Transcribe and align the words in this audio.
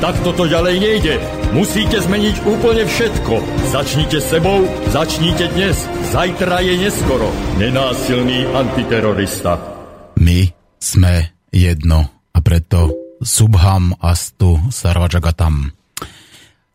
Tak 0.00 0.16
toto 0.24 0.48
ďalej 0.48 0.80
nejde. 0.80 1.14
Musíte 1.52 2.00
zmeniť 2.00 2.48
úplne 2.48 2.88
všetko. 2.88 3.36
Začnite 3.68 4.16
sebou, 4.24 4.64
začnite 4.88 5.52
dnes. 5.52 5.76
Zajtra 6.08 6.64
je 6.64 6.88
neskoro. 6.88 7.28
Nenásilný 7.60 8.48
antiterorista. 8.48 9.60
My 10.16 10.48
sme 10.80 11.36
jedno 11.52 12.08
a 12.32 12.38
preto 12.40 12.96
Subham 13.20 13.92
Astu 14.00 14.72
Sarvajagatam. 14.72 15.68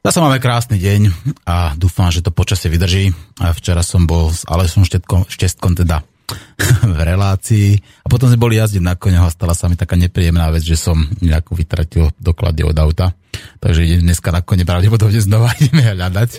Zase 0.05 0.22
máme 0.22 0.38
krásny 0.38 0.78
deň 0.78 1.10
a 1.50 1.74
dúfam, 1.74 2.14
že 2.14 2.22
to 2.22 2.30
počasie 2.30 2.70
vydrží. 2.70 3.10
A 3.42 3.58
včera 3.58 3.82
som 3.82 4.05
bol 4.05 4.30
s 4.30 4.46
Alesom 4.46 4.86
Štestkom, 4.86 5.26
Štestkom 5.26 5.74
teda 5.74 6.05
v 6.96 7.00
relácii 7.00 7.78
a 8.02 8.08
potom 8.10 8.26
sme 8.30 8.42
boli 8.42 8.58
jazdiť 8.58 8.82
na 8.82 8.98
koňoch 8.98 9.30
a 9.30 9.34
stala 9.34 9.54
sa 9.54 9.70
mi 9.70 9.77
taká 9.77 9.94
nepríjemná 9.94 10.49
vec, 10.49 10.66
že 10.66 10.80
som 10.80 10.98
nejakú 11.22 11.54
vytratil 11.54 12.10
doklady 12.18 12.66
od 12.66 12.77
auta. 12.77 13.13
Takže 13.62 13.84
idem 13.84 14.08
dneska 14.10 14.32
na 14.32 14.41
kone 14.41 14.66
pravdepodobne 14.66 15.20
znova 15.22 15.54
ideme 15.62 15.84
hľadať. 15.86 16.30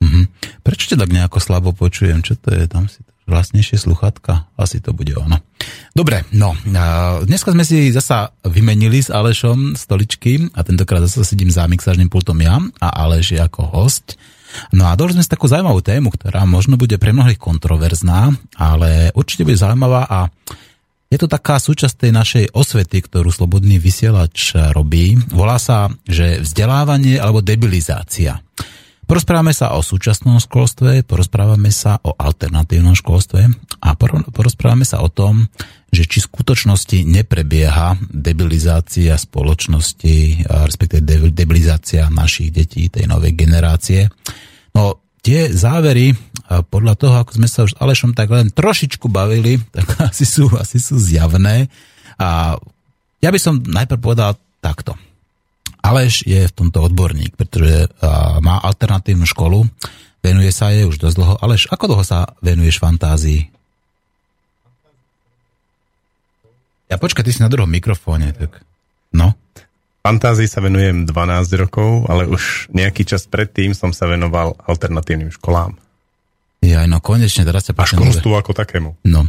Mhm. 0.00 0.22
Prečo 0.64 0.84
ťa 0.94 0.96
tak 0.96 1.10
nejako 1.12 1.38
slabo 1.42 1.76
počujem? 1.76 2.24
Čo 2.24 2.40
to 2.40 2.56
je? 2.56 2.64
Tam 2.64 2.88
si 2.88 3.04
vlastnejšie 3.30 3.78
sluchatka? 3.78 4.50
Asi 4.58 4.82
to 4.82 4.90
bude 4.90 5.14
ono. 5.14 5.38
Dobre, 5.94 6.26
no, 6.34 6.58
dneska 7.22 7.54
sme 7.54 7.62
si 7.62 7.94
zasa 7.94 8.34
vymenili 8.42 8.98
s 8.98 9.08
Alešom 9.08 9.78
stoličky 9.78 10.50
a 10.52 10.66
tentokrát 10.66 11.06
zase 11.06 11.22
sedím 11.22 11.54
za 11.54 11.70
mixážnym 11.70 12.10
pultom 12.10 12.42
ja 12.42 12.58
a 12.82 12.88
Aleš 13.06 13.38
je 13.38 13.40
ako 13.40 13.70
host. 13.70 14.18
No 14.74 14.90
a 14.90 14.98
došli 14.98 15.22
sme 15.22 15.24
si 15.24 15.30
takú 15.30 15.46
zaujímavú 15.46 15.78
tému, 15.78 16.10
ktorá 16.10 16.42
možno 16.42 16.74
bude 16.74 16.98
pre 16.98 17.14
mnohých 17.14 17.38
kontroverzná, 17.38 18.34
ale 18.58 19.14
určite 19.14 19.46
bude 19.46 19.54
zaujímavá 19.54 20.10
a 20.10 20.26
je 21.10 21.18
to 21.18 21.26
taká 21.26 21.58
súčasť 21.58 22.06
tej 22.06 22.12
našej 22.14 22.44
osvety, 22.54 23.02
ktorú 23.02 23.34
Slobodný 23.34 23.82
vysielač 23.82 24.54
robí. 24.74 25.18
Volá 25.34 25.58
sa, 25.58 25.90
že 26.06 26.38
vzdelávanie 26.38 27.18
alebo 27.18 27.42
debilizácia. 27.42 28.38
Porozprávame 29.10 29.50
sa 29.50 29.74
o 29.74 29.82
súčasnom 29.82 30.38
školstve, 30.38 31.02
porozprávame 31.02 31.74
sa 31.74 31.98
o 31.98 32.14
alternatívnom 32.14 32.94
školstve 32.94 33.42
a 33.82 33.98
porozprávame 34.30 34.86
sa 34.86 35.02
o 35.02 35.10
tom, 35.10 35.50
že 35.90 36.06
či 36.06 36.22
v 36.22 36.30
skutočnosti 36.30 37.10
neprebieha 37.10 37.98
debilizácia 38.06 39.18
spoločnosti, 39.18 40.46
respektíve 40.46 41.34
debilizácia 41.34 42.06
našich 42.06 42.54
detí, 42.54 42.86
tej 42.86 43.10
novej 43.10 43.34
generácie. 43.34 44.06
No, 44.78 45.02
tie 45.26 45.50
závery, 45.50 46.14
podľa 46.70 46.94
toho, 46.94 47.14
ako 47.18 47.34
sme 47.34 47.50
sa 47.50 47.66
už 47.66 47.74
s 47.74 47.80
Alešom 47.82 48.14
tak 48.14 48.30
len 48.30 48.54
trošičku 48.54 49.10
bavili, 49.10 49.58
tak 49.74 50.06
asi 50.06 50.22
sú, 50.22 50.46
asi 50.54 50.78
sú 50.78 50.94
zjavné. 51.02 51.66
A 52.14 52.54
ja 53.18 53.30
by 53.34 53.38
som 53.42 53.58
najprv 53.58 53.98
povedal 53.98 54.38
takto. 54.62 54.94
Aleš 55.80 56.28
je 56.28 56.44
v 56.44 56.52
tomto 56.52 56.84
odborník, 56.84 57.34
pretože 57.34 57.88
má 58.44 58.60
alternatívnu 58.60 59.24
školu, 59.24 59.64
venuje 60.20 60.52
sa 60.52 60.68
jej 60.70 60.84
už 60.84 61.00
dosť 61.00 61.16
dlho. 61.16 61.34
Aleš, 61.40 61.72
ako 61.72 61.96
dlho 61.96 62.04
sa 62.04 62.36
venuješ 62.44 62.76
fantázii? 62.78 63.48
Ja 66.90 67.00
počkaj, 67.00 67.22
ty 67.24 67.30
si 67.32 67.40
na 67.40 67.48
druhom 67.48 67.70
mikrofóne, 67.70 68.34
tak 68.34 68.60
no. 69.14 69.32
Fantázii 70.00 70.48
sa 70.48 70.64
venujem 70.64 71.04
12 71.04 71.60
rokov, 71.60 72.08
ale 72.08 72.24
už 72.24 72.72
nejaký 72.72 73.04
čas 73.04 73.28
predtým 73.28 73.76
som 73.76 73.92
sa 73.92 74.08
venoval 74.08 74.56
alternatívnym 74.64 75.28
školám. 75.28 75.76
Ja, 76.60 76.84
no 76.84 77.00
konečne, 77.00 77.48
teraz 77.48 77.68
sa 77.68 77.76
A 77.76 77.88
školstvu 77.88 78.32
ako 78.36 78.52
takému. 78.52 78.96
No. 79.08 79.28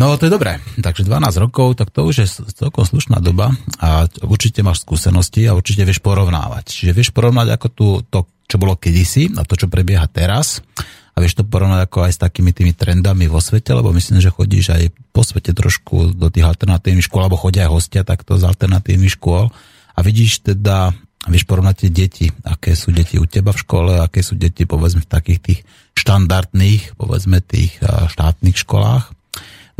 No 0.00 0.16
to 0.16 0.24
je 0.24 0.32
dobré, 0.32 0.56
takže 0.80 1.04
12 1.04 1.44
rokov, 1.44 1.76
tak 1.76 1.92
to 1.92 2.08
už 2.08 2.24
je 2.24 2.26
celkom 2.56 2.88
slušná 2.88 3.20
doba 3.20 3.52
a 3.84 4.08
určite 4.24 4.64
máš 4.64 4.80
skúsenosti 4.80 5.44
a 5.44 5.52
určite 5.52 5.84
vieš 5.84 6.00
porovnávať. 6.00 6.72
Čiže 6.72 6.96
vieš 6.96 7.12
porovnať 7.12 7.52
ako 7.52 7.66
tu, 7.68 7.86
to, 8.08 8.24
čo 8.48 8.56
bolo 8.56 8.80
kedysi 8.80 9.28
a 9.36 9.44
to, 9.44 9.60
čo 9.60 9.68
prebieha 9.68 10.08
teraz 10.08 10.64
a 11.12 11.20
vieš 11.20 11.36
to 11.36 11.44
porovnať 11.44 11.84
ako 11.84 12.08
aj 12.08 12.12
s 12.16 12.22
takými 12.24 12.56
tými 12.56 12.72
trendami 12.72 13.28
vo 13.28 13.44
svete, 13.44 13.76
lebo 13.76 13.92
myslím, 13.92 14.24
že 14.24 14.32
chodíš 14.32 14.72
aj 14.72 14.88
po 15.12 15.20
svete 15.20 15.52
trošku 15.52 16.16
do 16.16 16.32
tých 16.32 16.48
alternatívnych 16.48 17.04
škôl, 17.04 17.28
alebo 17.28 17.36
chodia 17.36 17.68
aj 17.68 17.72
hostia 17.76 18.00
takto 18.00 18.40
z 18.40 18.48
alternatívnych 18.48 19.20
škôl. 19.20 19.52
A 19.52 20.00
vidíš 20.00 20.48
teda, 20.48 20.96
vieš 21.28 21.44
porovnať 21.44 21.76
tie 21.76 21.90
deti, 21.92 22.26
aké 22.48 22.72
sú 22.72 22.88
deti 22.88 23.20
u 23.20 23.28
teba 23.28 23.52
v 23.52 23.60
škole, 23.68 24.00
aké 24.00 24.24
sú 24.24 24.32
deti 24.32 24.64
povedzme 24.64 25.04
v 25.04 25.12
takých 25.12 25.40
tých 25.44 25.60
štandardných, 25.92 26.96
povedzme 26.96 27.44
tých 27.44 27.76
štátnych 27.84 28.56
školách 28.56 29.19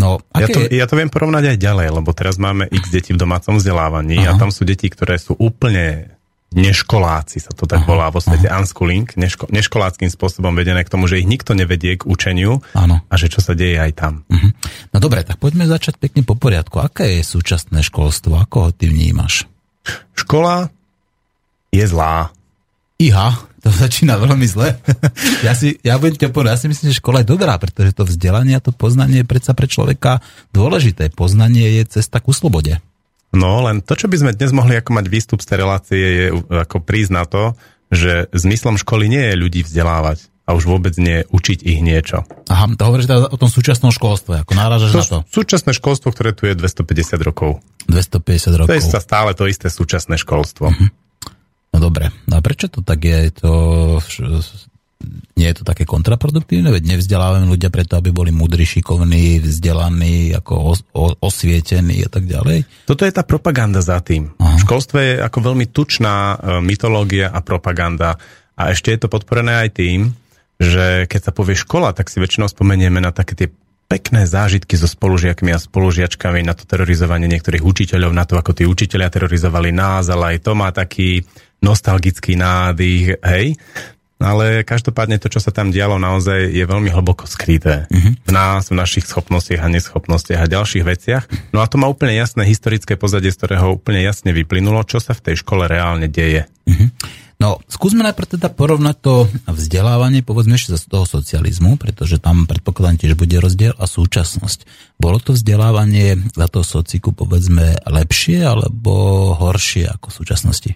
No, 0.01 0.17
aké... 0.33 0.41
ja, 0.41 0.47
to, 0.49 0.61
ja 0.73 0.85
to 0.89 0.95
viem 0.97 1.13
porovnať 1.13 1.45
aj 1.53 1.59
ďalej, 1.61 1.89
lebo 1.93 2.11
teraz 2.17 2.41
máme 2.41 2.65
x 2.73 2.89
detí 2.89 3.13
v 3.13 3.21
domácom 3.21 3.61
vzdelávaní 3.61 4.25
aha. 4.25 4.33
a 4.33 4.41
tam 4.41 4.49
sú 4.49 4.65
deti, 4.65 4.89
ktoré 4.89 5.21
sú 5.21 5.37
úplne 5.37 6.17
neškoláci, 6.51 7.39
sa 7.39 7.55
to 7.55 7.69
tak 7.69 7.85
aha, 7.85 7.89
volá 7.89 8.07
vo 8.11 8.19
svete, 8.19 8.51
aha. 8.51 8.65
unschooling, 8.65 9.07
neško, 9.15 9.47
neškoláckým 9.53 10.11
spôsobom 10.11 10.51
vedené 10.57 10.83
k 10.83 10.91
tomu, 10.91 11.07
že 11.07 11.23
ich 11.23 11.29
nikto 11.29 11.55
nevedie 11.55 12.01
k 12.01 12.09
učeniu 12.09 12.65
Áno. 12.75 13.05
a 13.07 13.15
že 13.15 13.31
čo 13.31 13.39
sa 13.39 13.55
deje 13.55 13.79
aj 13.79 13.93
tam. 13.95 14.27
Uh-huh. 14.27 14.51
No 14.91 14.99
dobre, 14.99 15.23
tak 15.23 15.39
poďme 15.39 15.71
začať 15.71 16.01
pekne 16.01 16.27
po 16.27 16.35
poriadku. 16.35 16.83
Aké 16.83 17.21
je 17.21 17.23
súčasné 17.23 17.87
školstvo? 17.87 18.35
Ako 18.35 18.57
ho 18.67 18.71
ty 18.75 18.91
vnímaš? 18.91 19.47
Škola 20.19 20.75
je 21.71 21.87
zlá. 21.87 22.35
Iha, 23.01 23.33
to 23.65 23.73
začína 23.85 24.21
veľmi 24.21 24.45
zle. 24.45 24.77
ja, 25.47 25.57
si, 25.57 25.81
ja 25.81 25.97
budem 25.97 26.21
ťa 26.21 26.29
povedať, 26.33 26.53
ja 26.53 26.61
si 26.61 26.69
myslím, 26.69 26.87
že 26.93 27.01
škola 27.01 27.25
je 27.25 27.33
dobrá, 27.33 27.57
pretože 27.57 27.97
to 27.97 28.05
vzdelanie 28.05 28.57
a 28.57 28.65
to 28.65 28.77
poznanie 28.77 29.25
je 29.25 29.27
predsa 29.29 29.57
pre 29.57 29.65
človeka 29.65 30.21
dôležité. 30.53 31.09
Poznanie 31.09 31.81
je 31.81 32.01
cesta 32.01 32.21
ku 32.21 32.37
slobode. 32.37 32.77
No, 33.31 33.63
len 33.63 33.81
to, 33.81 33.95
čo 33.95 34.11
by 34.11 34.17
sme 34.19 34.35
dnes 34.35 34.51
mohli 34.51 34.75
ako 34.75 34.91
mať 35.01 35.07
výstup 35.07 35.39
z 35.39 35.49
tej 35.49 35.59
relácie, 35.63 35.99
je 36.03 36.27
ako 36.51 36.83
prísť 36.83 37.13
na 37.15 37.25
to, 37.25 37.55
že 37.91 38.27
zmyslom 38.35 38.75
školy 38.75 39.07
nie 39.07 39.23
je 39.23 39.35
ľudí 39.39 39.61
vzdelávať 39.63 40.31
a 40.51 40.59
už 40.59 40.67
vôbec 40.67 40.91
nie 40.99 41.23
učiť 41.31 41.63
ich 41.63 41.79
niečo. 41.79 42.27
Aha, 42.51 42.67
to 42.75 42.83
hovoríš 42.83 43.07
teda 43.07 43.31
o 43.31 43.39
tom 43.39 43.47
súčasnom 43.47 43.95
školstve, 43.95 44.43
ako 44.43 44.53
náražaš 44.59 44.91
to, 44.91 44.99
na 44.99 45.07
to. 45.07 45.19
Súčasné 45.31 45.71
školstvo, 45.79 46.11
ktoré 46.11 46.35
tu 46.35 46.51
je 46.51 46.59
250 46.59 47.23
rokov. 47.23 47.63
250 47.87 48.59
rokov. 48.59 48.67
To 48.67 48.75
je 48.75 48.83
stále 48.83 49.31
to 49.39 49.47
isté 49.47 49.71
súčasné 49.71 50.19
školstvo. 50.19 50.75
Uh-huh. 50.75 50.91
Dobre, 51.81 52.13
no 52.29 52.37
a 52.37 52.45
prečo 52.45 52.69
to 52.69 52.85
tak 52.85 53.01
je? 53.01 53.33
To, 53.41 53.53
nie 55.41 55.49
je 55.49 55.57
to 55.57 55.65
také 55.65 55.89
kontraproduktívne? 55.89 56.69
Veď 56.69 56.97
nevzdelávame 56.97 57.49
ľudia 57.49 57.73
preto, 57.73 57.97
aby 57.97 58.13
boli 58.13 58.29
múdri, 58.29 58.69
šikovní, 58.69 59.41
vzdelaní, 59.41 60.37
ako 60.37 60.53
os, 60.77 60.81
osvietení 61.25 62.05
a 62.05 62.11
tak 62.13 62.29
ďalej? 62.29 62.69
Toto 62.85 63.09
je 63.09 63.13
tá 63.17 63.25
propaganda 63.25 63.81
za 63.81 63.97
tým. 64.05 64.37
Aha. 64.37 64.61
V 64.61 64.65
školstve 64.69 64.99
je 65.01 65.15
ako 65.25 65.39
veľmi 65.41 65.73
tučná 65.73 66.17
e, 66.17 66.61
mytológia 66.61 67.33
a 67.33 67.41
propaganda. 67.41 68.21
A 68.61 68.77
ešte 68.77 68.93
je 68.93 69.01
to 69.01 69.09
podporené 69.09 69.65
aj 69.65 69.81
tým, 69.81 70.13
že 70.61 71.09
keď 71.09 71.21
sa 71.25 71.33
povie 71.33 71.57
škola, 71.57 71.97
tak 71.97 72.13
si 72.13 72.21
väčšinou 72.21 72.53
spomenieme 72.53 73.01
na 73.01 73.09
také 73.09 73.33
tie 73.33 73.49
pekné 73.91 74.29
zážitky 74.29 74.79
so 74.79 74.87
spolužiakmi 74.87 75.51
a 75.51 75.59
spolužiačkami 75.59 76.47
na 76.47 76.55
to 76.55 76.63
terorizovanie 76.63 77.27
niektorých 77.27 77.65
učiteľov, 77.65 78.15
na 78.15 78.23
to, 78.23 78.39
ako 78.39 78.55
tí 78.55 78.63
učiteľia 78.63 79.11
terorizovali 79.11 79.75
nás, 79.75 80.07
ale 80.13 80.37
aj 80.37 80.47
to 80.47 80.53
má 80.55 80.71
taký 80.71 81.27
nostalgický 81.61 82.37
nádych, 82.37 83.21
hej. 83.21 83.57
Ale 84.21 84.69
každopádne 84.69 85.17
to, 85.17 85.33
čo 85.33 85.41
sa 85.41 85.49
tam 85.49 85.73
dialo, 85.73 85.97
naozaj 85.97 86.53
je 86.53 86.61
veľmi 86.69 86.93
hlboko 86.93 87.25
skryté. 87.25 87.89
Uh-huh. 87.89 88.13
V 88.21 88.31
nás, 88.37 88.69
v 88.69 88.77
našich 88.77 89.09
schopnostiach 89.09 89.65
a 89.65 89.73
neschopnostiach 89.73 90.45
a 90.45 90.53
ďalších 90.61 90.85
veciach. 90.85 91.25
No 91.57 91.65
a 91.65 91.67
to 91.67 91.81
má 91.81 91.89
úplne 91.89 92.13
jasné 92.13 92.45
historické 92.45 93.01
pozadie, 93.01 93.33
z 93.33 93.41
ktorého 93.41 93.81
úplne 93.81 94.05
jasne 94.05 94.37
vyplynulo, 94.37 94.85
čo 94.85 95.01
sa 95.01 95.17
v 95.17 95.25
tej 95.25 95.41
škole 95.41 95.65
reálne 95.65 96.05
deje. 96.05 96.45
Uh-huh. 96.69 96.93
No, 97.41 97.57
skúsme 97.73 98.05
najprv 98.05 98.37
teda 98.37 98.53
porovnať 98.53 98.97
to 99.01 99.25
vzdelávanie, 99.49 100.21
povedzme 100.21 100.61
ešte 100.61 100.77
z 100.77 100.85
toho 100.85 101.09
socializmu, 101.09 101.81
pretože 101.81 102.21
tam 102.21 102.45
predpokladám 102.45 103.01
tiež 103.01 103.17
bude 103.17 103.41
rozdiel 103.41 103.73
a 103.81 103.89
súčasnosť. 103.89 104.69
Bolo 105.01 105.17
to 105.17 105.33
vzdelávanie 105.33 106.21
za 106.37 106.53
toho 106.53 106.61
sociku, 106.61 107.17
povedzme, 107.17 107.81
lepšie 107.89 108.45
alebo 108.45 109.33
horšie 109.33 109.89
ako 109.89 110.13
v 110.13 110.17
súčasnosti? 110.21 110.71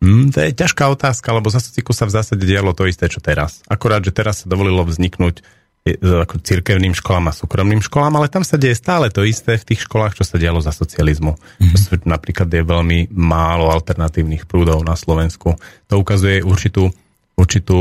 Mm, 0.00 0.32
to 0.32 0.40
je 0.40 0.56
ťažká 0.56 0.88
otázka, 0.88 1.28
lebo 1.32 1.52
za 1.52 1.60
sociku 1.60 1.92
sa 1.92 2.08
v 2.08 2.16
zásade 2.16 2.44
dialo 2.44 2.72
to 2.72 2.88
isté, 2.88 3.08
čo 3.08 3.20
teraz. 3.20 3.60
Akorát, 3.68 4.00
že 4.00 4.12
teraz 4.12 4.44
sa 4.44 4.46
dovolilo 4.48 4.84
vzniknúť 4.84 5.44
ako 5.80 6.44
cirkevným 6.44 6.92
školám 6.92 7.32
a 7.32 7.36
súkromným 7.36 7.80
školám, 7.80 8.20
ale 8.20 8.28
tam 8.28 8.44
sa 8.44 8.60
deje 8.60 8.76
stále 8.76 9.08
to 9.08 9.24
isté 9.24 9.56
v 9.56 9.64
tých 9.64 9.88
školách, 9.88 10.12
čo 10.12 10.28
sa 10.28 10.36
dialo 10.36 10.60
za 10.60 10.76
socializmu. 10.76 11.32
Mm-hmm. 11.32 12.04
Napríklad 12.04 12.52
je 12.52 12.60
veľmi 12.60 13.08
málo 13.16 13.72
alternatívnych 13.72 14.44
prúdov 14.44 14.84
na 14.84 14.92
Slovensku. 14.92 15.56
To 15.88 15.94
ukazuje 15.96 16.44
určitú 16.44 16.92
určitú, 17.40 17.80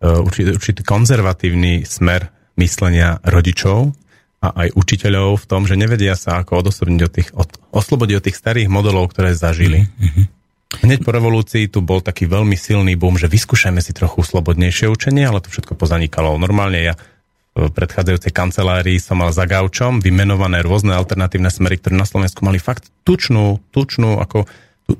určitý, 0.00 0.50
určitý 0.56 0.80
konzervatívny 0.80 1.84
smer 1.84 2.32
myslenia 2.56 3.20
rodičov 3.20 3.92
a 4.42 4.66
aj 4.66 4.68
učiteľov 4.74 5.44
v 5.44 5.46
tom, 5.46 5.68
že 5.68 5.78
nevedia 5.78 6.16
sa 6.16 6.42
ako 6.42 6.66
odosobniť 6.66 7.00
od 7.04 7.12
tých, 7.12 7.28
od, 7.36 7.48
oslobodiť 7.70 8.14
od 8.18 8.24
tých 8.24 8.40
starých 8.40 8.68
modelov, 8.72 9.12
ktoré 9.12 9.36
zažili. 9.36 9.86
Mm-hmm. 9.86 10.24
Hneď 10.80 11.04
po 11.04 11.12
revolúcii 11.12 11.68
tu 11.68 11.84
bol 11.84 12.00
taký 12.00 12.24
veľmi 12.24 12.56
silný 12.56 12.96
boom, 12.96 13.20
že 13.20 13.28
vyskúšajme 13.28 13.84
si 13.84 13.92
trochu 13.92 14.24
slobodnejšie 14.24 14.88
učenie, 14.88 15.28
ale 15.28 15.44
to 15.44 15.52
všetko 15.52 15.76
pozanikalo. 15.76 16.40
Normálne 16.40 16.80
ja 16.80 16.94
v 17.52 17.68
predchádzajúcej 17.68 18.32
kancelárii 18.32 18.96
som 18.96 19.20
mal 19.20 19.28
za 19.28 19.44
gaučom 19.44 20.00
vymenované 20.00 20.64
rôzne 20.64 20.96
alternatívne 20.96 21.52
smery, 21.52 21.76
ktoré 21.76 22.00
na 22.00 22.08
Slovensku 22.08 22.40
mali 22.48 22.56
fakt 22.56 22.88
tučnú, 23.04 23.60
tučnú, 23.68 24.16
ako 24.16 24.48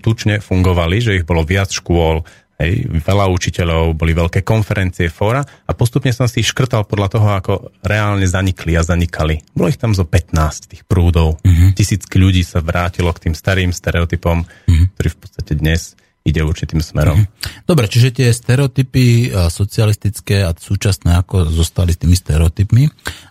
tučne 0.05 0.45
fungovali, 0.45 1.01
že 1.01 1.17
ich 1.17 1.25
bolo 1.25 1.49
viac 1.49 1.73
škôl, 1.73 2.29
hej, 2.63 2.87
veľa 2.87 3.27
učiteľov, 3.29 3.99
boli 3.99 4.15
veľké 4.15 4.47
konferencie, 4.47 5.11
fóra 5.11 5.43
a 5.43 5.71
postupne 5.75 6.15
som 6.15 6.31
si 6.31 6.41
ich 6.41 6.51
škrtal 6.51 6.87
podľa 6.87 7.09
toho, 7.11 7.29
ako 7.35 7.53
reálne 7.83 8.25
zanikli 8.25 8.79
a 8.79 8.87
zanikali. 8.87 9.43
Bolo 9.51 9.69
ich 9.69 9.81
tam 9.83 9.93
zo 9.93 10.07
15 10.07 10.71
tých 10.71 10.83
prúdov. 10.87 11.43
Uh-huh. 11.43 11.75
Tisícky 11.75 12.17
ľudí 12.23 12.47
sa 12.47 12.63
vrátilo 12.63 13.11
k 13.11 13.29
tým 13.29 13.35
starým 13.35 13.75
stereotypom, 13.75 14.47
uh-huh. 14.47 14.87
ktorí 14.95 15.09
v 15.11 15.19
podstate 15.19 15.53
dnes 15.59 15.99
ide 16.23 16.41
určitým 16.43 16.79
smerom. 16.79 17.19
Mhm. 17.19 17.67
Dobre, 17.67 17.91
čiže 17.91 18.23
tie 18.23 18.29
stereotypy 18.31 19.35
socialistické 19.51 20.47
a 20.47 20.55
súčasné 20.55 21.19
ako 21.19 21.51
zostali 21.51 21.95
s 21.95 22.01
tými 22.01 22.15
stereotypmi, 22.15 22.85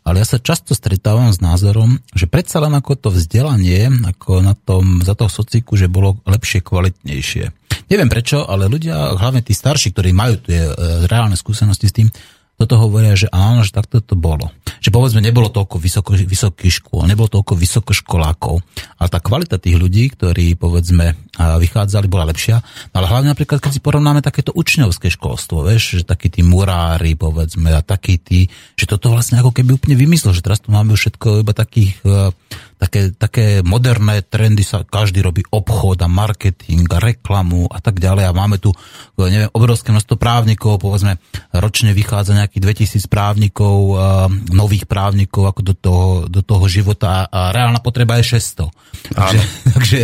ale 0.04 0.20
ja 0.20 0.28
sa 0.28 0.44
často 0.44 0.76
stretávam 0.76 1.32
s 1.32 1.40
názorom, 1.40 2.00
že 2.12 2.28
predsa 2.28 2.60
len 2.60 2.76
ako 2.76 3.00
to 3.00 3.10
vzdelanie, 3.12 3.88
ako 4.04 4.44
na 4.44 4.54
tom, 4.54 5.00
za 5.00 5.16
toho 5.16 5.32
sociku, 5.32 5.80
že 5.80 5.88
bolo 5.88 6.20
lepšie, 6.28 6.60
kvalitnejšie. 6.64 7.62
Neviem 7.88 8.12
prečo, 8.12 8.44
ale 8.48 8.72
ľudia, 8.72 9.16
hlavne 9.20 9.44
tí 9.44 9.52
starší, 9.56 9.92
ktorí 9.96 10.12
majú 10.16 10.40
tie 10.44 10.68
e, 10.68 10.72
reálne 11.08 11.36
skúsenosti 11.36 11.88
s 11.88 11.96
tým, 11.96 12.08
toto 12.62 12.78
hovoria, 12.78 13.18
že 13.18 13.26
áno, 13.34 13.66
že 13.66 13.74
takto 13.74 14.06
to 14.06 14.14
bolo. 14.14 14.54
Že 14.86 14.94
povedzme, 14.94 15.22
nebolo 15.26 15.50
toľko 15.50 15.82
vysoko, 15.82 16.14
vysokých 16.14 16.86
škôl, 16.86 17.10
nebolo 17.10 17.26
toľko 17.26 17.58
vysokoškolákov, 17.58 18.62
ale 19.02 19.08
tá 19.10 19.18
kvalita 19.18 19.58
tých 19.58 19.82
ľudí, 19.82 20.14
ktorí 20.14 20.54
povedzme 20.54 21.18
vychádzali, 21.42 22.06
bola 22.06 22.30
lepšia. 22.30 22.62
No 22.94 23.02
ale 23.02 23.10
hlavne 23.10 23.34
napríklad, 23.34 23.58
keď 23.58 23.72
si 23.74 23.82
porovnáme 23.82 24.22
takéto 24.22 24.54
učňovské 24.54 25.10
školstvo, 25.10 25.66
vieš, 25.66 26.02
že 26.02 26.04
takí 26.06 26.30
tí 26.30 26.46
murári, 26.46 27.18
povedzme, 27.18 27.74
a 27.74 27.82
takí 27.82 28.22
tí, 28.22 28.46
že 28.78 28.86
toto 28.86 29.10
vlastne 29.10 29.42
ako 29.42 29.50
keby 29.50 29.82
úplne 29.82 29.98
vymyslel, 29.98 30.38
že 30.38 30.46
teraz 30.46 30.62
tu 30.62 30.70
máme 30.70 30.94
všetko 30.94 31.42
iba 31.42 31.54
takých 31.58 31.98
e, 32.06 32.30
také, 32.82 33.14
také 33.14 33.46
moderné 33.62 34.26
trendy 34.26 34.66
sa, 34.66 34.82
každý 34.82 35.22
robí 35.22 35.46
obchod 35.54 36.02
a 36.02 36.10
marketing 36.10 36.90
a 36.90 36.98
reklamu 36.98 37.70
a 37.70 37.78
tak 37.78 38.02
ďalej 38.02 38.26
a 38.26 38.34
máme 38.34 38.58
tu 38.58 38.74
neviem, 39.22 39.54
obrovské 39.54 39.94
množstvo 39.94 40.18
právnikov, 40.18 40.82
povedzme 40.82 41.22
ročne 41.54 41.94
vychádza 41.94 42.34
nejakých 42.34 42.90
2000 42.98 43.06
právnikov, 43.06 44.02
nových 44.50 44.90
právnikov 44.90 45.54
ako 45.54 45.62
do 45.62 45.74
toho, 45.78 46.06
do 46.26 46.42
toho 46.42 46.66
života 46.66 47.30
a 47.30 47.54
reálna 47.54 47.78
potreba 47.86 48.18
je 48.18 48.42
600. 48.42 49.14
Takže, 49.14 49.40
takže 49.78 50.00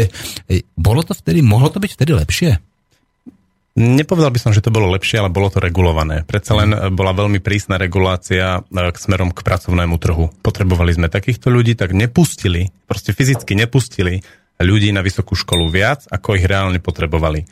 bolo 0.77 1.01
to 1.01 1.17
vtedy, 1.17 1.41
mohlo 1.41 1.73
to 1.73 1.81
byť 1.81 1.91
vtedy 1.97 2.13
lepšie? 2.13 2.61
Nepovedal 3.77 4.33
by 4.33 4.41
som, 4.41 4.51
že 4.57 4.65
to 4.65 4.73
bolo 4.73 4.89
lepšie, 4.97 5.21
ale 5.21 5.29
bolo 5.29 5.53
to 5.53 5.61
regulované. 5.61 6.25
Predsa 6.25 6.57
len 6.57 6.73
mm. 6.73 6.97
bola 6.97 7.13
veľmi 7.13 7.37
prísna 7.37 7.77
regulácia 7.77 8.65
e, 8.65 8.89
k 8.89 8.97
smerom 8.97 9.29
k 9.29 9.45
pracovnému 9.45 10.01
trhu. 10.01 10.33
Potrebovali 10.41 10.97
sme 10.97 11.13
takýchto 11.13 11.53
ľudí, 11.53 11.77
tak 11.77 11.93
nepustili, 11.93 12.73
proste 12.89 13.13
fyzicky 13.13 13.53
nepustili 13.53 14.25
ľudí 14.57 14.89
na 14.89 15.05
vysokú 15.05 15.37
školu 15.37 15.69
viac, 15.69 16.09
ako 16.09 16.41
ich 16.41 16.49
reálne 16.49 16.81
potrebovali. 16.81 17.45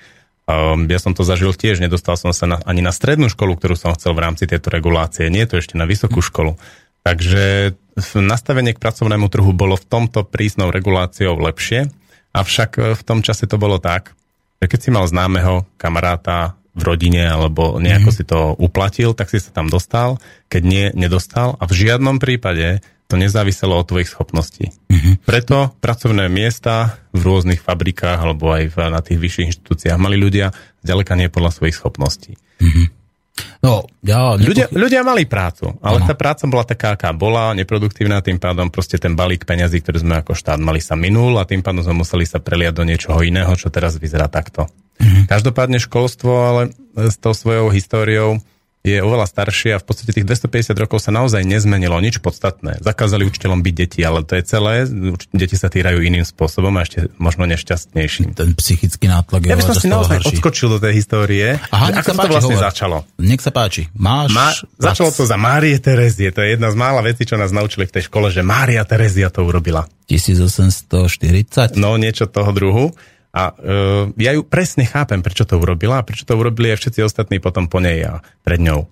Um, 0.50 0.90
ja 0.90 0.98
som 0.98 1.14
to 1.14 1.22
zažil 1.22 1.54
tiež, 1.54 1.78
nedostal 1.78 2.18
som 2.18 2.34
sa 2.34 2.50
na, 2.50 2.58
ani 2.66 2.82
na 2.82 2.90
strednú 2.90 3.30
školu, 3.30 3.54
ktorú 3.54 3.78
som 3.78 3.94
chcel 3.94 4.18
v 4.18 4.26
rámci 4.26 4.50
tejto 4.50 4.74
regulácie. 4.74 5.30
Nie 5.30 5.46
je 5.46 5.54
to 5.54 5.62
ešte 5.62 5.78
na 5.78 5.86
vysokú 5.86 6.26
mm. 6.26 6.28
školu. 6.34 6.58
Takže 7.06 7.78
nastavenie 8.18 8.74
k 8.74 8.82
pracovnému 8.82 9.30
trhu 9.30 9.54
bolo 9.54 9.78
v 9.78 9.86
tomto 9.86 10.26
prísnou 10.26 10.74
reguláciou 10.74 11.38
lepšie, 11.38 11.94
avšak 12.34 12.72
e, 12.82 12.82
v 12.98 13.02
tom 13.06 13.22
čase 13.22 13.46
to 13.46 13.62
bolo 13.62 13.78
tak, 13.78 14.18
že 14.62 14.66
keď 14.70 14.80
si 14.80 14.90
mal 14.92 15.06
známeho 15.08 15.68
kamaráta 15.76 16.56
v 16.76 16.82
rodine 16.84 17.24
alebo 17.24 17.80
nejako 17.80 18.12
mm-hmm. 18.12 18.20
si 18.20 18.24
to 18.28 18.40
uplatil, 18.60 19.16
tak 19.16 19.32
si 19.32 19.40
sa 19.40 19.56
tam 19.56 19.72
dostal, 19.72 20.20
keď 20.52 20.62
nie, 20.62 20.86
nedostal 20.92 21.56
a 21.58 21.64
v 21.66 21.88
žiadnom 21.88 22.20
prípade 22.20 22.84
to 23.06 23.16
nezáviselo 23.16 23.78
od 23.78 23.86
tvojich 23.86 24.10
schopností. 24.10 24.74
Mm-hmm. 24.90 25.24
Preto 25.24 25.72
pracovné 25.80 26.26
miesta 26.28 27.00
v 27.14 27.22
rôznych 27.22 27.62
fabrikách 27.62 28.18
alebo 28.18 28.52
aj 28.52 28.74
v, 28.74 28.78
na 28.90 29.00
tých 29.00 29.22
vyšších 29.22 29.48
inštitúciách 29.56 30.02
mali 30.02 30.18
ľudia 30.18 30.52
zďaleka 30.82 31.14
nie 31.16 31.30
podľa 31.30 31.52
svojich 31.54 31.78
schopností. 31.78 32.36
Mm-hmm. 32.60 32.86
No, 33.60 33.84
ja, 34.00 34.38
nepoch... 34.38 34.48
ľudia, 34.48 34.68
ľudia 34.72 35.02
mali 35.04 35.28
prácu, 35.28 35.76
ale 35.84 36.00
ano. 36.04 36.08
tá 36.08 36.14
práca 36.16 36.48
bola 36.48 36.64
taká, 36.64 36.96
aká 36.96 37.12
bola, 37.12 37.52
neproduktívna, 37.58 38.24
tým 38.24 38.40
pádom 38.40 38.72
proste 38.72 38.96
ten 38.96 39.18
balík 39.18 39.44
peňazí, 39.44 39.84
ktorý 39.84 40.06
sme 40.06 40.16
ako 40.24 40.38
štát 40.38 40.62
mali 40.62 40.80
sa 40.80 40.96
minul 40.96 41.36
a 41.36 41.44
tým 41.44 41.60
pádom 41.60 41.84
sme 41.84 42.06
museli 42.06 42.24
sa 42.24 42.40
preliať 42.40 42.80
do 42.80 42.84
niečoho 42.88 43.20
iného, 43.26 43.52
čo 43.60 43.68
teraz 43.68 44.00
vyzerá 44.00 44.32
takto. 44.32 44.70
Mhm. 45.02 45.28
Každopádne 45.28 45.84
školstvo, 45.84 46.32
ale 46.32 46.62
s 46.96 47.20
tou 47.20 47.36
svojou 47.36 47.68
históriou 47.74 48.40
je 48.86 49.02
oveľa 49.02 49.26
staršie 49.26 49.74
a 49.74 49.82
v 49.82 49.86
podstate 49.90 50.14
tých 50.14 50.30
250 50.30 50.78
rokov 50.78 51.02
sa 51.02 51.10
naozaj 51.10 51.42
nezmenilo 51.42 51.98
nič 51.98 52.22
podstatné. 52.22 52.86
Zakázali 52.86 53.26
učiteľom 53.26 53.66
byť 53.66 53.74
deti, 53.74 54.06
ale 54.06 54.22
to 54.22 54.38
je 54.38 54.44
celé. 54.46 54.86
Deti 55.34 55.58
sa 55.58 55.74
týrajú 55.74 56.06
iným 56.06 56.22
spôsobom 56.22 56.70
a 56.78 56.86
ešte 56.86 57.10
možno 57.18 57.50
nešťastnejším. 57.50 58.38
Ten 58.38 58.54
psychický 58.54 59.10
nátlak 59.10 59.42
je 59.42 59.50
Ja 59.50 59.58
by 59.58 59.66
som 59.66 59.76
si 59.82 59.90
naozaj 59.90 60.22
horší. 60.22 60.38
odskočil 60.38 60.68
do 60.70 60.78
tej 60.78 60.94
histórie. 61.02 61.58
Aha, 61.74 61.98
ako 61.98 62.14
to 62.14 62.30
vlastne 62.30 62.58
hovor. 62.62 62.68
začalo? 62.70 62.98
Nech 63.18 63.42
sa 63.42 63.50
páči. 63.50 63.90
Máš... 63.98 64.30
Má, 64.38 64.54
začalo 64.78 65.10
to 65.10 65.26
za 65.26 65.34
Márie 65.34 65.82
Terezie. 65.82 66.30
To 66.30 66.46
je 66.46 66.54
jedna 66.54 66.70
z 66.70 66.78
mála 66.78 67.02
vecí, 67.02 67.26
čo 67.26 67.42
nás 67.42 67.50
naučili 67.50 67.90
v 67.90 67.98
tej 67.98 68.14
škole, 68.14 68.30
že 68.30 68.46
Mária 68.46 68.86
Terezia 68.86 69.34
to 69.34 69.42
urobila. 69.42 69.90
1840? 70.06 71.74
No, 71.82 71.98
niečo 71.98 72.30
toho 72.30 72.54
druhu. 72.54 72.94
A 73.36 73.52
uh, 73.52 74.08
ja 74.16 74.32
ju 74.32 74.48
presne 74.48 74.88
chápem, 74.88 75.20
prečo 75.20 75.44
to 75.44 75.60
urobila 75.60 76.00
a 76.00 76.08
prečo 76.08 76.24
to 76.24 76.40
urobili 76.40 76.72
aj 76.72 76.80
všetci 76.80 77.04
ostatní 77.04 77.44
potom 77.44 77.68
po 77.68 77.84
nej 77.84 78.00
a 78.08 78.24
pred 78.48 78.64
ňou. 78.64 78.88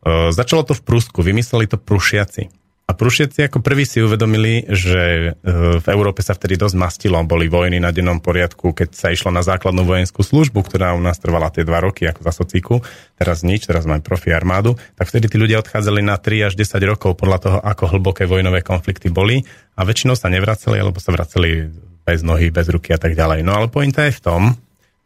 Uh, 0.00 0.32
začalo 0.32 0.64
to 0.64 0.72
v 0.72 0.80
Prusku, 0.80 1.20
vymysleli 1.20 1.68
to 1.68 1.76
Prušiaci. 1.76 2.48
A 2.88 2.96
Prušiaci 2.96 3.46
ako 3.46 3.60
prví 3.60 3.84
si 3.84 4.00
uvedomili, 4.00 4.64
že 4.64 5.36
uh, 5.36 5.76
v 5.76 5.86
Európe 5.92 6.24
sa 6.24 6.32
vtedy 6.32 6.56
dosť 6.56 6.72
mastilo, 6.80 7.20
boli 7.28 7.52
vojny 7.52 7.84
na 7.84 7.92
dennom 7.92 8.16
poriadku, 8.16 8.72
keď 8.72 8.96
sa 8.96 9.12
išlo 9.12 9.28
na 9.28 9.44
základnú 9.44 9.84
vojenskú 9.84 10.24
službu, 10.24 10.64
ktorá 10.64 10.96
u 10.96 11.04
nás 11.04 11.20
trvala 11.20 11.52
tie 11.52 11.60
dva 11.60 11.84
roky 11.84 12.08
ako 12.08 12.24
za 12.24 12.32
socíku, 12.32 12.80
teraz 13.20 13.44
nič, 13.44 13.68
teraz 13.68 13.84
máme 13.84 14.00
profi 14.00 14.32
armádu, 14.32 14.72
tak 14.96 15.12
vtedy 15.12 15.28
tí 15.28 15.36
ľudia 15.36 15.60
odchádzali 15.60 16.00
na 16.00 16.16
3 16.16 16.48
až 16.48 16.56
10 16.56 16.80
rokov 16.88 17.20
podľa 17.20 17.38
toho, 17.44 17.58
ako 17.60 17.92
hlboké 17.92 18.24
vojnové 18.24 18.64
konflikty 18.64 19.12
boli 19.12 19.44
a 19.76 19.84
väčšinou 19.84 20.16
sa 20.16 20.32
nevracali, 20.32 20.80
alebo 20.80 20.96
sa 20.96 21.12
vracali 21.12 21.68
bez 22.10 22.26
nohy, 22.26 22.50
bez 22.50 22.66
ruky 22.66 22.90
a 22.90 22.98
tak 22.98 23.14
ďalej. 23.14 23.46
No 23.46 23.54
ale 23.54 23.70
pointa 23.70 24.02
je 24.10 24.18
v 24.18 24.22
tom, 24.22 24.42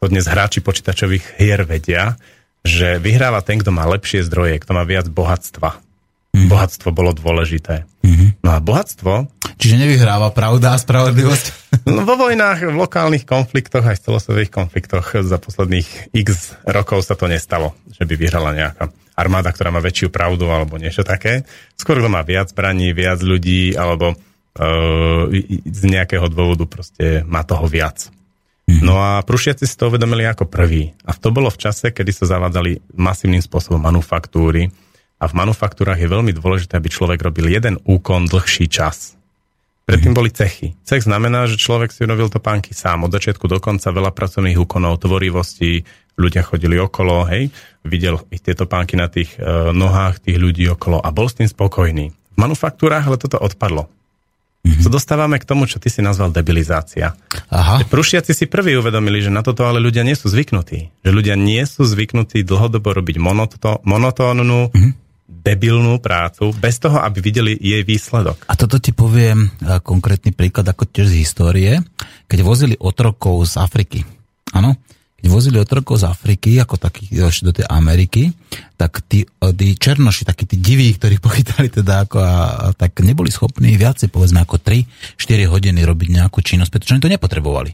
to 0.01 0.09
dnes 0.09 0.25
hráči 0.25 0.65
počítačových 0.65 1.37
hier 1.37 1.61
vedia, 1.61 2.17
že 2.65 2.97
vyhráva 2.97 3.45
ten, 3.45 3.61
kto 3.61 3.69
má 3.69 3.85
lepšie 3.85 4.25
zdroje, 4.25 4.57
kto 4.57 4.73
má 4.73 4.81
viac 4.81 5.05
bohatstva. 5.05 5.77
Mm-hmm. 6.33 6.49
Bohatstvo 6.49 6.89
bolo 6.89 7.13
dôležité. 7.13 7.85
Mm-hmm. 8.01 8.41
No 8.41 8.49
a 8.49 8.59
bohatstvo... 8.59 9.29
Čiže 9.55 9.85
nevyhráva 9.85 10.33
pravda 10.33 10.73
a 10.73 10.81
spravodlivosť? 10.81 11.47
No, 11.85 12.01
vo 12.01 12.17
vojnách, 12.17 12.65
v 12.65 12.81
lokálnych 12.81 13.29
konfliktoch, 13.29 13.85
aj 13.85 14.01
v 14.01 14.03
celosvetových 14.09 14.49
konfliktoch 14.49 15.05
za 15.21 15.37
posledných 15.37 16.17
x 16.17 16.57
rokov 16.65 17.05
sa 17.05 17.13
to 17.13 17.29
nestalo, 17.29 17.77
že 17.93 18.09
by 18.09 18.15
vyhrala 18.17 18.57
nejaká 18.57 18.89
armáda, 19.13 19.53
ktorá 19.53 19.69
má 19.69 19.85
väčšiu 19.85 20.09
pravdu 20.09 20.49
alebo 20.49 20.81
niečo 20.81 21.05
také. 21.05 21.45
Skôr 21.77 22.01
kto 22.01 22.09
má 22.09 22.25
viac 22.25 22.49
zbraní, 22.49 22.89
viac 22.89 23.21
ľudí, 23.21 23.77
alebo 23.77 24.17
z 25.67 25.81
nejakého 25.83 26.31
dôvodu 26.31 26.63
proste 26.63 27.27
má 27.27 27.43
toho 27.43 27.67
viac. 27.67 28.07
Mm-hmm. 28.65 28.81
No 28.81 28.97
a 28.97 29.21
Prušiaci 29.21 29.67
si 29.67 29.75
to 29.77 29.93
uvedomili 29.93 30.25
ako 30.25 30.49
prvý. 30.49 30.95
A 31.05 31.13
to 31.13 31.29
bolo 31.29 31.53
v 31.53 31.59
čase, 31.61 31.93
kedy 31.93 32.09
sa 32.09 32.25
zavádzali 32.25 32.97
masívnym 32.97 33.43
spôsobom 33.43 33.77
manufaktúry. 33.77 34.73
A 35.21 35.29
v 35.29 35.37
manufaktúrach 35.37 36.01
je 36.01 36.09
veľmi 36.09 36.33
dôležité, 36.33 36.75
aby 36.79 36.89
človek 36.89 37.21
robil 37.21 37.51
jeden 37.51 37.77
úkon 37.85 38.25
dlhší 38.25 38.67
čas. 38.67 39.13
Predtým 39.85 40.17
mm-hmm. 40.17 40.17
boli 40.17 40.33
cechy. 40.33 40.73
Cech 40.81 41.05
znamená, 41.05 41.45
že 41.45 41.61
človek 41.61 41.93
si 41.93 42.01
urobil 42.01 42.33
to 42.33 42.41
pánky 42.41 42.73
sám. 42.73 43.05
Od 43.05 43.13
začiatku 43.13 43.45
do 43.45 43.61
konca 43.61 43.93
veľa 43.93 44.09
pracovných 44.17 44.57
úkonov, 44.57 44.97
tvorivosti, 44.97 45.85
ľudia 46.17 46.41
chodili 46.41 46.79
okolo, 46.81 47.27
hej, 47.29 47.53
videl 47.85 48.17
ich 48.33 48.41
tieto 48.41 48.65
pánky 48.65 48.97
na 48.97 49.11
tých 49.11 49.37
uh, 49.37 49.69
nohách 49.75 50.25
tých 50.25 50.41
ľudí 50.41 50.65
okolo 50.73 51.03
a 51.03 51.13
bol 51.13 51.29
s 51.29 51.37
tým 51.37 51.45
spokojný. 51.45 52.09
V 52.09 52.37
manufaktúrach 52.39 53.05
ale 53.05 53.21
toto 53.21 53.37
odpadlo. 53.37 53.85
Mm-hmm. 54.65 54.81
sa 54.81 54.89
dostávame 54.89 55.37
k 55.37 55.45
tomu, 55.45 55.69
čo 55.69 55.77
ty 55.77 55.93
si 55.93 56.01
nazval 56.01 56.33
debilizácia. 56.33 57.13
Aha. 57.53 57.85
Prušiaci 57.85 58.33
si 58.33 58.49
prví 58.49 58.73
uvedomili, 58.73 59.21
že 59.21 59.29
na 59.29 59.45
toto 59.45 59.61
ale 59.61 59.77
ľudia 59.77 60.01
nie 60.01 60.17
sú 60.17 60.25
zvyknutí. 60.25 61.05
Že 61.05 61.11
ľudia 61.13 61.37
nie 61.37 61.61
sú 61.69 61.85
zvyknutí 61.85 62.41
dlhodobo 62.41 62.89
robiť 62.89 63.21
monoto, 63.21 63.77
monotónnu, 63.85 64.73
mm-hmm. 64.73 64.91
debilnú 65.29 66.01
prácu, 66.01 66.49
bez 66.57 66.81
toho, 66.81 66.97
aby 66.97 67.21
videli 67.21 67.53
jej 67.53 67.85
výsledok. 67.85 68.49
A 68.49 68.57
toto 68.57 68.81
ti 68.81 68.89
poviem 68.89 69.53
konkrétny 69.85 70.33
príklad, 70.33 70.65
ako 70.65 70.89
tiež 70.89 71.13
z 71.13 71.21
histórie, 71.21 71.71
keď 72.25 72.39
vozili 72.41 72.73
otrokov 72.81 73.45
z 73.45 73.61
Afriky. 73.61 74.01
Áno? 74.57 74.73
Keď 75.15 75.25
vozili 75.31 75.57
otrokov 75.57 76.03
z 76.03 76.11
Afriky, 76.11 76.59
ako 76.59 76.75
takých 76.75 77.23
do 77.41 77.51
tej 77.55 77.65
Ameriky, 77.71 78.35
tak 78.75 79.01
tí, 79.07 79.23
tí 79.25 79.67
černoši, 79.73 80.27
takí 80.27 80.45
tí 80.45 80.59
diví, 80.59 80.91
ktorí 80.93 81.17
pochytali 81.25 81.71
teda 81.71 82.05
ako 82.05 82.17
a, 82.19 82.29
a, 82.29 82.35
tak 82.75 82.99
neboli 83.01 83.31
schopní 83.31 83.73
viacej, 83.79 84.11
povedzme 84.11 84.43
ako 84.43 84.59
3-4 84.59 85.49
hodiny 85.49 85.81
robiť 85.81 86.07
nejakú 86.21 86.43
činnosť, 86.43 86.71
pretože 86.71 86.93
oni 86.93 87.03
to 87.03 87.13
nepotrebovali. 87.15 87.73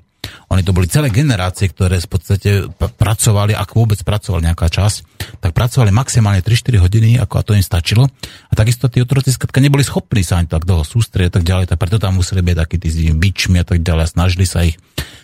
Oni 0.53 0.61
to 0.61 0.75
boli 0.75 0.85
celé 0.85 1.09
generácie, 1.09 1.71
ktoré 1.71 1.97
v 1.97 2.09
podstate 2.11 2.49
pracovali, 2.77 3.57
ak 3.57 3.73
vôbec 3.73 3.97
pracovali 4.05 4.47
nejaká 4.51 4.69
časť, 4.69 4.97
tak 5.41 5.51
pracovali 5.51 5.89
maximálne 5.89 6.45
3-4 6.45 6.77
hodiny, 6.77 7.09
ako 7.17 7.33
a 7.39 7.43
to 7.43 7.57
im 7.57 7.65
stačilo. 7.65 8.05
A 8.51 8.53
takisto 8.53 8.85
tí 8.85 9.01
otroci 9.01 9.33
skratka 9.33 9.57
neboli 9.63 9.81
schopní 9.81 10.21
sa 10.21 10.37
ani 10.37 10.47
tak 10.47 10.69
dlho 10.69 10.85
sústrediť 10.85 11.29
a 11.31 11.35
tak 11.41 11.43
ďalej, 11.43 11.65
tak 11.73 11.77
preto 11.81 11.97
tam 11.97 12.21
museli 12.21 12.45
byť 12.45 12.55
takí 12.55 12.77
tí 12.77 12.89
bičmi 13.11 13.57
a 13.59 13.65
tak 13.65 13.81
ďalej 13.81 14.03
a 14.05 14.13
snažili 14.13 14.45
sa 14.45 14.61
ich 14.61 14.77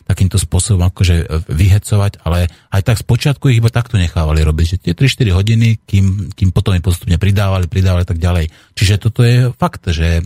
takýmto 0.08 0.40
spôsobom 0.40 0.88
akože 0.88 1.46
vyhecovať, 1.52 2.24
ale 2.24 2.48
aj 2.72 2.82
tak 2.82 2.98
spočiatku 3.04 3.52
ich 3.52 3.60
iba 3.60 3.68
takto 3.68 4.00
nechávali 4.00 4.40
robiť, 4.40 4.66
že 4.66 4.78
tie 4.80 4.94
3-4 4.96 5.36
hodiny, 5.36 5.84
kým, 5.84 6.32
kým 6.32 6.50
potom 6.56 6.72
im 6.72 6.82
postupne 6.82 7.20
pridávali, 7.20 7.68
pridávali 7.68 8.08
tak 8.08 8.18
ďalej. 8.18 8.48
Čiže 8.72 8.96
toto 9.04 9.28
je 9.28 9.52
fakt, 9.52 9.84
že 9.92 10.24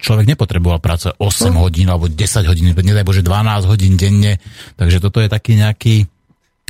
človek 0.00 0.24
nepotreboval 0.24 0.80
pracovať 0.80 1.20
8 1.20 1.52
no. 1.52 1.68
hodín 1.68 1.92
alebo 1.92 2.08
10 2.08 2.48
hodín, 2.48 2.72
nedaj 2.72 3.04
Bože 3.04 3.20
12 3.20 3.68
hodín 3.68 4.00
denne, 4.00 4.40
takže 4.80 5.04
toto 5.04 5.20
je 5.20 5.28
taký 5.28 5.60
nejaký 5.60 6.08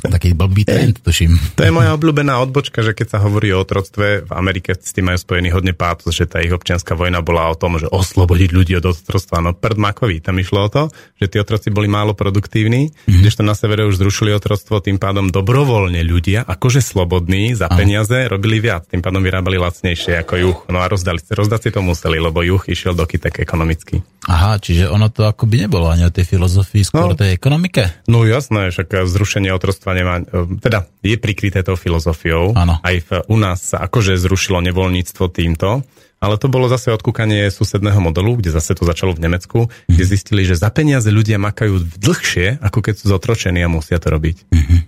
taký 0.01 0.33
blbý 0.33 0.65
trend, 0.65 1.05
tuším. 1.05 1.37
To 1.57 1.63
je 1.65 1.73
moja 1.73 1.93
obľúbená 1.95 2.41
odbočka, 2.41 2.81
že 2.81 2.97
keď 2.97 3.17
sa 3.17 3.19
hovorí 3.21 3.53
o 3.53 3.61
otroctve, 3.61 4.25
v 4.25 4.33
Amerike 4.33 4.73
s 4.73 4.97
tým 4.97 5.13
majú 5.13 5.19
spojený 5.21 5.53
hodne 5.53 5.77
pátos, 5.77 6.17
že 6.17 6.25
tá 6.25 6.41
ich 6.41 6.53
občianská 6.53 6.97
vojna 6.97 7.21
bola 7.21 7.53
o 7.53 7.59
tom, 7.59 7.77
že 7.77 7.91
oslobodiť 7.91 8.51
ľudí 8.55 8.73
od 8.81 8.87
otroctva. 8.91 9.45
No 9.45 9.53
prd 9.53 9.77
makový, 9.77 10.25
tam 10.25 10.41
išlo 10.41 10.67
o 10.67 10.71
to, 10.73 10.83
že 11.21 11.29
tí 11.29 11.37
otroci 11.37 11.69
boli 11.69 11.91
málo 11.91 12.17
produktívni, 12.17 12.91
mm-hmm. 12.91 13.21
kdežto 13.21 13.43
na 13.45 13.53
severe 13.53 13.85
už 13.85 14.01
zrušili 14.01 14.33
otroctvo, 14.33 14.81
tým 14.81 14.97
pádom 14.97 15.29
dobrovoľne 15.29 16.01
ľudia, 16.01 16.47
akože 16.47 16.81
slobodní, 16.81 17.53
za 17.53 17.69
Aha. 17.69 17.77
peniaze 17.77 18.17
robili 18.29 18.63
viac, 18.63 18.89
tým 18.89 19.05
pádom 19.05 19.21
vyrábali 19.21 19.61
lacnejšie 19.61 20.23
ako 20.25 20.35
juh. 20.39 20.59
No 20.73 20.81
a 20.81 20.87
rozdali, 20.89 21.21
rozdať 21.21 21.61
si 21.67 21.71
to 21.75 21.81
museli, 21.85 22.23
lebo 22.23 22.41
juh 22.41 22.63
išiel 22.69 22.95
do 22.97 23.05
kytek 23.05 23.43
ekonomicky. 23.43 24.01
Aha, 24.29 24.61
čiže 24.61 24.87
ono 24.93 25.09
to 25.09 25.25
akoby 25.25 25.65
nebolo 25.65 25.89
ani 25.89 26.05
o 26.05 26.13
tej 26.13 26.29
filozofii, 26.29 26.85
skôr 26.85 27.17
no, 27.17 27.19
tej 27.19 27.33
ekonomike? 27.35 28.05
No 28.05 28.29
jasné, 28.29 28.69
však 28.69 29.09
zrušenie 29.09 29.49
otroctva 29.51 29.90
nemá, 29.93 30.23
e, 30.23 30.59
teda 30.61 30.87
je 31.01 31.17
prikryté 31.17 31.61
tou 31.63 31.75
filozofiou. 31.75 32.57
Ano. 32.57 32.79
Aj 32.81 32.97
v, 32.97 33.09
u 33.27 33.37
nás 33.37 33.63
sa 33.75 33.85
akože 33.87 34.17
zrušilo 34.17 34.61
nevoľníctvo 34.65 35.25
týmto, 35.31 35.85
ale 36.21 36.37
to 36.37 36.53
bolo 36.53 36.69
zase 36.69 36.93
odkúkanie 36.93 37.49
susedného 37.49 37.97
modelu, 37.99 38.37
kde 38.37 38.53
zase 38.53 38.77
to 38.77 38.85
začalo 38.85 39.17
v 39.17 39.25
Nemecku, 39.25 39.59
mm-hmm. 39.67 39.93
kde 39.97 40.05
zistili, 40.05 40.43
že 40.45 40.61
za 40.61 40.69
peniaze 40.69 41.09
ľudia 41.09 41.41
makajú 41.41 41.81
dlhšie, 41.97 42.61
ako 42.61 42.79
keď 42.85 42.95
sú 43.01 43.05
zotročení 43.09 43.65
a 43.65 43.73
musia 43.73 43.97
to 43.97 44.13
robiť. 44.13 44.37
Mm-hmm. 44.53 44.81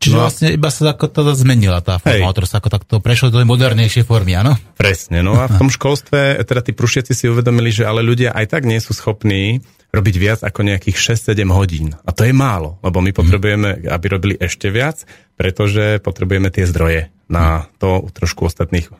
Čiže 0.00 0.16
no, 0.16 0.26
vlastne 0.26 0.48
iba 0.50 0.66
sa 0.72 0.90
ako 0.90 1.06
to 1.12 1.20
zmenila 1.36 1.78
tá 1.78 2.02
forma, 2.02 2.34
hej. 2.34 2.48
sa 2.48 2.58
ako 2.58 2.68
takto 2.74 2.94
prešlo 2.98 3.30
do 3.30 3.38
modernejšej 3.46 4.02
formy, 4.02 4.34
áno? 4.34 4.58
Presne, 4.74 5.22
no 5.22 5.38
a 5.38 5.46
v 5.46 5.62
tom 5.62 5.70
školstve, 5.70 6.42
teda 6.42 6.64
tí 6.64 6.72
prušiaci 6.74 7.12
si 7.14 7.30
uvedomili, 7.30 7.70
že 7.70 7.86
ale 7.86 8.02
ľudia 8.02 8.34
aj 8.34 8.50
tak 8.50 8.62
nie 8.66 8.82
sú 8.82 8.96
schopní 8.96 9.62
robiť 9.90 10.16
viac 10.18 10.40
ako 10.46 10.66
nejakých 10.66 11.18
6-7 11.18 11.46
hodín. 11.50 11.98
A 12.06 12.10
to 12.14 12.22
je 12.26 12.34
málo, 12.34 12.78
lebo 12.82 13.02
my 13.02 13.10
mhm. 13.10 13.18
potrebujeme, 13.18 13.68
aby 13.90 14.06
robili 14.06 14.34
ešte 14.38 14.70
viac, 14.70 15.02
pretože 15.34 15.98
potrebujeme 16.02 16.50
tie 16.50 16.66
zdroje 16.66 17.10
na 17.30 17.66
mhm. 17.66 17.78
to 17.78 17.90
trošku 18.14 18.46
ostatných 18.46 18.90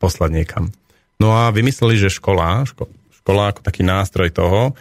poslať 0.00 0.30
niekam. 0.32 0.64
No 1.20 1.36
a 1.36 1.52
vymysleli, 1.52 2.00
že 2.00 2.08
škola, 2.08 2.64
ško, 2.64 2.88
škola 3.20 3.52
ako 3.52 3.60
taký 3.60 3.84
nástroj 3.84 4.32
toho, 4.32 4.72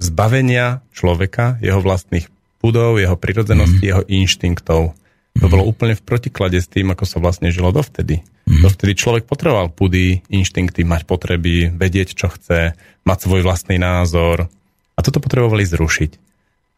zbavenia 0.00 0.80
človeka, 0.96 1.60
jeho 1.60 1.84
vlastných 1.84 2.32
pudov, 2.58 2.96
jeho 2.96 3.14
prirodzenosti, 3.18 3.84
mm. 3.84 3.90
jeho 3.92 4.02
inštinktov. 4.08 4.96
To 5.36 5.46
bolo 5.48 5.68
úplne 5.68 5.92
v 5.92 6.02
protiklade 6.02 6.56
s 6.56 6.70
tým, 6.70 6.94
ako 6.94 7.04
sa 7.04 7.18
vlastne 7.20 7.52
žilo 7.52 7.74
dovtedy. 7.74 8.24
Mm. 8.48 8.62
Dovtedy 8.64 8.96
človek 8.96 9.28
potreboval 9.28 9.68
pudy, 9.68 10.24
inštinkty, 10.32 10.86
mať 10.86 11.04
potreby, 11.04 11.68
vedieť, 11.74 12.16
čo 12.16 12.32
chce, 12.32 12.72
mať 13.04 13.18
svoj 13.18 13.42
vlastný 13.44 13.76
názor. 13.76 14.48
A 14.96 15.00
toto 15.00 15.22
potrebovali 15.22 15.64
zrušiť. 15.64 16.10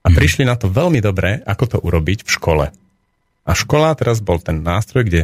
A 0.05 0.13
mm. 0.13 0.15
prišli 0.15 0.45
na 0.45 0.55
to 0.55 0.71
veľmi 0.71 1.01
dobre, 1.01 1.41
ako 1.43 1.65
to 1.67 1.77
urobiť 1.81 2.27
v 2.27 2.31
škole. 2.31 2.67
A 3.45 3.51
škola 3.53 3.93
teraz 3.99 4.25
bol 4.25 4.41
ten 4.41 4.65
nástroj, 4.65 5.05
kde 5.05 5.23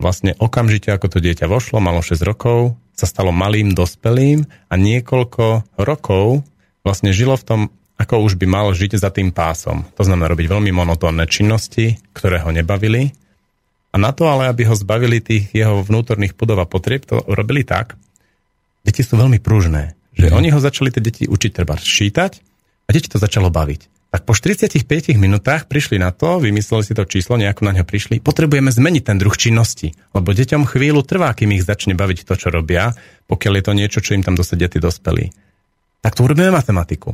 vlastne 0.00 0.32
okamžite, 0.38 0.88
ako 0.94 1.12
to 1.12 1.18
dieťa 1.18 1.50
vošlo, 1.50 1.82
malo 1.82 2.00
6 2.00 2.22
rokov, 2.22 2.78
sa 2.94 3.06
stalo 3.06 3.30
malým 3.34 3.74
dospelým 3.74 4.46
a 4.70 4.74
niekoľko 4.74 5.78
rokov 5.78 6.42
vlastne 6.82 7.14
žilo 7.14 7.38
v 7.38 7.46
tom 7.46 7.60
ako 7.98 8.22
už 8.22 8.38
by 8.38 8.46
mal 8.46 8.70
žiť 8.70 8.94
za 8.94 9.10
tým 9.10 9.34
pásom. 9.34 9.82
To 9.98 10.06
znamená 10.06 10.30
robiť 10.30 10.46
veľmi 10.46 10.70
monotónne 10.70 11.26
činnosti, 11.26 11.98
ktoré 12.14 12.38
ho 12.46 12.54
nebavili. 12.54 13.10
A 13.90 13.98
na 13.98 14.14
to 14.14 14.30
ale, 14.30 14.46
aby 14.46 14.70
ho 14.70 14.78
zbavili 14.78 15.18
tých 15.18 15.50
jeho 15.50 15.82
vnútorných 15.82 16.38
pudov 16.38 16.62
a 16.62 16.70
potrieb, 16.70 17.02
to 17.02 17.26
robili 17.26 17.66
tak. 17.66 17.98
Deti 18.86 19.02
sú 19.02 19.18
veľmi 19.18 19.42
pružné. 19.42 19.97
Že 20.18 20.34
oni 20.34 20.50
ho 20.50 20.58
začali 20.58 20.90
tie 20.90 20.98
deti 20.98 21.24
učiť 21.30 21.50
treba 21.54 21.78
ščítať 21.78 22.32
a 22.84 22.88
deti 22.90 23.06
to 23.06 23.22
začalo 23.22 23.48
baviť. 23.54 23.98
Tak 24.08 24.24
po 24.24 24.32
45 24.32 24.88
minútach 25.20 25.68
prišli 25.68 26.00
na 26.00 26.16
to, 26.16 26.40
vymysleli 26.40 26.80
si 26.80 26.96
to 26.96 27.04
číslo, 27.04 27.36
nejako 27.36 27.68
na 27.68 27.76
ňo 27.76 27.84
prišli, 27.84 28.24
potrebujeme 28.24 28.72
zmeniť 28.72 29.02
ten 29.04 29.20
druh 29.20 29.36
činnosti, 29.36 29.92
lebo 30.16 30.32
deťom 30.32 30.64
chvíľu 30.64 31.04
trvá, 31.04 31.36
kým 31.36 31.52
ich 31.52 31.62
začne 31.62 31.92
baviť 31.92 32.24
to, 32.24 32.34
čo 32.40 32.48
robia, 32.48 32.96
pokiaľ 33.28 33.52
je 33.60 33.64
to 33.68 33.72
niečo, 33.76 33.98
čo 34.00 34.16
im 34.16 34.24
tam 34.24 34.32
dosadia 34.32 34.72
tí 34.72 34.80
dospelí. 34.80 35.28
Tak 36.00 36.16
tu 36.16 36.24
urobíme 36.24 36.48
matematiku. 36.48 37.12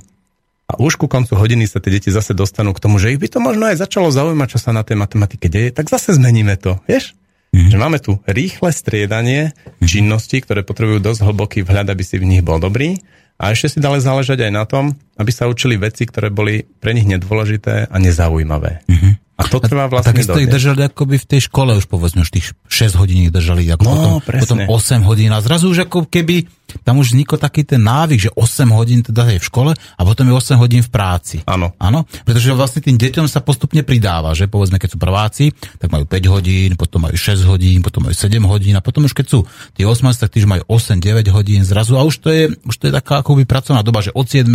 A 0.70 0.78
už 0.78 0.96
ku 0.96 1.10
koncu 1.10 1.34
hodiny 1.34 1.66
sa 1.66 1.82
tie 1.82 1.98
deti 1.98 2.14
zase 2.14 2.30
dostanú 2.32 2.70
k 2.72 2.80
tomu, 2.80 3.02
že 3.02 3.10
ich 3.10 3.20
by 3.20 3.26
to 3.26 3.42
možno 3.42 3.68
aj 3.68 3.82
začalo 3.82 4.14
zaujímať, 4.14 4.48
čo 4.54 4.62
sa 4.62 4.70
na 4.70 4.86
tej 4.86 4.96
matematike 4.96 5.50
deje, 5.50 5.74
tak 5.74 5.90
zase 5.90 6.14
zmeníme 6.14 6.54
to, 6.56 6.78
vieš? 6.86 7.18
Mm-hmm. 7.64 7.72
Že 7.72 7.78
máme 7.80 7.98
tu 7.98 8.20
rýchle 8.28 8.70
striedanie 8.76 9.40
mm-hmm. 9.56 9.88
činností, 9.88 10.44
ktoré 10.44 10.60
potrebujú 10.60 11.00
dosť 11.00 11.24
hlboký 11.24 11.64
vhľad, 11.64 11.88
aby 11.88 12.04
si 12.04 12.20
v 12.20 12.28
nich 12.28 12.44
bol 12.44 12.60
dobrý. 12.60 13.00
A 13.40 13.50
ešte 13.50 13.76
si 13.76 13.78
dali 13.82 13.98
záležať 13.98 14.46
aj 14.46 14.52
na 14.52 14.62
tom, 14.68 14.94
aby 15.18 15.32
sa 15.32 15.50
učili 15.50 15.74
veci, 15.74 16.06
ktoré 16.06 16.30
boli 16.30 16.62
pre 16.62 16.94
nich 16.94 17.08
nedôležité 17.08 17.90
a 17.90 17.96
nezaujímavé. 17.98 18.84
Mm-hmm. 18.86 19.12
A 19.34 19.50
to 19.50 19.58
trvá 19.58 19.90
vlastne 19.90 20.10
a 20.10 20.14
takisto 20.14 20.38
ich 20.38 20.46
držali 20.46 20.86
akoby 20.86 21.18
v 21.18 21.26
tej 21.26 21.40
škole 21.50 21.74
už 21.74 21.90
povedzme, 21.90 22.22
už 22.22 22.30
tých 22.30 22.54
6 22.70 22.94
hodín 23.02 23.26
ich 23.26 23.34
držali, 23.34 23.66
ako 23.74 23.82
no, 23.82 23.94
potom, 24.22 24.38
potom 24.46 24.58
8 24.70 25.02
hodín 25.10 25.34
a 25.34 25.42
zrazu 25.42 25.74
už 25.74 25.90
ako 25.90 26.06
keby 26.06 26.46
tam 26.86 27.02
už 27.02 27.14
vznikol 27.14 27.38
taký 27.42 27.66
ten 27.66 27.82
návyk, 27.82 28.18
že 28.18 28.30
8 28.30 28.70
hodín 28.70 29.02
teda 29.02 29.26
je 29.34 29.42
v 29.42 29.46
škole 29.46 29.72
a 29.74 30.00
potom 30.06 30.30
je 30.30 30.34
8 30.38 30.54
hodín 30.54 30.86
v 30.86 30.90
práci. 30.90 31.36
Áno. 31.50 31.74
Áno, 31.82 32.06
pretože 32.22 32.54
vlastne 32.54 32.78
tým 32.78 32.94
deťom 32.94 33.26
sa 33.26 33.42
postupne 33.42 33.82
pridáva, 33.82 34.38
že 34.38 34.46
povedzme, 34.46 34.78
keď 34.78 34.94
sú 34.94 34.98
prváci, 35.02 35.50
tak 35.82 35.90
majú 35.90 36.06
5 36.06 36.34
hodín, 36.34 36.78
potom 36.78 37.02
majú 37.02 37.18
6 37.18 37.42
hodín, 37.50 37.82
potom 37.82 38.06
majú 38.06 38.14
7 38.14 38.38
hodín 38.46 38.78
a 38.78 38.82
potom 38.82 39.06
už 39.06 39.18
keď 39.18 39.26
sú 39.26 39.42
tí 39.74 39.82
8, 39.82 40.14
tak 40.14 40.30
tí 40.30 40.42
už 40.42 40.48
majú 40.48 40.62
8-9 40.70 41.26
hodín 41.34 41.66
zrazu 41.66 41.98
a 41.98 42.06
už 42.06 42.22
to 42.22 42.30
je, 42.30 42.54
už 42.64 42.74
to 42.78 42.86
je 42.86 42.92
taká 42.94 43.22
akoby 43.26 43.50
pracovná 43.50 43.82
doba, 43.82 43.98
že 43.98 44.14
od 44.14 44.30
7 44.30 44.46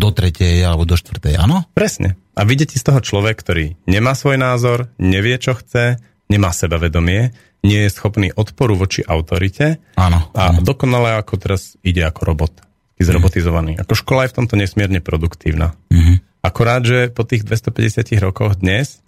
do 0.00 0.08
tretej 0.08 0.64
alebo 0.64 0.88
do 0.88 0.96
štvrtej, 0.96 1.36
áno? 1.36 1.68
Presne. 1.76 2.16
A 2.32 2.48
vidíte 2.48 2.80
z 2.80 2.88
toho 2.88 3.04
človek, 3.04 3.36
ktorý 3.36 3.76
nemá 3.84 4.16
svoj 4.16 4.40
názor, 4.40 4.88
nevie, 4.96 5.36
čo 5.36 5.52
chce, 5.52 6.00
nemá 6.32 6.56
sebavedomie, 6.56 7.36
nie 7.60 7.84
je 7.84 7.92
schopný 7.92 8.32
odporu 8.32 8.72
voči 8.72 9.04
autorite 9.04 9.76
áno, 10.00 10.32
a 10.32 10.56
áno. 10.56 10.64
dokonale 10.64 11.20
ako 11.20 11.36
teraz 11.36 11.76
ide 11.84 12.00
ako 12.00 12.24
robot. 12.24 12.52
Je 12.96 13.04
mhm. 13.04 13.10
zrobotizovaný. 13.12 13.72
Ako 13.76 13.92
škola 13.92 14.24
je 14.24 14.32
v 14.32 14.36
tomto 14.40 14.56
nesmierne 14.56 15.04
produktívna. 15.04 15.76
Mm-hmm. 15.92 16.16
Akorát, 16.40 16.80
že 16.84 17.12
po 17.12 17.24
tých 17.28 17.44
250 17.44 18.16
rokoch 18.20 18.56
dnes 18.56 19.04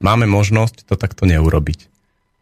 máme 0.00 0.28
možnosť 0.28 0.84
to 0.84 0.94
takto 1.00 1.24
neurobiť. 1.24 1.88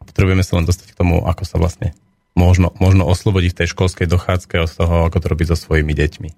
Potrebujeme 0.02 0.42
sa 0.42 0.58
len 0.58 0.66
dostať 0.66 0.94
k 0.94 0.98
tomu, 0.98 1.22
ako 1.22 1.42
sa 1.46 1.56
vlastne 1.58 1.94
možno, 2.38 2.74
možno 2.82 3.06
oslobodiť 3.06 3.50
v 3.54 3.58
tej 3.62 3.68
školskej 3.72 4.06
dochádzke 4.10 4.54
od 4.58 4.70
toho, 4.70 4.94
ako 5.06 5.18
to 5.22 5.26
robiť 5.30 5.46
so 5.54 5.56
svojimi 5.58 5.94
deťmi. 5.94 6.30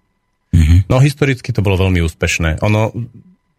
Mm-hmm. 0.57 0.79
No 0.89 0.97
historicky 0.99 1.53
to 1.53 1.61
bolo 1.61 1.77
veľmi 1.77 2.01
úspešné. 2.01 2.65
Ono, 2.65 2.97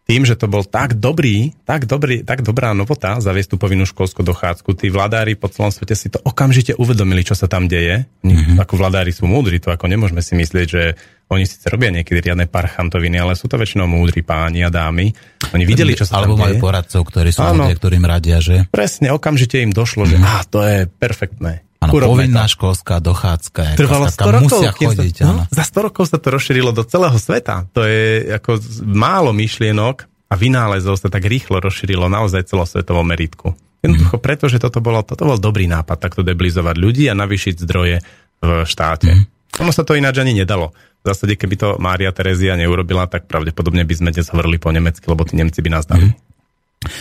tým, 0.08 0.24
že 0.24 0.40
to 0.40 0.48
bol 0.48 0.64
tak 0.64 0.96
dobrý, 0.96 1.52
tak, 1.68 1.84
dobrý, 1.84 2.24
tak 2.24 2.40
dobrá 2.40 2.72
novota 2.72 3.20
zaviesť 3.20 3.54
tú 3.54 3.56
povinnú 3.60 3.84
školskú 3.84 4.24
dochádzku, 4.24 4.72
tí 4.72 4.88
vladári 4.88 5.36
po 5.36 5.52
celom 5.52 5.68
svete 5.68 5.92
si 5.92 6.08
to 6.08 6.16
okamžite 6.24 6.72
uvedomili, 6.80 7.20
čo 7.20 7.36
sa 7.36 7.44
tam 7.44 7.68
deje. 7.68 8.08
Mm-hmm. 8.24 8.56
Ako 8.56 8.80
vladári 8.80 9.12
sú 9.12 9.28
múdri, 9.28 9.60
to 9.60 9.68
ako 9.68 9.84
nemôžeme 9.84 10.24
si 10.24 10.32
myslieť, 10.32 10.66
že 10.66 10.96
oni 11.28 11.44
síce 11.44 11.68
robia 11.68 11.92
niekedy 11.92 12.24
riadne 12.24 12.48
parchantoviny, 12.48 13.20
ale 13.20 13.36
sú 13.36 13.52
to 13.52 13.60
väčšinou 13.60 13.84
múdri 13.84 14.24
páni 14.24 14.64
a 14.64 14.72
dámy. 14.72 15.12
Oni 15.52 15.68
videli, 15.68 15.92
čo 15.92 16.08
sa 16.08 16.24
Alebo 16.24 16.40
tam 16.40 16.48
majú 16.48 16.54
deje. 16.56 16.64
poradcov, 16.64 17.00
ktorí 17.04 17.28
sú 17.28 17.44
ľudia, 17.44 17.76
ktorým 17.76 18.04
radia, 18.08 18.40
že? 18.40 18.64
Presne, 18.72 19.12
okamžite 19.12 19.60
im 19.60 19.76
došlo, 19.76 20.08
že 20.08 20.16
mm. 20.16 20.24
á, 20.24 20.40
to 20.48 20.64
je 20.64 20.88
perfektné. 20.88 21.67
Áno, 21.78 21.92
povinná 21.94 22.50
to. 22.50 22.58
školská 22.58 22.98
dochádzka. 22.98 23.78
Trvalo 23.78 24.10
100 24.10 24.34
rokov. 24.34 24.58
Musia 24.58 24.72
chodiť, 24.74 25.14
to, 25.22 25.30
no, 25.30 25.46
za 25.46 25.62
100 25.62 25.86
rokov 25.86 26.04
sa 26.10 26.18
to 26.18 26.28
rozšírilo 26.34 26.74
do 26.74 26.82
celého 26.82 27.14
sveta. 27.14 27.70
To 27.70 27.86
je 27.86 28.34
ako 28.34 28.58
málo 28.82 29.30
myšlienok 29.30 30.10
a 30.28 30.34
vynálezov 30.34 30.98
sa 30.98 31.06
tak 31.06 31.22
rýchlo 31.30 31.62
rozšírilo 31.62 32.10
naozaj 32.10 32.50
celosvetovom 32.50 33.06
meritku. 33.06 33.54
Jednoducho 33.78 34.18
mm. 34.18 34.22
preto, 34.22 34.44
že 34.50 34.58
toto, 34.58 34.82
bolo, 34.82 35.06
toto 35.06 35.22
bol 35.22 35.38
dobrý 35.38 35.70
nápad, 35.70 36.02
takto 36.02 36.26
debilizovať 36.26 36.76
ľudí 36.82 37.06
a 37.06 37.14
navýšiť 37.14 37.54
zdroje 37.62 38.02
v 38.42 38.48
štáte. 38.66 39.14
Mm. 39.14 39.24
Ono 39.62 39.70
sa 39.70 39.86
to 39.86 39.94
ináč 39.94 40.18
ani 40.18 40.34
nedalo. 40.34 40.74
V 41.02 41.14
zásade, 41.14 41.38
keby 41.38 41.54
to 41.54 41.68
Mária 41.78 42.10
Terezia 42.10 42.58
neurobila, 42.58 43.06
tak 43.06 43.30
pravdepodobne 43.30 43.86
by 43.86 43.94
sme 43.94 44.10
dnes 44.10 44.26
hovorili 44.34 44.58
po 44.58 44.74
nemecky, 44.74 45.06
lebo 45.06 45.22
tí 45.22 45.38
Nemci 45.38 45.62
by 45.62 45.70
nás 45.70 45.86
dali. 45.86 46.10
Mm. 46.10 46.27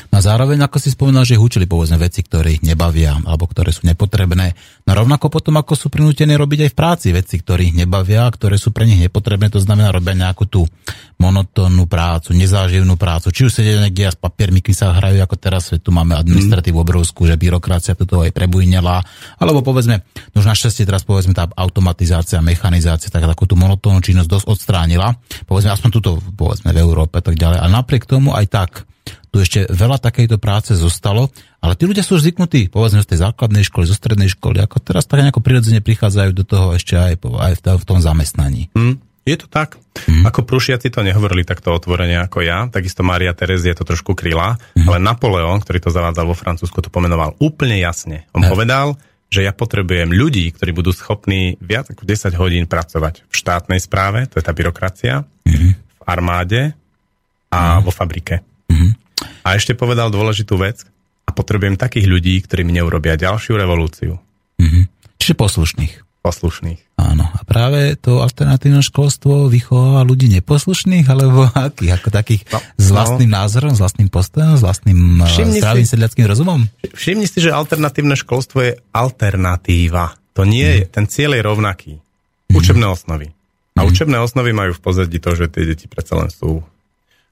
No 0.09 0.17
a 0.17 0.25
zároveň, 0.25 0.65
ako 0.65 0.81
si 0.81 0.89
spomínal, 0.89 1.21
že 1.21 1.37
ich 1.37 1.43
učili 1.43 1.69
povedzme 1.69 2.01
veci, 2.01 2.25
ktoré 2.25 2.57
ich 2.57 2.65
nebavia 2.65 3.13
alebo 3.13 3.45
ktoré 3.45 3.69
sú 3.69 3.85
nepotrebné. 3.85 4.57
No 4.89 4.91
rovnako 4.97 5.29
potom, 5.29 5.53
ako 5.61 5.77
sú 5.77 5.93
prinútení 5.93 6.33
robiť 6.33 6.65
aj 6.65 6.71
v 6.73 6.79
práci 6.79 7.07
veci, 7.13 7.37
ktoré 7.37 7.69
ich 7.69 7.77
nebavia, 7.77 8.25
ktoré 8.25 8.57
sú 8.57 8.73
pre 8.73 8.89
nich 8.89 8.97
nepotrebné, 8.97 9.53
to 9.53 9.61
znamená 9.61 9.93
robia 9.93 10.17
nejakú 10.17 10.49
tú 10.49 10.65
monotónnu 11.21 11.85
prácu, 11.85 12.33
nezáživnú 12.33 12.97
prácu. 12.97 13.29
Či 13.29 13.41
už 13.45 13.53
sedia 13.53 13.77
niekde 13.77 14.09
a 14.09 14.13
s 14.13 14.17
papiermi, 14.17 14.65
sa 14.73 14.97
hrajú, 14.97 15.21
ako 15.21 15.35
teraz 15.37 15.69
tu 15.77 15.89
máme 15.93 16.17
administratívu 16.17 16.81
obrovskú, 16.81 17.29
že 17.29 17.37
byrokracia 17.37 17.93
toto 17.93 18.25
aj 18.25 18.33
prebujnela. 18.33 19.05
Alebo 19.37 19.61
povedzme, 19.61 20.01
no 20.33 20.41
už 20.41 20.49
našťastie 20.49 20.89
teraz 20.89 21.05
povedzme 21.05 21.37
tá 21.37 21.49
automatizácia, 21.53 22.41
mechanizácia, 22.41 23.13
tak 23.13 23.29
takú 23.29 23.45
tú 23.45 23.53
monotónnu 23.53 24.01
činnosť 24.01 24.29
dosť 24.29 24.45
odstránila. 24.49 25.13
Povedzme, 25.45 25.69
aspoň 25.69 25.89
tuto 25.93 26.09
povedzme 26.33 26.73
v 26.73 26.81
Európe 26.81 27.21
tak 27.21 27.37
ďalej. 27.37 27.61
Ale 27.61 27.71
napriek 27.73 28.09
tomu 28.09 28.33
aj 28.33 28.45
tak 28.49 28.71
tu 29.31 29.43
ešte 29.43 29.67
veľa 29.67 29.99
takejto 29.99 30.39
práce 30.39 30.71
zostalo, 30.73 31.29
ale 31.59 31.73
tí 31.75 31.83
ľudia 31.83 32.05
sú 32.05 32.15
zvyknutí, 32.17 32.71
povedzme 32.71 33.03
z 33.03 33.15
tej 33.15 33.19
základnej 33.27 33.65
školy, 33.67 33.85
zo 33.89 33.95
strednej 33.97 34.31
školy, 34.31 34.63
ako 34.63 34.79
teraz 34.79 35.03
tak 35.05 35.23
nejako 35.23 35.43
prirodzene 35.43 35.83
prichádzajú 35.83 36.31
do 36.31 36.43
toho 36.47 36.67
ešte 36.77 36.95
aj, 36.95 37.13
aj 37.19 37.53
v, 37.59 37.85
tom 37.85 37.99
zamestnaní. 37.99 38.71
Mm, 38.71 39.01
je 39.27 39.35
to 39.35 39.47
tak. 39.51 39.75
Mm. 40.07 40.23
Ako 40.23 40.47
prúšiaci 40.47 40.87
to 40.87 41.03
nehovorili 41.03 41.43
takto 41.43 41.75
otvorene 41.75 42.15
ako 42.23 42.39
ja, 42.45 42.71
takisto 42.71 43.03
Maria 43.03 43.35
Terezia 43.35 43.75
to 43.75 43.83
trošku 43.83 44.15
kryla, 44.15 44.55
mm. 44.77 44.87
ale 44.87 45.03
Napoleon, 45.03 45.59
ktorý 45.59 45.83
to 45.83 45.91
zavádzal 45.91 46.25
vo 46.31 46.37
Francúzsku, 46.37 46.79
to 46.79 46.87
pomenoval 46.87 47.35
úplne 47.43 47.75
jasne. 47.81 48.23
On 48.31 48.39
ja. 48.39 48.47
povedal, 48.47 48.95
že 49.27 49.43
ja 49.43 49.51
potrebujem 49.51 50.07
ľudí, 50.07 50.55
ktorí 50.55 50.71
budú 50.71 50.95
schopní 50.95 51.59
viac 51.59 51.91
ako 51.91 52.07
10 52.07 52.31
hodín 52.39 52.63
pracovať 52.63 53.27
v 53.27 53.33
štátnej 53.35 53.83
správe, 53.83 54.23
to 54.31 54.39
je 54.39 54.45
tá 54.47 54.55
byrokracia, 54.55 55.27
mm. 55.43 55.71
v 55.75 56.01
armáde 56.07 56.71
a 57.51 57.79
mm. 57.79 57.83
vo 57.83 57.91
fabrike. 57.91 58.39
Mm. 58.71 59.06
A 59.45 59.55
ešte 59.55 59.77
povedal 59.77 60.11
dôležitú 60.11 60.59
vec. 60.59 60.83
A 61.27 61.35
potrebujem 61.35 61.75
takých 61.75 62.07
ľudí, 62.07 62.39
ktorí 62.39 62.63
mi 62.63 62.71
neurobia 62.71 63.19
ďalšiu 63.19 63.59
revolúciu. 63.59 64.15
Mm-hmm. 64.57 64.83
Čiže 65.19 65.33
poslušných. 65.35 65.93
Poslušných. 66.23 66.79
Áno. 66.97 67.29
A 67.29 67.39
práve 67.45 67.95
to 67.95 68.19
alternatívne 68.25 68.81
školstvo 68.81 69.47
vychováva 69.47 70.01
ľudí 70.03 70.27
neposlušných, 70.39 71.05
alebo 71.07 71.47
akých? 71.67 71.91
Ako 71.99 72.09
takých 72.09 72.41
no, 72.51 72.59
s 72.79 72.87
vlastným 72.89 73.31
no. 73.31 73.43
názorom, 73.43 73.71
s 73.75 73.79
vlastným 73.79 74.09
postojom, 74.09 74.57
s 74.59 74.63
vlastným 74.65 74.99
eh, 75.21 75.29
všimni 75.29 75.59
zdravým 75.61 75.87
si, 75.87 75.91
sedliackým 75.93 76.25
rozumom? 76.25 76.59
Všimni 76.95 77.27
si, 77.29 77.39
že 77.39 77.55
alternatívne 77.55 78.17
školstvo 78.17 78.57
je 78.65 78.71
alternatíva. 78.91 80.19
To 80.35 80.43
nie 80.43 80.67
je, 80.67 80.83
mm. 80.87 80.91
ten 80.91 81.05
cieľ 81.07 81.37
je 81.37 81.43
rovnaký. 81.43 81.93
Mm. 82.49 82.55
Učebné 82.55 82.85
osnovy. 82.89 83.27
A 83.77 83.85
mm. 83.85 83.87
učebné 83.87 84.17
osnovy 84.17 84.51
majú 84.57 84.73
v 84.73 84.81
pozadí 84.83 85.21
to, 85.21 85.37
že 85.37 85.53
tie 85.53 85.63
deti 85.69 85.85
predsa 85.85 86.17
len 86.17 86.33
sú 86.33 86.65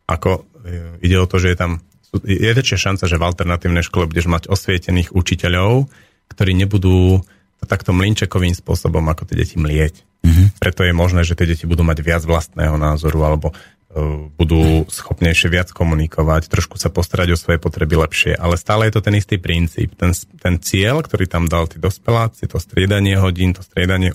ako 0.06 0.46
e, 0.66 1.02
ide 1.06 1.18
o 1.18 1.30
to, 1.30 1.42
že 1.42 1.54
je 1.54 1.58
tam 1.58 1.72
je 2.24 2.48
väčšia 2.48 2.80
šanca, 2.80 3.12
že 3.12 3.20
v 3.20 3.28
alternatívnej 3.28 3.84
škole 3.84 4.08
budeš 4.08 4.32
mať 4.32 4.48
osvietených 4.48 5.12
učiteľov, 5.12 5.92
ktorí 6.32 6.56
nebudú 6.56 7.20
takto 7.66 7.92
mlinčekovým 7.92 8.56
spôsobom 8.56 9.04
ako 9.10 9.28
tie 9.28 9.42
deti 9.42 9.58
mlieť. 9.58 10.06
Mm-hmm. 10.24 10.48
Preto 10.62 10.86
je 10.86 10.94
možné, 10.94 11.26
že 11.26 11.36
tie 11.36 11.50
deti 11.50 11.66
budú 11.66 11.82
mať 11.82 12.00
viac 12.06 12.24
vlastného 12.24 12.78
názoru 12.78 13.26
alebo 13.26 13.52
uh, 13.52 14.30
budú 14.38 14.86
schopnejšie 14.86 15.50
viac 15.50 15.70
komunikovať, 15.74 16.48
trošku 16.48 16.78
sa 16.78 16.94
postarať 16.94 17.34
o 17.34 17.42
svoje 17.42 17.58
potreby 17.58 17.98
lepšie. 17.98 18.38
Ale 18.38 18.56
stále 18.56 18.88
je 18.88 18.94
to 18.96 19.02
ten 19.02 19.18
istý 19.18 19.42
princíp. 19.42 19.98
Ten, 19.98 20.14
ten 20.14 20.62
cieľ, 20.62 21.02
ktorý 21.02 21.26
tam 21.26 21.50
dal 21.50 21.66
tí 21.66 21.82
dospeláci, 21.82 22.46
to 22.46 22.62
striedanie 22.62 23.18
hodín, 23.18 23.58
to 23.58 23.66
striedanie 23.66 24.14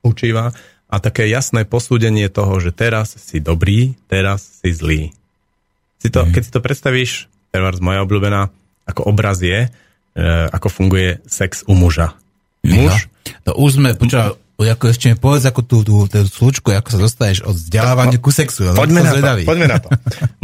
učiva 0.00 0.56
a 0.86 0.96
také 1.02 1.26
jasné 1.26 1.66
posúdenie 1.66 2.30
toho, 2.30 2.62
že 2.62 2.70
teraz 2.70 3.18
si 3.18 3.42
dobrý, 3.42 3.98
teraz 4.06 4.62
si 4.62 4.70
zlý. 4.70 5.12
Si 6.06 6.14
to, 6.14 6.22
mm. 6.22 6.30
Keď 6.30 6.42
si 6.46 6.52
to 6.54 6.62
predstavíš, 6.62 7.26
teraz 7.50 7.82
moja 7.82 8.06
obľúbená, 8.06 8.54
ako 8.86 9.10
obraz 9.10 9.42
je, 9.42 9.66
e, 9.66 9.68
ako 10.54 10.70
funguje 10.70 11.18
sex 11.26 11.66
u 11.66 11.74
muža. 11.74 12.14
Muž? 12.62 13.10
No, 13.42 13.50
to 13.50 13.50
už 13.58 13.82
sme, 13.82 13.98
počúva, 13.98 14.38
ako 14.54 14.84
ešte 14.86 15.10
mi 15.10 15.18
povedz 15.18 15.50
ako 15.50 15.60
tú, 15.66 15.82
tú, 15.82 16.06
tú 16.06 16.22
slučku, 16.30 16.70
ako 16.70 16.88
sa 16.94 16.98
dostaneš 17.02 17.42
od 17.42 17.58
vzdelávania 17.58 18.22
ku 18.22 18.30
sexu. 18.30 18.70
Poďme 18.70 19.02
na, 19.02 19.12
to, 19.18 19.42
poďme 19.42 19.66
na 19.66 19.78
to. 19.82 19.90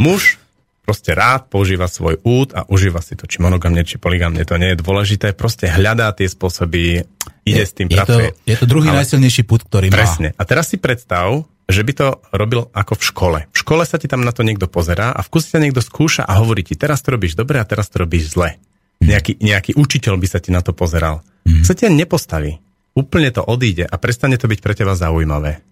Muž 0.03 0.43
proste 0.83 1.15
rád 1.15 1.47
používa 1.47 1.87
svoj 1.87 2.19
út 2.27 2.51
a 2.51 2.67
užíva 2.67 2.99
si 2.99 3.15
to, 3.15 3.23
či 3.23 3.39
monogamne, 3.39 3.87
či 3.87 3.95
poligamne, 3.95 4.43
to 4.43 4.59
nie 4.59 4.75
je 4.75 4.83
dôležité, 4.83 5.31
proste 5.31 5.71
hľadá 5.71 6.11
tie 6.11 6.27
spôsoby, 6.27 7.07
ide 7.47 7.63
je, 7.63 7.67
s 7.67 7.71
tým, 7.71 7.87
je 7.87 7.95
pracuje. 7.95 8.27
To, 8.35 8.51
je 8.51 8.55
to 8.59 8.65
druhý 8.67 8.91
Ale, 8.91 8.99
najsilnejší 9.01 9.47
put, 9.47 9.63
ktorý 9.63 9.87
presne. 9.87 9.95
má. 9.95 10.03
Presne. 10.03 10.27
A 10.35 10.43
teraz 10.43 10.67
si 10.67 10.77
predstav, 10.77 11.47
že 11.67 11.81
by 11.81 11.93
to 11.95 12.07
robil 12.35 12.67
ako 12.75 12.99
v 12.99 13.03
škole. 13.03 13.39
V 13.51 13.57
škole 13.57 13.83
sa 13.87 13.95
ti 13.95 14.11
tam 14.11 14.21
na 14.21 14.35
to 14.35 14.43
niekto 14.43 14.67
pozerá 14.67 15.15
a 15.15 15.23
v 15.23 15.31
kuse 15.31 15.47
sa 15.47 15.59
niekto 15.63 15.79
skúša 15.79 16.27
a 16.27 16.39
hovorí 16.43 16.63
ti, 16.63 16.75
teraz 16.75 16.99
to 17.01 17.15
robíš 17.15 17.39
dobre 17.39 17.59
a 17.59 17.65
teraz 17.67 17.87
to 17.87 18.03
robíš 18.03 18.35
zle. 18.35 18.59
Mm. 18.99 19.07
Nejaký, 19.09 19.33
nejaký 19.39 19.71
učiteľ 19.79 20.15
by 20.19 20.27
sa 20.27 20.39
ti 20.43 20.51
na 20.51 20.59
to 20.59 20.75
pozeral. 20.75 21.23
Mm. 21.47 21.63
Sa 21.63 21.73
ti 21.75 21.87
nepostaví. 21.87 22.59
Úplne 22.93 23.29
to 23.33 23.41
odíde 23.41 23.89
a 23.89 23.95
prestane 23.97 24.37
to 24.37 24.45
byť 24.45 24.59
pre 24.61 24.77
teba 24.77 24.93
zaujímavé. 24.93 25.65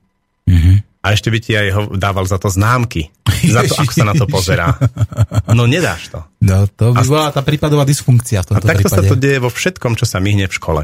Mm-hmm. 0.49 0.75
A 1.01 1.07
ešte 1.13 1.29
by 1.33 1.39
ti 1.41 1.53
aj 1.53 1.67
ho 1.73 1.81
dával 1.97 2.25
za 2.25 2.41
to 2.41 2.49
známky. 2.49 3.13
za 3.55 3.65
to, 3.65 3.73
ako 3.77 3.93
sa 3.93 4.05
na 4.05 4.13
to 4.17 4.25
pozerá. 4.25 4.73
No 5.53 5.69
nedáš 5.69 6.13
to. 6.13 6.19
No 6.41 6.65
to 6.65 6.93
by 6.93 7.05
bola 7.05 7.29
tá 7.33 7.41
prípadová 7.45 7.85
dysfunkcia 7.85 8.41
v 8.41 8.45
tomto 8.53 8.65
A 8.65 8.69
takto 8.73 8.89
prípade. 8.89 8.97
sa 8.97 9.09
to 9.09 9.15
deje 9.17 9.37
vo 9.41 9.49
všetkom, 9.49 9.97
čo 9.97 10.05
sa 10.05 10.17
myhne 10.21 10.45
v 10.49 10.53
škole. 10.53 10.81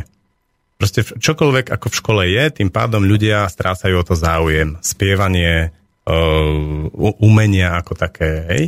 Proste 0.78 1.02
čokoľvek 1.02 1.74
ako 1.74 1.88
v 1.90 1.98
škole 1.98 2.24
je, 2.30 2.44
tým 2.62 2.70
pádom 2.70 3.02
ľudia 3.02 3.50
strácajú 3.50 3.98
o 3.98 4.06
to 4.06 4.14
záujem. 4.14 4.78
Spievanie, 4.86 5.74
uh, 6.06 7.18
umenia 7.18 7.82
ako 7.82 7.98
také, 7.98 8.30
hej? 8.46 8.64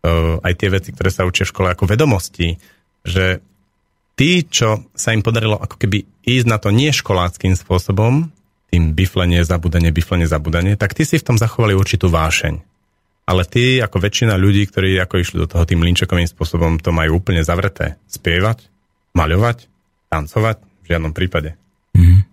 Uh, 0.00 0.40
aj 0.40 0.56
tie 0.56 0.72
veci, 0.72 0.96
ktoré 0.96 1.12
sa 1.12 1.28
učia 1.28 1.44
v 1.44 1.52
škole 1.52 1.68
ako 1.68 1.84
vedomosti, 1.84 2.56
že 3.04 3.44
tí, 4.16 4.48
čo 4.48 4.88
sa 4.96 5.12
im 5.12 5.20
podarilo 5.20 5.60
ako 5.60 5.76
keby 5.76 6.24
ísť 6.24 6.46
na 6.48 6.56
to 6.56 6.72
nie 6.72 6.88
školáckým 6.88 7.52
spôsobom, 7.52 8.32
tým 8.72 8.96
biflenie, 8.96 9.44
zabudanie, 9.44 9.92
biflenie, 9.92 10.24
zabudanie, 10.24 10.80
tak 10.80 10.96
tí 10.96 11.04
si 11.04 11.20
v 11.20 11.26
tom 11.26 11.36
zachovali 11.36 11.76
určitú 11.76 12.08
vášeň. 12.08 12.62
Ale 13.28 13.44
tí, 13.44 13.78
ako 13.84 14.00
väčšina 14.00 14.34
ľudí, 14.40 14.64
ktorí 14.64 14.96
ako 14.96 15.14
išli 15.20 15.36
do 15.44 15.50
toho 15.50 15.68
tým 15.68 15.84
linčekovým 15.84 16.26
spôsobom, 16.26 16.80
to 16.80 16.90
majú 16.90 17.20
úplne 17.20 17.44
zavreté. 17.44 18.00
Spievať, 18.08 18.64
maľovať, 19.12 19.68
tancovať, 20.08 20.69
žiadnom 20.96 21.12
prípade. 21.14 21.54
Mm. 21.94 22.26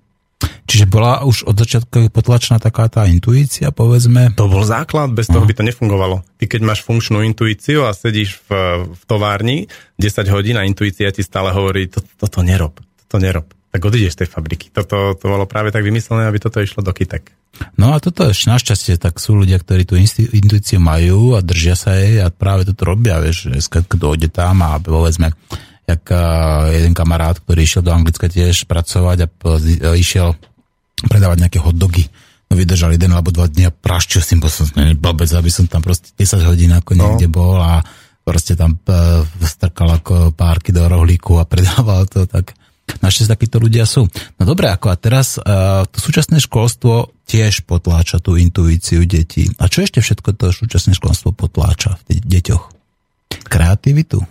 Čiže 0.68 0.86
bola 0.92 1.24
už 1.24 1.48
od 1.48 1.56
začiatku 1.56 2.12
potlačená 2.12 2.60
taká 2.60 2.92
tá 2.92 3.08
intuícia, 3.08 3.72
povedzme? 3.72 4.36
To 4.36 4.52
bol 4.52 4.68
základ, 4.68 5.16
bez 5.16 5.32
toho 5.32 5.48
by 5.48 5.56
to 5.56 5.64
nefungovalo. 5.64 6.28
Ty 6.38 6.46
keď 6.46 6.62
máš 6.62 6.84
funkčnú 6.84 7.24
intuíciu 7.24 7.88
a 7.88 7.96
sedíš 7.96 8.44
v, 8.46 8.84
v 8.84 9.02
továrni 9.08 9.72
10 9.96 10.28
hodín 10.28 10.60
a 10.60 10.68
intuícia 10.68 11.08
ti 11.10 11.24
stále 11.24 11.56
hovorí, 11.56 11.88
toto 11.88 12.12
to, 12.20 12.28
to 12.28 12.42
nerob, 12.44 12.78
toto 13.08 13.18
nerob, 13.18 13.48
tak 13.72 13.80
odídeš 13.80 14.20
z 14.20 14.20
tej 14.28 14.30
fabriky. 14.30 14.68
Toto 14.70 15.16
to 15.16 15.26
bolo 15.26 15.48
práve 15.48 15.72
tak 15.72 15.88
vymyslené, 15.88 16.28
aby 16.28 16.38
toto 16.38 16.60
išlo 16.60 16.84
do 16.84 16.92
kytek. 16.92 17.32
No 17.80 17.96
a 17.96 18.04
toto 18.04 18.28
ešte 18.28 18.52
našťastie, 18.52 19.00
tak 19.00 19.18
sú 19.24 19.40
ľudia, 19.40 19.58
ktorí 19.64 19.88
tú 19.88 19.96
intuíciu 19.98 20.78
majú 20.84 21.34
a 21.34 21.42
držia 21.42 21.80
sa 21.80 21.96
jej 21.98 22.22
a 22.22 22.28
práve 22.30 22.68
toto 22.68 22.92
robia, 22.92 23.24
vieš, 23.24 23.50
keď 23.72 23.98
dojde 23.98 24.30
tam 24.30 24.62
a 24.62 24.78
povedzme, 24.78 25.34
jak 25.88 26.04
jeden 26.68 26.92
kamarát, 26.92 27.40
ktorý 27.40 27.64
išiel 27.64 27.80
do 27.80 27.96
Anglicka 27.96 28.28
tiež 28.28 28.68
pracovať 28.68 29.18
a 29.24 29.28
išiel 29.96 30.36
predávať 31.08 31.48
nejaké 31.48 31.60
hotdogy. 31.64 32.12
No 32.48 32.60
vydržal 32.60 32.96
jeden 32.96 33.12
alebo 33.12 33.32
dva 33.32 33.48
dní 33.48 33.68
a 33.68 33.76
praštil 33.76 34.24
s 34.24 34.32
tým, 34.32 34.40
bo 34.44 34.52
som 34.52 34.68
blbec, 35.00 35.32
aby 35.32 35.52
som 35.52 35.68
tam 35.68 35.84
proste 35.84 36.12
10 36.16 36.48
hodín 36.48 36.72
ako 36.76 36.92
no. 36.96 37.16
niekde 37.16 37.28
bol 37.32 37.60
a 37.60 37.84
proste 38.24 38.60
tam 38.60 38.76
strkal 39.40 40.04
ako 40.04 40.36
párky 40.36 40.76
do 40.76 40.84
rohlíku 40.84 41.40
a 41.40 41.48
predával 41.52 42.04
to, 42.08 42.28
tak 42.28 42.56
našťastie 43.04 43.32
takíto 43.36 43.60
ľudia 43.60 43.84
sú. 43.84 44.08
No 44.40 44.44
dobre, 44.48 44.72
ako 44.72 44.92
a 44.92 44.96
teraz 44.96 45.36
uh, 45.40 45.84
to 45.88 46.00
súčasné 46.00 46.40
školstvo 46.40 47.12
tiež 47.28 47.68
potláča 47.68 48.24
tú 48.24 48.40
intuíciu 48.40 49.04
detí. 49.04 49.52
A 49.60 49.68
čo 49.68 49.84
ešte 49.84 50.00
všetko 50.00 50.36
to 50.40 50.56
súčasné 50.56 50.96
školstvo 50.96 51.36
potláča 51.36 52.00
v 52.08 52.24
deťoch? 52.24 52.64
Kreativitu? 53.48 54.24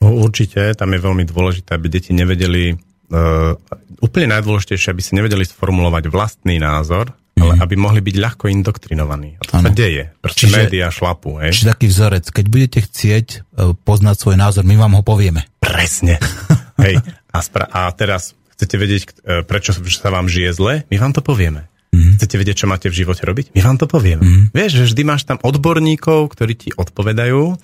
No, 0.00 0.16
určite, 0.16 0.72
tam 0.72 0.96
je 0.96 1.00
veľmi 1.00 1.24
dôležité, 1.28 1.76
aby 1.76 1.92
deti 1.92 2.16
nevedeli, 2.16 2.72
uh, 3.12 3.52
úplne 4.00 4.32
najdôležitejšie, 4.32 4.96
aby 4.96 5.02
si 5.04 5.12
nevedeli 5.12 5.44
sformulovať 5.44 6.08
vlastný 6.08 6.56
názor, 6.56 7.12
mm. 7.36 7.40
ale 7.44 7.54
mhm. 7.56 7.62
aby 7.68 7.74
mohli 7.76 8.00
byť 8.00 8.16
ľahko 8.16 8.44
indoktrinovaní. 8.48 9.36
A 9.36 9.42
to 9.44 9.52
ano. 9.60 9.68
sa 9.68 9.70
deje. 9.76 10.04
Proste 10.24 10.48
čiže, 10.48 10.56
médiá 10.56 10.88
šlapu. 10.88 11.36
Hej. 11.44 11.52
Čiže 11.60 11.68
taký 11.76 11.86
vzorec, 11.92 12.24
keď 12.32 12.44
budete 12.48 12.78
chcieť 12.80 13.26
uh, 13.28 13.76
poznať 13.76 14.16
svoj 14.16 14.36
názor, 14.40 14.64
my 14.64 14.76
vám 14.80 14.96
ho 14.96 15.02
povieme. 15.04 15.44
Presne. 15.60 16.16
hej. 16.84 16.96
A, 17.30 17.38
spra- 17.44 17.68
a 17.68 17.92
teraz 17.92 18.32
chcete 18.56 18.80
vedieť, 18.80 19.02
uh, 19.04 19.44
prečo 19.44 19.76
sa 19.76 20.08
vám 20.08 20.32
žije 20.32 20.56
zle? 20.56 20.74
My 20.88 20.96
vám 20.96 21.12
to 21.12 21.20
povieme. 21.20 21.68
Mm. 21.90 22.16
Chcete 22.16 22.38
vedieť, 22.38 22.64
čo 22.64 22.70
máte 22.70 22.86
v 22.86 23.02
živote 23.02 23.26
robiť? 23.26 23.52
My 23.52 23.60
vám 23.66 23.76
to 23.76 23.90
povieme. 23.90 24.22
Mm. 24.22 24.44
Vieš, 24.54 24.80
že 24.80 24.84
vždy 24.94 25.02
máš 25.04 25.26
tam 25.26 25.42
odborníkov, 25.42 26.30
ktorí 26.32 26.54
ti 26.56 26.70
odpovedajú 26.72 27.58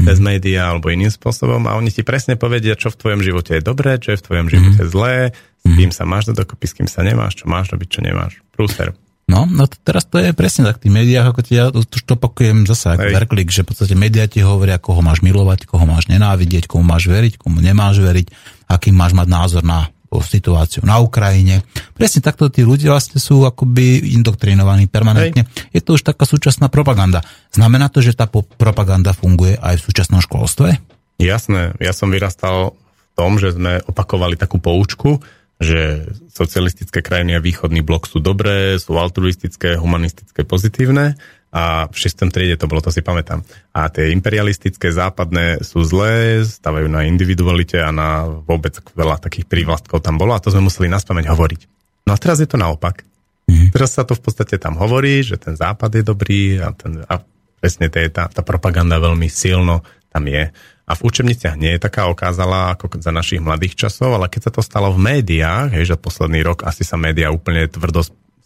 cez 0.00 0.18
médiá 0.18 0.72
alebo 0.72 0.90
iným 0.90 1.12
spôsobom 1.12 1.62
a 1.68 1.76
oni 1.78 1.92
ti 1.92 2.02
presne 2.02 2.34
povedia, 2.34 2.74
čo 2.74 2.90
v 2.90 2.98
tvojom 2.98 3.20
živote 3.22 3.58
je 3.58 3.62
dobré, 3.62 4.00
čo 4.02 4.14
je 4.14 4.18
v 4.18 4.26
tvojom 4.26 4.46
živote 4.50 4.82
mm. 4.82 4.90
zlé, 4.90 5.16
s 5.62 5.72
kým 5.78 5.90
sa 5.94 6.02
máš 6.02 6.30
do 6.30 6.34
dokopy, 6.34 6.66
s 6.66 6.74
kým 6.74 6.88
sa 6.90 7.06
nemáš, 7.06 7.38
čo 7.38 7.46
máš 7.46 7.70
robiť, 7.70 7.88
čo 7.88 8.00
nemáš. 8.02 8.42
Prúser. 8.50 8.98
No, 9.30 9.46
no 9.46 9.70
to 9.70 9.78
teraz 9.80 10.04
to 10.10 10.18
je 10.18 10.34
presne 10.34 10.66
tak 10.66 10.82
v 10.82 10.88
tých 10.88 10.94
médiách, 10.98 11.26
ako 11.30 11.40
ti 11.46 11.52
ja 11.54 11.70
to, 11.70 11.86
to 11.86 12.18
opakujem 12.18 12.66
zase 12.66 12.98
ako 12.98 13.06
verklik, 13.14 13.48
že 13.54 13.62
v 13.62 13.70
podstate 13.70 13.94
médiá 13.94 14.26
ti 14.26 14.42
hovoria, 14.42 14.82
koho 14.82 14.98
máš 15.00 15.22
milovať, 15.22 15.70
koho 15.70 15.86
máš 15.86 16.10
nenávidieť, 16.10 16.66
komu 16.66 16.82
máš 16.82 17.06
veriť, 17.06 17.38
komu 17.38 17.62
nemáš 17.62 18.02
veriť, 18.02 18.26
aký 18.66 18.90
máš 18.90 19.14
mať 19.14 19.28
názor 19.30 19.62
na 19.62 19.88
situáciu 20.20 20.84
na 20.84 21.00
Ukrajine. 21.00 21.64
Presne 21.96 22.20
takto 22.20 22.52
tí 22.52 22.66
ľudia 22.66 22.92
vlastne 22.92 23.16
sú 23.16 23.48
akoby 23.48 24.12
indoktrinovaní 24.18 24.90
permanentne. 24.92 25.48
Hej. 25.48 25.72
Je 25.72 25.80
to 25.80 25.96
už 25.96 26.04
taká 26.04 26.28
súčasná 26.28 26.68
propaganda. 26.68 27.24
Znamená 27.54 27.88
to, 27.88 28.04
že 28.04 28.12
tá 28.12 28.28
propaganda 28.60 29.16
funguje 29.16 29.56
aj 29.56 29.80
v 29.80 29.84
súčasnom 29.88 30.20
školstve? 30.20 30.76
Jasné. 31.22 31.78
Ja 31.80 31.96
som 31.96 32.12
vyrastal 32.12 32.76
v 32.76 33.10
tom, 33.16 33.40
že 33.40 33.54
sme 33.56 33.80
opakovali 33.86 34.36
takú 34.36 34.60
poučku, 34.60 35.22
že 35.62 36.10
socialistické 36.34 37.00
krajiny 37.00 37.38
a 37.38 37.44
východný 37.44 37.86
blok 37.86 38.10
sú 38.10 38.18
dobré, 38.18 38.74
sú 38.82 38.98
altruistické, 38.98 39.78
humanistické, 39.78 40.42
pozitívne 40.42 41.14
a 41.52 41.84
v 41.84 41.96
6. 42.00 42.32
triede 42.32 42.56
to 42.56 42.64
bolo, 42.64 42.80
to 42.80 42.88
si 42.88 43.04
pamätám. 43.04 43.44
A 43.76 43.92
tie 43.92 44.08
imperialistické 44.08 44.88
západné 44.88 45.60
sú 45.60 45.84
zlé, 45.84 46.40
stavajú 46.40 46.88
na 46.88 47.04
individualite 47.04 47.76
a 47.76 47.92
na 47.92 48.24
vôbec 48.24 48.72
veľa 48.96 49.20
takých 49.20 49.44
prívlastkov 49.44 50.00
tam 50.00 50.16
bolo 50.16 50.32
a 50.32 50.40
to 50.40 50.48
sme 50.48 50.64
museli 50.64 50.88
naspameť 50.88 51.28
hovoriť. 51.28 51.60
No 52.08 52.16
a 52.16 52.18
teraz 52.18 52.40
je 52.40 52.48
to 52.48 52.56
naopak. 52.56 53.04
Mm-hmm. 53.52 53.68
Teraz 53.68 54.00
sa 54.00 54.08
to 54.08 54.16
v 54.16 54.24
podstate 54.24 54.56
tam 54.56 54.80
hovorí, 54.80 55.20
že 55.20 55.36
ten 55.36 55.52
západ 55.52 55.92
je 55.92 56.02
dobrý 56.08 56.56
a, 56.56 56.72
ten, 56.72 57.04
a 57.04 57.20
presne 57.60 57.92
tá, 57.92 58.32
tá 58.32 58.42
propaganda 58.42 58.96
veľmi 58.96 59.28
silno 59.28 59.84
tam 60.08 60.24
je. 60.24 60.48
A 60.82 60.92
v 60.98 61.04
učebniciach 61.04 61.56
nie 61.60 61.76
je 61.76 61.84
taká 61.84 62.08
okázala 62.08 62.74
ako 62.74 62.96
za 63.00 63.12
našich 63.14 63.44
mladých 63.44 63.86
časov, 63.86 64.16
ale 64.16 64.32
keď 64.32 64.48
sa 64.48 64.52
to 64.52 64.64
stalo 64.64 64.92
v 64.92 65.00
médiách, 65.00 65.72
hej, 65.72 65.94
že 65.94 66.00
posledný 66.00 66.42
rok 66.42 66.64
asi 66.64 66.82
sa 66.82 66.96
médiá 66.96 67.28
úplne 67.28 67.68
tvrdo 67.68 68.02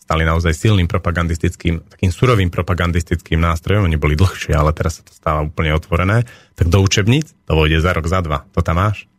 stali 0.06 0.22
naozaj 0.22 0.54
silným 0.54 0.86
propagandistickým, 0.86 1.82
takým 1.82 2.14
surovým 2.14 2.46
propagandistickým 2.46 3.42
nástrojom, 3.42 3.90
oni 3.90 3.98
boli 3.98 4.14
dlhšie, 4.14 4.54
ale 4.54 4.70
teraz 4.70 5.02
sa 5.02 5.02
to 5.02 5.10
stáva 5.10 5.42
úplne 5.42 5.74
otvorené, 5.74 6.22
tak 6.54 6.70
do 6.70 6.78
učebníc 6.78 7.34
to 7.42 7.58
vojde 7.58 7.82
za 7.82 7.90
rok, 7.90 8.06
za 8.06 8.22
dva. 8.22 8.46
To 8.54 8.62
tam 8.62 8.78
máš? 8.78 9.10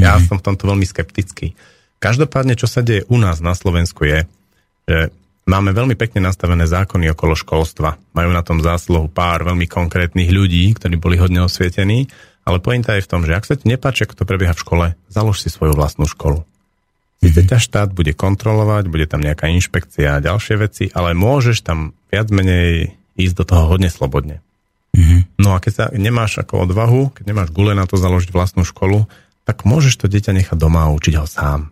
Ja 0.00 0.16
mm-hmm. 0.16 0.24
som 0.32 0.36
v 0.40 0.46
tomto 0.48 0.64
veľmi 0.72 0.88
skeptický. 0.88 1.52
Každopádne, 2.00 2.56
čo 2.56 2.64
sa 2.64 2.80
deje 2.80 3.04
u 3.12 3.20
nás 3.20 3.44
na 3.44 3.52
Slovensku 3.52 4.08
je, 4.08 4.24
že 4.88 5.12
máme 5.44 5.76
veľmi 5.76 6.00
pekne 6.00 6.24
nastavené 6.24 6.64
zákony 6.64 7.12
okolo 7.12 7.36
školstva. 7.36 8.00
Majú 8.16 8.30
na 8.32 8.40
tom 8.40 8.64
zásluhu 8.64 9.12
pár 9.12 9.44
veľmi 9.44 9.68
konkrétnych 9.68 10.32
ľudí, 10.32 10.72
ktorí 10.72 10.96
boli 10.96 11.20
hodne 11.20 11.44
osvietení, 11.44 12.08
ale 12.48 12.58
pointa 12.58 12.96
je 12.96 13.04
v 13.04 13.10
tom, 13.12 13.22
že 13.22 13.36
ak 13.36 13.46
sa 13.46 13.54
ti 13.54 13.68
nepáči, 13.68 14.08
ako 14.08 14.16
to 14.16 14.24
prebieha 14.24 14.56
v 14.56 14.62
škole, 14.64 14.86
založ 15.12 15.44
si 15.44 15.52
svoju 15.52 15.76
vlastnú 15.76 16.08
školu. 16.08 16.42
Sice 17.22 17.46
ťa 17.46 17.58
štát 17.62 17.88
bude 17.94 18.18
kontrolovať, 18.18 18.90
bude 18.90 19.06
tam 19.06 19.22
nejaká 19.22 19.46
inšpekcia 19.46 20.18
a 20.18 20.24
ďalšie 20.24 20.54
veci, 20.58 20.84
ale 20.90 21.14
môžeš 21.14 21.62
tam 21.62 21.94
viac 22.10 22.26
menej 22.34 22.98
ísť 23.14 23.34
do 23.38 23.44
toho 23.46 23.70
hodne 23.70 23.86
slobodne. 23.86 24.42
Mm-hmm. 24.92 25.38
No 25.38 25.54
a 25.54 25.62
keď 25.62 25.72
sa 25.72 25.84
nemáš 25.94 26.42
ako 26.42 26.66
odvahu, 26.66 27.14
keď 27.14 27.24
nemáš 27.30 27.54
gule 27.54 27.78
na 27.78 27.86
to 27.86 27.94
založiť 27.94 28.34
vlastnú 28.34 28.66
školu, 28.66 29.06
tak 29.46 29.62
môžeš 29.62 30.02
to 30.02 30.06
dieťa 30.10 30.34
nechať 30.34 30.58
doma 30.58 30.90
a 30.90 30.92
učiť 30.92 31.14
ho 31.16 31.26
sám. 31.30 31.70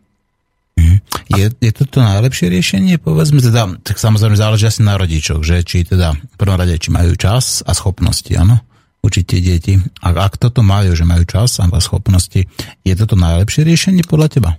Mm-hmm. 0.78 0.98
Je, 1.34 1.46
je 1.50 1.72
to 1.74 1.84
to 1.84 1.98
najlepšie 1.98 2.46
riešenie? 2.46 2.96
Povedzme 3.02 3.42
teda, 3.42 3.74
tak 3.82 3.98
samozrejme 3.98 4.38
záleží 4.38 4.70
asi 4.70 4.86
na 4.86 4.94
rodičoch, 4.96 5.42
že 5.42 5.66
či 5.66 5.82
teda 5.82 6.14
v 6.14 6.36
prvom 6.38 6.56
rade, 6.56 6.78
či 6.78 6.94
majú 6.94 7.12
čas 7.18 7.66
a 7.66 7.74
schopnosti, 7.74 8.30
áno? 8.38 8.62
učiť 9.00 9.24
tie 9.24 9.40
deti. 9.40 9.74
A 10.04 10.12
ak 10.12 10.36
toto 10.36 10.60
majú, 10.60 10.92
že 10.92 11.08
majú 11.08 11.24
čas 11.24 11.56
a 11.56 11.66
schopnosti, 11.80 12.44
je 12.84 12.94
toto 12.96 13.16
najlepšie 13.16 13.64
riešenie 13.64 14.04
podľa 14.04 14.28
teba? 14.28 14.50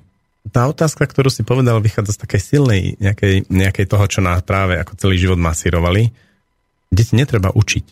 Tá 0.50 0.66
otázka, 0.66 1.06
ktorú 1.06 1.30
si 1.30 1.46
povedal, 1.46 1.78
vychádza 1.78 2.18
z 2.18 2.22
takej 2.26 2.42
silnej 2.42 2.82
nejakej, 2.98 3.46
nejakej 3.46 3.86
toho, 3.86 4.06
čo 4.10 4.20
nás 4.26 4.42
práve 4.42 4.82
ako 4.82 4.98
celý 4.98 5.22
život 5.22 5.38
masírovali. 5.38 6.10
Deti 6.90 7.14
netreba 7.14 7.54
učiť. 7.54 7.86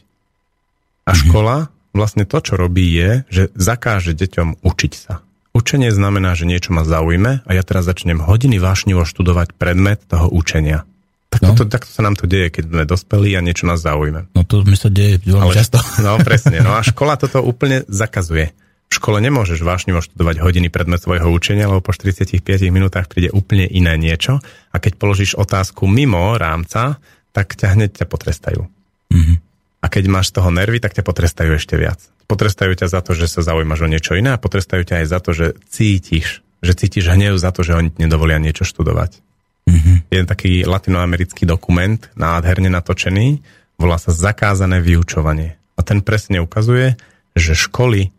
A 1.05 1.13
mm-hmm. 1.13 1.19
škola 1.29 1.69
vlastne 1.93 2.25
to, 2.25 2.37
čo 2.41 2.57
robí, 2.57 2.89
je, 2.89 3.09
že 3.29 3.43
zakáže 3.53 4.17
deťom 4.17 4.65
učiť 4.65 4.93
sa. 4.97 5.21
Učenie 5.53 5.89
znamená, 5.89 6.37
že 6.37 6.45
niečo 6.45 6.73
ma 6.73 6.85
zaujme 6.85 7.41
a 7.41 7.49
ja 7.53 7.63
teraz 7.65 7.85
začnem 7.85 8.21
hodiny 8.21 8.61
vášnivo 8.61 9.05
študovať 9.05 9.57
predmet 9.57 10.01
toho 10.05 10.29
učenia. 10.29 10.85
Tak 11.29 11.41
no. 11.45 11.53
to, 11.53 11.69
takto 11.69 11.89
sa 11.93 12.01
nám 12.01 12.17
to 12.17 12.25
deje, 12.25 12.49
keď 12.49 12.63
sme 12.69 12.83
dospelí 12.89 13.37
a 13.37 13.45
niečo 13.45 13.69
nás 13.69 13.81
zaujme. 13.81 14.29
No 14.33 14.41
to 14.45 14.65
mi 14.65 14.73
sa 14.73 14.89
deje 14.89 15.21
veľmi 15.25 15.53
často. 15.53 15.77
No 16.01 16.17
presne. 16.21 16.61
No 16.65 16.73
a 16.77 16.81
škola 16.89 17.17
toto 17.21 17.41
úplne 17.45 17.85
zakazuje. 17.85 18.53
Škole 18.99 19.23
nemôžeš 19.23 19.63
vášnivo 19.63 20.03
študovať 20.03 20.43
hodiny 20.43 20.67
predmet 20.67 20.99
svojho 20.99 21.31
učenia, 21.31 21.71
lebo 21.71 21.79
po 21.79 21.95
45 21.95 22.43
minútach 22.67 23.07
príde 23.07 23.31
úplne 23.31 23.63
iné 23.63 23.95
niečo 23.95 24.43
a 24.43 24.75
keď 24.75 24.99
položíš 24.99 25.39
otázku 25.39 25.87
mimo 25.87 26.35
rámca, 26.35 26.99
tak 27.31 27.55
ťa 27.55 27.79
hneď 27.79 28.03
ťa 28.03 28.05
potrestajú. 28.11 28.67
Mm-hmm. 29.15 29.37
A 29.79 29.85
keď 29.87 30.03
máš 30.11 30.35
z 30.35 30.43
toho 30.43 30.51
nervy, 30.51 30.83
tak 30.83 30.99
ťa 30.99 31.07
potrestajú 31.07 31.55
ešte 31.55 31.79
viac. 31.79 32.03
Potrestajú 32.27 32.75
ťa 32.75 32.91
za 32.91 32.99
to, 32.99 33.15
že 33.15 33.31
sa 33.31 33.39
zaujímaš 33.39 33.87
o 33.87 33.87
niečo 33.87 34.19
iné 34.19 34.35
a 34.35 34.41
potrestajú 34.41 34.83
ťa 34.83 34.99
aj 34.99 35.07
za 35.07 35.19
to, 35.23 35.31
že 35.31 35.55
cítiš, 35.71 36.43
že 36.59 36.75
cítiš 36.75 37.07
hnev 37.07 37.39
za 37.39 37.55
to, 37.55 37.63
že 37.63 37.79
oni 37.79 37.95
ti 37.95 38.03
nedovolia 38.03 38.35
niečo 38.35 38.67
študovať. 38.67 39.15
Mm-hmm. 39.63 39.95
Je 40.11 40.19
taký 40.27 40.67
latinoamerický 40.67 41.47
dokument, 41.47 42.03
nádherne 42.19 42.67
natočený, 42.67 43.39
volá 43.79 43.95
sa 43.95 44.11
Zakázané 44.11 44.83
vyučovanie. 44.83 45.55
A 45.79 45.87
ten 45.87 46.03
presne 46.03 46.43
ukazuje, 46.43 46.99
že 47.31 47.55
školy 47.55 48.11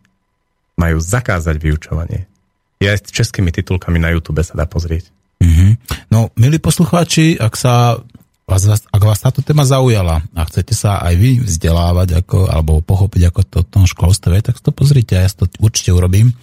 majú 0.81 0.97
zakázať 0.97 1.61
vyučovanie. 1.61 2.25
Je 2.81 2.89
aj 2.89 3.05
s 3.05 3.13
českými 3.13 3.53
titulkami 3.53 4.01
na 4.01 4.09
YouTube 4.09 4.41
sa 4.41 4.57
dá 4.57 4.65
pozrieť. 4.65 5.13
Mm-hmm. 5.37 5.71
No, 6.09 6.33
milí 6.33 6.57
poslucháči, 6.57 7.37
ak 7.37 7.53
sa 7.53 8.01
vás, 8.49 8.63
ak 8.89 9.01
vás 9.01 9.19
táto 9.21 9.45
téma 9.45 9.63
zaujala 9.63 10.25
a 10.33 10.41
chcete 10.49 10.73
sa 10.73 10.99
aj 11.01 11.13
vy 11.15 11.31
vzdelávať 11.41 12.25
ako, 12.25 12.49
alebo 12.49 12.81
pochopiť, 12.81 13.21
ako 13.29 13.41
to 13.47 13.57
v 13.63 13.69
tom 13.69 13.85
školstve, 13.87 14.35
tak 14.41 14.59
to 14.59 14.73
pozrite, 14.75 15.15
ja 15.15 15.29
to 15.29 15.47
určite 15.61 15.93
urobím. 15.95 16.33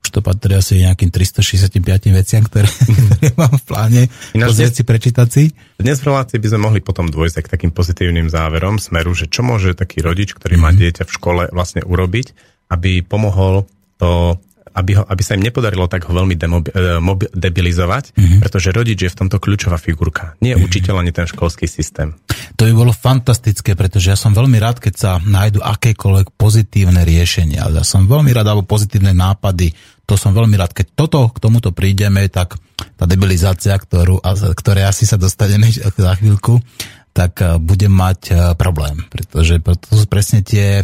Už 0.00 0.16
to 0.16 0.24
patrí 0.24 0.56
asi 0.56 0.80
nejakým 0.80 1.12
365 1.12 1.76
veciam, 2.16 2.40
ktoré, 2.40 2.64
ktoré 2.64 3.30
mám 3.40 3.52
v 3.52 3.64
pláne 3.68 4.02
Ináč 4.32 4.48
pozrieť 4.56 4.72
si, 4.80 4.82
prečítať 4.88 5.28
si. 5.28 5.44
Dnes 5.76 6.00
v 6.00 6.08
relácii 6.08 6.40
by 6.40 6.48
sme 6.48 6.60
mohli 6.64 6.80
potom 6.80 7.12
dôjsť 7.12 7.44
k 7.44 7.52
takým 7.52 7.72
pozitívnym 7.76 8.32
záverom 8.32 8.80
smeru, 8.80 9.12
že 9.12 9.28
čo 9.28 9.44
môže 9.44 9.76
taký 9.76 10.00
rodič, 10.00 10.32
ktorý 10.32 10.56
mm-hmm. 10.56 10.64
má 10.64 10.70
mhm. 10.72 10.78
dieťa 10.80 11.02
v 11.04 11.12
škole 11.12 11.42
vlastne 11.52 11.84
urobiť, 11.84 12.32
aby 12.72 13.04
pomohol 13.04 13.68
to 14.00 14.40
aby, 14.74 14.94
ho, 14.94 15.02
aby 15.06 15.22
sa 15.22 15.34
im 15.34 15.42
nepodarilo 15.42 15.90
tak 15.90 16.06
ho 16.06 16.12
veľmi 16.14 16.34
demobi, 16.38 16.70
e, 16.70 17.28
debilizovať, 17.34 18.14
mm-hmm. 18.14 18.38
pretože 18.38 18.70
rodič 18.70 18.98
je 19.02 19.10
v 19.10 19.18
tomto 19.18 19.42
kľúčová 19.42 19.76
figurka. 19.82 20.38
Nie 20.38 20.54
mm-hmm. 20.54 20.66
učiteľ 20.66 20.94
ani 21.02 21.12
ten 21.12 21.26
školský 21.26 21.66
systém. 21.66 22.14
To 22.54 22.66
by 22.66 22.72
bolo 22.74 22.92
fantastické, 22.94 23.74
pretože 23.74 24.14
ja 24.14 24.18
som 24.18 24.30
veľmi 24.30 24.62
rád, 24.62 24.78
keď 24.78 24.94
sa 24.94 25.10
nájdu 25.18 25.58
akékoľvek 25.64 26.38
pozitívne 26.38 27.02
riešenia. 27.02 27.66
Ja 27.66 27.84
som 27.84 28.06
veľmi 28.06 28.30
rád, 28.30 28.46
alebo 28.46 28.66
pozitívne 28.66 29.10
nápady. 29.10 29.74
To 30.06 30.14
som 30.14 30.34
veľmi 30.34 30.54
rád. 30.54 30.74
Keď 30.74 30.86
toto, 30.94 31.30
k 31.30 31.38
tomuto 31.42 31.74
prídeme, 31.74 32.26
tak 32.30 32.58
tá 32.94 33.04
debilizácia, 33.10 33.74
ktorú, 33.74 34.22
ktoré 34.54 34.86
asi 34.86 35.02
sa 35.02 35.18
dostaneme 35.18 35.66
za 36.06 36.12
chvíľku, 36.14 36.62
tak 37.10 37.42
e, 37.42 37.58
budem 37.58 37.90
mať 37.90 38.20
e, 38.30 38.32
problém, 38.54 39.02
pretože 39.10 39.58
to 39.58 39.98
sú 39.98 40.06
presne 40.06 40.46
tie, 40.46 40.78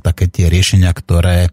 také 0.00 0.32
tie 0.32 0.48
riešenia, 0.48 0.88
ktoré 0.96 1.52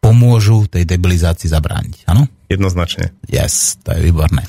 pomôžu 0.00 0.64
tej 0.66 0.88
debilizácii 0.88 1.52
zabrániť. 1.52 2.08
Áno? 2.08 2.24
Jednoznačne. 2.48 3.12
Yes, 3.28 3.78
to 3.84 3.92
je 3.94 4.00
výborné. 4.08 4.42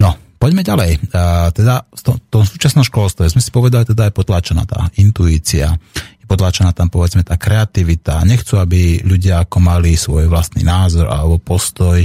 No, 0.00 0.16
poďme 0.40 0.64
ďalej. 0.64 1.12
A, 1.12 1.52
teda 1.52 1.84
v 1.92 2.00
tom, 2.02 2.16
tom 2.32 2.42
súčasnom 2.42 2.82
školstve 2.82 3.28
sme 3.28 3.44
si 3.44 3.52
povedali, 3.52 3.84
teda 3.84 4.08
je 4.08 4.16
potláčaná 4.16 4.64
tá 4.64 4.88
intuícia, 4.96 5.76
je 5.94 6.26
potláčaná 6.26 6.72
tam 6.72 6.88
povedzme 6.88 7.22
tá 7.22 7.36
kreativita. 7.36 8.24
Nechcú, 8.24 8.58
aby 8.58 9.04
ľudia 9.04 9.44
ako 9.44 9.60
mali 9.60 9.94
svoj 9.94 10.26
vlastný 10.26 10.64
názor 10.64 11.06
alebo 11.06 11.36
postoj. 11.38 12.00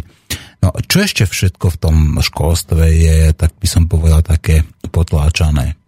No, 0.60 0.76
čo 0.84 1.04
ešte 1.04 1.24
všetko 1.24 1.65
v 1.74 1.80
tom 1.80 1.96
školstve 2.19 2.84
je, 2.93 3.17
tak 3.34 3.56
by 3.58 3.67
som 3.67 3.88
povedal, 3.88 4.22
také 4.24 4.67
potláčané? 4.91 5.80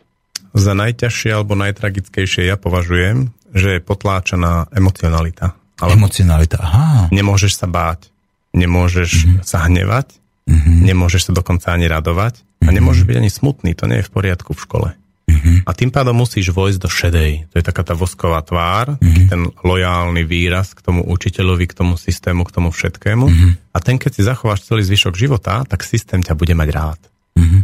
Za 0.56 0.72
najťažšie 0.72 1.36
alebo 1.36 1.60
najtragickejšie 1.60 2.48
ja 2.48 2.56
považujem, 2.56 3.36
že 3.52 3.80
je 3.80 3.84
potláčaná 3.84 4.72
emocionalita 4.72 5.56
ale 5.82 6.00
Emocionalita, 6.00 6.58
aha. 6.62 7.12
Nemôžeš 7.12 7.60
sa 7.60 7.68
báť, 7.68 8.08
nemôžeš 8.56 9.12
mm-hmm. 9.12 9.44
sa 9.44 9.68
hnevať, 9.68 10.08
mm-hmm. 10.48 10.78
nemôžeš 10.88 11.30
sa 11.30 11.32
dokonca 11.36 11.76
ani 11.76 11.92
radovať 11.92 12.40
mm-hmm. 12.40 12.66
a 12.66 12.70
mhm. 12.72 12.76
nemôžeš 12.80 13.04
byť 13.04 13.18
ani 13.20 13.32
smutný, 13.32 13.72
to 13.76 13.86
nie 13.92 14.00
je 14.00 14.08
v 14.08 14.14
poriadku 14.14 14.56
v 14.56 14.64
škole. 14.64 14.90
Mm-hmm. 15.26 15.66
A 15.66 15.72
tým 15.74 15.90
pádom 15.90 16.14
musíš 16.14 16.54
vojsť 16.54 16.80
do 16.80 16.90
šedej. 16.90 17.32
To 17.50 17.58
je 17.58 17.66
taká 17.66 17.82
tá 17.82 17.98
vosková 17.98 18.46
tvár, 18.46 19.02
mm-hmm. 19.02 19.26
ten 19.26 19.42
lojálny 19.66 20.22
výraz 20.22 20.78
k 20.78 20.86
tomu 20.86 21.02
učiteľovi, 21.02 21.66
k 21.66 21.74
tomu 21.74 21.98
systému, 21.98 22.46
k 22.46 22.54
tomu 22.54 22.70
všetkému. 22.70 23.26
Mm-hmm. 23.26 23.52
A 23.74 23.78
ten, 23.82 23.98
keď 23.98 24.12
si 24.14 24.22
zachováš 24.22 24.70
celý 24.70 24.86
zvyšok 24.86 25.18
života, 25.18 25.66
tak 25.66 25.82
systém 25.82 26.22
ťa 26.22 26.38
bude 26.38 26.54
mať 26.54 26.70
rád. 26.70 27.02
Mm-hmm. 27.42 27.62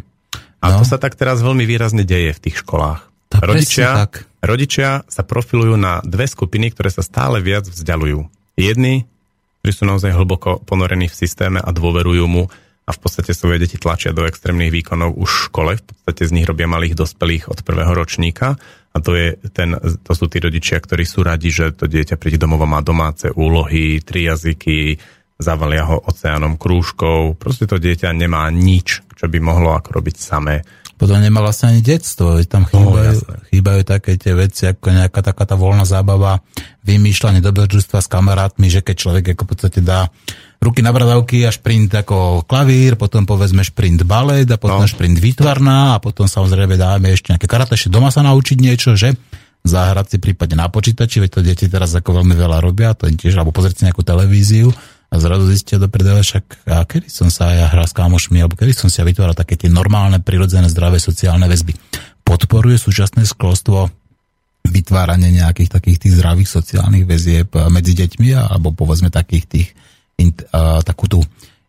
A 0.62 0.66
no. 0.74 0.78
to 0.82 0.86
sa 0.90 0.98
tak 0.98 1.14
teraz 1.14 1.42
veľmi 1.46 1.66
výrazne 1.66 2.02
deje 2.02 2.34
v 2.34 2.42
tých 2.50 2.66
školách. 2.66 3.02
Tá 3.30 3.38
rodičia, 3.46 4.10
tak. 4.10 4.26
Rodičia 4.42 5.06
sa 5.06 5.22
profilujú 5.24 5.78
na 5.78 6.02
dve 6.04 6.26
skupiny, 6.28 6.74
ktoré 6.74 6.90
sa 6.90 7.06
stále 7.06 7.40
viac 7.40 7.70
vzdialujú. 7.70 8.28
Jedni, 8.58 9.08
ktorí 9.62 9.72
sú 9.72 9.84
naozaj 9.86 10.18
hlboko 10.18 10.62
ponorení 10.66 11.08
v 11.08 11.18
systéme 11.18 11.60
a 11.62 11.70
dôverujú 11.70 12.26
mu 12.26 12.44
a 12.82 12.92
v 12.92 13.00
podstate 13.00 13.38
svoje 13.38 13.62
deti 13.62 13.78
tlačia 13.78 14.12
do 14.12 14.26
extrémnych 14.26 14.74
výkonov 14.74 15.14
už 15.16 15.30
v 15.30 15.44
škole, 15.48 15.72
v 15.78 15.84
podstate 15.86 16.28
z 16.28 16.34
nich 16.34 16.50
robia 16.50 16.66
malých 16.66 16.98
dospelých 16.98 17.48
od 17.48 17.62
prvého 17.62 17.94
ročníka 17.94 18.58
a 18.92 18.98
to, 19.00 19.16
je 19.16 19.40
ten, 19.56 19.78
to 19.80 20.12
sú 20.12 20.28
tí 20.28 20.44
rodičia, 20.44 20.84
ktorí 20.84 21.08
sú 21.08 21.24
radi, 21.24 21.48
že 21.48 21.72
to 21.72 21.88
dieťa 21.88 22.20
príde 22.20 22.36
domov 22.36 22.68
má 22.68 22.84
domáce 22.84 23.32
úlohy, 23.32 24.04
tri 24.04 24.28
jazyky, 24.28 25.00
zavalia 25.40 25.88
ho 25.88 25.98
oceánom 26.04 26.60
krúžkov. 26.60 27.40
Proste 27.40 27.72
to 27.72 27.80
dieťa 27.80 28.12
nemá 28.12 28.52
nič, 28.52 29.00
čo 29.16 29.32
by 29.32 29.40
mohlo 29.40 29.72
ako 29.72 30.04
robiť 30.04 30.16
samé. 30.20 30.62
Potom 31.02 31.18
nemá 31.18 31.42
vlastne 31.42 31.74
ani 31.74 31.82
detstvo, 31.82 32.38
tam 32.46 32.70
chýbajú, 32.70 33.26
oh, 33.26 33.42
chýbajú 33.50 33.82
také 33.82 34.22
tie 34.22 34.38
veci, 34.38 34.70
ako 34.70 34.94
nejaká 34.94 35.26
taká 35.26 35.50
tá 35.50 35.58
voľná 35.58 35.82
zábava, 35.82 36.46
vymýšľanie 36.86 37.42
dobrodružstva 37.42 38.06
s 38.06 38.06
kamarátmi, 38.06 38.70
že 38.70 38.86
keď 38.86 38.96
človek 39.02 39.34
ako 39.34 39.42
v 39.42 39.50
podstate 39.50 39.80
dá 39.82 40.14
ruky 40.62 40.86
na 40.86 40.94
bradavky 40.94 41.42
a 41.42 41.50
šprint 41.50 41.90
ako 42.06 42.46
klavír, 42.46 43.02
potom 43.02 43.26
povedzme 43.26 43.66
šprint 43.66 44.06
balet 44.06 44.46
a 44.46 44.62
potom 44.62 44.86
no. 44.86 44.90
šprint 44.90 45.18
výtvarná 45.18 45.98
a 45.98 46.02
potom 46.02 46.30
samozrejme 46.30 46.78
dáme 46.78 47.10
ešte 47.18 47.34
nejaké 47.34 47.50
karate, 47.50 47.74
ešte 47.74 47.90
doma 47.90 48.14
sa 48.14 48.22
naučiť 48.22 48.58
niečo, 48.62 48.94
že? 48.94 49.18
Zahrať 49.66 50.06
si 50.06 50.18
prípadne 50.22 50.62
na 50.62 50.70
počítači, 50.70 51.18
veď 51.18 51.30
to 51.34 51.42
deti 51.42 51.66
teraz 51.66 51.98
ako 51.98 52.22
veľmi 52.22 52.38
veľa 52.38 52.62
robia, 52.62 52.94
to 52.94 53.10
tiež, 53.10 53.42
alebo 53.42 53.54
pozrieť 53.54 53.82
si 53.82 53.84
nejakú 53.90 54.06
televíziu 54.06 54.70
a 55.12 55.16
zrazu 55.20 55.44
zistia 55.52 55.76
do 55.76 55.92
prdele, 55.92 56.24
však 56.24 56.72
a 56.72 56.88
kedy 56.88 57.12
som 57.12 57.28
sa 57.28 57.52
ja 57.52 57.68
hral 57.68 57.84
s 57.84 57.92
kámošmi, 57.92 58.40
alebo 58.40 58.56
kedy 58.56 58.72
som 58.72 58.88
si 58.88 59.04
ja 59.04 59.06
vytváral 59.06 59.36
také 59.36 59.60
tie 59.60 59.68
normálne, 59.68 60.24
prirodzené, 60.24 60.72
zdravé 60.72 61.04
sociálne 61.04 61.52
väzby. 61.52 61.76
Podporuje 62.24 62.80
súčasné 62.80 63.28
školstvo 63.28 63.92
vytváranie 64.72 65.36
nejakých 65.36 65.74
takých 65.74 65.98
tých 66.08 66.14
zdravých 66.16 66.48
sociálnych 66.48 67.04
väzieb 67.04 67.50
medzi 67.74 67.98
deťmi 67.98 68.30
alebo 68.38 68.72
povedzme 68.72 69.12
takých 69.12 69.46
tých 69.50 69.68
uh, 70.54 70.80
takú 70.86 71.10
tú, 71.10 71.20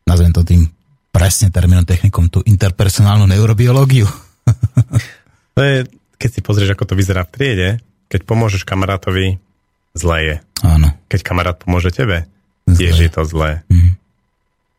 nazvem 0.05 0.31
to 0.31 0.45
tým 0.45 0.69
presne 1.13 1.53
termínom 1.53 1.85
technikom, 1.85 2.29
tú 2.33 2.41
interpersonálnu 2.45 3.29
neurobiológiu. 3.29 4.09
to 5.57 5.61
je, 5.61 5.77
keď 6.17 6.31
si 6.31 6.41
pozrieš, 6.41 6.73
ako 6.77 6.89
to 6.89 6.95
vyzerá 6.97 7.25
v 7.29 7.33
triede, 7.33 7.69
keď 8.09 8.25
pomôžeš 8.25 8.65
kamarátovi, 8.65 9.41
zlé 9.93 10.19
je. 10.25 10.37
Áno. 10.65 10.89
Keď 11.09 11.21
kamarát 11.21 11.57
pomôže 11.61 11.93
tebe, 11.93 12.25
tiež 12.77 12.97
je 12.97 13.11
to 13.13 13.23
zlé. 13.25 13.65
Mm. 13.69 13.97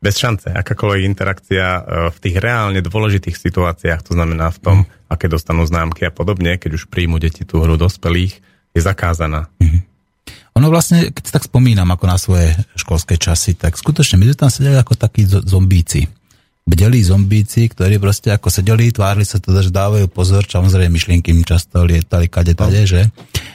Bez 0.04 0.20
šance. 0.20 0.52
Akákoľvek 0.52 1.02
interakcia 1.08 1.66
e, 1.66 1.82
v 2.12 2.18
tých 2.20 2.36
reálne 2.44 2.84
dôležitých 2.84 3.40
situáciách, 3.40 4.04
to 4.04 4.12
znamená 4.20 4.52
v 4.52 4.60
tom, 4.60 4.78
mm. 4.84 5.08
aké 5.08 5.32
dostanú 5.32 5.64
známky 5.64 6.04
a 6.04 6.12
podobne, 6.12 6.60
keď 6.60 6.76
už 6.76 6.92
príjmu 6.92 7.24
deti 7.24 7.48
tú 7.48 7.64
hru 7.64 7.80
dospelých, 7.80 8.44
je 8.76 8.82
zakázaná. 8.84 9.48
Mm. 9.64 9.86
Ono 10.54 10.68
vlastne, 10.70 11.10
keď 11.10 11.40
tak 11.40 11.44
spomínam 11.50 11.90
ako 11.90 12.06
na 12.06 12.18
svoje 12.22 12.54
školské 12.78 13.18
časy, 13.18 13.58
tak 13.58 13.74
skutočne 13.74 14.22
my 14.22 14.30
sme 14.30 14.38
tam 14.38 14.52
sedeli 14.54 14.78
ako 14.78 14.94
takí 14.94 15.26
zombíci. 15.26 16.06
Bdeli 16.64 17.04
zombíci, 17.04 17.68
ktorí 17.68 18.00
proste 18.00 18.32
ako 18.32 18.48
sedeli, 18.48 18.94
tvárili 18.94 19.28
sa 19.28 19.42
teda, 19.42 19.66
že 19.66 19.74
dávajú 19.74 20.08
pozor, 20.08 20.46
samozrejme 20.46 20.94
myšlienky 20.94 21.34
im 21.34 21.44
často 21.44 21.84
lietali 21.84 22.30
kade 22.30 22.56
tade, 22.56 22.86
no. 22.86 22.88
že? 22.88 23.02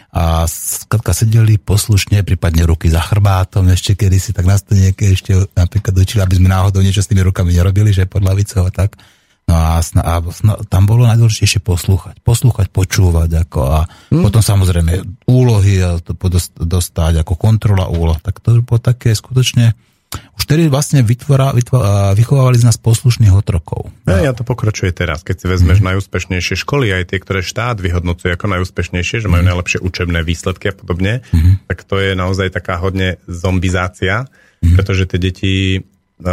A 0.08 0.48
skratka 0.48 1.12
sedeli 1.12 1.60
poslušne, 1.60 2.24
prípadne 2.24 2.64
ruky 2.64 2.88
za 2.88 3.04
chrbátom, 3.04 3.68
ešte 3.68 3.92
kedy 3.92 4.16
si 4.16 4.30
tak 4.32 4.48
nás 4.48 4.64
to 4.64 4.72
niekedy 4.72 5.12
ešte 5.12 5.36
napríklad 5.52 5.92
učili, 5.92 6.24
aby 6.24 6.40
sme 6.40 6.48
náhodou 6.48 6.80
niečo 6.80 7.04
s 7.04 7.10
tými 7.12 7.20
rukami 7.28 7.52
nerobili, 7.52 7.92
že 7.92 8.08
podľa 8.08 8.32
vicov 8.32 8.64
a 8.68 8.72
tak. 8.72 8.96
No 9.48 9.56
a, 9.56 9.80
sna, 9.80 10.04
a 10.04 10.20
sna, 10.28 10.60
tam 10.68 10.84
bolo 10.84 11.08
najdôležitejšie 11.08 11.64
poslúchať. 11.64 12.20
Poslúchať, 12.20 12.68
počúvať. 12.68 13.48
Ako, 13.48 13.60
a 13.64 13.78
hmm. 13.88 14.20
potom 14.20 14.44
samozrejme 14.44 15.24
úlohy 15.24 15.80
a 15.80 15.96
to 16.04 16.12
dostať 16.60 17.24
ako 17.24 17.32
kontrola 17.36 17.88
úloh. 17.88 18.20
Tak 18.20 18.44
to 18.44 18.60
bolo 18.60 18.80
také 18.80 19.16
skutočne... 19.16 19.72
Už 20.08 20.48
tedy 20.48 20.72
vlastne 20.72 21.04
vytvora, 21.04 21.52
vytvora, 21.52 22.16
vychovávali 22.16 22.56
z 22.56 22.64
nás 22.64 22.80
poslušných 22.80 23.34
otrokov. 23.34 23.92
Ja, 24.08 24.24
ja 24.24 24.32
to 24.32 24.46
pokračuje 24.46 24.96
teraz. 24.96 25.20
Keď 25.20 25.36
si 25.36 25.46
vezmeš 25.46 25.78
hmm. 25.84 25.92
najúspešnejšie 25.92 26.56
školy, 26.64 26.88
aj 26.94 27.12
tie, 27.12 27.18
ktoré 27.20 27.44
štát 27.44 27.76
vyhodnocuje 27.76 28.32
ako 28.32 28.46
najúspešnejšie, 28.56 29.20
že 29.20 29.28
majú 29.28 29.44
hmm. 29.44 29.50
najlepšie 29.52 29.78
učebné 29.84 30.24
výsledky 30.24 30.72
a 30.72 30.74
podobne, 30.74 31.20
hmm. 31.28 31.68
tak 31.68 31.84
to 31.84 32.00
je 32.00 32.16
naozaj 32.16 32.48
taká 32.54 32.80
hodne 32.80 33.20
zombizácia, 33.28 34.24
hmm. 34.64 34.74
pretože 34.80 35.04
tie 35.04 35.20
deti 35.20 35.54
E, 36.18 36.32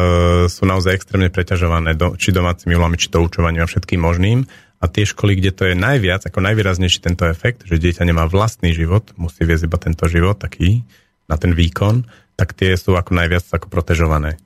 sú 0.50 0.66
naozaj 0.66 0.98
extrémne 0.98 1.30
preťažované, 1.30 1.94
do, 1.94 2.18
či 2.18 2.34
domácimi 2.34 2.74
úlohami, 2.74 2.98
či 2.98 3.14
to 3.14 3.22
učovaním 3.22 3.66
a 3.66 3.70
všetkým 3.70 4.02
možným. 4.02 4.50
A 4.82 4.90
tie 4.90 5.06
školy, 5.06 5.38
kde 5.38 5.52
to 5.54 5.64
je 5.70 5.76
najviac, 5.78 6.26
ako 6.26 6.42
najvýraznejší 6.42 7.06
tento 7.06 7.26
efekt, 7.30 7.70
že 7.70 7.78
dieťa 7.78 8.06
nemá 8.06 8.26
vlastný 8.26 8.74
život, 8.74 9.14
musí 9.16 9.46
viesť 9.46 9.70
iba 9.70 9.78
tento 9.78 10.06
život 10.10 10.42
taký, 10.42 10.82
na 11.26 11.38
ten 11.38 11.54
výkon, 11.58 12.06
tak 12.36 12.56
tie 12.56 12.76
sú 12.76 12.96
ako 12.96 13.16
najviac 13.16 13.44
ako 13.52 13.68
protežované. 13.72 14.40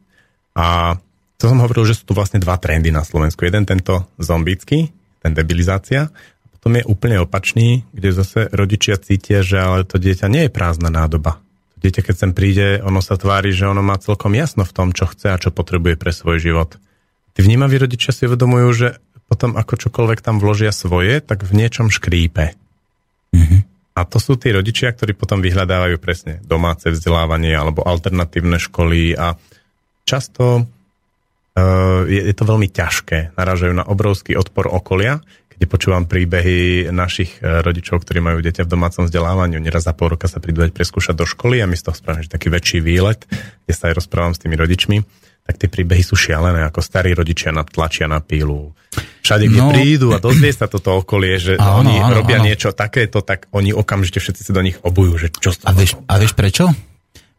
A 0.58 0.98
to 1.42 1.50
som 1.50 1.62
hovoril, 1.62 1.86
že 1.88 1.98
sú 1.98 2.10
tu 2.10 2.14
vlastne 2.18 2.42
dva 2.42 2.58
trendy 2.58 2.94
na 2.94 3.06
Slovensku. 3.06 3.46
Jeden 3.46 3.66
tento 3.66 4.10
zombický, 4.22 4.92
ten 5.22 5.32
debilizácia, 5.34 6.10
a 6.14 6.46
potom 6.54 6.78
je 6.78 6.88
úplne 6.88 7.22
opačný, 7.22 7.88
kde 7.94 8.10
zase 8.12 8.52
rodičia 8.52 9.00
cítia, 9.00 9.44
že 9.44 9.60
ale 9.60 9.88
to 9.88 10.02
dieťa 10.02 10.28
nie 10.28 10.48
je 10.48 10.52
prázdna 10.52 10.92
nádoba 10.92 11.40
dieťa, 11.80 12.02
keď 12.04 12.16
sem 12.16 12.32
príde, 12.36 12.84
ono 12.84 13.00
sa 13.00 13.16
tvári, 13.16 13.56
že 13.56 13.68
ono 13.68 13.80
má 13.80 13.96
celkom 13.98 14.36
jasno 14.36 14.68
v 14.68 14.76
tom, 14.76 14.92
čo 14.92 15.08
chce 15.08 15.32
a 15.32 15.42
čo 15.42 15.50
potrebuje 15.50 15.96
pre 15.96 16.12
svoj 16.12 16.38
život. 16.44 16.76
Tí 17.34 17.40
vnímaví 17.40 17.80
rodičia 17.80 18.12
si 18.12 18.28
uvedomujú, 18.28 18.68
že 18.76 18.88
potom 19.32 19.56
ako 19.56 19.80
čokoľvek 19.88 20.20
tam 20.20 20.44
vložia 20.44 20.76
svoje, 20.76 21.24
tak 21.24 21.48
v 21.48 21.56
niečom 21.56 21.88
škrípe. 21.88 22.58
Mm-hmm. 23.32 23.62
A 24.00 24.08
to 24.08 24.16
sú 24.16 24.40
tí 24.40 24.56
rodičia, 24.56 24.96
ktorí 24.96 25.12
potom 25.12 25.44
vyhľadávajú 25.44 26.00
presne 26.00 26.40
domáce 26.48 26.88
vzdelávanie 26.88 27.52
alebo 27.52 27.84
alternatívne 27.84 28.56
školy 28.56 29.12
a 29.20 29.36
často 30.08 30.64
uh, 30.64 32.08
je, 32.08 32.22
je 32.32 32.36
to 32.36 32.48
veľmi 32.48 32.72
ťažké. 32.72 33.36
Narážajú 33.36 33.76
na 33.76 33.84
obrovský 33.84 34.40
odpor 34.40 34.72
okolia, 34.72 35.20
kde 35.60 35.68
počúvam 35.68 36.08
príbehy 36.08 36.88
našich 36.88 37.44
e, 37.44 37.60
rodičov, 37.60 38.08
ktorí 38.08 38.24
majú 38.24 38.40
dieťa 38.40 38.64
v 38.64 38.72
domácom 38.72 39.04
vzdelávaní. 39.04 39.60
Neraz 39.60 39.84
za 39.84 39.92
pol 39.92 40.16
roka 40.16 40.32
sa 40.32 40.40
dať 40.40 40.72
preskúšať 40.72 41.20
do 41.20 41.28
školy 41.28 41.60
a 41.60 41.68
my 41.68 41.76
z 41.76 41.84
toho 41.84 42.00
spravím 42.00 42.24
že 42.24 42.32
taký 42.32 42.48
väčší 42.48 42.80
výlet, 42.80 43.28
kde 43.68 43.74
sa 43.76 43.92
aj 43.92 44.00
rozprávam 44.00 44.32
s 44.32 44.40
tými 44.40 44.56
rodičmi 44.56 45.04
tak 45.50 45.58
tie 45.58 45.66
príbehy 45.66 46.06
sú 46.06 46.14
šialené, 46.14 46.62
ako 46.70 46.78
starí 46.86 47.10
rodičia 47.18 47.50
tlačia 47.66 48.06
na 48.06 48.22
pílu. 48.22 48.70
Všade, 49.26 49.50
kde 49.50 49.62
no, 49.66 49.74
prídu 49.74 50.08
a 50.14 50.22
dozvie 50.22 50.54
sa 50.54 50.70
toto 50.70 51.02
okolie, 51.02 51.42
že 51.42 51.58
áno, 51.58 51.82
oni 51.82 51.98
áno, 51.98 52.22
robia 52.22 52.38
áno. 52.38 52.46
niečo 52.46 52.70
takéto, 52.70 53.26
tak 53.26 53.50
oni 53.50 53.74
okamžite 53.74 54.22
všetci 54.22 54.46
sa 54.46 54.54
do 54.54 54.62
nich 54.62 54.78
obujú, 54.86 55.18
že 55.18 55.34
čo 55.34 55.50
a 55.66 55.74
vieš, 55.74 55.98
a 56.06 56.22
vieš 56.22 56.38
prečo? 56.38 56.70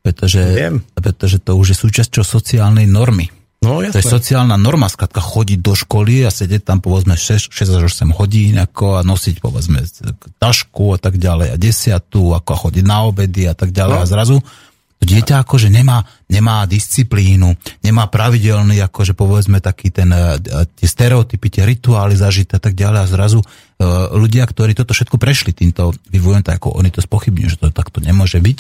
Pretože, 0.02 0.74
pretože 0.98 1.38
to 1.38 1.54
už 1.54 1.70
je 1.70 1.76
súčasťou 1.78 2.26
sociálnej 2.26 2.90
normy. 2.90 3.30
No, 3.62 3.84
jasné. 3.84 4.00
To 4.00 4.02
je 4.02 4.14
sociálna 4.18 4.56
norma, 4.56 4.88
skratka 4.88 5.20
chodiť 5.20 5.60
do 5.60 5.76
školy 5.76 6.24
a 6.26 6.32
sedieť 6.32 6.66
tam 6.66 6.82
povedzme 6.82 7.14
6, 7.14 7.52
6 7.52 7.76
až 7.78 7.82
8 7.92 8.10
hodín 8.16 8.56
ako 8.56 8.98
a 8.98 9.06
nosiť 9.06 9.38
povedzme 9.38 9.84
tašku 10.40 10.96
a 10.96 10.98
tak 10.98 11.20
ďalej 11.20 11.54
a 11.54 11.56
desiatu, 11.60 12.34
ako 12.34 12.50
a 12.56 12.60
chodiť 12.66 12.84
na 12.88 13.06
obedy 13.06 13.46
a 13.46 13.54
tak 13.54 13.70
ďalej 13.70 13.98
no. 14.00 14.02
a 14.02 14.08
zrazu 14.08 14.36
to 15.00 15.08
dieťa 15.08 15.48
akože 15.48 15.72
nemá, 15.72 16.04
nemá 16.28 16.68
disciplínu, 16.68 17.56
nemá 17.80 18.04
pravidelný, 18.12 18.84
akože 18.84 19.16
povedzme 19.16 19.64
taký 19.64 19.88
ten, 19.88 20.12
e, 20.12 20.36
tie 20.76 20.88
stereotypy, 20.88 21.48
tie 21.48 21.64
rituály 21.64 22.20
zažité 22.20 22.60
a 22.60 22.62
tak 22.62 22.76
ďalej 22.76 23.00
a 23.00 23.08
zrazu 23.08 23.40
E, 23.40 23.69
ľudia, 24.12 24.44
ktorí 24.44 24.76
toto 24.76 24.92
všetko 24.92 25.16
prešli 25.16 25.56
týmto 25.56 25.96
vývojom, 26.12 26.44
tak 26.44 26.60
ako 26.60 26.76
oni 26.76 26.92
to 26.92 27.00
spochybňujú, 27.00 27.48
že 27.48 27.60
to 27.64 27.72
takto 27.72 28.04
nemôže 28.04 28.36
byť, 28.36 28.58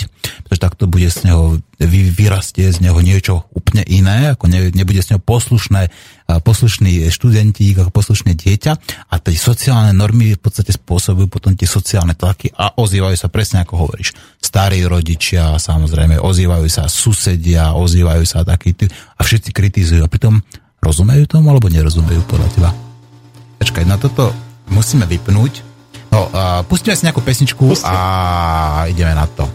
pretože 0.48 0.64
takto 0.64 0.88
bude 0.88 1.12
z 1.12 1.28
neho, 1.28 1.60
vyrastie 1.76 2.72
z 2.72 2.80
neho 2.80 2.96
niečo 3.04 3.44
úplne 3.52 3.84
iné, 3.84 4.32
ako 4.32 4.48
ne, 4.48 4.72
nebude 4.72 5.04
z 5.04 5.12
neho 5.12 5.20
poslušné, 5.20 5.92
poslušný 6.24 7.12
študentík, 7.12 7.84
ako 7.84 7.92
poslušné 7.92 8.32
dieťa 8.32 8.72
a 9.12 9.14
tie 9.20 9.36
sociálne 9.36 9.92
normy 9.92 10.34
v 10.34 10.40
podstate 10.40 10.72
spôsobujú 10.72 11.28
potom 11.28 11.52
tie 11.52 11.68
sociálne 11.68 12.16
tlaky 12.16 12.56
a 12.56 12.80
ozývajú 12.80 13.16
sa 13.20 13.28
presne 13.28 13.60
ako 13.60 13.86
hovoríš. 13.86 14.16
Starí 14.40 14.88
rodičia, 14.88 15.60
samozrejme, 15.60 16.16
ozývajú 16.16 16.64
sa 16.72 16.88
susedia, 16.88 17.76
ozývajú 17.76 18.24
sa 18.24 18.40
takí 18.40 18.72
a 18.88 19.20
všetci 19.20 19.52
kritizujú. 19.52 20.00
A 20.00 20.08
pritom 20.08 20.40
rozumejú 20.80 21.28
tomu 21.28 21.52
alebo 21.52 21.68
nerozumejú 21.68 22.24
podľa 22.24 22.48
teba? 22.56 22.70
Počkaj, 23.60 23.84
na 23.84 24.00
toto 24.00 24.49
musíme 24.70 25.04
vypnúť. 25.04 25.66
No, 26.10 26.26
uh, 26.26 26.62
pustíme 26.66 26.98
si 26.98 27.06
nejakú 27.06 27.22
pesničku 27.22 27.70
Pustím. 27.70 27.86
a 27.86 28.86
ideme 28.90 29.14
na 29.14 29.26
to. 29.30 29.46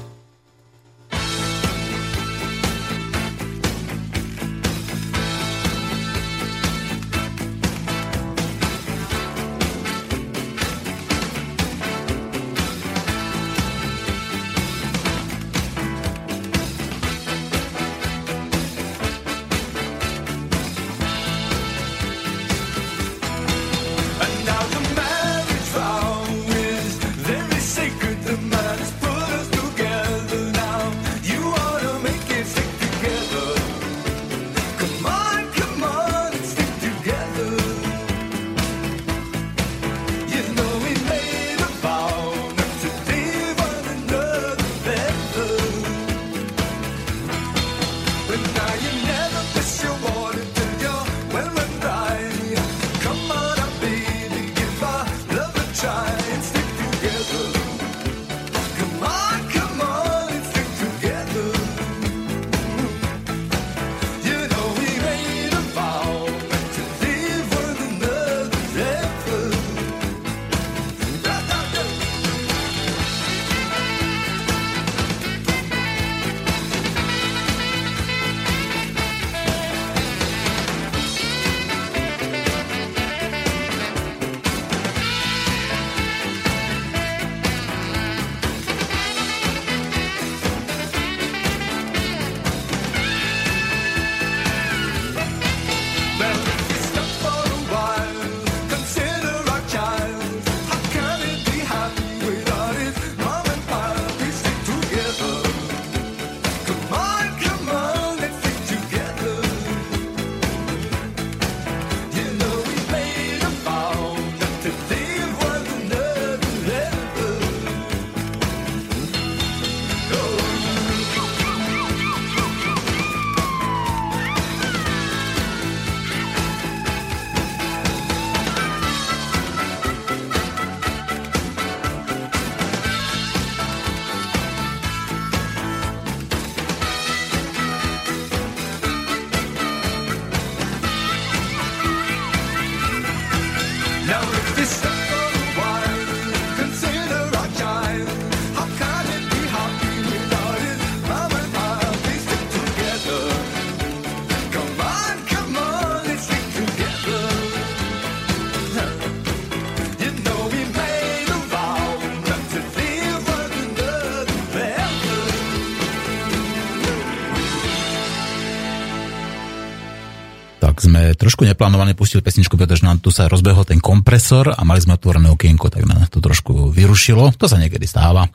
Trošku 171.26 171.42
neplánovane 171.42 171.98
pustili 171.98 172.22
pesničku, 172.22 172.54
pretože 172.54 172.86
nám 172.86 173.02
tu 173.02 173.10
sa 173.10 173.26
rozbehol 173.26 173.66
ten 173.66 173.82
kompresor 173.82 174.54
a 174.54 174.62
mali 174.62 174.78
sme 174.78 174.94
otvorené 174.94 175.34
okienko, 175.34 175.74
tak 175.74 175.90
nám 175.90 176.06
to 176.06 176.22
trošku 176.22 176.70
vyrušilo. 176.70 177.34
To 177.42 177.50
sa 177.50 177.58
niekedy 177.58 177.90
stáva. 177.90 178.30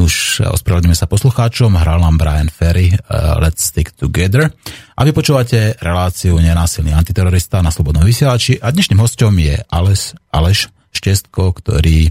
Už 0.00 0.40
ospravedlňujeme 0.48 0.96
sa 0.96 1.04
poslucháčom, 1.04 1.76
hral 1.76 2.00
nám 2.00 2.16
Brian 2.16 2.48
Ferry 2.48 2.96
uh, 2.96 3.36
Let's 3.36 3.68
Stick 3.68 3.92
Together. 3.92 4.48
A 4.96 5.04
vy 5.04 5.12
počúvate 5.12 5.76
reláciu 5.84 6.40
Nenásilný 6.40 6.96
antiterorista 6.96 7.60
na 7.60 7.68
Slobodnom 7.68 8.08
vysielači 8.08 8.56
a 8.56 8.72
dnešným 8.72 8.96
hostom 8.96 9.36
je 9.36 9.60
Aleš, 9.68 10.16
Aleš 10.32 10.72
Štestko, 10.96 11.52
ktorý 11.52 12.08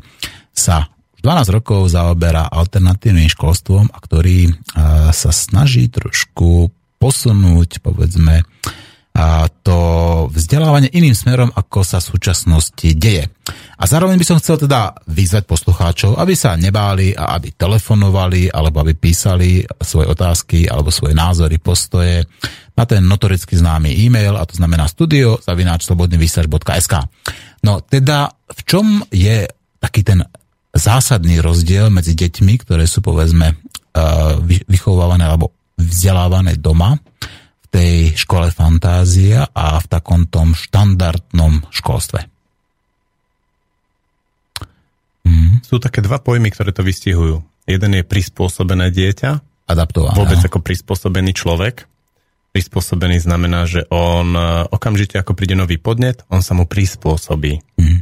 sa 0.54 0.94
12 1.26 1.58
rokov 1.58 1.90
zaoberá 1.90 2.46
alternatívnym 2.46 3.34
školstvom 3.34 3.90
a 3.90 3.98
ktorý 3.98 4.54
uh, 4.54 5.10
sa 5.10 5.34
snaží 5.34 5.90
trošku 5.90 6.70
posunúť, 7.02 7.82
povedzme, 7.82 8.46
a 9.10 9.50
to 9.50 9.78
vzdelávanie 10.32 10.94
iným 10.96 11.18
smerom, 11.18 11.52
ako 11.52 11.84
sa 11.84 12.00
v 12.00 12.10
súčasnosti 12.14 12.90
deje. 12.96 13.28
A 13.76 13.84
zároveň 13.84 14.16
by 14.16 14.26
som 14.28 14.40
chcel 14.40 14.62
teda 14.62 14.96
vyzvať 15.10 15.44
poslucháčov, 15.44 16.16
aby 16.16 16.38
sa 16.38 16.56
nebáli 16.56 17.18
a 17.18 17.36
aby 17.36 17.52
telefonovali, 17.52 18.48
alebo 18.54 18.80
aby 18.80 18.96
písali 18.96 19.66
svoje 19.84 20.08
otázky 20.08 20.72
alebo 20.72 20.94
svoje 20.94 21.18
názory, 21.18 21.60
postoje 21.60 22.24
na 22.80 22.88
ten 22.88 23.04
notoricky 23.04 23.60
známy 23.60 23.92
e-mail, 23.92 24.40
a 24.40 24.48
to 24.48 24.56
znamená 24.56 24.88
studio 24.88 25.36
zavináčslobodnyvysač.sk. 25.44 26.94
No 27.68 27.84
teda, 27.84 28.32
v 28.32 28.62
čom 28.64 29.04
je 29.12 29.52
taký 29.84 30.08
ten 30.08 30.24
zásadný 30.72 31.44
rozdiel 31.44 31.92
medzi 31.92 32.16
deťmi, 32.16 32.54
ktoré 32.64 32.88
sú 32.88 33.04
povedzme 33.04 33.58
vychovávané 34.70 35.28
alebo 35.28 35.52
vzdelávané 35.76 36.56
doma 36.56 36.96
tej 37.70 38.18
škole 38.18 38.50
fantázia 38.50 39.46
a 39.54 39.78
v 39.78 39.86
takom 39.86 40.26
tom 40.26 40.58
štandardnom 40.58 41.70
školstve. 41.70 42.26
Mm. 45.26 45.62
Sú 45.62 45.78
také 45.78 46.02
dva 46.02 46.18
pojmy, 46.18 46.50
ktoré 46.50 46.74
to 46.74 46.82
vystihujú. 46.82 47.46
Jeden 47.70 47.92
je 47.94 48.04
prispôsobené 48.04 48.90
dieťa. 48.90 49.32
Adaptované. 49.70 50.18
Vôbec 50.18 50.42
ako 50.42 50.66
prispôsobený 50.66 51.38
človek. 51.38 51.86
Prispôsobený 52.50 53.22
znamená, 53.22 53.70
že 53.70 53.86
on 53.94 54.34
e, 54.34 54.66
okamžite 54.74 55.22
ako 55.22 55.38
príde 55.38 55.54
nový 55.54 55.78
podnet, 55.78 56.26
on 56.34 56.42
sa 56.42 56.58
mu 56.58 56.66
prispôsobí. 56.66 57.62
Mm. 57.78 58.02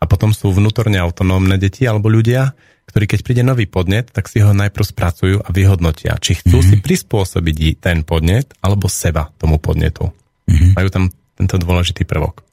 A 0.00 0.04
potom 0.08 0.32
sú 0.32 0.48
vnútorne 0.48 0.96
autonómne 0.96 1.60
deti 1.60 1.84
alebo 1.84 2.08
ľudia, 2.08 2.56
ktorí 2.90 3.04
keď 3.08 3.20
príde 3.24 3.42
nový 3.46 3.64
podnet, 3.70 4.10
tak 4.12 4.28
si 4.28 4.42
ho 4.42 4.52
najprv 4.52 4.84
spracujú 4.84 5.36
a 5.40 5.48
vyhodnotia, 5.48 6.18
či 6.20 6.36
chcú 6.36 6.60
mm-hmm. 6.60 6.70
si 6.76 6.84
prispôsobiť 6.84 7.56
ten 7.80 8.04
podnet 8.04 8.52
alebo 8.60 8.90
seba 8.90 9.32
tomu 9.40 9.56
podnetu. 9.56 10.12
Mm-hmm. 10.50 10.70
Majú 10.76 10.88
tam 10.92 11.04
tento 11.38 11.56
dôležitý 11.56 12.04
prvok. 12.04 12.44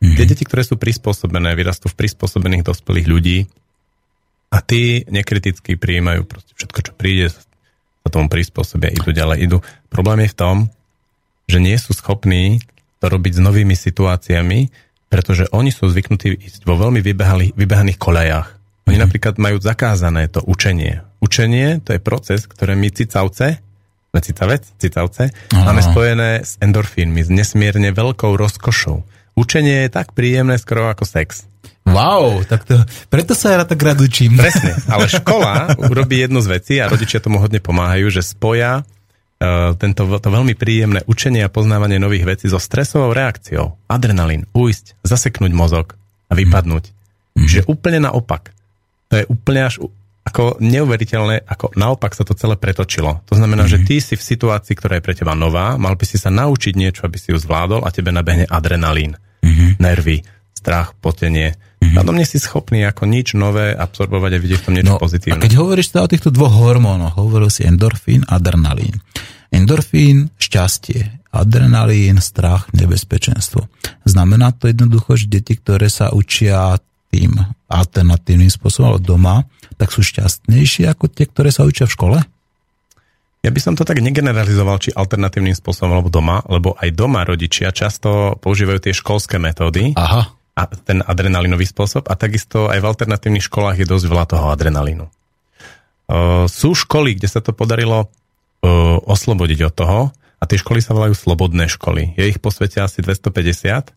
Mm-hmm. 0.00 0.16
Tie 0.16 0.28
deti, 0.28 0.44
ktoré 0.44 0.62
sú 0.66 0.76
prispôsobené, 0.76 1.56
vyrastú 1.56 1.88
v 1.88 1.96
prispôsobených 1.96 2.66
dospelých 2.66 3.06
ľudí 3.08 3.38
a 4.50 4.58
tí 4.60 5.06
nekriticky 5.06 5.78
prijímajú 5.78 6.26
proste 6.26 6.52
všetko, 6.58 6.78
čo 6.84 6.92
príde, 6.92 7.26
sa 7.30 7.40
tomu 8.10 8.26
prispôsobia, 8.26 8.90
idú 8.90 9.14
ďalej, 9.14 9.38
idú. 9.46 9.56
Problém 9.88 10.26
je 10.26 10.32
v 10.34 10.36
tom, 10.36 10.56
že 11.46 11.62
nie 11.62 11.78
sú 11.78 11.94
schopní 11.94 12.58
to 12.98 13.08
robiť 13.08 13.38
s 13.38 13.40
novými 13.40 13.78
situáciami, 13.78 14.68
pretože 15.08 15.48
oni 15.50 15.72
sú 15.72 15.88
zvyknutí 15.88 16.36
ísť 16.36 16.68
vo 16.68 16.76
veľmi 16.76 17.00
vybehaných 17.56 17.98
kolejách. 17.98 18.59
Oni 18.90 18.98
mm. 18.98 19.06
napríklad 19.06 19.34
majú 19.38 19.62
zakázané 19.62 20.26
to 20.26 20.42
učenie. 20.42 21.06
Učenie 21.22 21.78
to 21.78 21.94
je 21.94 22.02
proces, 22.02 22.50
ktoré 22.50 22.74
my 22.74 22.90
cicavce, 22.90 23.62
cicavec, 24.18 24.66
cicavce, 24.82 25.30
Aha. 25.30 25.62
máme 25.62 25.78
spojené 25.78 26.42
s 26.42 26.58
endorfínmi, 26.58 27.22
s 27.22 27.30
nesmierne 27.30 27.94
veľkou 27.94 28.34
rozkošou. 28.34 29.06
Učenie 29.38 29.86
je 29.86 29.94
tak 29.94 30.10
príjemné 30.10 30.58
skoro 30.58 30.90
ako 30.90 31.06
sex. 31.06 31.46
Wow, 31.86 32.42
tak 32.42 32.66
to, 32.66 32.82
preto 33.06 33.38
sa 33.38 33.54
ja 33.54 33.62
tak 33.62 33.78
rád 33.78 34.02
učím. 34.02 34.34
Presne, 34.34 34.74
ale 34.90 35.06
škola 35.06 35.78
urobí 35.86 36.18
jednu 36.26 36.42
z 36.42 36.50
vecí 36.50 36.74
a 36.82 36.90
rodičia 36.90 37.22
tomu 37.22 37.38
hodne 37.38 37.62
pomáhajú, 37.62 38.10
že 38.10 38.26
spoja 38.26 38.82
uh, 38.82 39.72
tento 39.78 40.02
to 40.18 40.28
veľmi 40.28 40.58
príjemné 40.58 41.06
učenie 41.06 41.46
a 41.46 41.52
poznávanie 41.52 42.02
nových 42.02 42.26
vecí 42.26 42.46
so 42.50 42.58
stresovou 42.58 43.14
reakciou. 43.14 43.78
Adrenalín, 43.86 44.50
ujsť, 44.50 44.98
zaseknúť 45.06 45.54
mozog 45.54 45.94
a 46.26 46.34
vypadnúť. 46.34 46.90
Mm. 47.38 47.46
Že 47.46 47.60
úplne 47.70 48.02
naopak. 48.02 48.50
To 49.10 49.14
je 49.18 49.24
úplne 49.26 49.66
až 49.66 49.82
ako 50.20 50.62
neuveriteľné, 50.62 51.48
ako 51.48 51.74
naopak 51.74 52.14
sa 52.14 52.22
to 52.22 52.36
celé 52.36 52.54
pretočilo. 52.54 53.24
To 53.26 53.34
znamená, 53.34 53.66
mm-hmm. 53.66 53.82
že 53.82 53.88
ty 53.88 53.96
si 53.98 54.14
v 54.14 54.22
situácii, 54.22 54.76
ktorá 54.76 55.00
je 55.00 55.04
pre 55.04 55.16
teba 55.16 55.34
nová, 55.34 55.74
mal 55.80 55.98
by 55.98 56.04
si 56.06 56.20
sa 56.20 56.30
naučiť 56.30 56.76
niečo, 56.76 57.08
aby 57.08 57.18
si 57.18 57.34
ju 57.34 57.38
zvládol 57.40 57.82
a 57.82 57.90
tebe 57.90 58.14
nabehne 58.14 58.46
adrenalín, 58.46 59.18
mm-hmm. 59.42 59.80
nervy, 59.82 60.22
strach, 60.54 60.94
potenie. 61.00 61.56
Mm-hmm. 61.80 61.96
A 61.96 62.12
nie 62.12 62.28
si 62.28 62.36
schopný 62.36 62.84
ako 62.84 63.08
nič 63.08 63.32
nové 63.32 63.72
absorbovať 63.72 64.30
a 64.36 64.38
vidieť 64.38 64.58
v 64.60 64.66
tom 64.68 64.74
niečo 64.76 64.94
no, 64.94 65.00
pozitívne. 65.00 65.40
A 65.40 65.42
keď 65.42 65.52
hovoríš 65.56 65.96
teda 65.96 66.04
o 66.04 66.12
týchto 66.12 66.30
dvoch 66.30 66.52
hormónoch, 66.52 67.16
hovoril 67.16 67.48
si 67.48 67.64
endorfín, 67.64 68.22
adrenalín. 68.28 69.00
Endorfín, 69.50 70.30
šťastie, 70.36 71.26
adrenalín, 71.32 72.20
strach, 72.22 72.68
nebezpečenstvo. 72.76 73.66
Znamená 74.04 74.54
to 74.54 74.68
jednoducho, 74.68 75.16
že 75.16 75.26
deti, 75.26 75.56
ktoré 75.58 75.88
sa 75.88 76.12
učia 76.12 76.76
tým 77.10 77.34
alternatívnym 77.66 78.50
spôsobom 78.50 78.94
alebo 78.94 79.02
doma, 79.18 79.42
tak 79.76 79.90
sú 79.90 80.02
šťastnejšie 80.06 80.86
ako 80.90 81.10
tie, 81.10 81.26
ktoré 81.26 81.50
sa 81.50 81.66
učia 81.66 81.90
v 81.90 81.94
škole? 81.94 82.18
Ja 83.40 83.48
by 83.48 83.60
som 83.62 83.72
to 83.72 83.88
tak 83.88 84.04
negeneralizoval, 84.04 84.78
či 84.78 84.92
alternatívnym 84.92 85.56
spôsobom 85.56 85.96
alebo 85.96 86.12
doma, 86.12 86.44
lebo 86.46 86.76
aj 86.76 86.92
doma 86.92 87.24
rodičia 87.24 87.72
často 87.72 88.36
používajú 88.36 88.78
tie 88.84 88.92
školské 88.92 89.40
metódy. 89.40 89.96
Aha. 89.96 90.28
A 90.60 90.62
ten 90.68 91.00
adrenalinový 91.00 91.64
spôsob 91.64 92.04
a 92.12 92.20
takisto 92.20 92.68
aj 92.68 92.84
v 92.84 92.88
alternatívnych 92.92 93.48
školách 93.48 93.80
je 93.80 93.88
dosť 93.88 94.04
veľa 94.12 94.26
toho 94.28 94.46
adrenalínu. 94.52 95.08
Sú 96.52 96.76
školy, 96.76 97.16
kde 97.16 97.32
sa 97.32 97.40
to 97.40 97.56
podarilo 97.56 98.12
oslobodiť 99.08 99.72
od 99.72 99.72
toho 99.72 100.00
a 100.12 100.44
tie 100.44 100.60
školy 100.60 100.84
sa 100.84 100.92
volajú 100.92 101.16
slobodné 101.16 101.64
školy. 101.72 102.12
Je 102.20 102.28
ich 102.28 102.44
po 102.44 102.52
svete 102.52 102.84
asi 102.84 103.00
250 103.00 103.88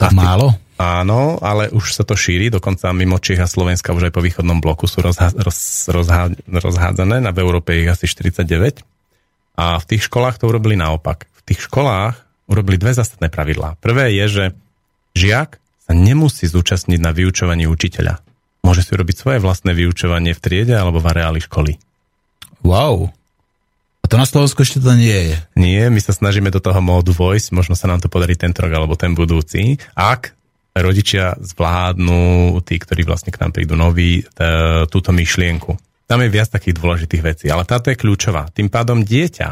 tak 0.00 0.16
málo? 0.16 0.56
Áno, 0.76 1.40
ale 1.40 1.72
už 1.72 1.96
sa 1.96 2.04
to 2.04 2.12
šíri, 2.12 2.52
dokonca 2.52 2.92
mimo 2.92 3.16
Čech 3.16 3.40
a 3.40 3.48
Slovenska 3.48 3.96
už 3.96 4.08
aj 4.08 4.12
po 4.12 4.20
východnom 4.20 4.60
bloku 4.60 4.84
sú 4.84 5.00
rozhá, 5.00 5.32
roz, 5.32 5.88
rozhá, 5.88 6.28
rozhádzané, 6.44 7.24
na 7.24 7.32
v 7.32 7.40
Európe 7.40 7.80
ich 7.80 7.88
asi 7.88 8.04
49. 8.04 8.84
A 9.56 9.80
v 9.80 9.84
tých 9.88 10.04
školách 10.12 10.36
to 10.36 10.52
urobili 10.52 10.76
naopak. 10.76 11.24
V 11.32 11.42
tých 11.48 11.64
školách 11.64 12.20
urobili 12.44 12.76
dve 12.76 12.92
zásadné 12.92 13.32
pravidlá. 13.32 13.80
Prvé 13.80 14.12
je, 14.20 14.26
že 14.28 14.44
žiak 15.16 15.56
sa 15.88 15.92
nemusí 15.96 16.44
zúčastniť 16.44 17.00
na 17.00 17.16
vyučovaní 17.16 17.64
učiteľa. 17.64 18.20
Môže 18.60 18.84
si 18.84 18.92
urobiť 18.92 19.16
svoje 19.16 19.38
vlastné 19.40 19.72
vyučovanie 19.72 20.36
v 20.36 20.42
triede 20.44 20.76
alebo 20.76 21.00
v 21.00 21.08
areáli 21.08 21.40
školy. 21.40 21.80
Wow. 22.60 23.08
A 24.02 24.06
to 24.12 24.20
na 24.20 24.28
Slovensku 24.28 24.60
ešte 24.60 24.82
to 24.82 24.92
nie 24.92 25.34
je. 25.34 25.36
Nie, 25.56 25.88
my 25.88 26.04
sa 26.04 26.12
snažíme 26.12 26.52
do 26.52 26.60
toho 26.60 26.78
módu 26.84 27.16
vojsť, 27.16 27.56
možno 27.56 27.74
sa 27.78 27.88
nám 27.88 28.04
to 28.04 28.12
podarí 28.12 28.36
ten 28.36 28.52
rok 28.52 28.70
alebo 28.70 28.94
ten 28.94 29.16
budúci. 29.16 29.80
Ak 29.96 30.36
rodičia 30.76 31.32
zvládnu, 31.40 32.60
tí, 32.60 32.76
ktorí 32.76 33.08
vlastne 33.08 33.32
k 33.32 33.40
nám 33.40 33.56
prídu 33.56 33.72
noví, 33.80 34.20
túto 34.92 35.08
myšlienku. 35.16 35.72
Tam 36.04 36.20
je 36.20 36.28
viac 36.28 36.52
takých 36.52 36.76
dôležitých 36.76 37.22
vecí, 37.24 37.46
ale 37.48 37.64
táto 37.64 37.88
je 37.88 37.96
kľúčová. 37.96 38.52
Tým 38.52 38.68
pádom 38.68 39.00
dieťa, 39.02 39.48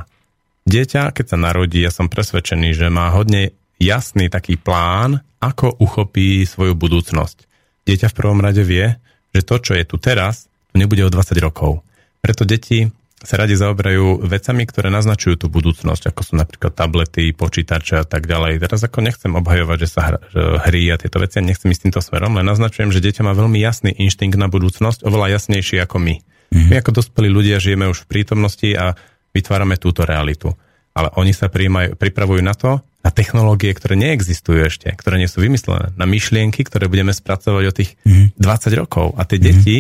dieťa, 0.68 1.10
keď 1.10 1.24
sa 1.34 1.38
narodí, 1.40 1.82
ja 1.82 1.90
som 1.90 2.12
presvedčený, 2.12 2.76
že 2.76 2.92
má 2.92 3.10
hodne 3.10 3.56
jasný 3.80 4.30
taký 4.30 4.54
plán, 4.60 5.18
ako 5.42 5.80
uchopí 5.82 6.46
svoju 6.46 6.78
budúcnosť. 6.78 7.48
Dieťa 7.84 8.12
v 8.12 8.16
prvom 8.16 8.38
rade 8.38 8.62
vie, 8.62 8.96
že 9.34 9.42
to, 9.42 9.58
čo 9.58 9.74
je 9.74 9.84
tu 9.84 9.98
teraz, 9.98 10.46
to 10.70 10.78
nebude 10.78 11.02
o 11.02 11.10
20 11.10 11.34
rokov. 11.42 11.82
Preto 12.22 12.46
deti 12.46 12.86
sa 13.24 13.40
radi 13.40 13.56
zaoberajú 13.56 14.20
vecami, 14.28 14.68
ktoré 14.68 14.92
naznačujú 14.92 15.34
tú 15.44 15.46
budúcnosť, 15.48 16.12
ako 16.12 16.20
sú 16.20 16.32
napríklad 16.36 16.76
tablety, 16.76 17.32
počítače 17.32 18.04
a 18.04 18.06
tak 18.06 18.28
ďalej. 18.28 18.60
Teraz 18.60 18.84
ako 18.84 19.00
nechcem 19.00 19.32
obhajovať, 19.32 19.78
že 19.80 19.88
sa 19.88 20.20
hry 20.68 20.92
a 20.92 21.00
tieto 21.00 21.16
veci, 21.18 21.40
nechcem 21.40 21.72
ísť 21.72 21.88
týmto 21.88 22.00
smerom, 22.04 22.36
len 22.36 22.44
naznačujem, 22.44 22.92
že 22.92 23.00
dieťa 23.00 23.24
má 23.24 23.32
veľmi 23.32 23.56
jasný 23.56 23.96
inštinkt 23.96 24.36
na 24.36 24.52
budúcnosť, 24.52 25.08
oveľa 25.08 25.40
jasnejší 25.40 25.80
ako 25.80 25.96
my. 25.98 26.14
Mm-hmm. 26.20 26.68
My 26.70 26.74
ako 26.84 26.90
dospelí 27.00 27.28
ľudia 27.32 27.56
žijeme 27.58 27.88
už 27.88 28.04
v 28.04 28.10
prítomnosti 28.12 28.68
a 28.76 28.94
vytvárame 29.32 29.80
túto 29.80 30.04
realitu. 30.04 30.52
Ale 30.94 31.10
oni 31.18 31.34
sa 31.34 31.50
prijímajú, 31.50 31.98
pripravujú 31.98 32.42
na 32.44 32.54
to, 32.54 32.78
na 33.04 33.10
technológie, 33.10 33.74
ktoré 33.74 33.98
neexistujú 34.00 34.64
ešte, 34.64 34.88
ktoré 34.94 35.20
nie 35.20 35.28
sú 35.28 35.44
vymyslené, 35.44 35.92
na 35.98 36.06
myšlienky, 36.08 36.64
ktoré 36.64 36.88
budeme 36.88 37.12
spracovať 37.12 37.64
o 37.68 37.72
tých 37.74 37.90
mm-hmm. 38.06 38.40
20 38.40 38.80
rokov. 38.80 39.12
A 39.18 39.28
tie 39.28 39.36
mm-hmm. 39.36 39.60
deti, 39.60 39.78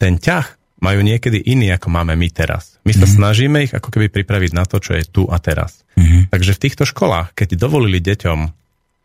ten 0.00 0.18
ťah 0.18 0.57
majú 0.78 1.00
niekedy 1.02 1.42
iný, 1.42 1.74
ako 1.74 1.90
máme 1.90 2.14
my 2.14 2.28
teraz. 2.30 2.78
My 2.86 2.94
sa 2.94 3.04
mm-hmm. 3.04 3.18
snažíme 3.18 3.58
ich 3.66 3.72
ako 3.74 3.90
keby 3.90 4.08
pripraviť 4.10 4.54
na 4.54 4.64
to, 4.64 4.78
čo 4.78 4.94
je 4.94 5.04
tu 5.04 5.26
a 5.26 5.36
teraz. 5.42 5.82
Mm-hmm. 5.98 6.30
Takže 6.30 6.54
v 6.54 6.62
týchto 6.62 6.84
školách, 6.86 7.34
keď 7.34 7.58
dovolili 7.58 7.98
deťom 7.98 8.38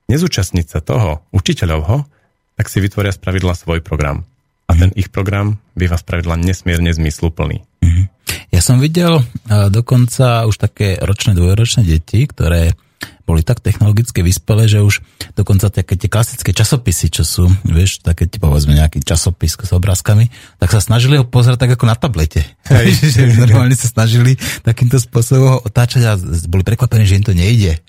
nezúčastniť 0.09 0.65
sa 0.69 0.79
toho 0.85 1.25
učiteľovho, 1.33 2.05
tak 2.53 2.69
si 2.69 2.77
vytvoria 2.77 3.09
spravidla 3.09 3.57
svoj 3.57 3.81
program. 3.81 4.21
A 4.69 4.73
mm-hmm. 4.73 4.79
ten 4.79 4.89
ich 4.93 5.09
program 5.09 5.57
býva 5.73 5.97
spravidla 5.97 6.37
nesmierne 6.37 6.93
zmysluplný. 6.93 7.65
Mm-hmm. 7.81 8.05
Ja 8.53 8.61
som 8.61 8.77
videl 8.77 9.17
uh, 9.17 9.25
dokonca 9.73 10.45
už 10.45 10.61
také 10.61 11.01
ročné, 11.01 11.33
dvojročné 11.33 11.81
deti, 11.89 12.29
ktoré 12.29 12.77
boli 13.23 13.39
tak 13.41 13.63
technologicky 13.63 14.19
vyspelé, 14.19 14.67
že 14.67 14.83
už 14.83 14.99
dokonca 15.33 15.71
také 15.71 15.95
tie 15.95 16.11
klasické 16.11 16.51
časopisy, 16.51 17.07
čo 17.07 17.23
sú, 17.23 17.47
vieš, 17.63 18.03
také 18.03 18.27
ti 18.27 18.37
povedzme 18.37 18.75
nejaký 18.75 18.99
časopis 19.03 19.55
s 19.55 19.71
obrázkami, 19.71 20.27
tak 20.59 20.69
sa 20.75 20.83
snažili 20.83 21.15
ho 21.15 21.25
pozerať 21.25 21.67
tak 21.67 21.71
ako 21.79 21.85
na 21.87 21.95
tablete. 21.95 22.43
Že 23.13 23.47
normálne 23.47 23.75
sa 23.75 23.87
snažili 23.87 24.35
takýmto 24.63 24.99
spôsobom 24.99 25.63
otáčať 25.63 26.01
a 26.03 26.19
boli 26.47 26.65
prekvapení, 26.65 27.07
že 27.07 27.17
im 27.19 27.25
to 27.25 27.35
nejde. 27.35 27.79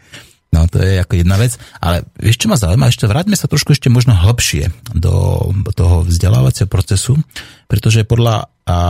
No 0.55 0.71
to 0.71 0.79
je 0.79 1.03
ako 1.03 1.19
jedna 1.19 1.35
vec. 1.35 1.59
Ale 1.83 2.07
vieš, 2.15 2.47
čo 2.47 2.47
ma 2.47 2.55
zaujíma? 2.55 2.87
Ešte 2.87 3.11
vráťme 3.11 3.35
sa 3.35 3.51
trošku 3.51 3.75
ešte 3.75 3.91
možno 3.91 4.15
hlbšie 4.15 4.71
do 4.95 5.51
toho 5.75 6.07
vzdelávacieho 6.07 6.71
procesu, 6.71 7.19
pretože 7.67 8.07
podľa 8.07 8.47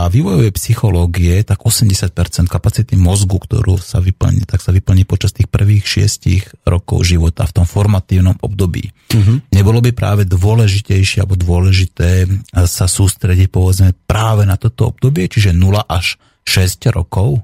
vývojovej 0.07 0.55
psychológie, 0.55 1.43
tak 1.43 1.67
80% 1.67 2.15
kapacity 2.47 2.95
mozgu, 2.95 3.43
ktorú 3.43 3.75
sa 3.75 3.99
vyplní, 3.99 4.47
tak 4.47 4.63
sa 4.63 4.71
vyplní 4.71 5.03
počas 5.03 5.35
tých 5.35 5.51
prvých 5.51 5.83
šiestich 5.83 6.47
rokov 6.63 7.03
života 7.03 7.43
v 7.43 7.55
tom 7.59 7.65
formatívnom 7.67 8.39
období. 8.39 8.87
Uh-huh. 9.11 9.43
Nebolo 9.51 9.83
by 9.83 9.91
práve 9.91 10.23
dôležitejšie 10.31 11.27
alebo 11.27 11.35
dôležité 11.35 12.23
sa 12.55 12.87
sústrediť 12.87 13.51
povedzme 13.51 13.91
práve 14.07 14.47
na 14.47 14.55
toto 14.55 14.95
obdobie, 14.95 15.27
čiže 15.27 15.51
0 15.51 15.75
až 15.91 16.15
6 16.47 16.95
rokov? 16.95 17.43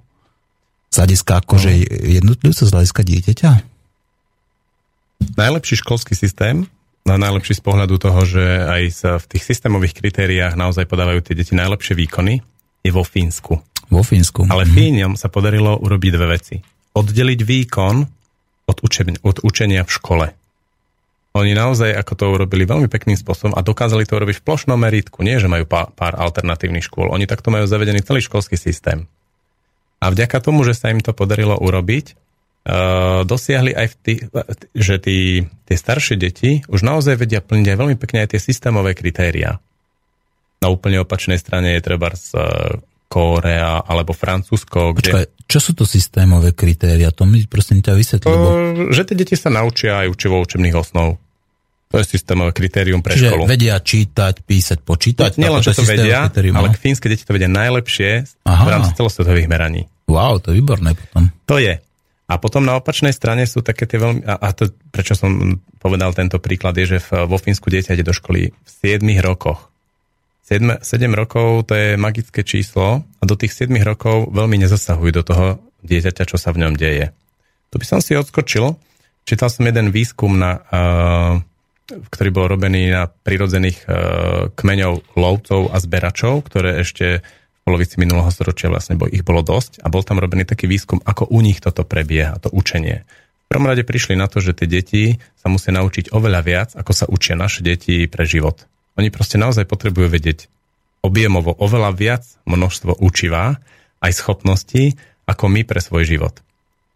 Z 0.88 1.04
hľadiska 1.04 1.44
akože 1.44 1.70
no. 1.72 1.84
jednotlivca, 2.16 2.64
z 2.64 2.72
hľadiska 2.72 3.02
dieťaťa? 3.08 3.52
Najlepší 5.38 5.82
školský 5.82 6.14
systém, 6.18 6.68
na 7.02 7.18
najlepší 7.18 7.58
z 7.58 7.62
pohľadu 7.66 7.98
toho, 7.98 8.22
že 8.26 8.44
aj 8.46 8.84
v 9.22 9.26
tých 9.26 9.44
systémových 9.46 9.98
kritériách 9.98 10.54
naozaj 10.54 10.86
podávajú 10.86 11.26
tie 11.26 11.34
deti 11.34 11.58
najlepšie 11.58 11.98
výkony, 11.98 12.46
je 12.82 12.92
vo 12.94 13.02
Fínsku. 13.06 13.58
Vo 13.90 14.02
Fínsku. 14.06 14.46
Ale 14.50 14.66
mm. 14.66 14.72
Fíňom 14.72 15.14
sa 15.18 15.28
podarilo 15.28 15.78
urobiť 15.78 16.12
dve 16.14 16.28
veci. 16.38 16.56
Oddeliť 16.94 17.40
výkon 17.42 17.96
od, 18.70 18.78
učenia, 18.86 19.18
od 19.22 19.38
učenia 19.44 19.82
v 19.84 19.92
škole. 19.92 20.26
Oni 21.32 21.56
naozaj 21.56 21.96
ako 21.96 22.14
to 22.16 22.26
urobili 22.28 22.68
veľmi 22.68 22.92
pekným 22.92 23.16
spôsobom 23.16 23.56
a 23.56 23.64
dokázali 23.64 24.04
to 24.04 24.20
urobiť 24.20 24.44
v 24.44 24.46
plošnom 24.46 24.76
meritku. 24.76 25.24
Nie, 25.24 25.40
že 25.40 25.48
majú 25.48 25.64
pár, 25.64 25.96
pár 25.96 26.20
alternatívnych 26.20 26.84
škôl. 26.84 27.08
Oni 27.08 27.24
takto 27.24 27.56
majú 27.56 27.64
zavedený 27.64 28.04
celý 28.04 28.20
školský 28.20 28.60
systém. 28.60 29.08
A 30.04 30.12
vďaka 30.12 30.44
tomu, 30.44 30.68
že 30.68 30.76
sa 30.76 30.92
im 30.92 31.00
to 31.00 31.16
podarilo 31.16 31.56
urobiť, 31.56 32.20
dosiahli 33.26 33.74
aj, 33.74 33.88
v 33.90 33.96
tý, 34.06 34.14
že 34.78 35.02
tí, 35.02 35.50
tie 35.66 35.78
staršie 35.78 36.16
deti 36.18 36.62
už 36.70 36.86
naozaj 36.86 37.18
vedia 37.18 37.42
plniť 37.42 37.68
aj 37.74 37.78
veľmi 37.78 37.98
pekne 37.98 38.22
aj 38.22 38.38
tie 38.38 38.42
systémové 38.42 38.94
kritéria. 38.94 39.58
Na 40.62 40.70
úplne 40.70 41.02
opačnej 41.02 41.42
strane 41.42 41.74
je 41.74 41.82
treba 41.82 42.14
z 42.14 42.38
uh, 42.38 42.78
Kórea 43.10 43.82
alebo 43.82 44.14
Francúzsko. 44.14 44.94
Kde... 44.94 45.10
Počkaj, 45.10 45.26
čo 45.50 45.60
sú 45.60 45.72
to 45.74 45.90
systémové 45.90 46.54
kritéria? 46.54 47.10
To 47.12 47.26
mi 47.26 47.42
prosím 47.50 47.82
ťa 47.82 47.98
vysvetli. 47.98 48.30
Lebo... 48.30 48.48
Že 48.94 49.02
tie 49.10 49.16
deti 49.18 49.34
sa 49.34 49.50
naučia 49.50 50.06
aj 50.06 50.14
učivo 50.14 50.38
učebných 50.38 50.78
osnov. 50.78 51.18
To 51.92 52.00
je 52.00 52.08
systémové 52.08 52.56
kritérium 52.56 53.04
pre 53.04 53.20
Čiže 53.20 53.36
školu. 53.36 53.44
vedia 53.52 53.76
čítať, 53.76 54.48
písať, 54.48 54.80
počítať? 54.80 55.36
No, 55.36 55.44
nielen, 55.44 55.60
že 55.60 55.76
to 55.76 55.84
vedia, 55.84 56.32
kritérium, 56.32 56.56
ale 56.56 56.72
fínske 56.72 57.12
deti 57.12 57.28
to 57.28 57.36
vedia 57.36 57.52
najlepšie 57.52 58.24
Aha. 58.48 58.64
v 58.64 58.70
rámci 58.72 58.96
celosvetových 58.96 59.52
meraní. 59.52 59.92
Wow, 60.08 60.40
to 60.40 60.56
je 60.56 60.64
výborné 60.64 60.96
potom. 60.96 61.28
To 61.52 61.60
je. 61.60 61.84
A 62.32 62.40
potom 62.40 62.64
na 62.64 62.80
opačnej 62.80 63.12
strane 63.12 63.44
sú 63.44 63.60
také 63.60 63.84
tie 63.84 64.00
veľmi... 64.00 64.24
A, 64.24 64.40
a 64.40 64.48
to, 64.56 64.72
prečo 64.88 65.20
som 65.20 65.60
povedal 65.84 66.16
tento 66.16 66.40
príklad, 66.40 66.80
je, 66.80 66.96
že 66.96 67.00
v, 67.04 67.28
vo 67.28 67.36
Fínsku 67.36 67.68
dieťa 67.68 68.00
ide 68.00 68.08
do 68.08 68.16
školy 68.16 68.56
v 68.56 68.70
7 68.72 69.04
rokoch. 69.20 69.68
7, 70.48 70.80
7 70.80 71.12
rokov 71.12 71.68
to 71.68 71.76
je 71.76 72.00
magické 72.00 72.48
číslo 72.48 73.04
a 73.04 73.24
do 73.28 73.36
tých 73.36 73.52
7 73.52 73.76
rokov 73.84 74.32
veľmi 74.32 74.64
nezasahujú 74.64 75.12
do 75.12 75.24
toho 75.28 75.46
dieťaťa, 75.84 76.24
čo 76.24 76.40
sa 76.40 76.56
v 76.56 76.64
ňom 76.64 76.80
deje. 76.80 77.12
Tu 77.72 77.76
by 77.76 77.86
som 77.88 78.00
si 78.00 78.16
odskočil. 78.16 78.80
Čítal 79.28 79.52
som 79.52 79.68
jeden 79.68 79.92
výskum, 79.92 80.40
na, 80.40 80.64
ktorý 81.88 82.30
bol 82.32 82.46
robený 82.48 82.92
na 82.92 83.12
prirodzených 83.12 83.88
kmeňov 84.56 85.16
lovcov 85.20 85.72
a 85.72 85.78
zberačov, 85.80 86.48
ktoré 86.48 86.80
ešte 86.84 87.24
polovici 87.64 88.02
minulého 88.02 88.30
storočia 88.34 88.72
vlastne 88.74 88.98
bo 88.98 89.06
ich 89.06 89.22
bolo 89.22 89.46
dosť 89.46 89.82
a 89.86 89.88
bol 89.88 90.02
tam 90.02 90.18
robený 90.18 90.50
taký 90.50 90.66
výskum, 90.66 91.00
ako 91.02 91.30
u 91.30 91.40
nich 91.46 91.62
toto 91.62 91.86
prebieha, 91.86 92.42
to 92.42 92.50
učenie. 92.50 93.06
V 93.06 93.48
prvom 93.52 93.68
rade 93.68 93.84
prišli 93.84 94.16
na 94.16 94.32
to, 94.32 94.40
že 94.40 94.56
tie 94.56 94.68
deti 94.68 95.04
sa 95.36 95.52
musia 95.52 95.76
naučiť 95.76 96.16
oveľa 96.16 96.42
viac, 96.42 96.70
ako 96.74 96.92
sa 96.96 97.06
učia 97.12 97.36
naše 97.36 97.62
deti 97.62 98.08
pre 98.08 98.24
život. 98.24 98.64
Oni 98.96 99.12
proste 99.12 99.36
naozaj 99.36 99.68
potrebujú 99.68 100.08
vedieť 100.08 100.48
objemovo 101.04 101.52
oveľa 101.58 101.92
viac 101.94 102.24
množstvo 102.48 103.02
učivá, 103.02 103.60
aj 104.02 104.12
schopností, 104.18 104.98
ako 105.30 105.52
my 105.52 105.62
pre 105.64 105.80
svoj 105.80 106.08
život. 106.08 106.42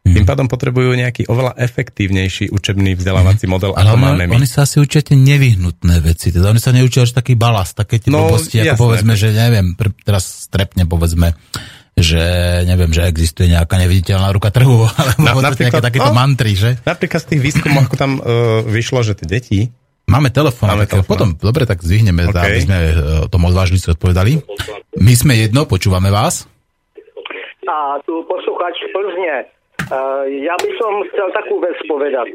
Tým 0.06 0.22
mhm. 0.22 0.30
pádom 0.30 0.46
potrebujú 0.46 0.94
nejaký 0.94 1.26
oveľa 1.26 1.58
efektívnejší 1.58 2.54
učebný 2.54 2.94
vzdelávací 2.94 3.50
model, 3.50 3.74
ako 3.74 3.82
Ale 3.82 3.98
máme 3.98 4.24
my. 4.30 4.38
Oni 4.38 4.46
sa 4.46 4.70
asi 4.70 4.78
učia 4.78 5.02
tie 5.02 5.18
nevyhnutné 5.18 5.98
veci, 6.06 6.30
teda 6.30 6.54
oni 6.54 6.62
sa 6.62 6.70
neučia 6.70 7.10
až 7.10 7.18
taký 7.18 7.34
balast, 7.34 7.74
také 7.74 7.98
tie 7.98 8.14
no, 8.14 8.30
blbosti, 8.30 8.62
ako 8.62 8.86
povedzme, 8.86 9.18
že 9.18 9.34
neviem, 9.34 9.74
teraz 10.06 10.46
strepne 10.46 10.86
povedzme, 10.86 11.34
že 11.98 12.22
neviem, 12.70 12.94
že 12.94 13.02
existuje 13.02 13.50
nejaká 13.50 13.82
neviditeľná 13.82 14.30
ruka 14.30 14.54
trhu, 14.54 14.86
alebo 15.02 15.42
Na, 15.42 15.50
napríklad, 15.50 15.82
nejaké 15.82 15.88
takéto 15.90 16.12
no, 16.14 16.18
mantry, 16.22 16.54
že? 16.54 16.78
Napríklad 16.86 17.26
z 17.26 17.28
tých 17.34 17.42
výskumov, 17.42 17.90
ako 17.90 17.96
tam 17.98 18.12
uh, 18.22 18.62
vyšlo, 18.62 19.02
že 19.02 19.18
tie 19.18 19.26
deti 19.26 19.60
Máme 20.06 20.30
telefón, 20.30 20.70
Máme 20.70 20.86
telefón. 20.86 21.10
potom, 21.10 21.30
dobre, 21.34 21.66
tak 21.66 21.82
zvihneme, 21.82 22.30
okay. 22.30 22.46
aby 22.46 22.62
sme 22.62 22.78
uh, 22.78 22.94
tomu 23.26 23.50
odvážnici 23.50 23.90
odpovedali. 23.90 24.38
My 25.02 25.14
sme 25.18 25.34
jedno, 25.34 25.66
počúvame 25.66 26.14
vás. 26.14 26.46
A 27.66 27.98
tu 28.06 28.22
posluchač 28.30 28.78
Plzne. 28.94 29.50
Ja 30.26 30.56
by 30.58 30.70
som 30.82 31.06
chcel 31.14 31.30
takú 31.30 31.62
vec 31.62 31.78
povedať. 31.86 32.34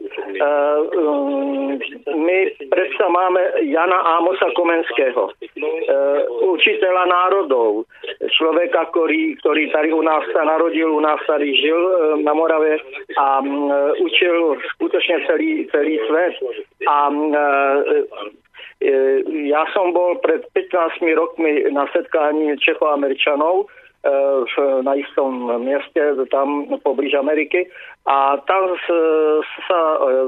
My 2.15 2.39
predsa 2.71 3.07
máme 3.11 3.43
Jana 3.67 3.99
Ámosa 4.23 4.55
Komenského, 4.55 5.35
učiteľa 6.55 7.11
národov, 7.11 7.91
človeka, 8.39 8.87
ktorý, 8.95 9.35
ktorý 9.43 9.67
tady 9.75 9.91
u 9.91 10.03
nás 10.03 10.23
sa 10.31 10.47
narodil, 10.47 10.95
u 10.95 11.03
nás 11.03 11.19
tady 11.27 11.51
žil 11.59 11.81
na 12.23 12.31
Morave 12.39 12.79
a 13.19 13.43
učil 13.99 14.55
skutočne 14.79 15.27
celý, 15.27 15.67
celý 15.75 15.99
svet. 16.07 16.39
A 16.87 17.11
ja 19.27 19.63
som 19.75 19.91
bol 19.91 20.23
pred 20.23 20.47
15 20.55 21.03
rokmi 21.19 21.67
na 21.75 21.85
setkání 21.91 22.57
Čechoameričanov, 22.63 23.67
na 24.81 24.97
istom 24.97 25.61
mieste 25.61 26.01
tam 26.33 26.65
poblíž 26.81 27.21
Ameriky. 27.21 27.69
A 28.09 28.41
tam 28.49 28.73
sa 29.69 29.81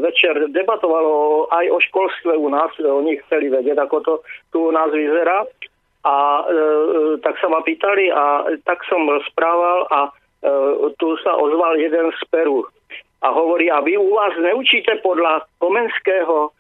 večer 0.05 0.53
debatovalo 0.53 1.49
aj 1.49 1.73
o 1.73 1.79
školstve 1.81 2.37
u 2.37 2.49
nás, 2.53 2.69
oni 2.77 3.17
chceli 3.25 3.49
vedieť, 3.49 3.81
ako 3.81 3.97
to 4.05 4.13
tu 4.53 4.69
u 4.69 4.73
nás 4.73 4.93
vyzerá. 4.93 5.49
A 6.03 6.17
e, 6.43 6.45
tak 7.23 7.39
sa 7.39 7.47
ma 7.47 7.63
pýtali 7.63 8.11
a 8.11 8.51
tak 8.67 8.83
som 8.91 9.07
rozprával 9.07 9.87
a 9.87 10.01
e, 10.05 10.11
tu 10.99 11.15
sa 11.23 11.39
ozval 11.39 11.79
jeden 11.79 12.11
z 12.11 12.21
Peru 12.27 12.67
a 13.23 13.29
hovorí, 13.31 13.71
a 13.71 13.79
vy 13.81 13.95
u 13.95 14.11
vás 14.11 14.35
neučíte 14.35 14.99
podľa 14.99 15.47
Komenského 15.63 16.51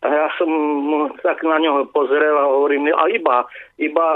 a 0.00 0.06
ja 0.08 0.26
som 0.40 0.48
tak 1.20 1.44
na 1.44 1.60
ňo 1.60 1.84
pozrel 1.92 2.32
a 2.32 2.48
hovorím, 2.48 2.88
a 2.88 3.04
iba, 3.12 3.44
iba 3.76 4.06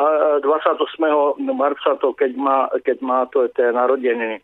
28. 0.41 0.80
E, 0.80 1.53
marca 1.53 2.01
to, 2.01 2.16
keď 2.16 2.32
má, 2.41 2.72
keď 2.80 3.05
má 3.05 3.28
to 3.28 3.45
tie 3.53 3.68
narodeniny. 3.68 4.41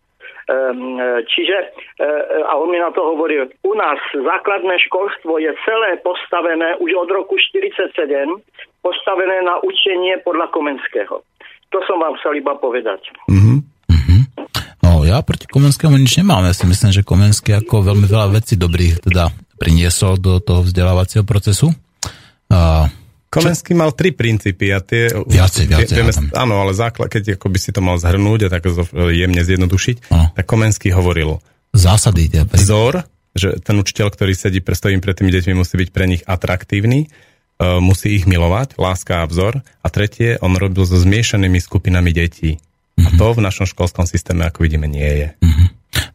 Um, 0.50 0.98
čiže, 1.30 1.72
uh, 2.02 2.42
a 2.44 2.58
on 2.58 2.74
mi 2.74 2.76
na 2.82 2.90
to 2.90 3.06
hovoril, 3.06 3.46
u 3.62 3.72
nás 3.78 4.02
základné 4.12 4.82
školstvo 4.90 5.38
je 5.38 5.48
celé 5.62 5.96
postavené 6.02 6.74
už 6.82 6.90
od 7.06 7.08
roku 7.08 7.38
47, 7.38 7.94
postavené 8.82 9.46
na 9.46 9.62
učenie 9.62 10.18
podľa 10.26 10.50
Komenského. 10.50 11.22
To 11.70 11.78
som 11.86 12.02
vám 12.02 12.18
chcel 12.18 12.42
iba 12.42 12.58
povedať. 12.58 13.14
Mm-hmm. 13.30 13.80
No 14.82 15.06
ja 15.06 15.22
proti 15.22 15.46
Komenskému 15.46 15.94
nič 15.96 16.18
nemám. 16.18 16.42
Ja 16.42 16.56
si 16.56 16.66
myslím, 16.66 16.90
že 16.90 17.06
Komenský 17.06 17.54
ako 17.62 17.94
veľmi 17.94 18.10
veľa 18.10 18.34
vecí 18.34 18.58
dobrých 18.58 19.06
teda 19.06 19.30
priniesol 19.60 20.16
do 20.16 20.40
toho 20.40 20.64
vzdelávacieho 20.64 21.28
procesu. 21.28 21.68
A 22.48 22.88
Komenský 23.30 23.78
mal 23.78 23.94
tri 23.94 24.10
princípy 24.10 24.74
a 24.74 24.82
tie... 24.82 25.06
Viacej, 25.14 25.70
viacej. 25.70 25.94
Vieme, 25.94 26.10
áno, 26.34 26.66
ale 26.66 26.74
základ, 26.74 27.06
keď 27.06 27.38
ako 27.38 27.46
by 27.46 27.58
si 27.62 27.70
to 27.70 27.78
mal 27.78 27.94
zhrnúť 27.94 28.48
a 28.48 28.58
tak 28.58 28.66
jemne 29.14 29.46
zjednodušiť, 29.46 30.10
ano. 30.10 30.34
tak 30.34 30.44
Komenský 30.50 30.90
hovoril... 30.90 31.38
Zásady. 31.70 32.26
Tie 32.26 32.42
vzor, 32.42 33.06
že 33.38 33.62
ten 33.62 33.78
učiteľ, 33.78 34.10
ktorý 34.10 34.34
sedí 34.34 34.58
stojím 34.58 34.98
pred 34.98 35.14
tými 35.14 35.30
deťmi, 35.30 35.54
musí 35.54 35.78
byť 35.78 35.88
pre 35.94 36.10
nich 36.10 36.26
atraktívny, 36.26 37.06
uh, 37.06 37.78
musí 37.78 38.18
ich 38.18 38.26
milovať, 38.26 38.74
láska 38.74 39.22
a 39.22 39.30
vzor. 39.30 39.62
A 39.62 39.86
tretie, 39.94 40.34
on 40.42 40.58
robil 40.58 40.82
so 40.82 40.98
zmiešanými 40.98 41.62
skupinami 41.62 42.10
detí. 42.10 42.58
Uh-huh. 42.58 43.06
A 43.06 43.08
mhm. 43.14 43.18
to 43.22 43.26
v 43.38 43.44
našom 43.46 43.66
školskom 43.70 44.10
systéme, 44.10 44.42
ako 44.42 44.66
vidíme, 44.66 44.90
nie 44.90 45.06
je. 45.06 45.28
Uh-huh. 45.38 45.70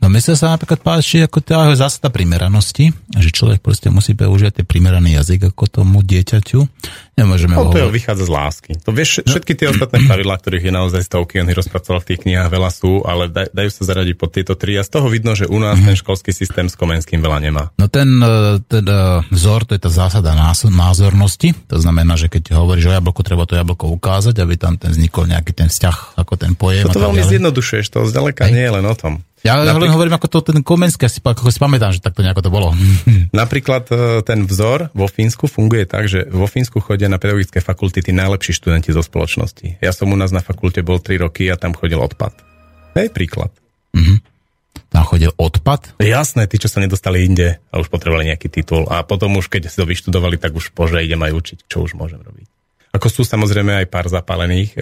No 0.05 0.13
mne 0.13 0.21
sa 0.21 0.53
napríklad 0.53 0.85
páči 0.85 1.25
ako 1.25 1.41
tá 1.41 1.73
zásada 1.73 2.13
primeranosti, 2.13 2.93
že 3.17 3.33
človek 3.33 3.57
proste 3.57 3.89
musí 3.89 4.13
použiť 4.13 4.61
ten 4.61 4.65
primeraný 4.69 5.17
jazyk 5.17 5.49
ako 5.49 5.65
tomu 5.65 6.05
dieťaťu. 6.05 6.61
Nemôžeme 7.17 7.57
no, 7.57 7.73
to 7.73 7.81
je, 7.81 7.89
vychádza 7.89 8.29
z 8.29 8.31
lásky. 8.37 8.71
To 8.85 8.93
vieš, 8.93 9.25
no. 9.25 9.33
všetky 9.33 9.57
tie 9.57 9.73
ostatné 9.73 10.05
pravidlá, 10.05 10.37
ktorých 10.37 10.69
je 10.69 10.73
naozaj 10.77 11.01
stovky, 11.09 11.41
on 11.41 11.49
ich 11.49 11.57
rozpracoval 11.57 12.05
v 12.05 12.13
tých 12.13 12.21
knihách, 12.21 12.53
veľa 12.53 12.69
sú, 12.69 13.01
ale 13.01 13.33
daj, 13.33 13.49
dajú 13.49 13.69
sa 13.73 13.81
zaradiť 13.81 14.15
pod 14.21 14.29
tieto 14.29 14.53
tri 14.53 14.77
a 14.77 14.85
z 14.85 14.93
toho 14.93 15.09
vidno, 15.09 15.33
že 15.33 15.49
u 15.49 15.57
nás 15.57 15.73
mm-hmm. 15.73 15.89
ten 15.89 15.97
školský 15.97 16.31
systém 16.37 16.69
s 16.69 16.77
Komenským 16.77 17.17
veľa 17.25 17.41
nemá. 17.41 17.73
No 17.81 17.89
ten, 17.89 18.21
uh, 18.21 18.61
vzor, 19.33 19.65
to 19.65 19.73
je 19.73 19.81
tá 19.81 19.89
zásada 19.89 20.37
názornosti, 20.69 21.57
to 21.65 21.81
znamená, 21.81 22.13
že 22.13 22.29
keď 22.29 22.53
hovoríš 22.53 22.93
o 22.93 22.93
jablku, 22.93 23.25
treba 23.25 23.49
to 23.49 23.57
jablko 23.57 23.89
ukázať, 23.89 24.37
aby 24.37 24.53
tam 24.53 24.77
ten 24.77 24.93
vznikol 24.93 25.25
nejaký 25.25 25.49
ten 25.49 25.73
vzťah, 25.73 26.21
ako 26.21 26.37
ten 26.37 26.53
pojem. 26.53 26.85
To 26.93 27.09
veľmi 27.09 27.25
zjednodušuješ, 27.25 27.89
to 27.89 28.05
zďaleka 28.05 28.53
nie 28.53 28.69
je 28.69 28.73
len 28.75 28.85
o 28.85 28.93
tom. 28.93 29.25
Ja 29.45 29.61
Napríklad... 29.61 29.77
len 29.77 29.93
hovorím, 29.93 30.15
ako 30.17 30.27
to 30.27 30.39
ten 30.41 30.59
Komenský, 30.65 31.05
asi, 31.05 31.21
ako 31.21 31.53
si 31.53 31.61
pamätám, 31.61 31.93
že 31.93 32.01
takto 32.01 32.25
nejako 32.25 32.41
to 32.41 32.49
bolo. 32.49 32.73
Napríklad 33.45 33.85
e, 33.93 34.25
ten 34.25 34.49
vzor 34.49 34.89
vo 34.97 35.05
Fínsku 35.05 35.45
funguje 35.45 35.85
tak, 35.85 36.09
že 36.09 36.25
vo 36.25 36.49
Fínsku 36.49 36.81
chodia 36.81 37.05
na 37.05 37.21
pedagogické 37.21 37.61
fakulty 37.61 38.01
tí 38.01 38.09
najlepší 38.09 38.57
študenti 38.57 38.89
zo 38.89 39.05
spoločnosti. 39.05 39.77
Ja 39.85 39.93
som 39.93 40.09
u 40.09 40.17
nás 40.17 40.33
na 40.33 40.41
fakulte 40.41 40.81
bol 40.81 40.97
3 40.97 41.21
roky 41.21 41.45
a 41.53 41.61
tam 41.61 41.77
chodil 41.77 42.01
odpad. 42.01 42.33
Hej, 42.97 43.13
príklad. 43.13 43.53
Mm-hmm. 43.93 44.17
Tam 44.89 45.03
chodil 45.05 45.29
odpad? 45.37 46.01
Jasné, 46.01 46.49
tí, 46.49 46.57
čo 46.57 46.71
sa 46.71 46.81
nedostali 46.81 47.27
inde 47.27 47.61
a 47.69 47.77
už 47.77 47.93
potrebovali 47.93 48.33
nejaký 48.33 48.49
titul. 48.49 48.89
A 48.89 49.05
potom 49.05 49.37
už, 49.37 49.51
keď 49.51 49.69
si 49.69 49.77
to 49.77 49.85
vyštudovali, 49.85 50.41
tak 50.41 50.57
už 50.57 50.73
bože, 50.73 51.03
idem 51.05 51.21
aj 51.21 51.35
učiť, 51.35 51.57
čo 51.69 51.85
už 51.85 51.93
môžem 51.99 52.23
robiť. 52.23 52.54
Ako 52.95 53.11
sú 53.11 53.27
samozrejme 53.27 53.83
aj 53.83 53.91
pár 53.91 54.07
zapálených 54.07 54.71
e, 54.71 54.77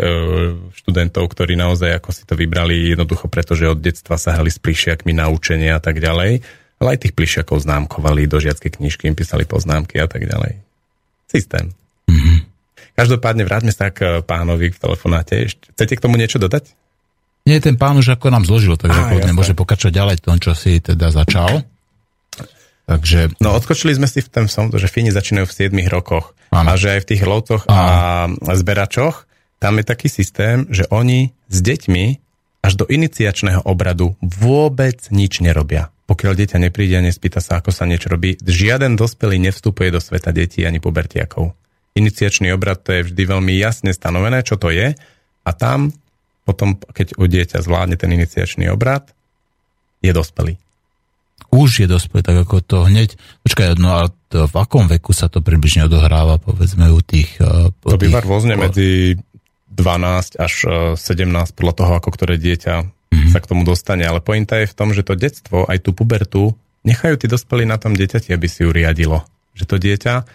študentov, 0.78 1.26
ktorí 1.34 1.58
naozaj 1.58 1.98
ako 1.98 2.10
si 2.14 2.30
to 2.30 2.38
vybrali 2.38 2.94
jednoducho, 2.94 3.26
pretože 3.26 3.66
od 3.66 3.82
detstva 3.82 4.22
sa 4.22 4.38
hrali 4.38 4.54
s 4.54 4.62
plišiakmi 4.62 5.18
na 5.18 5.34
učenie 5.34 5.74
a 5.74 5.82
tak 5.82 5.98
ďalej. 5.98 6.46
Ale 6.78 6.88
aj 6.94 7.00
tých 7.02 7.18
plišiakov 7.18 7.66
známkovali, 7.66 8.30
do 8.30 8.38
žiackej 8.38 8.78
knižky 8.78 9.10
im 9.10 9.18
písali 9.18 9.50
poznámky 9.50 9.98
a 9.98 10.06
tak 10.06 10.30
ďalej. 10.30 10.62
Systém. 11.26 11.74
Mm-hmm. 12.06 12.38
Každopádne 12.94 13.44
vráťme 13.50 13.74
sa 13.74 13.90
k 13.90 14.22
pánovi 14.22 14.70
v 14.70 14.78
telefonáte. 14.78 15.50
Chcete 15.50 15.98
k 15.98 16.04
tomu 16.04 16.22
niečo 16.22 16.38
dodať? 16.38 16.70
Nie, 17.50 17.58
ten 17.60 17.76
pán 17.76 17.98
už 17.98 18.14
ako 18.14 18.30
nám 18.30 18.46
zložil, 18.46 18.78
takže 18.78 19.26
Á, 19.26 19.34
môže 19.34 19.58
pokračovať 19.58 19.92
ďalej 19.92 20.16
tom, 20.22 20.38
čo 20.38 20.54
si 20.54 20.78
teda 20.80 21.10
začal. 21.10 21.66
Takže... 22.84 23.40
No 23.40 23.56
odskočili 23.56 23.96
sme 23.96 24.12
si 24.12 24.20
v 24.20 24.30
tom 24.30 24.46
som, 24.52 24.68
že 24.68 24.92
Fíni 24.92 25.10
začínajú 25.10 25.48
v 25.48 25.56
7 25.72 25.88
rokoch. 25.88 26.36
Ano. 26.52 26.76
A 26.76 26.78
že 26.78 27.00
aj 27.00 27.00
v 27.08 27.10
tých 27.16 27.24
lovcoch 27.26 27.64
a 27.66 28.28
zberačoch 28.54 29.26
tam 29.58 29.80
je 29.80 29.86
taký 29.88 30.12
systém, 30.12 30.68
že 30.68 30.84
oni 30.92 31.32
s 31.48 31.64
deťmi 31.64 32.06
až 32.64 32.74
do 32.80 32.86
iniciačného 32.88 33.64
obradu 33.64 34.20
vôbec 34.20 35.00
nič 35.10 35.40
nerobia. 35.40 35.90
Pokiaľ 36.04 36.34
dieťa 36.36 36.60
nepríde 36.60 37.00
a 37.00 37.06
nespýta 37.08 37.40
sa, 37.40 37.64
ako 37.64 37.72
sa 37.72 37.88
niečo 37.88 38.12
robí, 38.12 38.36
žiaden 38.44 39.00
dospelý 39.00 39.40
nevstupuje 39.40 39.90
do 39.90 40.04
sveta 40.04 40.36
detí 40.36 40.68
ani 40.68 40.84
pubertiakov. 40.84 41.56
Iniciačný 41.96 42.52
obrad 42.52 42.84
to 42.84 42.92
je 42.92 43.08
vždy 43.08 43.24
veľmi 43.24 43.56
jasne 43.56 43.96
stanovené, 43.96 44.44
čo 44.44 44.60
to 44.60 44.68
je 44.70 44.92
a 45.44 45.50
tam 45.56 45.96
potom, 46.44 46.76
keď 46.76 47.16
u 47.16 47.24
dieťa 47.24 47.64
zvládne 47.64 47.96
ten 47.96 48.12
iniciačný 48.12 48.68
obrad, 48.68 49.16
je 50.04 50.12
dospelý 50.12 50.60
už 51.54 51.86
je 51.86 51.88
dospelý, 51.88 52.26
tak 52.26 52.38
ako 52.50 52.66
to 52.66 52.78
hneď... 52.90 53.14
Počkaj, 53.46 53.78
no 53.78 53.90
a 53.94 54.02
to, 54.10 54.50
v 54.50 54.56
akom 54.58 54.90
veku 54.90 55.14
sa 55.14 55.30
to 55.30 55.46
približne 55.46 55.86
odohráva, 55.86 56.42
povedzme, 56.42 56.90
u 56.90 56.98
tých... 57.06 57.38
Uh, 57.38 57.70
to 57.86 58.02
býva 58.02 58.26
rôzne 58.26 58.58
medzi 58.58 59.22
12 59.70 60.42
až 60.42 60.54
17 60.98 60.98
eh, 60.98 61.54
podľa 61.54 61.74
toho, 61.78 61.92
ako 62.02 62.10
ktoré 62.10 62.42
dieťa 62.42 62.76
mm-hmm. 62.82 63.30
sa 63.30 63.38
k 63.38 63.50
tomu 63.50 63.62
dostane. 63.62 64.02
Ale 64.02 64.26
pointa 64.26 64.58
je 64.58 64.70
v 64.70 64.78
tom, 64.78 64.98
že 64.98 65.06
to 65.06 65.14
detstvo, 65.14 65.70
aj 65.70 65.78
tú 65.86 65.94
pubertu, 65.94 66.58
nechajú 66.82 67.22
tí 67.22 67.30
dospelí 67.30 67.70
na 67.70 67.78
tom 67.78 67.94
dieťati, 67.94 68.34
aby 68.34 68.48
si 68.50 68.66
ju 68.66 68.74
riadilo. 68.74 69.22
Že 69.54 69.66
to 69.70 69.76
dieťa 69.78 70.14
uh, 70.18 70.26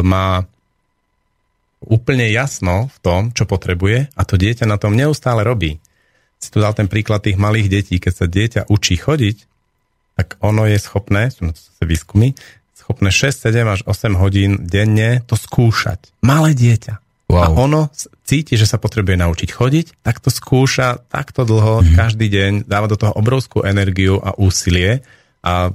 má 0.00 0.48
úplne 1.84 2.26
jasno 2.32 2.88
v 2.88 2.98
tom, 3.04 3.20
čo 3.36 3.44
potrebuje 3.44 4.10
a 4.16 4.22
to 4.24 4.40
dieťa 4.40 4.64
na 4.64 4.80
tom 4.80 4.96
neustále 4.96 5.44
robí. 5.44 5.76
Si 6.40 6.48
tu 6.52 6.60
dal 6.60 6.72
ten 6.76 6.88
príklad 6.88 7.24
tých 7.24 7.40
malých 7.40 7.68
detí, 7.68 7.96
keď 7.96 8.12
sa 8.12 8.26
dieťa 8.28 8.60
učí 8.68 8.96
chodiť, 9.00 9.55
tak 10.16 10.40
ono 10.40 10.64
je 10.64 10.80
schopné, 10.80 11.28
sú 11.28 11.52
to 11.52 11.84
výskumy, 11.84 12.32
schopné 12.72 13.12
6, 13.12 13.52
7 13.52 13.68
až 13.68 13.80
8 13.84 14.16
hodín 14.16 14.64
denne 14.64 15.20
to 15.28 15.36
skúšať. 15.36 16.16
Malé 16.24 16.56
dieťa. 16.56 17.04
Wow. 17.26 17.42
A 17.42 17.46
ono 17.52 17.80
cíti, 18.22 18.54
že 18.54 18.70
sa 18.70 18.78
potrebuje 18.78 19.18
naučiť 19.18 19.50
chodiť, 19.50 19.86
tak 20.06 20.22
to 20.22 20.30
skúša 20.30 21.02
takto 21.10 21.42
dlho, 21.42 21.82
mm-hmm. 21.82 21.98
každý 21.98 22.30
deň, 22.30 22.52
dáva 22.70 22.86
do 22.86 22.94
toho 22.94 23.10
obrovskú 23.18 23.66
energiu 23.66 24.22
a 24.22 24.32
úsilie 24.38 25.02
a 25.42 25.74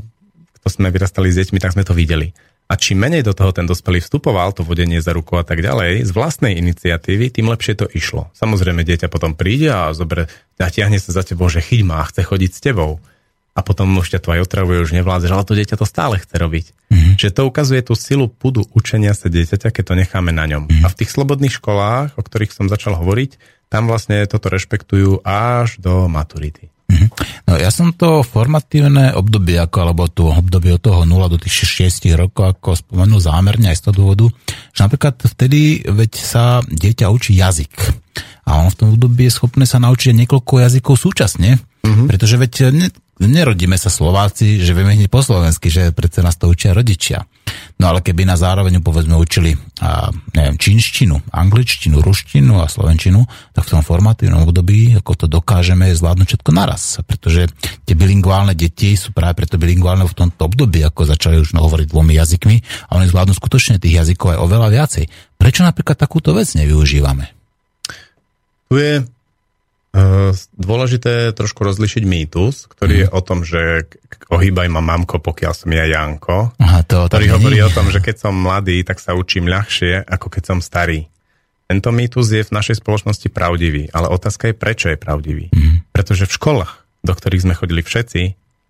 to 0.64 0.68
sme 0.72 0.88
vyrastali 0.88 1.28
s 1.28 1.38
deťmi, 1.44 1.60
tak 1.60 1.76
sme 1.76 1.84
to 1.84 1.92
videli. 1.92 2.32
A 2.72 2.80
čím 2.80 3.04
menej 3.04 3.28
do 3.28 3.36
toho 3.36 3.52
ten 3.52 3.68
dospelý 3.68 4.00
vstupoval, 4.00 4.56
to 4.56 4.64
vodenie 4.64 5.04
za 5.04 5.12
ruku 5.12 5.36
a 5.36 5.44
tak 5.44 5.60
ďalej, 5.60 6.08
z 6.08 6.12
vlastnej 6.16 6.56
iniciatívy, 6.56 7.28
tým 7.28 7.52
lepšie 7.52 7.76
to 7.76 7.92
išlo. 7.92 8.32
Samozrejme, 8.32 8.88
dieťa 8.88 9.12
potom 9.12 9.36
príde 9.36 9.68
a 9.68 9.92
zobre, 9.92 10.32
natiahne 10.56 10.96
sa 10.96 11.12
za 11.12 11.28
tebou, 11.28 11.52
že 11.52 11.60
chyť 11.60 11.84
ma, 11.84 12.08
chce 12.08 12.24
chodiť 12.24 12.52
s 12.56 12.64
tebou 12.64 13.04
a 13.52 13.60
potom 13.60 13.92
už 14.00 14.16
ťa 14.16 14.20
to 14.24 14.32
aj 14.32 14.48
otravuje, 14.48 14.80
už 14.80 14.96
nevládzeš, 14.96 15.32
ale 15.32 15.44
to 15.44 15.58
dieťa 15.60 15.76
to 15.76 15.84
stále 15.84 16.16
chce 16.16 16.36
robiť. 16.40 16.66
Mm-hmm. 16.72 17.14
Čiže 17.20 17.36
to 17.36 17.42
ukazuje 17.52 17.82
tú 17.84 17.94
silu 18.00 18.32
pudu 18.32 18.64
učenia 18.72 19.12
sa 19.12 19.28
dieťaťa, 19.28 19.76
keď 19.76 19.84
to 19.84 19.94
necháme 20.00 20.32
na 20.32 20.48
ňom. 20.48 20.72
Mm-hmm. 20.72 20.84
A 20.84 20.92
v 20.92 20.98
tých 20.98 21.12
slobodných 21.12 21.60
školách, 21.60 22.16
o 22.16 22.24
ktorých 22.24 22.56
som 22.56 22.72
začal 22.72 22.96
hovoriť, 22.96 23.36
tam 23.68 23.92
vlastne 23.92 24.24
toto 24.28 24.48
rešpektujú 24.52 25.24
až 25.28 25.80
do 25.84 26.08
maturity. 26.08 26.72
Mm-hmm. 26.92 27.10
No 27.48 27.56
ja 27.56 27.72
som 27.72 27.96
to 27.96 28.24
formatívne 28.24 29.16
obdobie, 29.16 29.56
ako, 29.60 29.78
alebo 29.80 30.12
to 30.12 30.28
obdobie 30.32 30.76
od 30.76 30.84
toho 30.84 31.08
0 31.08 31.32
do 31.32 31.40
tých 31.40 31.80
6 31.88 32.08
rokov, 32.20 32.60
ako 32.60 32.76
spomenul 32.76 33.20
zámerne 33.24 33.72
aj 33.72 33.80
z 33.80 33.84
toho 33.88 33.96
dôvodu, 33.96 34.26
že 34.76 34.80
napríklad 34.84 35.16
vtedy 35.24 35.88
veď 35.88 36.12
sa 36.20 36.44
dieťa 36.68 37.08
učí 37.08 37.36
jazyk. 37.36 37.72
A 38.44 38.60
on 38.60 38.68
v 38.68 38.78
tom 38.80 38.88
období 38.96 39.28
je 39.28 39.36
schopné 39.36 39.64
sa 39.64 39.80
naučiť 39.80 40.12
niekoľko 40.12 40.68
jazykov 40.68 41.00
súčasne, 41.00 41.60
mm-hmm. 41.60 42.08
pretože 42.12 42.36
veď 42.36 42.54
nerodíme 43.28 43.78
sa 43.78 43.94
Slováci, 43.94 44.62
že 44.62 44.74
vieme 44.74 44.98
hneď 44.98 45.12
po 45.12 45.22
slovensky, 45.22 45.70
že 45.70 45.94
predsa 45.94 46.26
nás 46.26 46.38
to 46.38 46.50
učia 46.50 46.74
rodičia. 46.74 47.26
No 47.82 47.90
ale 47.90 48.06
keby 48.06 48.30
na 48.30 48.38
zároveň 48.38 48.78
povedzme 48.80 49.18
učili 49.18 49.58
a, 49.82 50.14
neviem, 50.38 50.56
čínštinu, 50.56 51.34
angličtinu, 51.34 51.98
ruštinu 52.00 52.62
a 52.62 52.70
slovenčinu, 52.70 53.26
tak 53.58 53.66
v 53.66 53.72
tom 53.74 53.82
formatívnom 53.82 54.46
období 54.46 54.94
ako 55.02 55.12
to 55.18 55.26
dokážeme 55.26 55.90
zvládnuť 55.90 56.28
všetko 56.30 56.52
naraz. 56.54 57.02
Pretože 57.02 57.50
tie 57.86 57.98
bilingválne 57.98 58.54
deti 58.54 58.94
sú 58.94 59.12
práve 59.18 59.42
preto 59.42 59.58
bilingválne 59.58 60.06
v 60.06 60.14
tomto 60.14 60.46
období, 60.46 60.86
ako 60.86 61.10
začali 61.10 61.42
už 61.42 61.58
hovoriť 61.58 61.88
dvomi 61.90 62.14
jazykmi 62.16 62.58
a 62.94 63.02
oni 63.02 63.10
zvládnu 63.10 63.34
skutočne 63.34 63.82
tých 63.82 63.98
jazykov 64.06 64.38
aj 64.38 64.40
oveľa 64.46 64.68
viacej. 64.70 65.06
Prečo 65.42 65.66
napríklad 65.66 65.98
takúto 65.98 66.38
vec 66.38 66.54
nevyužívame? 66.54 67.34
Tu 68.70 68.76
je 68.78 68.94
dôležité 70.56 71.30
je 71.30 71.38
trošku 71.38 71.68
rozlišiť 71.68 72.04
mýtus, 72.08 72.72
ktorý 72.72 72.94
mm. 72.96 73.02
je 73.04 73.08
o 73.12 73.22
tom, 73.22 73.40
že 73.44 73.62
ohýbaj 74.32 74.72
ma 74.72 74.80
mamko, 74.80 75.20
pokiaľ 75.20 75.52
som 75.52 75.68
ja 75.76 75.84
Janko. 75.84 76.56
Aha, 76.56 76.88
to, 76.88 77.12
ktorý 77.12 77.36
hovorí 77.36 77.60
o 77.60 77.72
tom, 77.72 77.92
že 77.92 78.00
keď 78.00 78.16
som 78.28 78.34
mladý, 78.36 78.88
tak 78.88 79.04
sa 79.04 79.12
učím 79.12 79.52
ľahšie, 79.52 80.08
ako 80.08 80.32
keď 80.32 80.44
som 80.48 80.60
starý. 80.64 81.12
Tento 81.68 81.92
mýtus 81.92 82.28
je 82.32 82.44
v 82.44 82.56
našej 82.56 82.84
spoločnosti 82.84 83.32
pravdivý, 83.32 83.92
ale 83.92 84.12
otázka 84.12 84.52
je, 84.52 84.56
prečo 84.56 84.88
je 84.92 85.00
pravdivý. 85.00 85.52
Mm. 85.52 85.84
Pretože 85.92 86.28
v 86.28 86.36
školách, 86.40 86.72
do 87.04 87.12
ktorých 87.16 87.44
sme 87.48 87.56
chodili 87.56 87.84
všetci, 87.84 88.22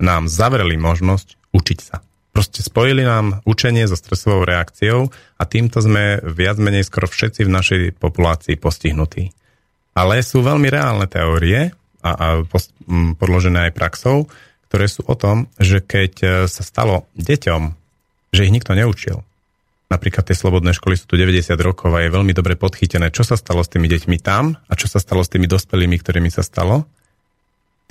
nám 0.01 0.25
zavreli 0.25 0.77
možnosť 0.77 1.53
učiť 1.53 1.79
sa. 1.81 2.01
Proste 2.31 2.63
spojili 2.63 3.03
nám 3.03 3.43
učenie 3.43 3.85
so 3.85 3.99
stresovou 3.99 4.47
reakciou 4.47 5.11
a 5.35 5.43
týmto 5.43 5.83
sme 5.83 6.23
viac 6.23 6.55
menej 6.57 6.87
skoro 6.87 7.05
všetci 7.05 7.43
v 7.43 7.51
našej 7.51 7.81
populácii 7.99 8.55
postihnutí. 8.55 9.35
Ale 9.91 10.23
sú 10.23 10.39
veľmi 10.39 10.71
reálne 10.71 11.07
teórie 11.07 11.75
a, 12.01 12.11
a 12.11 12.27
podložené 13.19 13.69
aj 13.69 13.75
praxou, 13.75 14.31
ktoré 14.71 14.87
sú 14.87 15.03
o 15.03 15.15
tom, 15.19 15.51
že 15.59 15.83
keď 15.83 16.13
e, 16.23 16.27
sa 16.47 16.63
stalo 16.63 17.03
deťom, 17.19 17.61
že 18.31 18.47
ich 18.47 18.55
nikto 18.55 18.71
neučil, 18.71 19.19
napríklad 19.91 20.23
tie 20.23 20.39
slobodné 20.39 20.71
školy 20.71 20.95
sú 20.95 21.11
tu 21.11 21.19
90 21.19 21.51
rokov 21.59 21.91
a 21.91 22.07
je 22.07 22.15
veľmi 22.15 22.31
dobre 22.31 22.55
podchytené, 22.55 23.11
čo 23.11 23.27
sa 23.27 23.35
stalo 23.35 23.59
s 23.59 23.67
tými 23.67 23.91
deťmi 23.91 24.17
tam 24.23 24.55
a 24.55 24.73
čo 24.79 24.87
sa 24.87 25.03
stalo 25.03 25.27
s 25.27 25.29
tými 25.29 25.51
dospelými, 25.51 25.99
ktorými 25.99 26.31
sa 26.31 26.39
stalo, 26.39 26.87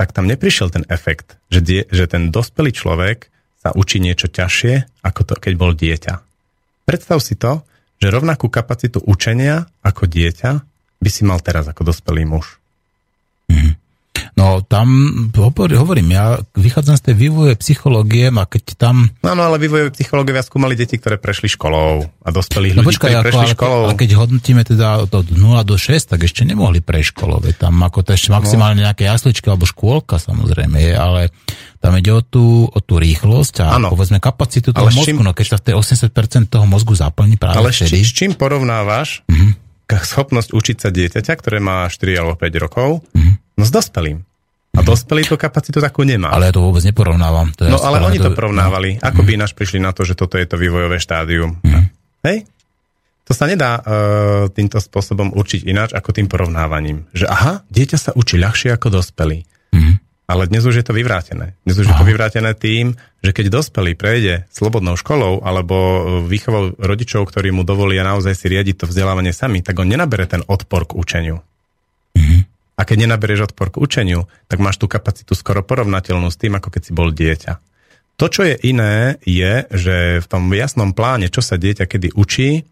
tak 0.00 0.16
tam 0.16 0.24
neprišiel 0.24 0.72
ten 0.72 0.88
efekt, 0.88 1.36
že, 1.52 1.60
die, 1.60 1.80
že 1.92 2.08
ten 2.08 2.32
dospelý 2.32 2.72
človek 2.72 3.28
sa 3.60 3.76
učí 3.76 4.00
niečo 4.00 4.32
ťažšie, 4.32 5.04
ako 5.04 5.20
to, 5.28 5.34
keď 5.36 5.52
bol 5.60 5.76
dieťa. 5.76 6.24
Predstav 6.88 7.20
si 7.20 7.36
to, 7.36 7.60
že 8.00 8.08
rovnakú 8.08 8.48
kapacitu 8.48 9.04
učenia 9.04 9.68
ako 9.84 10.08
dieťa 10.08 10.64
by 11.00 11.10
si 11.10 11.22
mal 11.24 11.40
teraz 11.40 11.66
ako 11.66 11.88
dospelý 11.88 12.28
muž. 12.28 12.60
Mm. 13.48 13.80
No 14.38 14.64
tam 14.64 14.88
hovorím, 15.36 16.16
ja 16.16 16.40
vychádzam 16.56 16.96
z 16.96 17.12
tej 17.12 17.14
vývoje 17.28 17.52
psychológie 17.60 18.32
a 18.32 18.44
keď 18.48 18.62
tam... 18.78 19.12
No, 19.20 19.36
no 19.36 19.42
ale 19.52 19.60
vývoje 19.60 19.92
psychológie 19.92 20.32
skúmali 20.40 20.72
deti, 20.78 20.96
ktoré 20.96 21.20
prešli 21.20 21.50
školou 21.50 22.08
a 22.08 22.28
dospelých 22.32 22.72
no, 22.72 22.80
ľudí, 22.80 22.88
počkaj, 22.94 23.10
ktorí 23.10 23.20
ako, 23.20 23.26
prešli 23.26 23.44
ale, 23.44 23.52
školou. 23.52 23.80
Ale 23.84 23.94
keď 24.00 24.10
hodnotíme 24.16 24.62
teda 24.64 24.88
od 25.04 25.12
0 25.12 25.36
do 25.66 25.76
6, 25.76 26.16
tak 26.16 26.24
ešte 26.24 26.48
nemohli 26.48 26.80
prejsť 26.80 27.08
školou. 27.12 27.44
Tam 27.52 27.74
ako 27.84 28.00
to 28.00 28.10
ešte 28.16 28.32
maximálne 28.32 28.80
no. 28.80 28.88
nejaké 28.88 29.04
jasličky 29.04 29.44
alebo 29.50 29.68
škôlka 29.68 30.16
samozrejme 30.16 30.78
je, 30.78 30.94
ale 30.96 31.20
tam 31.80 31.96
ide 31.96 32.12
o 32.12 32.24
tú, 32.24 32.64
o 32.64 32.78
tú 32.80 32.96
rýchlosť 32.96 33.64
a 33.64 33.76
ano. 33.76 33.92
povedzme 33.92 34.24
kapacitu 34.24 34.72
toho 34.72 34.88
ale 34.88 34.96
mozgu. 34.96 35.16
Čím... 35.16 35.20
No 35.20 35.36
keď 35.36 35.46
sa 35.52 35.56
v 35.60 35.64
tej 35.68 35.74
80% 35.76 36.48
toho 36.48 36.64
mozgu 36.64 36.96
zaplní 36.96 37.36
práve 37.36 37.60
Ale 37.60 37.72
vtedy... 37.72 38.04
s 38.04 38.12
čím 38.12 38.32
porovnávaš 38.36 39.24
mm-hmm. 39.28 39.69
Schopnosť 39.98 40.54
učiť 40.54 40.76
sa 40.78 40.88
dieťaťa, 40.94 41.32
ktoré 41.34 41.58
má 41.58 41.90
4 41.90 42.20
alebo 42.20 42.38
5 42.38 42.62
rokov, 42.62 43.02
mm-hmm. 43.10 43.34
no 43.58 43.64
s 43.66 43.72
dospelým. 43.74 44.22
A 44.70 44.86
dospelý 44.86 45.26
tú 45.26 45.34
kapacitu 45.34 45.82
takú 45.82 46.06
nemá. 46.06 46.30
Ale 46.30 46.46
ja 46.46 46.54
to 46.54 46.62
vôbec 46.62 46.86
neporovnávam. 46.86 47.50
To 47.58 47.66
no 47.66 47.82
ale 47.82 47.98
oni 48.06 48.22
to, 48.22 48.30
to 48.30 48.38
porovnávali. 48.38 49.02
No. 49.02 49.10
Ako 49.10 49.26
by 49.26 49.34
ináč 49.34 49.50
prišli 49.58 49.82
na 49.82 49.90
to, 49.90 50.06
že 50.06 50.14
toto 50.14 50.38
je 50.38 50.46
to 50.46 50.54
vývojové 50.54 51.02
štádium. 51.02 51.58
Mm. 51.66 51.90
Hej? 52.22 52.46
To 53.26 53.32
sa 53.34 53.50
nedá 53.50 53.82
uh, 53.82 53.82
týmto 54.54 54.78
spôsobom 54.78 55.34
určiť 55.34 55.66
ináč 55.66 55.90
ako 55.90 56.14
tým 56.14 56.30
porovnávaním. 56.30 57.10
Že 57.10 57.26
aha, 57.26 57.52
dieťa 57.66 57.98
sa 57.98 58.10
učí 58.14 58.38
ľahšie 58.38 58.70
ako 58.70 59.02
dospelý. 59.02 59.42
Mm. 59.74 59.98
Ale 60.30 60.46
dnes 60.46 60.62
už 60.62 60.78
je 60.78 60.86
to 60.86 60.94
vyvrátené. 60.94 61.58
Dnes 61.66 61.74
už 61.74 61.90
aha. 61.90 61.98
je 61.98 61.98
to 61.98 62.06
vyvrátené 62.06 62.54
tým, 62.54 62.94
že 63.18 63.34
keď 63.34 63.50
dospelý 63.50 63.98
prejde 63.98 64.46
slobodnou 64.54 64.94
školou 64.94 65.42
alebo 65.42 65.74
výchovou 66.22 66.78
rodičov, 66.78 67.26
ktorí 67.26 67.50
mu 67.50 67.66
dovolia 67.66 68.06
naozaj 68.06 68.38
si 68.38 68.46
riadiť 68.46 68.78
to 68.78 68.86
vzdelávanie 68.86 69.34
sami, 69.34 69.58
tak 69.58 69.82
on 69.82 69.90
nenabere 69.90 70.30
ten 70.30 70.46
odpor 70.46 70.86
k 70.86 70.94
učeniu. 70.94 71.42
Mm. 72.14 72.46
A 72.78 72.80
keď 72.86 73.10
nenaberieš 73.10 73.50
odpor 73.50 73.74
k 73.74 73.82
učeniu, 73.82 74.30
tak 74.46 74.62
máš 74.62 74.78
tú 74.78 74.86
kapacitu 74.86 75.34
skoro 75.34 75.66
porovnateľnú 75.66 76.30
s 76.30 76.38
tým, 76.38 76.54
ako 76.54 76.78
keď 76.78 76.82
si 76.86 76.92
bol 76.94 77.10
dieťa. 77.10 77.52
To, 78.22 78.30
čo 78.30 78.46
je 78.46 78.54
iné, 78.62 79.18
je, 79.26 79.66
že 79.74 80.22
v 80.22 80.26
tom 80.30 80.46
jasnom 80.54 80.94
pláne, 80.94 81.26
čo 81.26 81.42
sa 81.42 81.58
dieťa 81.58 81.90
kedy 81.90 82.14
učí, 82.14 82.62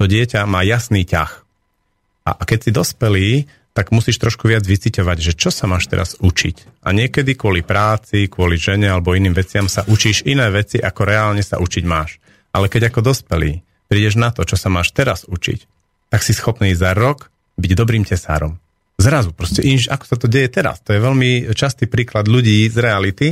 to 0.00 0.08
dieťa 0.08 0.48
má 0.48 0.64
jasný 0.64 1.04
ťah. 1.04 1.44
A 2.24 2.40
keď 2.40 2.58
si 2.64 2.70
dospelý, 2.72 3.30
tak 3.76 3.92
musíš 3.92 4.16
trošku 4.16 4.48
viac 4.48 4.64
vyciťovať, 4.64 5.18
že 5.20 5.36
čo 5.36 5.52
sa 5.52 5.68
máš 5.68 5.92
teraz 5.92 6.16
učiť. 6.16 6.80
A 6.80 6.96
niekedy 6.96 7.36
kvôli 7.36 7.60
práci, 7.60 8.24
kvôli 8.24 8.56
žene 8.56 8.88
alebo 8.88 9.12
iným 9.12 9.36
veciam 9.36 9.68
sa 9.68 9.84
učíš 9.84 10.24
iné 10.24 10.48
veci, 10.48 10.80
ako 10.80 11.04
reálne 11.04 11.44
sa 11.44 11.60
učiť 11.60 11.84
máš. 11.84 12.16
Ale 12.56 12.72
keď 12.72 12.88
ako 12.88 13.04
dospelý 13.04 13.60
prídeš 13.84 14.16
na 14.16 14.32
to, 14.32 14.48
čo 14.48 14.56
sa 14.56 14.72
máš 14.72 14.96
teraz 14.96 15.28
učiť, 15.28 15.68
tak 16.08 16.24
si 16.24 16.32
schopný 16.32 16.72
za 16.72 16.96
rok 16.96 17.28
byť 17.60 17.72
dobrým 17.76 18.08
tesárom. 18.08 18.56
Zrazu, 18.96 19.36
proste, 19.36 19.60
inž, 19.60 19.92
ako 19.92 20.04
sa 20.08 20.16
to 20.16 20.24
deje 20.24 20.48
teraz. 20.48 20.80
To 20.88 20.96
je 20.96 21.04
veľmi 21.04 21.52
častý 21.52 21.84
príklad 21.84 22.32
ľudí 22.32 22.64
z 22.72 22.80
reality, 22.80 23.28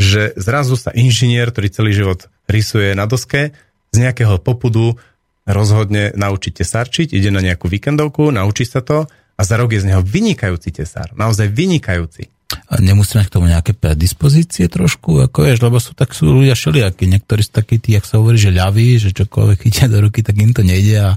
že 0.00 0.32
zrazu 0.40 0.80
sa 0.80 0.88
inžinier, 0.96 1.52
ktorý 1.52 1.68
celý 1.68 1.92
život 1.92 2.32
rysuje 2.48 2.96
na 2.96 3.04
doske, 3.04 3.52
z 3.92 3.96
nejakého 4.00 4.40
popudu 4.40 4.96
rozhodne 5.44 6.16
naučiť 6.16 6.64
tesárčiť, 6.64 7.12
ide 7.12 7.28
na 7.28 7.44
nejakú 7.44 7.68
víkendovku, 7.68 8.32
naučí 8.32 8.64
sa 8.64 8.80
to 8.80 9.04
a 9.36 9.40
za 9.42 9.54
rok 9.56 9.72
je 9.72 9.82
z 9.82 9.88
neho 9.92 10.02
vynikajúci 10.04 10.70
tesár. 10.70 11.10
Naozaj 11.16 11.50
vynikajúci. 11.50 12.30
A 12.68 12.80
nemusí 12.84 13.16
mať 13.16 13.32
k 13.32 13.34
tomu 13.40 13.48
nejaké 13.48 13.72
predispozície 13.72 14.68
trošku, 14.68 15.24
ako 15.24 15.48
vieš, 15.48 15.64
lebo 15.64 15.80
sú 15.80 15.96
tak 15.96 16.12
sú 16.12 16.28
ľudia 16.36 16.52
všelijakí. 16.52 17.08
Niektorí 17.08 17.40
sú 17.40 17.52
takí 17.52 17.80
tí, 17.80 17.96
ak 17.96 18.04
sa 18.04 18.20
hovorí, 18.20 18.36
že 18.36 18.52
ľaví, 18.52 19.00
že 19.00 19.16
čokoľvek 19.16 19.58
chytia 19.68 19.88
do 19.88 20.04
ruky, 20.04 20.20
tak 20.20 20.36
im 20.36 20.52
to 20.52 20.60
nejde 20.60 20.96
a 21.00 21.10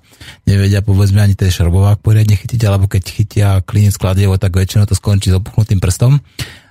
nevedia 0.47 0.79
povedzme 0.79 1.19
ani 1.19 1.35
ten 1.35 1.51
šrobovák 1.51 1.99
poriadne 1.99 2.39
chytiť, 2.39 2.61
alebo 2.63 2.87
keď 2.87 3.03
chytia 3.03 3.47
klinec 3.67 3.95
kladievo, 3.99 4.39
tak 4.39 4.55
väčšinou 4.55 4.87
to 4.87 4.95
skončí 4.95 5.31
s 5.31 5.35
opuchnutým 5.35 5.83
prstom. 5.83 6.23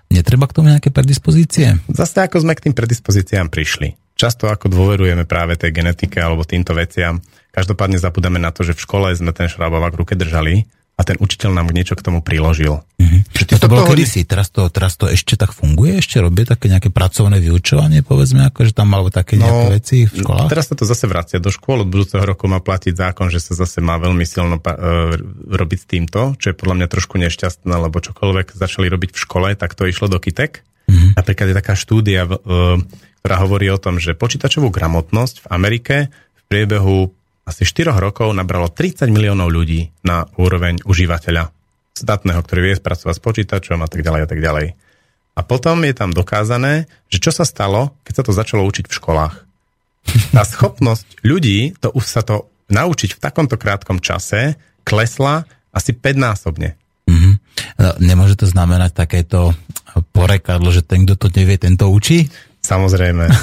Netreba 0.09 0.49
k 0.49 0.57
tomu 0.57 0.73
nejaké 0.73 0.89
predispozície? 0.93 1.81
Zase 1.93 2.25
ako 2.25 2.45
sme 2.45 2.57
k 2.57 2.69
tým 2.69 2.75
predispozíciám 2.77 3.53
prišli. 3.53 3.97
Často 4.15 4.47
ako 4.47 4.71
dôverujeme 4.71 5.27
práve 5.27 5.59
tej 5.59 5.75
genetike 5.75 6.23
alebo 6.23 6.47
týmto 6.47 6.71
veciam, 6.73 7.19
každopádne 7.51 7.99
zabudáme 7.99 8.39
na 8.39 8.55
to, 8.55 8.63
že 8.63 8.79
v 8.79 8.85
škole 8.85 9.09
sme 9.11 9.35
ten 9.35 9.51
šrabovák 9.51 9.93
v 9.93 10.01
ruke 10.07 10.15
držali 10.15 10.65
a 10.95 11.03
ten 11.03 11.19
učiteľ 11.19 11.51
nám 11.59 11.75
niečo 11.75 11.99
k 11.99 12.07
tomu 12.07 12.23
priložil. 12.23 12.87
Mm-hmm. 13.03 13.21
No 13.51 13.57
to 13.59 13.67
bolo 13.67 13.83
toho... 13.83 13.91
kedysi, 13.99 14.23
teraz 14.23 14.47
to, 14.55 14.71
teraz 14.71 14.95
to 14.95 15.11
ešte 15.11 15.35
tak 15.35 15.51
funguje, 15.51 15.99
ešte 15.99 16.23
robí 16.23 16.47
také 16.47 16.71
nejaké 16.71 16.95
pracovné 16.95 17.43
vyučovanie, 17.43 18.07
povedzme, 18.07 18.47
ako 18.47 18.63
že 18.63 18.73
tam 18.79 18.95
malo 18.95 19.11
také 19.11 19.35
no, 19.35 19.43
nejaké 19.43 19.67
veci 19.75 19.97
v 20.07 20.23
školách? 20.23 20.47
Teraz 20.47 20.71
sa 20.71 20.79
to 20.79 20.87
zase 20.87 21.11
vracia 21.11 21.43
do 21.43 21.51
škôl, 21.51 21.83
od 21.83 21.91
budúceho 21.91 22.23
roku 22.23 22.47
má 22.47 22.63
platiť 22.63 22.95
zákon, 22.95 23.27
že 23.27 23.43
sa 23.43 23.59
zase 23.59 23.83
má 23.83 23.99
veľmi 23.99 24.23
silno 24.23 24.63
uh, 24.63 25.19
robiť 25.51 25.79
s 25.83 25.87
týmto, 25.91 26.21
čo 26.39 26.55
je 26.55 26.59
podľa 26.59 26.75
mňa 26.79 26.87
trošku 26.87 27.19
nešťastné, 27.19 27.75
lebo 27.75 27.99
čokoľvek 27.99 28.55
začali 28.55 28.87
robiť 28.87 29.11
v 29.11 29.19
škole, 29.19 29.49
tak 29.59 29.75
to 29.75 29.91
išlo 29.91 30.07
do 30.07 30.23
kytek. 30.23 30.63
Mm-hmm. 30.87 31.19
Napríklad 31.19 31.47
je 31.51 31.57
taká 31.59 31.75
štúdia, 31.75 32.23
uh, 32.31 32.79
ktorá 33.25 33.37
hovorí 33.43 33.67
o 33.73 33.83
tom, 33.83 33.99
že 33.99 34.15
počítačovú 34.15 34.71
gramotnosť 34.71 35.43
v 35.43 35.47
Amerike 35.51 35.97
v 36.39 36.43
priebehu 36.47 37.11
asi 37.45 37.69
4 37.69 37.93
rokov 38.01 38.33
nabralo 38.33 38.73
30 38.73 39.09
miliónov 39.13 39.53
ľudí 39.53 39.93
na 40.05 40.25
úroveň 40.41 40.81
užívateľa 40.85 41.53
zdatného, 41.95 42.41
ktorý 42.43 42.61
vie 42.73 42.75
spracovať 42.81 43.15
s 43.15 43.23
počítačom 43.23 43.79
a 43.85 43.89
tak 43.89 44.01
ďalej 44.03 44.21
a 44.25 44.29
tak 44.29 44.41
ďalej. 44.41 44.67
A 45.35 45.41
potom 45.43 45.83
je 45.83 45.95
tam 45.95 46.11
dokázané, 46.15 46.87
že 47.11 47.19
čo 47.19 47.35
sa 47.35 47.43
stalo, 47.47 47.95
keď 48.07 48.13
sa 48.23 48.25
to 48.27 48.33
začalo 48.33 48.63
učiť 48.67 48.87
v 48.87 48.97
školách. 48.97 49.35
Tá 50.35 50.43
schopnosť 50.47 51.25
ľudí 51.27 51.75
to 51.81 51.91
už 51.93 52.05
sa 52.05 52.23
to 52.23 52.49
naučiť 52.71 53.19
v 53.19 53.23
takomto 53.23 53.61
krátkom 53.61 54.01
čase 54.01 54.57
klesla 54.87 55.45
asi 55.75 55.91
5-násobne. 55.93 56.77
Mm-hmm. 57.11 57.35
No, 57.81 57.91
nemôže 58.01 58.39
to 58.39 58.47
znamenať 58.49 58.95
takéto 58.95 59.53
porekadlo, 60.15 60.71
že 60.73 60.87
ten, 60.87 61.05
kto 61.05 61.15
to 61.19 61.29
nevie, 61.35 61.59
ten 61.61 61.75
to 61.77 61.91
učí? 61.91 62.31
Samozrejme. 62.65 63.29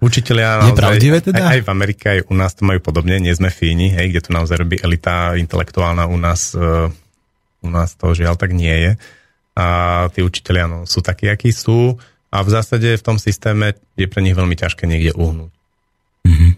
Učiteľia 0.00 0.64
naozaj, 0.64 0.72
teda? 1.20 1.44
Aj, 1.44 1.60
aj 1.60 1.60
v 1.60 1.68
Amerike, 1.68 2.04
aj 2.08 2.20
u 2.32 2.34
nás 2.34 2.56
to 2.56 2.64
majú 2.64 2.80
podobne, 2.80 3.20
nie 3.20 3.36
sme 3.36 3.52
fíni, 3.52 3.92
hej, 3.92 4.08
kde 4.08 4.20
to 4.24 4.30
naozaj 4.32 4.56
robí 4.56 4.80
elita 4.80 5.36
intelektuálna 5.36 6.08
u 6.08 6.16
nás, 6.16 6.56
uh, 6.56 6.88
u 7.60 7.68
nás 7.68 7.92
to 8.00 8.16
žiaľ 8.16 8.40
tak 8.40 8.56
nie 8.56 8.72
je. 8.72 8.92
A 9.60 9.66
tí 10.16 10.24
učiteľia 10.24 10.66
no, 10.72 10.78
sú 10.88 11.04
takí, 11.04 11.28
akí 11.28 11.52
sú 11.52 12.00
a 12.32 12.40
v 12.40 12.48
zásade 12.48 12.96
v 12.96 13.04
tom 13.04 13.20
systéme 13.20 13.76
je 13.98 14.06
pre 14.08 14.24
nich 14.24 14.32
veľmi 14.32 14.56
ťažké 14.56 14.88
niekde 14.88 15.12
uhnúť. 15.18 15.52
Mm-hmm. 16.24 16.50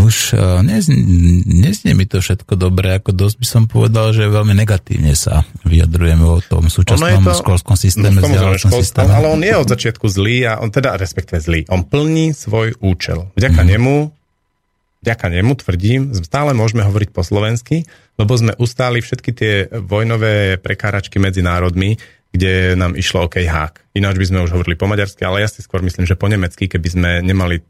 Už 0.00 0.34
uh, 0.34 0.64
neznie, 0.64 1.00
neznie 1.44 1.92
mi 1.92 2.08
to 2.08 2.24
všetko 2.24 2.56
dobre, 2.56 2.96
ako 2.96 3.12
dosť 3.12 3.36
by 3.36 3.46
som 3.46 3.62
povedal, 3.68 4.16
že 4.16 4.26
veľmi 4.26 4.56
negatívne 4.56 5.12
sa 5.12 5.44
vyjadrujeme 5.68 6.24
o 6.24 6.40
tom 6.40 6.72
súčasnom 6.72 7.20
to, 7.20 7.36
školskom 7.36 7.76
systéme, 7.76 8.18
no, 8.18 8.56
systéme. 8.56 9.12
Ale 9.12 9.28
on 9.28 9.40
je 9.44 9.54
od 9.54 9.68
začiatku 9.68 10.08
zlý 10.08 10.48
a 10.48 10.58
on 10.58 10.72
teda 10.72 10.96
respektuje 10.96 11.38
zlý. 11.38 11.60
On 11.68 11.84
plní 11.84 12.32
svoj 12.32 12.80
účel. 12.80 13.28
Vďaka 13.36 13.60
mm. 13.60 13.68
nemu 13.76 13.96
vďaka 15.00 15.26
nemu 15.32 15.52
tvrdím, 15.56 16.00
stále 16.12 16.52
môžeme 16.52 16.84
hovoriť 16.84 17.10
po 17.16 17.24
slovensky, 17.24 17.88
lebo 18.20 18.36
sme 18.36 18.52
ustáli 18.60 19.00
všetky 19.00 19.30
tie 19.32 19.52
vojnové 19.72 20.60
prekáračky 20.60 21.16
medzi 21.16 21.40
národmi, 21.40 21.96
kde 22.30 22.76
nám 22.76 22.94
išlo 22.94 23.26
OK 23.26 23.42
hák. 23.42 23.96
Ináč 23.96 24.20
by 24.20 24.26
sme 24.28 24.44
už 24.44 24.54
hovorili 24.54 24.78
po 24.78 24.86
maďarsky, 24.86 25.24
ale 25.26 25.42
ja 25.42 25.48
si 25.50 25.64
skôr 25.64 25.82
myslím, 25.82 26.06
že 26.06 26.20
po 26.20 26.30
nemecky, 26.30 26.68
keby 26.70 26.88
sme 26.88 27.10
nemali 27.24 27.64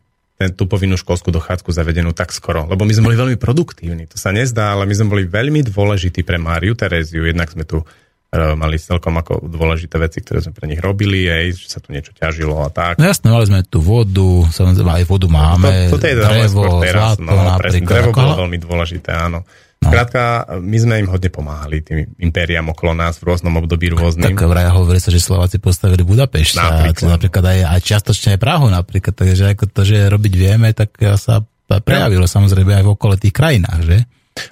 tú 0.57 0.65
povinnú 0.65 0.97
školskú 0.97 1.29
dochádzku 1.29 1.69
zavedenú 1.69 2.17
tak 2.17 2.33
skoro. 2.33 2.65
Lebo 2.65 2.89
my 2.89 2.93
sme 2.97 3.13
boli 3.13 3.21
veľmi 3.21 3.37
produktívni. 3.37 4.09
To 4.09 4.17
sa 4.17 4.33
nezdá, 4.33 4.73
ale 4.73 4.89
my 4.89 4.95
sme 4.97 5.13
boli 5.13 5.25
veľmi 5.29 5.61
dôležití 5.69 6.25
pre 6.25 6.41
Máriu 6.41 6.73
Teréziu. 6.73 7.29
Jednak 7.29 7.53
sme 7.53 7.69
tu 7.69 7.85
uh, 7.85 8.57
mali 8.57 8.81
celkom 8.81 9.13
ako 9.21 9.45
dôležité 9.45 10.01
veci, 10.01 10.25
ktoré 10.25 10.41
sme 10.41 10.57
pre 10.57 10.65
nich 10.71 10.81
robili, 10.81 11.29
aj, 11.29 11.45
že 11.61 11.67
sa 11.69 11.79
tu 11.83 11.93
niečo 11.93 12.17
ťažilo 12.17 12.57
a 12.63 12.73
tak. 12.73 12.97
No 12.97 13.05
jasne, 13.05 13.29
mali 13.35 13.45
sme 13.51 13.61
tu 13.67 13.83
vodu, 13.83 14.49
samozrejme 14.49 15.03
aj 15.03 15.05
vodu 15.05 15.29
máme, 15.29 15.91
to, 15.91 15.99
to 15.99 16.07
je 16.09 16.17
drevo, 16.17 16.81
teraz, 16.81 17.19
zlato 17.19 17.27
no, 17.27 17.37
napríklad. 17.37 17.85
Drevo 17.85 18.11
bolo 18.15 18.41
veľmi 18.47 18.59
dôležité, 18.63 19.11
áno. 19.13 19.45
No. 19.81 19.89
Skrátka, 19.89 20.45
my 20.61 20.77
sme 20.77 20.95
im 21.01 21.09
hodne 21.09 21.33
pomáhali, 21.33 21.81
tým 21.81 22.05
impériám 22.21 22.77
okolo 22.77 22.93
nás 22.93 23.17
v 23.17 23.33
rôznom 23.33 23.65
období 23.65 23.89
rôznym. 23.97 24.37
Tak 24.37 24.45
vraj 24.45 24.69
hovorí 24.77 25.01
sa, 25.01 25.09
že 25.09 25.25
Slováci 25.25 25.57
postavili 25.57 26.05
Budapešť 26.05 26.53
napríklad. 26.61 27.09
a 27.09 27.13
napríklad 27.17 27.45
aj, 27.49 27.59
aj 27.65 27.81
čiastočne 27.81 28.29
aj 28.37 28.41
Prahu 28.45 28.69
napríklad, 28.69 29.17
takže 29.17 29.57
ako 29.57 29.73
to, 29.73 29.81
že 29.89 30.13
robiť 30.13 30.33
vieme, 30.37 30.69
tak 30.77 30.93
sa 31.17 31.41
prejavilo 31.81 32.29
samozrejme 32.29 32.77
aj 32.77 32.85
v 32.85 32.93
okolitých 32.93 33.33
krajinách, 33.33 33.81
že? 33.89 33.99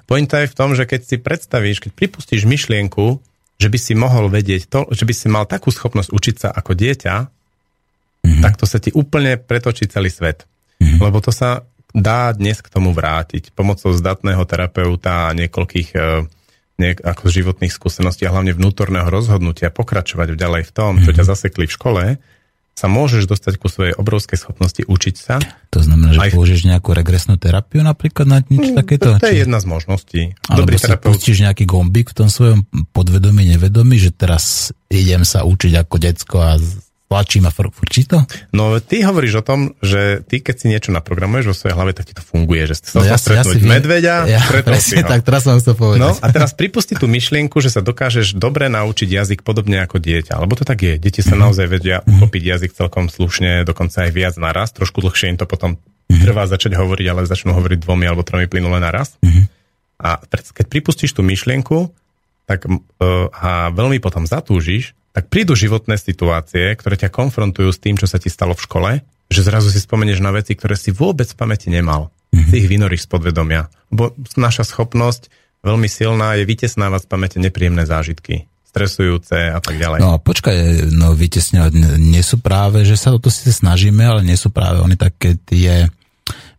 Pointa 0.09 0.41
je 0.41 0.49
v 0.49 0.57
tom, 0.57 0.73
že 0.73 0.89
keď 0.89 1.01
si 1.05 1.15
predstavíš, 1.21 1.77
keď 1.85 1.91
pripustíš 1.93 2.49
myšlienku, 2.49 3.21
že 3.59 3.67
by 3.69 3.77
si 3.77 3.93
mohol 3.93 4.33
vedieť 4.33 4.65
to, 4.65 4.89
že 4.89 5.05
by 5.05 5.13
si 5.13 5.27
mal 5.29 5.45
takú 5.45 5.69
schopnosť 5.69 6.09
učiť 6.09 6.35
sa 6.41 6.49
ako 6.57 6.73
dieťa, 6.73 7.15
mm-hmm. 7.21 8.41
tak 8.41 8.57
to 8.57 8.65
sa 8.65 8.81
ti 8.81 8.89
úplne 8.95 9.37
pretočí 9.37 9.85
celý 9.85 10.09
svet. 10.09 10.49
Mm-hmm. 10.79 10.99
Lebo 11.03 11.21
to 11.21 11.29
sa 11.29 11.68
dá 11.93 12.31
dnes 12.33 12.61
k 12.61 12.69
tomu 12.69 12.93
vrátiť 12.93 13.53
pomocou 13.53 13.89
zdatného 13.93 14.41
terapeuta 14.45 15.29
a 15.29 15.35
niekoľkých 15.35 15.89
e, 15.95 15.99
niek- 16.79 17.03
ako 17.03 17.27
životných 17.27 17.73
skúseností 17.73 18.23
a 18.29 18.33
hlavne 18.33 18.53
vnútorného 18.53 19.09
rozhodnutia 19.09 19.73
pokračovať 19.73 20.37
ďalej 20.37 20.63
v 20.69 20.71
tom, 20.71 20.91
čo 21.01 21.11
ťa 21.11 21.23
mhm. 21.25 21.29
zasekli 21.29 21.65
v 21.65 21.75
škole, 21.75 22.03
sa 22.79 22.87
môžeš 22.87 23.27
dostať 23.27 23.59
ku 23.59 23.67
svojej 23.67 23.91
obrovskej 23.99 24.39
schopnosti 24.39 24.79
učiť 24.87 25.15
sa. 25.19 25.43
To 25.75 25.83
znamená, 25.83 26.15
že 26.15 26.19
Aj... 26.23 26.31
použiješ 26.31 26.63
nejakú 26.63 26.95
regresnú 26.95 27.35
terapiu 27.35 27.83
napríklad 27.83 28.23
na 28.23 28.39
niečo 28.47 28.71
mm, 28.71 28.79
takéto? 28.79 29.19
To, 29.19 29.19
to 29.19 29.27
je 29.27 29.43
jedna 29.43 29.59
z 29.59 29.67
možností. 29.67 30.21
Dobrý 30.47 30.79
si 30.79 30.87
terapeut... 30.87 31.19
pustíš 31.19 31.43
nejaký 31.43 31.67
gombík 31.67 32.15
v 32.15 32.23
tom 32.23 32.31
svojom 32.31 32.63
podvedomí, 32.95 33.51
nevedomí, 33.51 33.99
že 33.99 34.15
teraz 34.15 34.71
idem 34.87 35.27
sa 35.27 35.43
učiť 35.43 35.75
ako 35.75 35.95
decko 35.99 36.37
a 36.39 36.55
tlačím 37.09 37.49
a 37.49 37.51
frčí 37.51 38.05
to? 38.05 38.21
No 38.53 38.77
ty 38.77 39.01
hovoríš 39.01 39.41
o 39.41 39.43
tom, 39.43 39.73
že 39.81 40.21
ty 40.29 40.45
keď 40.45 40.55
si 40.61 40.65
niečo 40.69 40.93
naprogramuješ 40.93 41.45
vo 41.49 41.55
svojej 41.57 41.75
hlave, 41.75 41.91
tak 41.97 42.05
ti 42.05 42.13
to 42.13 42.21
funguje, 42.21 42.69
že 42.69 42.85
sa 42.85 43.01
no, 43.01 43.09
ja 43.09 43.17
stretnúť 43.17 43.57
ja 43.57 43.65
medveďa, 43.65 44.15
ja, 44.29 44.41
presne, 44.69 45.01
tak 45.01 45.25
teraz 45.25 45.49
som 45.49 45.57
to 45.57 45.73
povedať. 45.73 46.05
No 46.05 46.13
a 46.13 46.27
teraz 46.29 46.53
pripusti 46.53 46.93
tú 46.93 47.09
myšlienku, 47.09 47.57
že 47.65 47.73
sa 47.73 47.81
dokážeš 47.81 48.37
dobre 48.37 48.69
naučiť 48.69 49.09
jazyk 49.09 49.39
podobne 49.41 49.81
ako 49.81 49.97
dieťa, 49.97 50.37
lebo 50.37 50.53
to 50.53 50.61
tak 50.61 50.85
je. 50.85 51.01
Deti 51.01 51.25
sa 51.25 51.33
mm-hmm. 51.33 51.41
naozaj 51.41 51.65
vedia 51.65 52.05
uchopiť 52.05 52.43
jazyk 52.45 52.71
celkom 52.77 53.09
slušne, 53.09 53.65
dokonca 53.65 54.05
aj 54.05 54.11
viac 54.13 54.35
naraz, 54.37 54.69
trošku 54.77 55.01
dlhšie 55.01 55.33
im 55.33 55.37
to 55.41 55.49
potom 55.49 55.81
mm-hmm. 55.81 56.21
trvá 56.21 56.45
začať 56.45 56.77
hovoriť, 56.77 57.05
ale 57.09 57.25
začnú 57.25 57.57
hovoriť 57.57 57.81
dvomi 57.81 58.05
alebo 58.05 58.21
tromi 58.21 58.45
plynule 58.45 58.77
naraz. 58.77 59.17
A 59.99 60.15
keď 60.29 60.65
pripustíš 60.71 61.11
tú 61.11 61.25
myšlienku, 61.25 61.91
tak 62.47 62.65
uh, 62.65 62.79
a 63.35 63.69
veľmi 63.69 63.99
potom 63.99 64.23
zatúžiš, 64.23 64.95
tak 65.19 65.27
prídu 65.27 65.51
životné 65.51 65.99
situácie, 65.99 66.71
ktoré 66.79 66.95
ťa 66.95 67.11
konfrontujú 67.11 67.75
s 67.75 67.83
tým, 67.83 67.99
čo 67.99 68.07
sa 68.07 68.15
ti 68.15 68.31
stalo 68.31 68.55
v 68.55 68.63
škole, 68.63 68.91
že 69.27 69.43
zrazu 69.43 69.67
si 69.67 69.83
spomenieš 69.83 70.23
na 70.23 70.31
veci, 70.31 70.55
ktoré 70.55 70.79
si 70.79 70.95
vôbec 70.95 71.27
v 71.27 71.35
pamäti 71.35 71.67
nemal. 71.67 72.07
Mm-hmm. 72.31 72.47
Si 72.47 72.55
ich 72.63 72.71
vynoríš 72.71 73.03
z 73.03 73.11
podvedomia. 73.11 73.67
Bo 73.91 74.15
naša 74.39 74.63
schopnosť 74.63 75.27
veľmi 75.59 75.91
silná 75.91 76.39
je 76.39 76.47
vytesnávať 76.47 77.03
z 77.03 77.07
pamäte 77.11 77.37
nepríjemné 77.43 77.83
zážitky 77.83 78.47
stresujúce 78.69 79.49
a 79.49 79.59
tak 79.59 79.81
ďalej. 79.81 79.97
No 79.97 80.21
počkaj, 80.21 80.87
no 80.93 81.17
vytesňovať 81.17 81.73
nie 81.97 82.21
sú 82.21 82.37
práve, 82.37 82.85
že 82.85 82.95
sa 82.95 83.11
o 83.11 83.19
to 83.19 83.33
si 83.33 83.49
snažíme, 83.49 84.05
ale 84.05 84.21
nie 84.21 84.37
sú 84.37 84.53
práve 84.53 84.77
oni 84.79 84.93
také 84.93 85.41
tie 85.41 85.89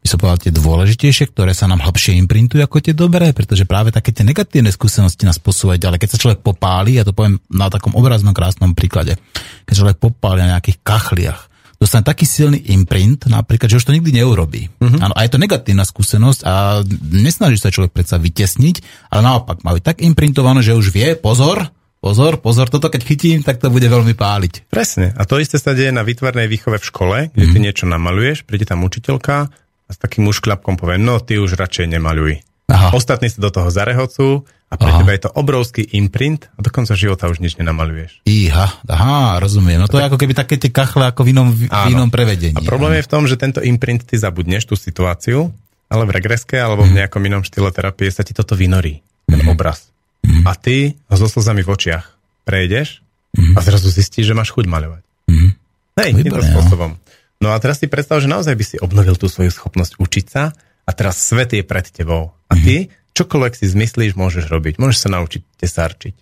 by 0.00 0.06
som 0.08 0.16
povedal, 0.16 0.40
tie 0.40 0.52
dôležitejšie, 0.56 1.28
ktoré 1.36 1.52
sa 1.52 1.68
nám 1.68 1.84
hlbšie 1.84 2.16
imprintujú 2.24 2.64
ako 2.64 2.80
tie 2.80 2.96
dobré, 2.96 3.36
pretože 3.36 3.68
práve 3.68 3.92
také 3.92 4.16
tie 4.16 4.24
negatívne 4.24 4.72
skúsenosti 4.72 5.28
nás 5.28 5.36
posúvajú 5.36 5.76
ďalej. 5.76 6.00
Keď 6.00 6.10
sa 6.16 6.20
človek 6.20 6.40
popáli, 6.40 6.96
ja 6.96 7.04
to 7.04 7.12
poviem 7.12 7.36
na 7.52 7.68
takom 7.68 7.92
obraznom 7.92 8.32
krásnom 8.32 8.72
príklade, 8.72 9.20
keď 9.68 9.74
človek 9.76 9.96
popáli 10.00 10.40
na 10.40 10.56
nejakých 10.56 10.80
kachliach, 10.80 11.40
dostane 11.76 12.04
taký 12.04 12.28
silný 12.28 12.60
imprint, 12.72 13.28
napríklad, 13.28 13.68
že 13.72 13.80
už 13.80 13.88
to 13.88 13.96
nikdy 13.96 14.12
neurobí. 14.12 14.68
Uh-huh. 14.80 15.00
Áno, 15.00 15.16
a 15.16 15.20
je 15.24 15.32
to 15.32 15.40
negatívna 15.40 15.84
skúsenosť 15.88 16.40
a 16.44 16.84
nesnaží 17.12 17.56
sa 17.56 17.72
človek 17.72 17.92
predsa 17.92 18.20
vytesniť, 18.20 19.08
ale 19.12 19.20
naopak 19.20 19.64
byť 19.64 19.84
tak 19.84 19.98
imprintované, 20.04 20.60
že 20.60 20.76
už 20.76 20.92
vie, 20.92 21.16
pozor, 21.16 21.72
pozor, 22.04 22.40
pozor, 22.40 22.68
toto 22.68 22.92
keď 22.92 23.00
chytím, 23.04 23.40
tak 23.40 23.60
to 23.64 23.72
bude 23.72 23.84
veľmi 23.88 24.12
páliť. 24.12 24.68
Presne. 24.68 25.16
A 25.16 25.24
to 25.24 25.40
isté 25.40 25.56
sa 25.56 25.72
deje 25.72 25.88
na 25.88 26.04
výtvarnej 26.04 26.48
výchove 26.48 26.80
v 26.80 26.88
škole, 26.88 27.16
kde 27.32 27.44
mm. 27.48 27.52
ty 27.52 27.58
mhm. 27.60 27.64
niečo 27.64 27.84
namaluješ, 27.88 28.44
príde 28.44 28.68
tam 28.68 28.84
učiteľka 28.84 29.48
a 29.90 29.92
s 29.92 29.98
takým 29.98 30.30
ušklapkom 30.30 30.78
povie, 30.78 31.02
no 31.02 31.18
ty 31.18 31.42
už 31.42 31.58
radšej 31.58 31.90
nemaľuj. 31.98 32.46
Aha. 32.70 32.94
Ostatní 32.94 33.26
sa 33.26 33.42
do 33.42 33.50
toho 33.50 33.66
zarehocú 33.74 34.46
a 34.70 34.78
pre 34.78 34.86
aha. 34.86 35.02
teba 35.02 35.10
je 35.18 35.26
to 35.26 35.30
obrovský 35.34 35.82
imprint 35.98 36.46
a 36.54 36.62
do 36.62 36.70
konca 36.70 36.94
života 36.94 37.26
už 37.26 37.42
nič 37.42 37.58
nenamaluješ. 37.58 38.22
Iha, 38.22 38.70
aha, 38.86 39.42
rozumiem. 39.42 39.82
No 39.82 39.90
to 39.90 39.98
tak, 39.98 40.06
je 40.06 40.08
ako 40.14 40.18
keby 40.22 40.34
také 40.38 40.54
tie 40.62 40.70
kachle 40.70 41.10
ako 41.10 41.26
v 41.26 41.34
inom, 41.34 41.50
v 41.50 41.66
inom 41.90 42.06
prevedení. 42.14 42.54
A 42.54 42.62
problém 42.62 42.94
áno. 42.94 42.98
je 43.02 43.06
v 43.10 43.10
tom, 43.10 43.22
že 43.26 43.34
tento 43.34 43.58
imprint 43.58 44.06
ty 44.06 44.14
zabudneš 44.14 44.70
tú 44.70 44.78
situáciu, 44.78 45.50
ale 45.90 46.06
v 46.06 46.14
regreske 46.14 46.54
alebo 46.54 46.86
v 46.86 46.94
mhm. 46.94 46.96
nejakom 47.02 47.22
inom 47.26 47.42
štýle 47.42 47.74
terapie 47.74 48.06
sa 48.14 48.22
ti 48.22 48.30
toto 48.30 48.54
vynorí, 48.54 49.02
ten 49.26 49.42
mm. 49.42 49.50
obraz. 49.50 49.90
Mm. 50.22 50.46
A 50.46 50.54
ty 50.54 50.94
so 51.10 51.26
slzami 51.26 51.66
v 51.66 51.74
očiach 51.74 52.06
prejdeš 52.46 53.02
mm. 53.34 53.58
a 53.58 53.60
zrazu 53.66 53.90
zistíš, 53.90 54.30
že 54.30 54.38
máš 54.38 54.54
chuť 54.54 54.70
maľovať. 54.70 55.02
Mm. 55.26 55.50
Hej, 55.98 56.10
týmto 56.22 56.44
spôsobom. 56.46 56.94
No 57.40 57.56
a 57.56 57.58
teraz 57.58 57.80
si 57.80 57.88
predstav, 57.88 58.20
že 58.20 58.28
naozaj 58.28 58.52
by 58.52 58.64
si 58.64 58.76
obnovil 58.76 59.16
tú 59.16 59.24
svoju 59.24 59.48
schopnosť 59.48 59.96
učiť 59.96 60.26
sa 60.28 60.52
a 60.84 60.90
teraz 60.92 61.16
svet 61.24 61.56
je 61.56 61.64
pred 61.64 61.88
tebou. 61.88 62.36
A 62.48 62.54
ty 62.54 62.92
čokoľvek 63.16 63.52
si 63.56 63.66
zmyslíš, 63.68 64.12
môžeš 64.12 64.48
robiť. 64.52 64.76
Môžeš 64.76 65.08
sa 65.08 65.10
naučiť 65.12 65.42
tesárčiť, 65.56 66.14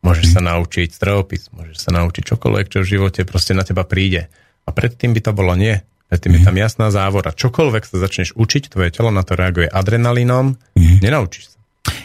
môžeš 0.00 0.26
sa 0.32 0.40
naučiť 0.40 0.88
strojopis, 0.92 1.52
môžeš 1.52 1.76
sa 1.76 1.90
naučiť 1.92 2.24
čokoľvek, 2.24 2.66
čo 2.72 2.78
v 2.80 2.88
živote 2.88 3.20
proste 3.28 3.52
na 3.52 3.68
teba 3.68 3.84
príde. 3.84 4.32
A 4.64 4.72
predtým 4.72 5.12
by 5.12 5.20
to 5.20 5.32
bolo 5.36 5.52
nie. 5.52 5.76
Predtým 6.12 6.36
je 6.36 6.42
tam 6.44 6.56
jasná 6.60 6.92
závora. 6.92 7.32
Čokoľvek 7.32 7.88
sa 7.88 7.96
začneš 7.96 8.36
učiť, 8.36 8.68
tvoje 8.68 8.92
telo 8.92 9.08
na 9.08 9.24
to 9.24 9.32
reaguje 9.32 9.64
adrenalínom, 9.64 10.60
nenaučíš 10.76 11.56
sa. 11.56 11.58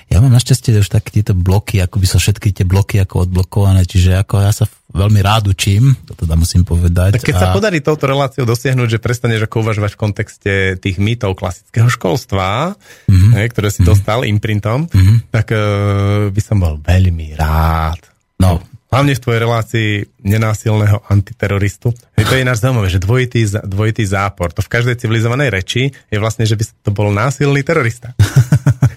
Ja 0.07 0.23
mám 0.23 0.31
našťastie 0.31 0.79
už 0.79 0.87
také 0.87 1.19
tieto 1.19 1.35
bloky, 1.35 1.83
ako 1.83 1.99
by 1.99 2.07
sa 2.07 2.17
všetky 2.17 2.55
tie 2.55 2.63
bloky 2.63 3.03
ako 3.03 3.27
odblokované, 3.27 3.83
čiže 3.83 4.15
ako 4.15 4.39
ja 4.39 4.55
sa 4.55 4.63
veľmi 4.93 5.19
rád 5.19 5.51
učím, 5.51 5.95
to 6.07 6.15
teda 6.15 6.39
musím 6.39 6.63
povedať. 6.63 7.19
Tak 7.19 7.27
keď 7.27 7.35
a... 7.35 7.41
sa 7.43 7.47
podarí 7.51 7.83
touto 7.83 8.07
reláciou 8.07 8.47
dosiahnuť, 8.47 8.97
že 8.97 9.03
prestaneš 9.03 9.45
ako 9.47 9.67
uvažovať 9.67 9.91
v 9.93 9.99
kontexte 9.99 10.53
tých 10.79 10.97
mýtov 10.97 11.35
klasického 11.35 11.91
školstva, 11.91 12.75
mm-hmm. 12.75 13.31
ne, 13.35 13.43
ktoré 13.51 13.67
si 13.67 13.83
mm-hmm. 13.83 13.91
dostal 13.91 14.23
imprintom, 14.23 14.87
mm-hmm. 14.87 15.17
tak 15.33 15.51
uh, 15.51 16.31
by 16.31 16.41
som 16.41 16.57
bol 16.63 16.79
veľmi 16.79 17.35
rád. 17.35 17.99
No. 18.39 18.63
Hlavne 18.87 19.19
v 19.19 19.23
tvojej 19.23 19.43
relácii 19.43 19.89
nenásilného 20.23 21.03
antiteroristu. 21.11 21.91
Je 22.15 22.23
to 22.23 22.39
je 22.39 22.47
náš 22.47 22.63
zaujímavé, 22.63 22.87
že 22.87 23.03
dvojitý, 23.03 23.43
dvojitý 23.67 24.07
zápor. 24.07 24.55
To 24.55 24.63
v 24.63 24.71
každej 24.71 24.95
civilizovanej 24.95 25.51
reči 25.51 25.91
je 25.91 26.17
vlastne, 26.17 26.47
že 26.47 26.55
by 26.55 26.63
to 26.87 26.91
bol 26.95 27.11
násilný 27.11 27.67
terorista. 27.67 28.15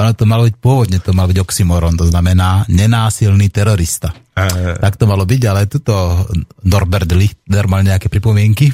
ono 0.00 0.12
to 0.16 0.24
malo 0.24 0.48
byť 0.48 0.56
pôvodne, 0.58 0.98
to 0.98 1.12
mal 1.12 1.28
byť 1.28 1.38
oxymoron, 1.40 1.94
to 1.96 2.08
znamená 2.08 2.64
nenásilný 2.68 3.52
terorista. 3.52 4.12
Uh, 4.34 4.76
tak 4.80 4.96
to 4.96 5.04
malo 5.04 5.28
byť, 5.28 5.42
ale 5.46 5.68
tuto 5.68 6.24
Norbert 6.64 7.10
Lichter 7.12 7.64
mal 7.68 7.84
nejaké 7.84 8.08
pripomienky, 8.08 8.72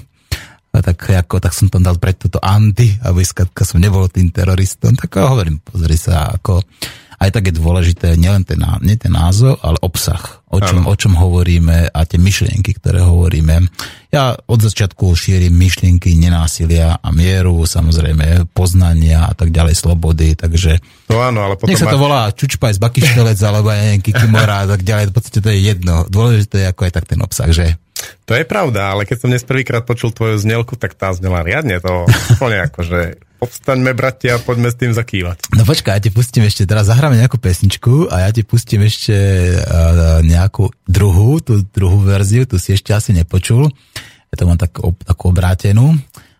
a 0.77 0.85
tak, 0.85 1.09
ako, 1.09 1.41
tak 1.41 1.57
som 1.57 1.73
tam 1.73 1.81
dal 1.81 1.97
pred 1.97 2.21
túto 2.21 2.37
anti, 2.37 3.01
aby 3.01 3.25
som 3.25 3.81
nebol 3.81 4.13
tým 4.13 4.29
teroristom, 4.29 4.93
tak 4.93 5.17
hovorím, 5.17 5.57
pozri 5.65 5.97
sa, 5.97 6.37
ako 6.37 6.61
aj 7.17 7.31
tak 7.33 7.49
je 7.49 7.55
dôležité 7.57 8.17
nielen 8.21 8.45
ten, 8.45 8.61
nie 8.85 8.97
ten 9.01 9.13
názov, 9.13 9.57
ale 9.65 9.81
obsah, 9.81 10.45
o 10.53 10.61
čom, 10.61 10.85
o 10.85 10.95
čom 10.97 11.17
hovoríme 11.17 11.89
a 11.89 12.01
tie 12.05 12.21
myšlienky, 12.21 12.77
ktoré 12.77 13.01
hovoríme. 13.01 13.65
Ja 14.13 14.37
od 14.37 14.61
začiatku 14.61 15.17
šírim 15.17 15.53
myšlienky 15.53 16.13
nenásilia 16.17 17.01
a 17.01 17.09
mieru, 17.13 17.65
samozrejme 17.65 18.53
poznania 18.53 19.29
a 19.29 19.35
tak 19.37 19.53
ďalej, 19.53 19.75
slobody, 19.77 20.37
takže 20.37 20.81
no 21.09 21.21
áno, 21.25 21.49
ale 21.49 21.55
potom 21.57 21.73
nech 21.73 21.81
sa 21.81 21.89
to 21.89 22.01
volá 22.01 22.29
Čučpaj 22.33 22.77
z 22.77 22.81
Bakyštelec 22.81 23.39
alebo 23.41 23.73
aj 23.73 23.81
neviem, 23.81 24.03
Kikimora 24.05 24.65
a 24.65 24.67
tak 24.69 24.85
ďalej, 24.85 25.09
v 25.09 25.15
podstate 25.17 25.41
to 25.41 25.49
je 25.53 25.59
jedno. 25.61 26.05
Dôležité 26.09 26.65
je 26.65 26.71
ako 26.73 26.81
aj 26.85 26.93
tak 26.93 27.05
ten 27.09 27.21
obsah, 27.25 27.49
že? 27.49 27.81
To 28.27 28.33
je 28.35 28.45
pravda, 28.45 28.93
ale 28.93 29.09
keď 29.09 29.17
som 29.23 29.31
dnes 29.33 29.47
prvýkrát 29.47 29.87
počul 29.87 30.13
tvoju 30.13 30.37
znelku, 30.37 30.77
tak 30.77 30.99
tá 30.99 31.15
znela 31.15 31.41
riadne, 31.47 31.81
to 31.81 32.05
úplne 32.37 32.67
akože 32.67 33.23
povstaňme, 33.37 33.93
bratia, 33.93 34.41
poďme 34.41 34.73
s 34.73 34.81
tým 34.81 34.93
zakývať. 34.97 35.53
No 35.53 35.63
počkaj, 35.69 36.01
ja 36.01 36.03
ti 36.03 36.11
pustím 36.11 36.49
ešte, 36.49 36.65
teraz 36.65 36.89
zahráme 36.89 37.21
nejakú 37.21 37.37
pesničku 37.37 38.09
a 38.09 38.29
ja 38.29 38.31
ti 38.33 38.43
pustím 38.43 38.89
ešte 38.89 39.15
uh, 39.61 40.25
nejakú 40.25 40.73
druhú, 40.89 41.39
tú 41.45 41.61
druhú 41.69 42.01
verziu, 42.01 42.49
tu 42.49 42.57
si 42.57 42.73
ešte 42.73 42.97
asi 42.97 43.13
nepočul. 43.13 43.69
Ja 44.33 44.35
to 44.35 44.49
mám 44.49 44.59
tak, 44.59 44.81
ob, 44.81 44.97
takú 45.05 45.31
obrátenú. 45.31 45.95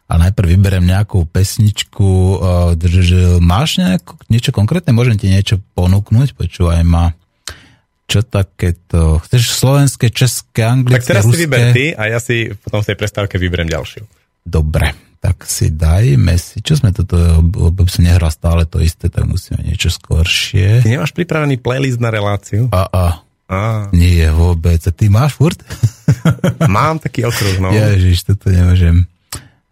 A 0.07 0.23
najprv 0.23 0.55
vyberiem 0.55 0.87
nejakú 0.87 1.27
pesničku. 1.27 2.39
Uh, 2.39 2.79
drž, 2.79 3.43
máš 3.43 3.83
nejako, 3.83 4.15
niečo 4.31 4.55
konkrétne? 4.55 4.95
Môžem 4.95 5.19
ti 5.19 5.27
niečo 5.27 5.59
ponúknuť? 5.75 6.39
Počúvaj 6.39 6.87
ma. 6.87 7.11
Čo 8.07 8.23
takéto? 8.23 9.19
Chceš 9.27 9.43
slovenské, 9.51 10.15
české, 10.15 10.63
anglické, 10.63 11.03
Tak 11.03 11.11
teraz 11.11 11.25
ruské? 11.27 11.35
si 11.35 11.43
vyber 11.43 11.63
ty 11.75 11.85
a 11.93 12.03
ja 12.07 12.19
si 12.23 12.55
potom 12.55 12.83
v 12.83 12.89
tej 12.95 12.97
prestávke 12.97 13.35
vyberiem 13.35 13.67
ďalšiu. 13.67 14.07
Dobre 14.47 15.07
tak 15.27 15.43
si 15.43 15.75
dajme 15.75 16.39
si, 16.39 16.63
čo 16.63 16.79
sme 16.79 16.95
toto, 16.95 17.19
lebo 17.43 17.83
som 17.91 18.07
nehral 18.07 18.31
stále 18.31 18.63
to 18.63 18.79
isté, 18.79 19.11
tak 19.11 19.27
musíme 19.27 19.59
niečo 19.59 19.91
skoršie. 19.91 20.87
Ty 20.87 20.91
nemáš 20.93 21.11
pripravený 21.11 21.59
playlist 21.59 21.99
na 21.99 22.15
reláciu? 22.15 22.71
A, 22.71 22.87
a. 22.87 23.07
a. 23.51 23.63
Nie 23.91 24.31
vôbec. 24.31 24.79
A 24.87 24.93
ty 24.95 25.11
máš 25.11 25.35
furt? 25.35 25.59
Mám 26.71 27.03
taký 27.03 27.27
okruh, 27.27 27.59
no. 27.59 27.75
Ježiš, 27.77 28.23
toto 28.23 28.55
nemôžem. 28.55 29.11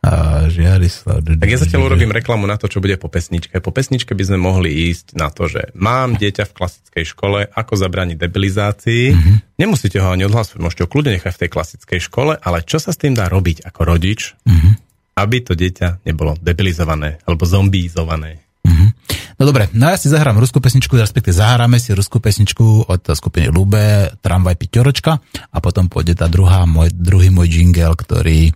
A 0.05 0.11
Žiarislav. 0.52 1.24
Tak 1.24 1.48
ja 1.48 1.57
zatiaľ 1.57 1.88
urobím 1.88 2.12
reklamu 2.12 2.44
na 2.44 2.61
to, 2.61 2.68
čo 2.68 2.84
bude 2.84 3.00
po 3.00 3.09
pesničke. 3.09 3.57
Po 3.64 3.72
pesničke 3.72 4.12
by 4.12 4.24
sme 4.28 4.38
mohli 4.38 4.92
ísť 4.92 5.16
na 5.16 5.32
to, 5.32 5.48
že 5.48 5.72
mám 5.72 6.20
dieťa 6.20 6.44
v 6.44 6.52
klasickej 6.52 7.05
škole, 7.09 7.48
ako 7.48 7.72
zabrániť 7.72 8.20
debilizácii. 8.20 9.05
Mm-hmm. 9.16 9.36
Nemusíte 9.57 10.05
ho 10.05 10.12
ani 10.12 10.28
odhlasovať, 10.28 10.61
môžete 10.61 10.82
ho 10.84 10.92
kľudne 10.92 11.16
nechať 11.16 11.32
v 11.32 11.40
tej 11.40 11.50
klasickej 11.50 12.00
škole, 12.05 12.36
ale 12.36 12.59
čo 12.68 12.76
sa 12.76 12.92
s 12.92 13.00
tým 13.00 13.16
dá 13.16 13.32
robiť 13.32 13.64
ako 13.64 13.80
rodič, 13.88 14.36
mm-hmm 14.44 14.84
aby 15.14 15.36
to 15.46 15.55
dieťa 15.55 16.02
nebolo 16.02 16.34
debilizované 16.42 17.22
alebo 17.22 17.46
zombízované. 17.46 18.42
Mm-hmm. 18.64 18.88
No 19.34 19.42
dobre, 19.44 19.68
no 19.74 19.90
ja 19.90 19.98
si 19.98 20.09
zahrám 20.09 20.38
ruskú 20.38 20.59
pesničku, 20.59 20.94
respektive 20.96 21.36
zahráme 21.36 21.78
si 21.78 21.92
ruskú 21.92 22.18
pesničku 22.18 22.88
od 22.88 23.02
skupiny 23.02 23.50
Lube, 23.50 24.14
Tramvaj 24.22 24.57
Piťoročka 24.57 25.12
a 25.52 25.59
potom 25.59 25.90
pôjde 25.90 26.18
tá 26.18 26.30
druhá, 26.30 26.64
môj, 26.64 26.90
druhý 26.94 27.28
môj 27.28 27.50
jingle, 27.50 27.94
ktorý 27.94 28.55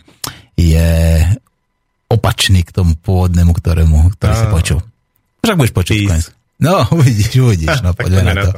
je 0.58 0.90
opačný 2.10 2.66
k 2.66 2.74
tomu 2.74 2.98
pôvodnému, 2.98 3.54
ktorému, 3.54 4.18
ktorý 4.18 4.34
ah. 4.34 4.40
si 4.42 4.46
počul. 4.50 4.80
Však 5.46 5.56
budeš 5.56 5.74
počuť. 5.76 5.98
No, 6.58 6.82
uvidíš, 6.98 7.30
uvidíš, 7.38 7.78
no 7.86 7.94
poďme 7.98 8.22
na 8.26 8.34
to. 8.42 8.50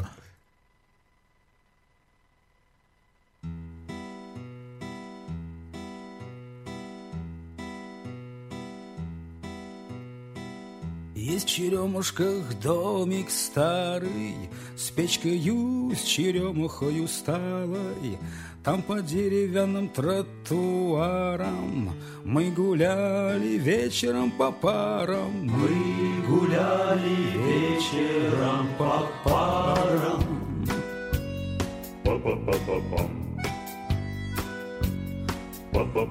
Есть 11.21 11.47
в 11.47 11.53
черемушках 11.53 12.59
домик 12.61 13.31
старый 13.31 14.35
С 14.77 14.91
печкою, 14.91 15.95
с 15.95 16.03
черемухою 16.03 17.07
сталой 17.07 18.19
Там 18.63 18.83
по 18.83 19.01
деревянным 19.01 19.89
тротуарам 19.89 21.93
Мы 22.25 22.51
гуляли 22.51 23.57
вечером 23.57 24.31
по 24.33 24.53
парам. 24.53 25.47
Мы 25.47 26.23
гуляли 26.29 27.39
вечером 27.39 28.69
по 28.77 29.07
парам. 29.25 30.21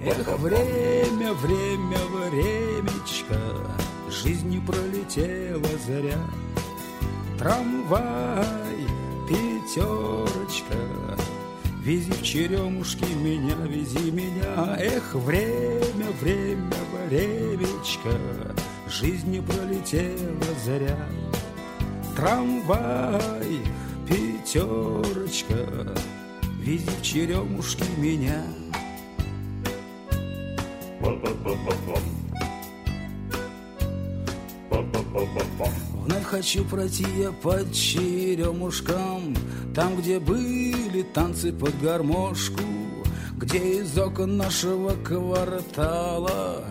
Эх, 0.03 0.39
время, 0.39 1.33
время, 1.33 1.99
времечко 2.15 3.37
Жизнь 4.09 4.49
не 4.49 4.59
пролетела 4.59 5.67
зря. 5.85 6.17
Трамвай, 7.37 8.87
пятерочка 9.27 10.75
Вези 11.81 12.11
в 12.11 12.21
черемушки 12.21 13.05
меня, 13.05 13.55
вези 13.65 14.11
меня. 14.11 14.75
Эх, 14.77 15.15
время, 15.15 16.11
время, 16.19 16.73
времечко. 17.07 18.11
Жизнь 18.89 19.31
не 19.31 19.39
пролетела 19.41 20.53
зря. 20.65 20.97
Трамвай, 22.17 23.61
пятерочка. 24.07 25.95
Вези 26.61 26.89
в 26.89 27.01
черемушки 27.01 27.85
меня 27.97 28.43
Вновь 36.09 36.25
хочу 36.25 36.65
пройти 36.65 37.05
я 37.19 37.31
под 37.31 37.71
черемушкам 37.71 39.35
Там, 39.75 39.95
где 39.95 40.19
были 40.19 41.03
танцы 41.03 41.53
под 41.53 41.79
гармошку 41.79 42.63
Где 43.35 43.81
из 43.81 43.95
окон 43.95 44.35
нашего 44.35 44.95
квартала 45.03 46.63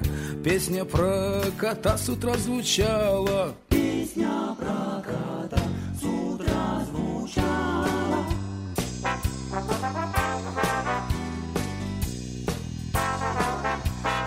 Песня 0.43 0.84
про 0.84 1.43
кота 1.57 1.97
с 1.97 2.09
утра 2.09 2.34
звучала. 2.34 3.55
Песня 3.68 4.57
про 4.59 5.03
кота 5.03 5.62
с 6.01 6.05
утра 6.05 6.84
звучала. 6.91 8.24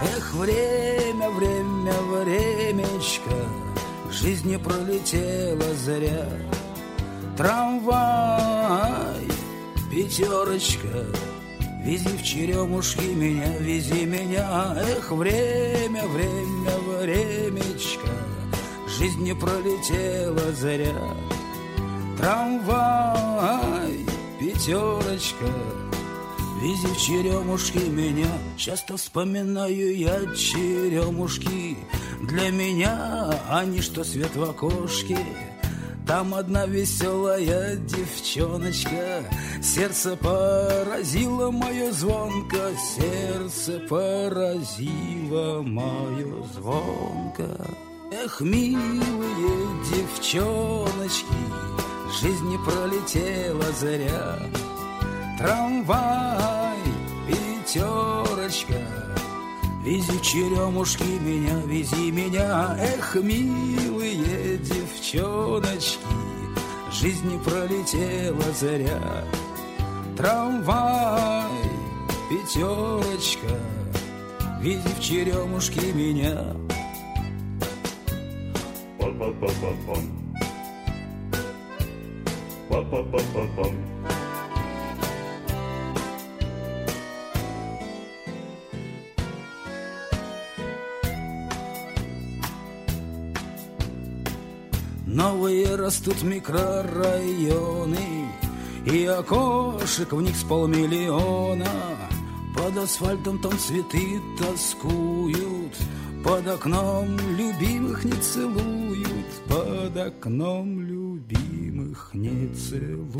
Эх, 0.04 0.34
время, 0.36 1.30
время, 1.32 1.94
времечко 2.12 3.51
Жизнь 4.12 4.50
не 4.50 4.60
пролетела 4.60 5.74
зря. 5.74 6.28
Трамвай, 7.38 9.26
пятерочка 9.90 11.06
Вези 11.84 12.10
в 12.10 12.22
черемушки 12.22 13.06
меня, 13.06 13.58
вези 13.58 14.06
меня. 14.06 14.76
Эх, 14.78 15.12
время, 15.12 16.06
время, 16.08 16.78
времечко 17.00 18.10
Жизнь 19.00 19.24
не 19.24 19.34
пролетела 19.34 20.52
зря. 20.52 20.94
Трамвай, 22.18 24.06
пятерочка 24.40 25.48
Вези 26.62 26.86
в 26.86 26.98
черемушки 26.98 27.80
меня 27.80 28.32
Часто 28.56 28.96
вспоминаю 28.96 29.98
я 29.98 30.20
черемушки. 30.36 31.76
Для 32.22 32.52
меня 32.52 33.34
они 33.50 33.82
что 33.82 34.04
свет 34.04 34.36
в 34.36 34.44
окошке. 34.44 35.18
Там 36.06 36.36
одна 36.36 36.68
веселая 36.68 37.78
девчоночка. 37.78 39.24
Сердце 39.64 40.16
поразило 40.16 41.50
мое 41.50 41.92
звонко 41.94 42.70
Сердце 42.96 43.80
поразило 43.90 45.64
мое 45.64 46.44
звонко. 46.54 47.68
Эх, 48.12 48.40
милые 48.42 49.68
девчоночки 49.90 51.26
Жизнь 52.22 52.50
не 52.50 52.58
пролетела 52.60 53.66
зря 53.80 54.38
Трамвай, 55.42 56.78
пятерочка 57.28 58.80
Вези 59.84 60.22
черемушки 60.22 61.04
меня, 61.20 61.60
вези 61.66 62.12
меня. 62.12 62.78
Эх, 62.80 63.16
милые 63.16 64.60
девчоночки 64.60 65.98
Жизнь 66.92 67.28
не 67.28 67.40
пролетела 67.40 68.54
зря. 68.54 69.02
Трамвай, 70.16 71.50
пятерочка 72.30 73.58
Вези 74.62 74.90
в 74.90 75.00
черемушки 75.02 75.92
меня 75.92 76.54
Новые 95.14 95.76
растут 95.76 96.24
микрорайоны 96.24 97.98
И 98.86 99.06
окошек 99.06 100.14
в 100.14 100.22
них 100.22 100.38
с 100.38 100.44
полмиллиона. 100.44 101.68
Под 102.56 102.78
асфальтом 102.78 103.40
там 103.40 103.52
цветы 103.58 104.22
тоскуют 104.40 105.76
Под 106.24 106.48
окном 106.48 107.18
любимых 107.36 108.06
не 108.06 108.14
целуют 108.14 109.26
Под 109.50 109.98
окном 109.98 110.82
любимых 110.82 112.12
не 112.14 112.48
целуют. 112.56 113.12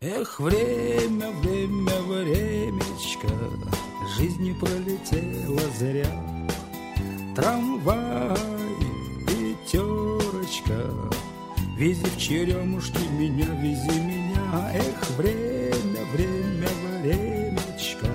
Эх, 0.00 0.40
время, 0.40 1.30
время, 1.42 2.00
времечко 2.08 3.28
Жизнь 4.16 4.42
не 4.42 4.54
пролетела 4.54 5.60
зря. 5.78 6.32
Трамвай, 7.34 8.61
Вези 11.82 12.04
в 12.04 12.16
черемушки 12.16 13.02
меня, 13.18 13.44
вези 13.60 14.00
меня. 14.02 14.70
Эх, 14.72 15.10
время, 15.18 16.04
время, 16.12 16.68
времечко. 17.00 18.06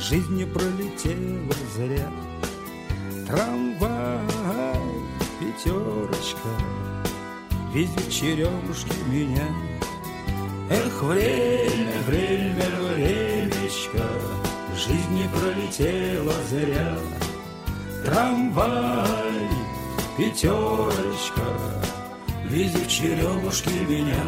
Жизнь 0.00 0.34
не 0.34 0.44
пролетела 0.44 1.54
зря. 1.76 2.10
Трамвай, 3.24 4.80
пятерочка. 5.38 6.48
Вези 7.72 8.00
в 8.00 8.10
черемушки 8.12 8.96
меня. 9.06 9.46
Эх, 10.68 11.00
время, 11.00 12.02
время, 12.04 12.66
времечко. 12.96 14.02
Жизнь 14.74 15.12
не 15.12 15.28
пролетела 15.28 16.34
зря. 16.50 16.98
Трамвай, 18.04 19.48
пятерочка 20.16 21.44
Вези 22.50 22.78
в 22.78 22.88
черемушки 22.88 23.68
меня. 23.68 24.24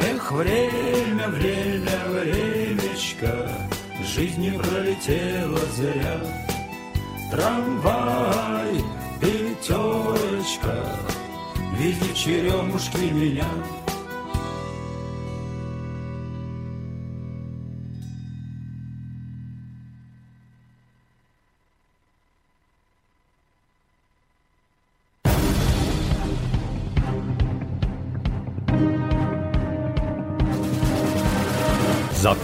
Эх, 0.00 0.32
время, 0.32 1.28
время, 1.28 2.04
времечко 2.08 3.48
Жизнь 4.02 4.40
не 4.40 4.50
пролетела 4.50 5.60
зря. 5.76 6.20
Трамвай, 7.30 8.82
пятерочка 9.20 10.98
Вези 11.78 12.12
в 12.12 12.14
черемушки 12.14 13.12
меня 13.12 13.46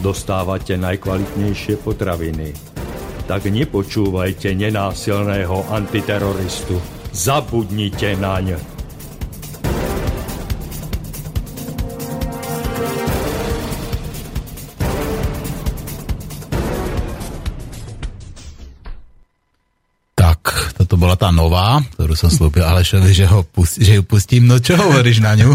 Dostávate 0.00 0.80
najkvalitnejšie 0.80 1.76
potraviny. 1.84 2.56
Tak 3.28 3.52
nepočúvajte 3.52 4.56
nenásilného 4.56 5.68
antiteroristu. 5.68 6.80
Zabudnite 7.12 8.16
naň. 8.16 8.56
Tak, 20.16 20.40
toto 20.80 20.96
bola 20.96 21.20
tá 21.20 21.28
nová, 21.28 21.84
ktorú 22.00 22.16
som 22.16 22.32
slúbil 22.32 22.64
Alešovi, 22.64 23.12
že, 23.12 23.28
ho 23.28 23.44
pust, 23.44 23.76
že 23.76 24.00
ju 24.00 24.02
pustím. 24.08 24.48
No 24.48 24.56
čo 24.64 24.80
hovoríš 24.80 25.20
na 25.20 25.36
ňu? 25.36 25.52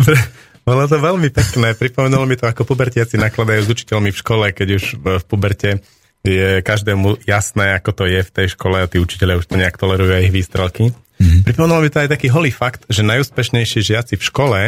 Bolo 0.64 0.88
to 0.88 0.96
veľmi 0.96 1.28
pekné. 1.28 1.76
Pripomenulo 1.76 2.24
mi 2.24 2.40
to, 2.40 2.48
ako 2.48 2.64
pubertiaci 2.64 3.20
nakladajú 3.20 3.68
s 3.68 3.72
učiteľmi 3.72 4.10
v 4.10 4.20
škole, 4.20 4.46
keď 4.56 4.68
už 4.80 4.84
v 4.96 5.24
puberte 5.28 5.84
je 6.24 6.64
každému 6.64 7.20
jasné, 7.28 7.76
ako 7.76 7.90
to 7.92 8.04
je 8.08 8.24
v 8.24 8.30
tej 8.32 8.56
škole 8.56 8.80
a 8.80 8.88
tí 8.88 8.96
učiteľe 8.96 9.44
už 9.44 9.46
to 9.52 9.60
nejak 9.60 9.76
tolerujú 9.76 10.16
aj 10.16 10.24
ich 10.24 10.32
výstrelky. 10.32 10.84
Mm-hmm. 10.90 11.44
Pripomenulo 11.44 11.84
mi 11.84 11.92
to 11.92 12.00
aj 12.00 12.16
taký 12.16 12.32
holý 12.32 12.48
fakt, 12.48 12.88
že 12.88 13.04
najúspešnejší 13.04 13.80
žiaci 13.84 14.16
v 14.16 14.24
škole 14.24 14.60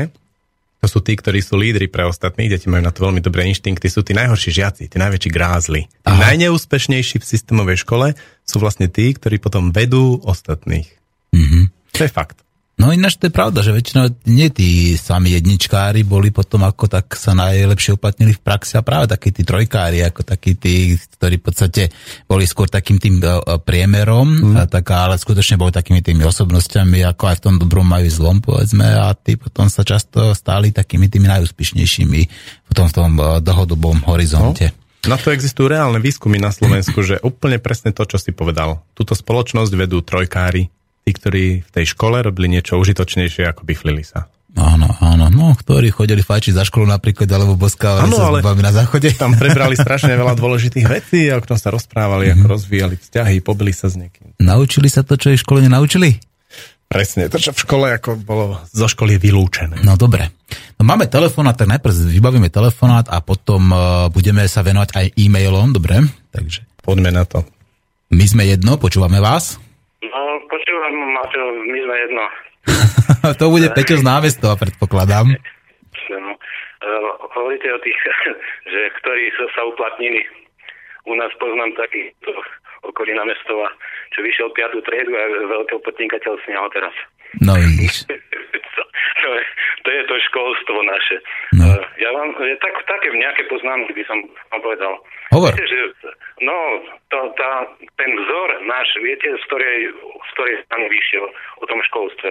to 0.87 0.87
sú 0.87 1.03
tí, 1.03 1.19
ktorí 1.19 1.43
sú 1.43 1.59
lídry 1.59 1.91
pre 1.91 2.07
ostatných, 2.07 2.47
deti 2.47 2.71
majú 2.71 2.85
na 2.85 2.95
to 2.95 3.03
veľmi 3.03 3.19
dobré 3.19 3.43
inštinkty, 3.51 3.91
sú 3.91 4.07
tí 4.07 4.15
najhorší 4.15 4.55
žiaci, 4.55 4.87
tí 4.87 4.97
najväčší 5.03 5.31
grázli. 5.35 5.91
Tí 5.91 6.13
Aha. 6.15 6.31
najneúspešnejší 6.31 7.19
v 7.19 7.27
systémovej 7.27 7.83
škole 7.83 8.15
sú 8.47 8.63
vlastne 8.63 8.87
tí, 8.87 9.11
ktorí 9.11 9.43
potom 9.43 9.75
vedú 9.75 10.23
ostatných. 10.23 10.87
Mm-hmm. 11.35 11.65
To 11.99 12.01
je 12.07 12.11
fakt. 12.13 12.46
No 12.77 12.93
ináč 12.93 13.17
to 13.17 13.33
je 13.33 13.33
pravda, 13.33 13.65
že 13.65 13.73
väčšinou 13.73 14.29
nie 14.29 14.53
tí 14.53 14.93
sami 15.01 15.33
jedničkári 15.33 16.05
boli 16.05 16.29
potom 16.29 16.61
ako 16.61 16.93
tak 16.93 17.17
sa 17.17 17.33
najlepšie 17.33 17.97
uplatnili 17.97 18.37
v 18.37 18.45
praxi 18.45 18.77
a 18.77 18.85
práve 18.85 19.09
takí 19.09 19.33
tí 19.33 19.49
trojkári, 19.49 20.05
ako 20.05 20.21
takí 20.21 20.61
tí, 20.61 20.93
ktorí 21.17 21.41
v 21.41 21.45
podstate 21.49 21.83
boli 22.29 22.45
skôr 22.45 22.69
takým 22.69 23.01
tým 23.01 23.17
e, 23.25 23.33
e, 23.33 23.57
priemerom, 23.65 24.29
mm. 24.29 24.57
a 24.61 24.65
tak, 24.69 24.93
ale 24.93 25.17
skutočne 25.17 25.57
boli 25.57 25.73
takými 25.73 26.05
tými 26.05 26.21
osobnosťami, 26.29 27.01
ako 27.17 27.25
aj 27.33 27.37
v 27.41 27.45
tom 27.49 27.55
dobrom 27.57 27.89
majú 27.89 28.13
zlom, 28.13 28.45
povedzme, 28.45 28.85
a 28.85 29.17
tí 29.17 29.41
potom 29.41 29.73
sa 29.73 29.81
často 29.81 30.37
stáli 30.37 30.69
takými 30.69 31.09
tými 31.09 31.33
najúspešnejšími 31.33 32.21
potom 32.69 32.93
v 32.93 32.95
tom 32.95 33.11
e, 33.17 33.41
dlhodobom 33.41 34.05
horizonte. 34.05 34.77
No. 34.77 34.85
Na 35.07 35.17
to 35.17 35.33
existujú 35.33 35.73
reálne 35.73 35.97
výskumy 35.97 36.37
na 36.37 36.53
Slovensku, 36.53 37.01
že 37.09 37.25
úplne 37.25 37.57
presne 37.57 37.97
to, 37.97 38.05
čo 38.05 38.21
si 38.21 38.37
povedal. 38.37 38.85
Túto 38.93 39.17
spoločnosť 39.17 39.73
vedú 39.73 40.05
trojkári, 40.05 40.69
tí, 41.07 41.15
ktorí 41.15 41.45
v 41.63 41.71
tej 41.71 41.95
škole 41.95 42.19
robili 42.19 42.51
niečo 42.51 42.83
užitočnejšie, 42.83 43.47
ako 43.47 43.63
biflili 43.63 44.03
sa. 44.03 44.27
Áno, 44.57 44.89
áno, 44.99 45.29
no, 45.31 45.53
ktorí 45.55 45.93
chodili 45.93 46.25
fajčiť 46.25 46.57
za 46.57 46.65
školu 46.67 46.89
napríklad, 46.89 47.29
alebo 47.29 47.55
boskávali 47.55 48.09
sa 48.11 48.33
ale 48.33 48.41
na 48.43 48.73
záchode. 48.75 49.13
Tam 49.15 49.37
prebrali 49.37 49.79
strašne 49.87 50.17
veľa 50.17 50.35
dôležitých 50.35 50.87
vecí, 50.91 51.31
o 51.31 51.39
ktorom 51.39 51.61
sa 51.61 51.71
rozprávali, 51.71 52.27
mm-hmm. 52.27 52.43
ako 52.43 52.47
rozvíjali 52.59 52.97
vzťahy, 52.99 53.37
pobili 53.45 53.71
sa 53.71 53.87
s 53.87 54.01
niekým. 54.01 54.35
Naučili 54.43 54.91
sa 54.91 55.07
to, 55.07 55.15
čo 55.15 55.31
ich 55.31 55.39
v 55.39 55.45
škole 55.47 55.61
nenaučili? 55.63 56.19
Presne, 56.89 57.29
to, 57.29 57.39
čo 57.39 57.53
v 57.53 57.63
škole 57.63 57.87
ako 58.01 58.17
bolo 58.17 58.63
zo 58.71 58.89
školy 58.89 59.21
vylúčené. 59.21 59.85
No 59.85 59.95
dobre. 60.01 60.33
No, 60.81 60.89
máme 60.89 61.07
telefonát, 61.07 61.59
tak 61.59 61.71
najprv 61.71 61.93
vybavíme 61.93 62.49
telefonát 62.49 63.13
a 63.13 63.21
potom 63.21 63.75
uh, 63.75 64.07
budeme 64.09 64.47
sa 64.49 64.65
venovať 64.65 64.91
aj 64.95 65.07
e-mailom, 65.21 65.75
dobre? 65.75 66.01
Takže. 66.33 66.65
Poďme 66.81 67.13
na 67.13 67.29
to. 67.29 67.45
My 68.15 68.25
sme 68.25 68.47
jedno, 68.47 68.79
počúvame 68.79 69.19
vás. 69.19 69.59
Maťo, 70.97 71.43
my 71.69 71.79
sme 71.85 71.97
jedno. 72.09 72.25
to 73.41 73.45
bude 73.53 73.69
Peťo 73.77 74.01
z 74.01 74.05
námestova, 74.05 74.57
predpokladám. 74.57 75.37
No, 76.11 76.33
hovoríte 77.35 77.69
o 77.73 77.79
tých, 77.83 77.99
že 78.73 78.81
ktorí 79.03 79.33
sa, 79.37 79.63
uplatnili. 79.67 80.23
U 81.07 81.15
nás 81.15 81.31
poznám 81.39 81.71
taký 81.79 82.11
okolí 82.83 83.15
námestova, 83.15 83.71
čo 84.15 84.23
vyšiel 84.23 84.51
piatú 84.55 84.83
triedu 84.83 85.15
a 85.15 85.23
veľkého 85.47 85.81
podnikateľ 85.83 86.35
neho 86.51 86.69
teraz. 86.75 86.95
No 87.45 87.53
vidíš. 87.57 88.09
to, 89.23 89.31
je, 89.35 89.43
to 89.85 89.89
je 89.91 90.03
to 90.09 90.15
školstvo 90.31 90.79
naše. 90.83 91.17
No. 91.59 91.65
Uh, 91.69 91.83
ja 92.01 92.11
vám, 92.13 92.33
je 92.41 92.57
tak, 92.63 92.75
také 92.89 93.13
nejaké 93.13 93.43
poznámky 93.53 93.93
by 93.93 94.05
som 94.09 94.19
vám 94.53 94.61
povedal. 94.63 94.93
Hovor. 95.35 95.53
Viete, 95.53 95.67
že, 95.69 95.79
no, 96.41 96.57
to, 97.13 97.19
tá, 97.37 97.67
ten 98.01 98.11
vzor 98.15 98.49
náš, 98.65 98.89
viete, 99.03 99.29
z 99.29 99.43
ktorej, 99.51 99.93
z 100.01 100.31
ktorej 100.39 100.55
strany 100.65 100.87
vyšiel 100.89 101.25
o 101.61 101.65
tom 101.67 101.81
školstve. 101.93 102.31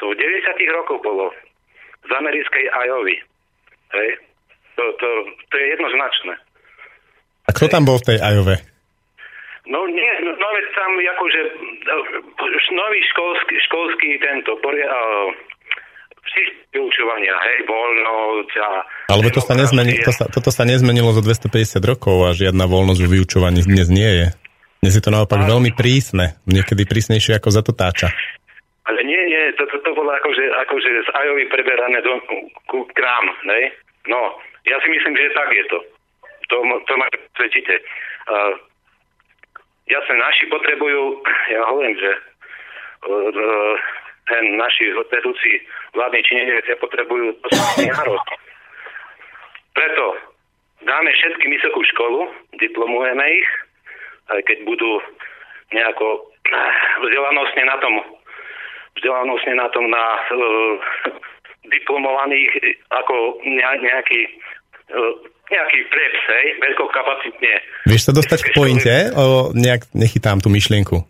To 0.00 0.14
v 0.14 0.16
90 0.16 0.76
rokoch 0.76 1.00
bolo 1.04 1.34
z 2.06 2.10
americkej 2.16 2.64
Ajovy. 2.72 3.16
Hej? 3.92 4.10
To, 4.78 4.84
to, 4.96 5.08
to 5.52 5.54
je 5.60 5.66
jednoznačné. 5.76 6.32
A 7.44 7.50
kto 7.52 7.66
tam 7.68 7.84
bol 7.84 7.98
v 7.98 8.14
tej 8.14 8.18
Ajove? 8.22 8.69
No 9.68 9.84
nie, 9.84 10.12
no, 10.24 10.32
no 10.32 10.46
veď 10.56 10.66
tam 10.72 10.90
akože 10.96 11.40
nový 12.72 13.00
školský, 13.12 13.54
školský 13.68 14.10
tento 14.24 14.56
poria, 14.64 14.88
vyučovania, 16.70 17.34
hej, 17.34 17.58
voľnosť 17.66 18.52
a... 18.62 18.68
Ale 19.10 19.28
to 19.34 19.42
sa 19.42 19.58
nezmeni, 19.58 19.98
to 20.00 20.12
sa, 20.14 20.30
toto 20.30 20.54
sa 20.54 20.62
nezmenilo 20.62 21.10
za 21.10 21.20
250 21.20 21.82
rokov 21.82 22.16
a 22.24 22.30
žiadna 22.32 22.64
voľnosť 22.70 23.00
v 23.02 23.10
vyučovaní 23.18 23.60
dnes 23.66 23.90
nie 23.90 24.06
je. 24.06 24.26
Dnes 24.80 24.94
je 24.96 25.02
to 25.02 25.12
naopak 25.12 25.44
a... 25.44 25.48
veľmi 25.50 25.74
prísne, 25.74 26.38
niekedy 26.46 26.86
prísnejšie 26.86 27.36
ako 27.36 27.48
za 27.50 27.62
to 27.66 27.74
táča. 27.74 28.08
Ale 28.86 29.02
nie, 29.04 29.20
nie, 29.28 29.42
to, 29.58 29.66
to, 29.68 29.76
to 29.82 29.90
bolo 29.92 30.08
akože, 30.14 30.44
akože 30.66 30.90
z 31.04 31.08
Ajovy 31.14 31.44
preberané 31.52 32.00
do, 32.00 32.16
ku, 32.70 32.86
krám, 32.96 33.26
ne? 33.44 33.74
No, 34.08 34.40
ja 34.64 34.80
si 34.80 34.88
myslím, 34.88 35.14
že 35.18 35.36
tak 35.36 35.50
je 35.52 35.64
to. 35.68 35.78
To, 36.50 36.56
to 36.86 36.92
ma 36.98 37.06
presvedčíte. 37.12 37.74
Uh, 38.26 38.69
jasne, 39.90 40.14
naši 40.16 40.46
potrebujú, 40.46 41.20
ja 41.54 41.60
hovorím, 41.66 41.96
že 41.98 42.10
uh, 43.10 43.74
ten 44.30 44.44
naši 44.54 44.94
vedúci 44.94 45.50
vládni 45.98 46.22
činiteľe 46.22 46.78
potrebujú 46.78 47.34
národ. 47.90 48.22
Preto 49.74 50.04
dáme 50.86 51.10
všetkým 51.10 51.50
vysokú 51.58 51.82
školu, 51.94 52.20
diplomujeme 52.62 53.24
ich, 53.26 53.48
aj 54.30 54.40
keď 54.46 54.58
budú 54.64 55.02
nejako 55.74 56.06
vzdelanostne 57.02 57.64
na 57.66 57.76
tom 57.82 57.94
vzdelanostne 58.98 59.54
na 59.54 59.68
tom 59.70 59.86
na 59.86 60.04
uh, 60.34 60.74
diplomovaných 61.70 62.50
ako 62.90 63.38
nejaký 63.46 64.20
uh, 64.90 65.14
nejaký 65.50 65.78
preps, 65.90 66.22
hej, 66.30 66.46
veľkokapacitne. 66.62 67.54
Vieš 67.90 68.02
sa 68.06 68.12
dostať 68.14 68.38
k 68.46 68.48
pointe? 68.54 68.94
O, 69.18 69.50
nejak 69.50 69.90
nechytám 69.92 70.38
tú 70.38 70.48
myšlienku. 70.48 71.02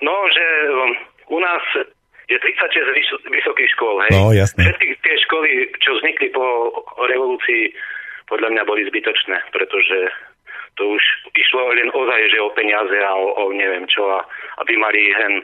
No, 0.00 0.14
že 0.32 0.46
um, 0.72 0.90
u 1.36 1.38
nás 1.44 1.62
je 2.30 2.38
36 2.38 3.28
vysokých 3.28 3.70
škôl, 3.76 4.00
hej. 4.08 4.16
No, 4.16 4.32
jasne. 4.32 4.64
Všetky 4.64 4.96
tie 5.04 5.16
školy, 5.28 5.50
čo 5.82 5.98
vznikli 6.00 6.32
po 6.32 6.72
revolúcii, 7.04 7.74
podľa 8.30 8.48
mňa 8.54 8.62
boli 8.64 8.86
zbytočné, 8.86 9.36
pretože 9.50 10.08
to 10.78 10.96
už 10.96 11.02
išlo 11.34 11.74
len 11.74 11.90
ozaj, 11.92 12.20
že 12.30 12.38
o 12.38 12.54
peniaze 12.54 12.96
a 13.02 13.12
o, 13.12 13.26
o 13.34 13.44
neviem 13.52 13.84
čo, 13.90 14.06
a 14.08 14.22
aby 14.62 14.78
mali 14.78 15.10
hen 15.12 15.42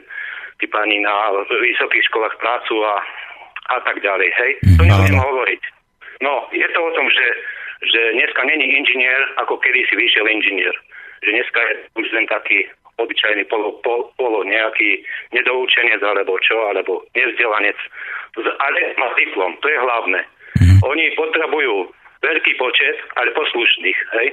tí 0.57 0.65
pani 0.65 0.97
na 1.03 1.29
vysokých 1.45 2.07
školách 2.09 2.35
prácu 2.41 2.81
a, 2.81 2.95
a 3.75 3.77
tak 3.85 4.01
ďalej, 4.01 4.29
hej. 4.33 4.51
To 4.79 4.81
mhm. 4.81 4.89
nebudem 4.89 5.19
hovoriť. 5.21 5.61
No, 6.23 6.49
je 6.49 6.65
to 6.73 6.79
o 6.81 6.91
tom, 6.97 7.05
že, 7.13 7.25
že 7.83 8.01
dneska 8.17 8.41
není 8.45 8.65
inžinier, 8.77 9.21
ako 9.41 9.61
kedy 9.61 9.85
si 9.89 9.95
vyšiel 9.95 10.25
inžinier. 10.25 10.75
Že 11.21 11.29
dneska 11.33 11.59
je 11.61 11.73
už 12.01 12.07
len 12.13 12.25
taký 12.29 12.65
obyčajný 12.97 13.45
polo, 13.45 13.77
polo, 13.85 14.09
polo 14.17 14.41
nejaký 14.41 15.05
nedoučenec 15.33 16.01
alebo 16.01 16.41
čo, 16.41 16.57
alebo 16.73 17.05
nevzdelanec, 17.13 17.77
ale 18.37 18.79
má 18.97 19.09
diplom, 19.13 19.53
to 19.61 19.69
je 19.69 19.77
hlavné. 19.77 20.21
Mm. 20.57 20.81
Oni 20.81 21.05
potrebujú 21.13 21.93
veľký 22.21 22.53
počet, 22.57 22.97
ale 23.13 23.29
poslušných, 23.37 23.99
hej? 24.17 24.27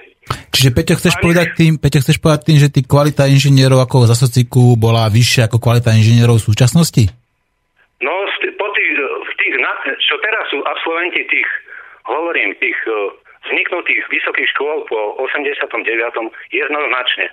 Čiže 0.54 0.70
Peťo, 0.72 0.94
chceš, 0.96 1.14
ale... 1.20 1.24
povedať 1.28 1.46
tým, 1.52 1.72
Peťo, 1.76 2.00
chceš 2.00 2.16
povedať 2.16 2.42
tým, 2.48 2.58
že 2.58 2.72
tí 2.72 2.80
kvalita 2.80 3.28
inžinierov 3.28 3.84
ako 3.84 4.08
za 4.08 4.16
sociku 4.16 4.80
bola 4.80 5.12
vyššia 5.12 5.52
ako 5.52 5.60
kvalita 5.60 5.92
inžinierov 5.92 6.40
v 6.40 6.48
súčasnosti? 6.48 7.04
No, 8.00 8.12
po 8.56 8.68
tých, 8.72 8.92
tých, 9.36 9.54
čo 10.08 10.16
teraz 10.24 10.44
sú 10.48 10.64
absolventi 10.64 11.20
tých, 11.28 11.48
hovorím, 12.08 12.56
tých 12.56 12.78
eh, 12.88 13.23
vzniknutých 13.54 14.02
vysokých 14.10 14.48
škôl 14.50 14.82
po 14.90 14.98
89. 15.22 15.86
jednoznačne. 16.50 17.26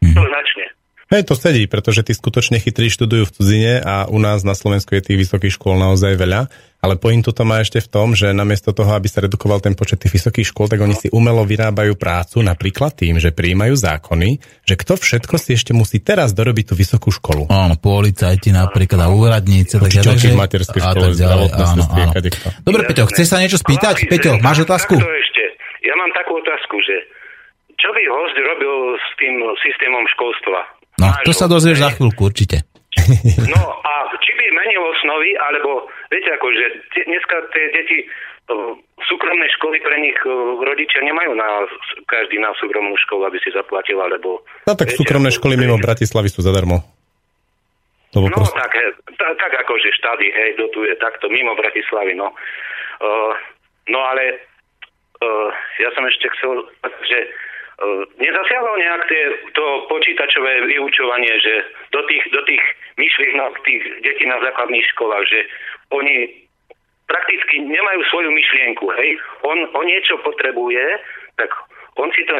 Jednoznačne. 0.00 0.64
Hej, 1.08 1.24
to 1.24 1.32
sedí, 1.32 1.64
pretože 1.64 2.04
tí 2.04 2.12
skutočne 2.12 2.60
chytrí 2.60 2.92
študujú 2.92 3.24
v 3.28 3.32
cudzine 3.32 3.74
a 3.80 4.04
u 4.12 4.20
nás 4.20 4.44
na 4.44 4.52
Slovensku 4.52 4.92
je 4.92 5.00
tých 5.00 5.24
vysokých 5.24 5.56
škôl 5.56 5.80
naozaj 5.80 6.20
veľa. 6.20 6.52
Ale 6.78 6.94
pointu 6.94 7.34
to 7.34 7.42
má 7.42 7.58
ešte 7.58 7.80
v 7.82 7.88
tom, 7.90 8.14
že 8.14 8.30
namiesto 8.30 8.70
toho, 8.70 8.92
aby 8.92 9.10
sa 9.10 9.24
redukoval 9.24 9.58
ten 9.58 9.74
počet 9.74 9.98
tých 9.98 10.20
vysokých 10.20 10.52
škôl, 10.52 10.70
tak 10.70 10.78
oni 10.78 10.94
si 10.94 11.08
umelo 11.10 11.42
vyrábajú 11.42 11.98
prácu 11.98 12.44
napríklad 12.44 12.94
tým, 12.94 13.18
že 13.18 13.34
prijímajú 13.34 13.74
zákony, 13.74 14.38
že 14.62 14.74
kto 14.78 15.00
všetko 15.00 15.34
si 15.40 15.58
ešte 15.58 15.72
musí 15.74 15.98
teraz 15.98 16.30
dorobiť 16.36 16.70
tú 16.70 16.74
vysokú 16.78 17.10
školu. 17.10 17.50
Áno, 17.50 17.74
policajti 17.80 18.54
napríklad 18.54 19.00
a 19.00 19.08
úradníci. 19.10 19.80
Učiteľky 19.80 20.30
v 20.30 20.38
materskej 20.38 20.80
škole, 20.92 21.16
tak 21.16 21.24
áno, 21.24 21.48
áno. 21.50 21.84
Dobre, 22.62 22.84
Peťo, 22.84 23.08
chce 23.10 23.26
sa 23.26 23.40
niečo 23.42 23.58
spýtať? 23.58 24.06
Peťo, 24.06 24.38
máš 24.38 24.62
otázku? 24.68 25.02
Mám 26.08 26.16
takú 26.16 26.40
otázku, 26.40 26.80
že 26.80 27.04
čo 27.76 27.92
by 27.92 28.00
host 28.08 28.36
robil 28.40 28.96
s 28.96 29.08
tým 29.20 29.44
systémom 29.60 30.08
školstva? 30.16 30.64
No, 30.96 31.12
Nášho, 31.12 31.28
to 31.28 31.32
sa 31.36 31.46
dozvieš 31.46 31.84
za 31.84 31.92
chvíľku, 31.92 32.32
určite. 32.32 32.64
No 33.52 33.60
a 33.84 33.92
či 34.24 34.32
by 34.32 34.44
menil 34.56 34.80
osnovy, 34.88 35.36
alebo 35.36 35.84
viete 36.08 36.32
ako, 36.32 36.48
že 36.56 36.64
dneska 37.04 37.36
tie 37.52 37.64
deti 37.76 37.98
súkromné 39.04 39.46
školy 39.60 39.76
pre 39.84 40.00
nich 40.00 40.16
rodičia 40.64 41.04
nemajú 41.04 41.36
na 41.36 41.68
každý 42.08 42.40
na 42.40 42.56
súkromnú 42.56 42.96
školu, 43.04 43.28
aby 43.28 43.36
si 43.44 43.52
zaplatil, 43.52 44.00
alebo... 44.00 44.40
No 44.64 44.72
tak 44.72 44.88
viete, 44.88 45.04
súkromné 45.04 45.28
školy 45.28 45.60
mimo 45.60 45.76
Bratislavy 45.76 46.32
sú 46.32 46.40
zadarmo. 46.40 46.80
Lebo 48.16 48.32
No 48.32 48.40
proste... 48.40 48.56
tak, 48.56 48.72
tak 49.20 49.52
ako, 49.52 49.76
že 49.76 49.92
štády, 50.00 50.32
hej, 50.32 50.50
dotuje 50.56 50.96
takto 50.96 51.28
mimo 51.28 51.52
Bratislavy, 51.52 52.16
no. 52.16 52.32
Uh, 53.04 53.36
no 53.92 54.00
ale 54.00 54.48
ja 55.82 55.88
som 55.94 56.04
ešte 56.06 56.26
chcel, 56.38 56.62
že 57.06 57.18
uh, 57.82 58.02
nezasiahlo 58.18 58.72
nejak 58.78 59.02
tie, 59.10 59.24
to 59.54 59.64
počítačové 59.90 60.66
vyučovanie, 60.66 61.32
že 61.42 61.54
do 61.90 62.00
tých, 62.06 62.24
do 62.30 62.40
tých 62.46 62.62
myšlienok 62.98 63.52
tých 63.66 63.82
detí 64.02 64.24
na 64.26 64.38
základných 64.42 64.86
školách, 64.94 65.24
že 65.26 65.40
oni 65.94 66.46
prakticky 67.08 67.64
nemajú 67.64 68.00
svoju 68.12 68.30
myšlienku, 68.30 68.86
hej. 69.00 69.16
On, 69.42 69.58
on 69.72 69.84
niečo 69.88 70.20
potrebuje, 70.20 70.84
tak 71.40 71.48
on 71.96 72.12
si 72.14 72.22
to, 72.28 72.34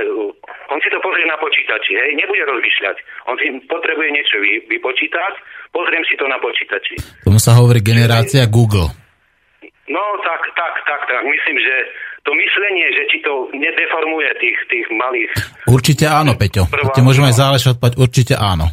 on 0.70 0.78
si 0.84 0.88
to 0.92 1.00
pozrie 1.00 1.24
na 1.26 1.40
počítači, 1.40 1.96
hej, 1.96 2.10
nebude 2.14 2.44
rozmýšľať. 2.46 2.96
On 3.26 3.36
si 3.40 3.48
potrebuje 3.66 4.08
niečo 4.12 4.36
vy, 4.38 4.62
vypočítať, 4.70 5.32
pozriem 5.72 6.04
si 6.06 6.14
to 6.20 6.28
na 6.28 6.38
počítači. 6.38 6.94
Tomu 7.24 7.40
sa 7.40 7.56
hovorí 7.58 7.80
generácia 7.82 8.44
Google. 8.46 8.92
No 9.88 10.04
tak, 10.20 10.44
tak, 10.52 10.74
tak, 10.84 11.00
tak. 11.08 11.22
Myslím, 11.24 11.56
že 11.64 11.74
to 12.28 12.32
myslenie, 12.36 12.86
že 12.92 13.02
či 13.08 13.18
to 13.24 13.48
nedeformuje 13.56 14.28
tých, 14.36 14.58
tých 14.68 14.86
malých. 14.92 15.32
Určite 15.64 16.04
áno, 16.04 16.36
Peťo. 16.36 16.68
To 16.68 16.92
ti 16.92 17.00
môžeme 17.00 17.32
aj 17.32 17.36
záležať 17.40 17.80
odpovedať, 17.80 17.96
určite 17.96 18.34
áno. 18.36 18.68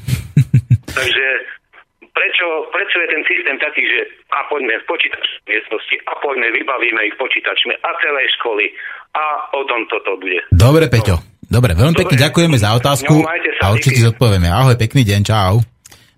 Takže 1.00 1.28
prečo, 2.12 2.48
prečo 2.76 2.98
je 3.00 3.08
ten 3.16 3.24
systém 3.24 3.56
taký, 3.64 3.84
že 3.88 4.00
a 4.36 4.44
poďme 4.52 4.76
v 4.84 4.86
počítač 4.92 5.24
miestnosti 5.48 5.96
a 6.04 6.12
poďme, 6.20 6.52
vybavíme 6.52 7.00
ich 7.08 7.16
počítačmi 7.16 7.80
a 7.80 7.90
celé 8.04 8.28
školy 8.36 8.66
a 9.16 9.26
o 9.56 9.64
tom 9.64 9.88
toto 9.88 10.20
bude. 10.20 10.44
Dobre, 10.52 10.92
Peťo. 10.92 11.16
Dobre, 11.46 11.78
veľmi 11.78 11.94
pekne 11.96 12.18
Dobre. 12.18 12.26
ďakujeme 12.26 12.58
za 12.58 12.74
otázku 12.74 13.14
No, 13.22 13.30
a 13.62 13.66
určite 13.72 14.02
zodpovieme. 14.02 14.50
Ahoj, 14.50 14.76
pekný 14.76 15.06
deň, 15.06 15.22
čau. 15.24 15.62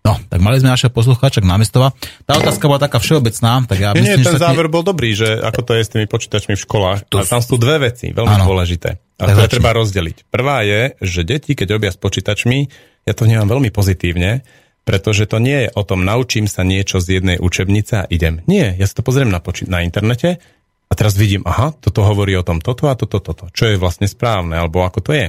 No, 0.08 0.16
tak 0.32 0.40
mali 0.40 0.64
sme 0.64 0.72
našeho 0.72 0.88
poslucháča 0.88 1.44
námestova. 1.44 1.92
Tá 2.24 2.40
otázka 2.40 2.64
bola 2.72 2.80
taká 2.80 3.04
všeobecná, 3.04 3.68
tak 3.68 3.78
ja 3.84 3.92
Nie, 3.92 4.16
nie, 4.16 4.24
myslím, 4.24 4.24
ten 4.24 4.40
že 4.40 4.46
záver 4.48 4.72
bol 4.72 4.80
dobrý, 4.80 5.12
že 5.12 5.36
ako 5.44 5.68
to 5.68 5.72
je 5.76 5.82
s 5.84 5.90
tými 5.92 6.08
počítačmi 6.08 6.56
v 6.56 6.62
školách. 6.64 7.12
To 7.12 7.20
A 7.20 7.28
tam 7.28 7.44
sú 7.44 7.60
dve 7.60 7.92
veci, 7.92 8.16
veľmi 8.16 8.40
Áno. 8.40 8.48
dôležité. 8.48 9.04
A 9.20 9.36
to 9.36 9.52
treba 9.52 9.76
rozdeliť. 9.76 10.32
Prvá 10.32 10.64
je, 10.64 10.96
že 11.04 11.28
deti, 11.28 11.60
keď 11.60 11.76
robia 11.76 11.92
s 11.92 12.00
počítačmi, 12.00 12.72
ja 13.04 13.12
to 13.12 13.28
vnímam 13.28 13.52
veľmi 13.52 13.68
pozitívne, 13.68 14.48
pretože 14.88 15.28
to 15.28 15.44
nie 15.44 15.68
je 15.68 15.70
o 15.76 15.84
tom, 15.84 16.08
naučím 16.08 16.48
sa 16.48 16.64
niečo 16.64 17.04
z 17.04 17.20
jednej 17.20 17.38
učebnice 17.44 18.06
a 18.06 18.06
idem. 18.08 18.40
Nie, 18.48 18.80
ja 18.80 18.88
si 18.88 18.96
to 18.96 19.04
pozriem 19.04 19.28
na, 19.28 19.44
poči- 19.44 19.68
na 19.68 19.84
internete 19.84 20.40
a 20.88 20.94
teraz 20.96 21.20
vidím, 21.20 21.44
aha, 21.44 21.76
toto 21.76 22.08
hovorí 22.08 22.32
o 22.40 22.48
tom 22.48 22.64
toto 22.64 22.88
a 22.88 22.96
toto, 22.96 23.20
toto. 23.20 23.52
Čo 23.52 23.76
je 23.76 23.82
vlastne 23.82 24.08
správne, 24.08 24.56
alebo 24.56 24.88
ako 24.88 25.04
to 25.04 25.12
je. 25.12 25.28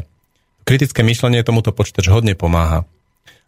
Kritické 0.63 1.03
myšlenie 1.03 1.43
tomuto 1.43 1.75
počítač 1.75 2.07
hodne 2.13 2.39
pomáha. 2.39 2.87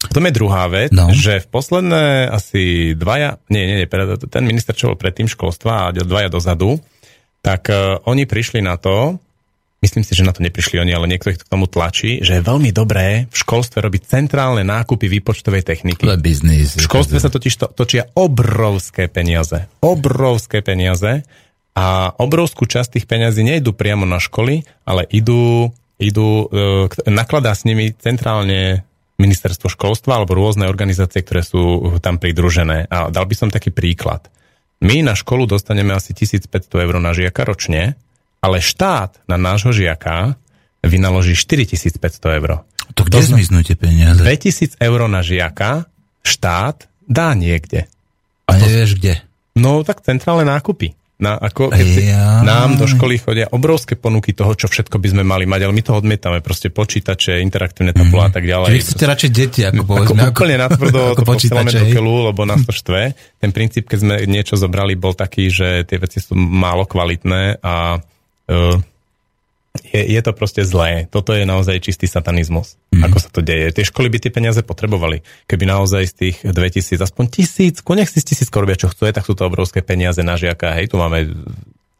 Potom 0.00 0.24
je 0.24 0.32
druhá 0.32 0.64
vec, 0.72 0.88
No. 0.96 1.12
že 1.12 1.44
v 1.44 1.48
posledné 1.52 2.32
asi 2.32 2.96
dvaja, 2.96 3.36
nie, 3.52 3.68
nie, 3.68 3.76
nie, 3.84 3.88
ten 4.32 4.44
minister, 4.48 4.72
čo 4.72 4.92
bol 4.92 4.98
predtým 4.98 5.28
školstva 5.28 5.72
a 5.88 5.92
dvaja 5.92 6.32
dozadu, 6.32 6.80
tak 7.44 7.68
uh, 7.68 8.00
oni 8.08 8.24
prišli 8.24 8.64
na 8.64 8.80
to, 8.80 9.20
myslím 9.84 10.04
si, 10.04 10.12
že 10.12 10.24
na 10.24 10.32
to 10.32 10.44
neprišli 10.44 10.80
oni, 10.80 10.92
ale 10.92 11.08
niekto 11.08 11.32
ich 11.32 11.40
k 11.40 11.48
tomu 11.48 11.64
tlačí, 11.68 12.20
že 12.20 12.40
je 12.40 12.42
veľmi 12.44 12.72
dobré 12.72 13.28
v 13.28 13.36
školstve 13.36 13.80
robiť 13.80 14.02
centrálne 14.08 14.64
nákupy 14.64 15.08
výpočtovej 15.08 15.64
techniky. 15.64 16.04
To 16.04 16.16
je 16.16 16.20
biznis. 16.20 16.76
V 16.76 16.84
školstve 16.84 17.16
sa 17.20 17.32
totiž 17.32 17.54
to, 17.56 17.66
točia 17.72 18.08
obrovské 18.12 19.08
peniaze. 19.08 19.68
Obrovské 19.80 20.60
peniaze 20.60 21.24
a 21.72 22.12
obrovskú 22.12 22.68
časť 22.68 23.00
tých 23.00 23.06
peniazí 23.08 23.40
nejdu 23.40 23.72
priamo 23.72 24.04
na 24.04 24.20
školy, 24.20 24.68
ale 24.84 25.08
idú, 25.08 25.72
idú 25.96 26.44
e, 26.52 26.88
nakladá 27.08 27.56
s 27.56 27.64
nimi 27.64 27.94
centrálne 27.96 28.84
ministerstvo 29.20 29.68
školstva 29.68 30.16
alebo 30.16 30.32
rôzne 30.32 30.64
organizácie, 30.64 31.20
ktoré 31.20 31.44
sú 31.44 31.92
tam 32.00 32.16
pridružené. 32.16 32.88
A 32.88 33.12
dal 33.12 33.28
by 33.28 33.34
som 33.36 33.48
taký 33.52 33.68
príklad. 33.68 34.32
My 34.80 35.04
na 35.04 35.12
školu 35.12 35.44
dostaneme 35.44 35.92
asi 35.92 36.16
1500 36.16 36.48
eur 36.72 36.94
na 36.96 37.12
žiaka 37.12 37.44
ročne, 37.44 38.00
ale 38.40 38.64
štát 38.64 39.20
na 39.28 39.36
nášho 39.36 39.76
žiaka 39.76 40.40
vynaloží 40.80 41.36
4500 41.36 42.00
eur. 42.40 42.64
To 42.96 43.04
kde 43.04 43.20
zmiznú 43.20 43.60
tie 43.60 43.76
peniaze? 43.76 44.24
2000 44.24 44.80
eur 44.80 45.00
na 45.06 45.20
žiaka 45.20 45.84
štát 46.24 46.88
dá 47.04 47.36
niekde. 47.36 47.86
A 48.48 48.56
nevieš 48.56 48.96
kde? 48.98 49.20
No 49.54 49.84
tak 49.84 50.00
centrálne 50.00 50.48
nákupy. 50.48 50.96
Na, 51.20 51.36
ako 51.36 51.68
keď 51.68 51.86
si, 51.86 52.08
Jaj. 52.08 52.48
nám 52.48 52.80
do 52.80 52.88
školy 52.88 53.20
chodia 53.20 53.44
obrovské 53.52 53.92
ponuky 53.92 54.32
toho, 54.32 54.56
čo 54.56 54.72
všetko 54.72 54.96
by 54.96 55.08
sme 55.12 55.22
mali 55.22 55.44
mať, 55.44 55.68
ale 55.68 55.76
my 55.76 55.82
to 55.84 55.92
odmietame. 55.92 56.40
Proste 56.40 56.72
počítače, 56.72 57.44
interaktívne 57.44 57.92
tabule 57.92 58.24
a 58.24 58.32
tak 58.32 58.48
ďalej. 58.48 58.72
Čiže 58.72 58.84
chcete 58.88 59.04
radšej 59.04 59.30
deti, 59.30 59.60
ako 59.68 59.76
Ako 59.76 59.84
povedzme. 59.84 60.20
úplne 60.32 60.56
natvrdo 60.64 61.00
ako 61.12 61.20
to 61.20 61.28
posielame 61.28 61.68
počítače, 61.68 61.92
do 61.92 61.94
keľu, 61.94 62.14
lebo 62.32 62.40
nás 62.48 62.64
to 62.64 62.72
štve. 62.72 63.12
Ten 63.36 63.50
princíp, 63.52 63.84
keď 63.84 63.98
sme 64.00 64.14
niečo 64.24 64.56
zobrali, 64.56 64.96
bol 64.96 65.12
taký, 65.12 65.52
že 65.52 65.84
tie 65.84 66.00
veci 66.00 66.24
sú 66.24 66.32
málo 66.32 66.88
kvalitné 66.88 67.60
a 67.60 68.00
uh, 68.00 68.76
je, 69.78 70.02
je 70.02 70.20
to 70.24 70.32
proste 70.34 70.64
zlé. 70.66 71.06
Toto 71.06 71.30
je 71.30 71.46
naozaj 71.46 71.78
čistý 71.84 72.10
satanizmus. 72.10 72.74
Mm. 73.00 73.08
Ako 73.08 73.18
sa 73.18 73.28
to 73.32 73.40
deje. 73.40 73.72
Tie 73.72 73.88
školy 73.88 74.12
by 74.12 74.18
tie 74.20 74.32
peniaze 74.32 74.60
potrebovali. 74.60 75.24
Keby 75.48 75.64
naozaj 75.64 76.02
z 76.12 76.14
tých 76.14 76.36
2000, 76.44 77.00
aspoň 77.00 77.24
tisícku, 77.32 77.88
nech 77.96 78.12
si 78.12 78.20
z 78.20 78.36
tisíc 78.36 78.48
robia, 78.52 78.76
čo 78.76 78.92
chcú, 78.92 79.08
tak 79.08 79.24
sú 79.24 79.32
to 79.32 79.48
obrovské 79.48 79.80
peniaze 79.80 80.20
na 80.20 80.36
žiaka. 80.36 80.76
Hej, 80.76 80.92
tu 80.92 81.00
máme 81.00 81.32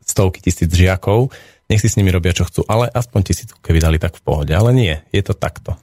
stovky 0.04 0.44
tisíc 0.44 0.68
žiakov, 0.68 1.32
nech 1.70 1.78
si 1.78 1.86
s 1.86 1.94
nimi 1.94 2.10
robia, 2.10 2.34
čo 2.34 2.42
chcú, 2.42 2.66
ale 2.66 2.90
aspoň 2.90 3.20
tisícku, 3.30 3.58
keby 3.62 3.78
dali 3.78 3.96
tak 4.02 4.18
v 4.18 4.22
pohode. 4.26 4.50
Ale 4.50 4.74
nie, 4.74 4.98
je 5.14 5.22
to 5.22 5.38
takto. 5.38 5.78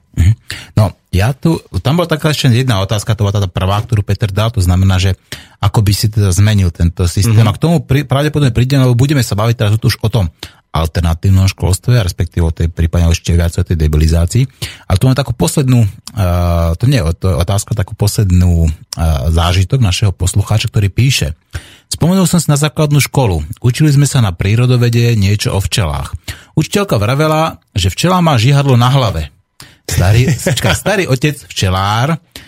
No, 0.76 0.92
ja 1.08 1.32
tu, 1.32 1.56
tam 1.80 1.96
bola 1.96 2.10
taká 2.10 2.36
ešte 2.36 2.52
jedna 2.52 2.84
otázka, 2.84 3.16
to 3.16 3.24
bola 3.24 3.40
tá 3.40 3.48
prvá, 3.48 3.80
ktorú 3.80 4.04
Peter 4.04 4.28
dal, 4.28 4.52
to 4.52 4.60
znamená, 4.60 5.00
že 5.00 5.16
ako 5.58 5.80
by 5.80 5.92
si 5.96 6.06
teda 6.12 6.28
zmenil 6.28 6.68
tento 6.68 7.08
systém. 7.08 7.40
Mm-hmm. 7.40 7.50
A 7.50 7.56
k 7.56 7.62
tomu 7.62 7.76
pri, 7.80 8.04
pravdepodobne 8.04 8.52
prídeme, 8.52 8.84
lebo 8.84 8.98
budeme 8.98 9.24
sa 9.24 9.32
baviť 9.32 9.56
teraz 9.56 9.72
už 9.80 9.96
o 10.04 10.08
tom 10.12 10.28
alternatívnom 10.68 11.48
školstve, 11.48 11.96
respektíve 12.04 12.44
o 12.44 12.52
tej 12.52 12.68
prípadne 12.68 13.08
ešte 13.10 13.32
viac 13.32 13.56
o 13.56 13.64
tej 13.64 13.76
debilizácii. 13.76 14.44
Ale 14.84 14.96
tu 15.00 15.04
mám 15.08 15.16
takú 15.16 15.32
poslednú, 15.32 15.84
uh, 15.84 16.76
to 16.76 16.84
nie 16.84 17.00
je 17.00 17.08
otázka, 17.24 17.72
takú 17.72 17.96
poslednú 17.96 18.68
uh, 18.68 18.70
zážitok 19.32 19.80
našeho 19.80 20.12
poslucháča, 20.12 20.68
ktorý 20.68 20.92
píše. 20.92 21.32
Spomenul 21.88 22.28
som 22.28 22.38
si 22.38 22.52
na 22.52 22.60
základnú 22.60 23.00
školu. 23.00 23.42
Učili 23.64 23.88
sme 23.88 24.04
sa 24.04 24.20
na 24.20 24.36
prírodovede 24.36 25.16
niečo 25.16 25.56
o 25.56 25.60
včelách. 25.60 26.12
Učiteľka 26.52 27.00
vravela, 27.00 27.64
že 27.72 27.88
včela 27.88 28.20
má 28.20 28.36
žihadlo 28.36 28.76
na 28.76 28.92
hlave. 28.92 29.32
Starý, 29.88 30.28
čaká, 30.58 30.76
starý 30.76 31.08
otec 31.08 31.48
včelár 31.48 32.14
a 32.14 32.47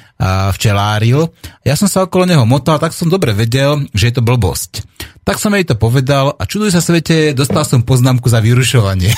včeláril. 0.53 1.33
Ja 1.65 1.75
som 1.81 1.89
sa 1.89 2.05
okolo 2.05 2.29
neho 2.29 2.45
motal, 2.45 2.77
tak 2.77 2.93
som 2.93 3.09
dobre 3.09 3.33
vedel, 3.33 3.89
že 3.97 4.13
je 4.13 4.15
to 4.21 4.23
blbosť. 4.23 4.85
Tak 5.25 5.41
som 5.41 5.57
jej 5.57 5.65
to 5.65 5.77
povedal 5.77 6.37
a 6.37 6.43
čuduj 6.45 6.77
sa 6.77 6.85
svete, 6.85 7.33
dostal 7.33 7.65
som 7.65 7.85
poznámku 7.85 8.29
za 8.29 8.41
vyrušovanie. 8.45 9.13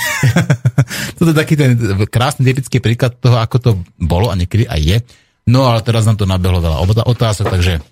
Toto 1.19 1.31
je 1.31 1.37
taký 1.37 1.59
ten 1.59 1.75
krásny 2.07 2.47
typický 2.47 2.79
príklad 2.79 3.19
toho, 3.19 3.39
ako 3.39 3.55
to 3.59 3.71
bolo 3.99 4.31
a 4.31 4.37
niekedy 4.39 4.63
aj 4.67 4.79
je. 4.79 4.97
No 5.47 5.67
ale 5.67 5.83
teraz 5.83 6.07
nám 6.07 6.15
to 6.15 6.23
nabehlo 6.23 6.63
veľa 6.63 6.87
otázok, 7.03 7.51
takže 7.51 7.83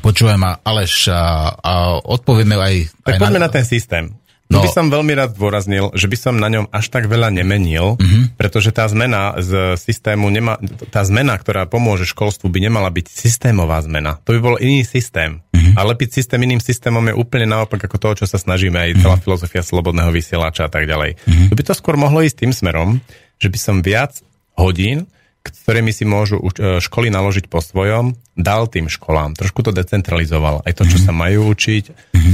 počúvaj 0.00 0.36
ma, 0.40 0.56
Aleš, 0.64 1.12
a, 1.12 1.52
a 1.60 1.72
odpovieme 2.00 2.56
aj... 2.56 2.74
Tak 3.04 3.14
aj 3.16 3.20
poďme 3.20 3.40
na 3.42 3.52
ten 3.52 3.64
systém. 3.68 4.04
No. 4.50 4.60
By 4.60 4.68
som 4.68 4.90
veľmi 4.90 5.14
rád 5.14 5.38
zdôraznil, 5.38 5.94
že 5.94 6.10
by 6.10 6.16
som 6.18 6.34
na 6.34 6.50
ňom 6.50 6.66
až 6.68 6.90
tak 6.90 7.06
veľa 7.06 7.30
nemenil, 7.30 7.94
Mhm. 7.94 8.02
mm-hmm. 8.02 8.24
pretože 8.34 8.74
tá 8.74 8.82
zmena 8.84 9.38
z 9.38 9.78
systému, 9.78 10.26
nemá, 10.26 10.58
tá 10.90 11.06
zmena, 11.06 11.38
ktorá 11.38 11.64
pomôže 11.64 12.02
školstvu, 12.04 12.50
by 12.50 12.66
nemala 12.66 12.90
byť 12.90 13.06
systémová 13.06 13.78
zmena. 13.80 14.18
To 14.26 14.34
by 14.34 14.40
bol 14.42 14.56
iný 14.58 14.82
systém. 14.82 15.38
Mhm. 15.50 15.54
Mm-hmm. 15.54 15.74
A 15.78 15.80
lepiť 15.86 16.10
systém 16.10 16.40
iným 16.40 16.58
systémom 16.58 17.04
je 17.06 17.14
úplne 17.14 17.46
naopak 17.46 17.78
ako 17.78 17.96
toho, 17.96 18.14
čo 18.18 18.26
sa 18.26 18.36
snažíme, 18.36 18.74
aj 18.74 18.98
celá 18.98 19.16
Mhm. 19.16 19.22
filozofia 19.22 19.62
slobodného 19.62 20.10
vysielača 20.10 20.66
a 20.66 20.70
tak 20.70 20.90
ďalej. 20.90 21.14
Mm-hmm. 21.16 21.48
To 21.48 21.54
by 21.54 21.62
to 21.62 21.74
skôr 21.78 21.94
mohlo 21.94 22.18
ísť 22.18 22.42
tým 22.42 22.50
smerom, 22.50 22.98
že 23.38 23.46
by 23.46 23.58
som 23.60 23.76
viac 23.80 24.18
hodín 24.58 25.06
ktorými 25.40 25.88
si 25.90 26.04
môžu 26.04 26.36
e, 26.38 26.78
školy 26.78 27.08
naložiť 27.08 27.48
po 27.48 27.64
svojom, 27.64 28.12
dal 28.36 28.68
tým 28.68 28.92
školám. 28.92 29.32
Trošku 29.36 29.64
to 29.64 29.72
decentralizoval. 29.72 30.60
Aj 30.64 30.72
to, 30.76 30.84
čo 30.84 31.00
sa 31.00 31.12
majú 31.12 31.48
učiť, 31.52 31.84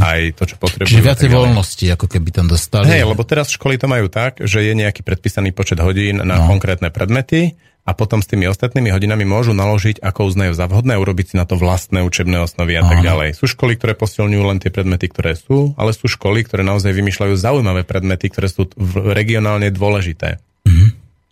aj 0.02 0.20
to, 0.34 0.42
čo 0.46 0.56
potrebujú. 0.58 0.90
Čiže 0.90 1.06
viacej 1.06 1.28
voľnosti, 1.30 1.86
ako 1.94 2.06
keby 2.10 2.28
tam 2.34 2.46
dostali. 2.50 2.90
Hej, 2.90 3.06
lebo 3.06 3.22
teraz 3.22 3.50
školy 3.54 3.78
to 3.78 3.86
majú 3.86 4.10
tak, 4.10 4.42
že 4.42 4.62
je 4.62 4.72
nejaký 4.74 5.06
predpísaný 5.06 5.54
počet 5.54 5.78
hodín 5.78 6.18
na 6.22 6.36
No. 6.36 6.50
konkrétne 6.50 6.90
predmety 6.90 7.54
a 7.86 7.94
potom 7.94 8.18
s 8.18 8.26
tými 8.26 8.50
ostatnými 8.50 8.90
hodinami 8.90 9.22
môžu 9.22 9.54
naložiť, 9.54 10.02
ako 10.02 10.26
uznajú 10.26 10.52
za 10.58 10.66
vhodné, 10.66 10.98
urobiť 10.98 11.26
si 11.30 11.34
na 11.38 11.46
to 11.46 11.54
vlastné 11.54 12.02
učebné 12.02 12.42
osnovy 12.42 12.74
a 12.74 12.82
tak 12.82 12.98
ďalej. 12.98 13.38
Sú 13.38 13.46
školy, 13.46 13.78
ktoré 13.78 13.94
posilňujú 13.94 14.42
len 14.42 14.58
tie 14.58 14.74
predmety, 14.74 15.06
ktoré 15.06 15.38
sú, 15.38 15.70
ale 15.78 15.94
sú 15.94 16.10
školy, 16.10 16.42
ktoré 16.42 16.66
naozaj 16.66 16.90
vymýšľajú 16.90 17.34
zaujímavé 17.38 17.86
predmety, 17.86 18.26
ktoré 18.34 18.50
sú 18.50 18.66
regionálne 19.14 19.70
dôležité. 19.70 20.42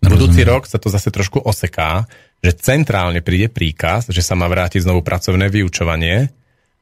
Budúci 0.03 0.43
rok 0.43 0.67
sa 0.67 0.77
to 0.81 0.91
zase 0.91 1.07
trošku 1.09 1.39
oseká, 1.39 2.05
že 2.43 2.51
centrálne 2.57 3.23
príde 3.23 3.49
príkaz, 3.49 4.11
že 4.11 4.21
sa 4.21 4.37
má 4.37 4.45
vrátiť 4.45 4.85
znovu 4.85 5.01
pracovné 5.01 5.49
vyučovanie, 5.49 6.29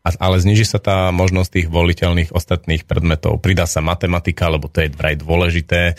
ale 0.03 0.35
zniží 0.35 0.68
sa 0.68 0.84
tá 0.84 1.07
možnosť 1.15 1.49
tých 1.49 1.68
voliteľných 1.72 2.35
ostatných 2.35 2.84
predmetov. 2.84 3.40
Pridá 3.40 3.64
sa 3.64 3.80
matematika, 3.80 4.52
lebo 4.52 4.68
to 4.68 4.84
je 4.84 4.91
vraj 4.91 5.15
dôležité, 5.15 5.95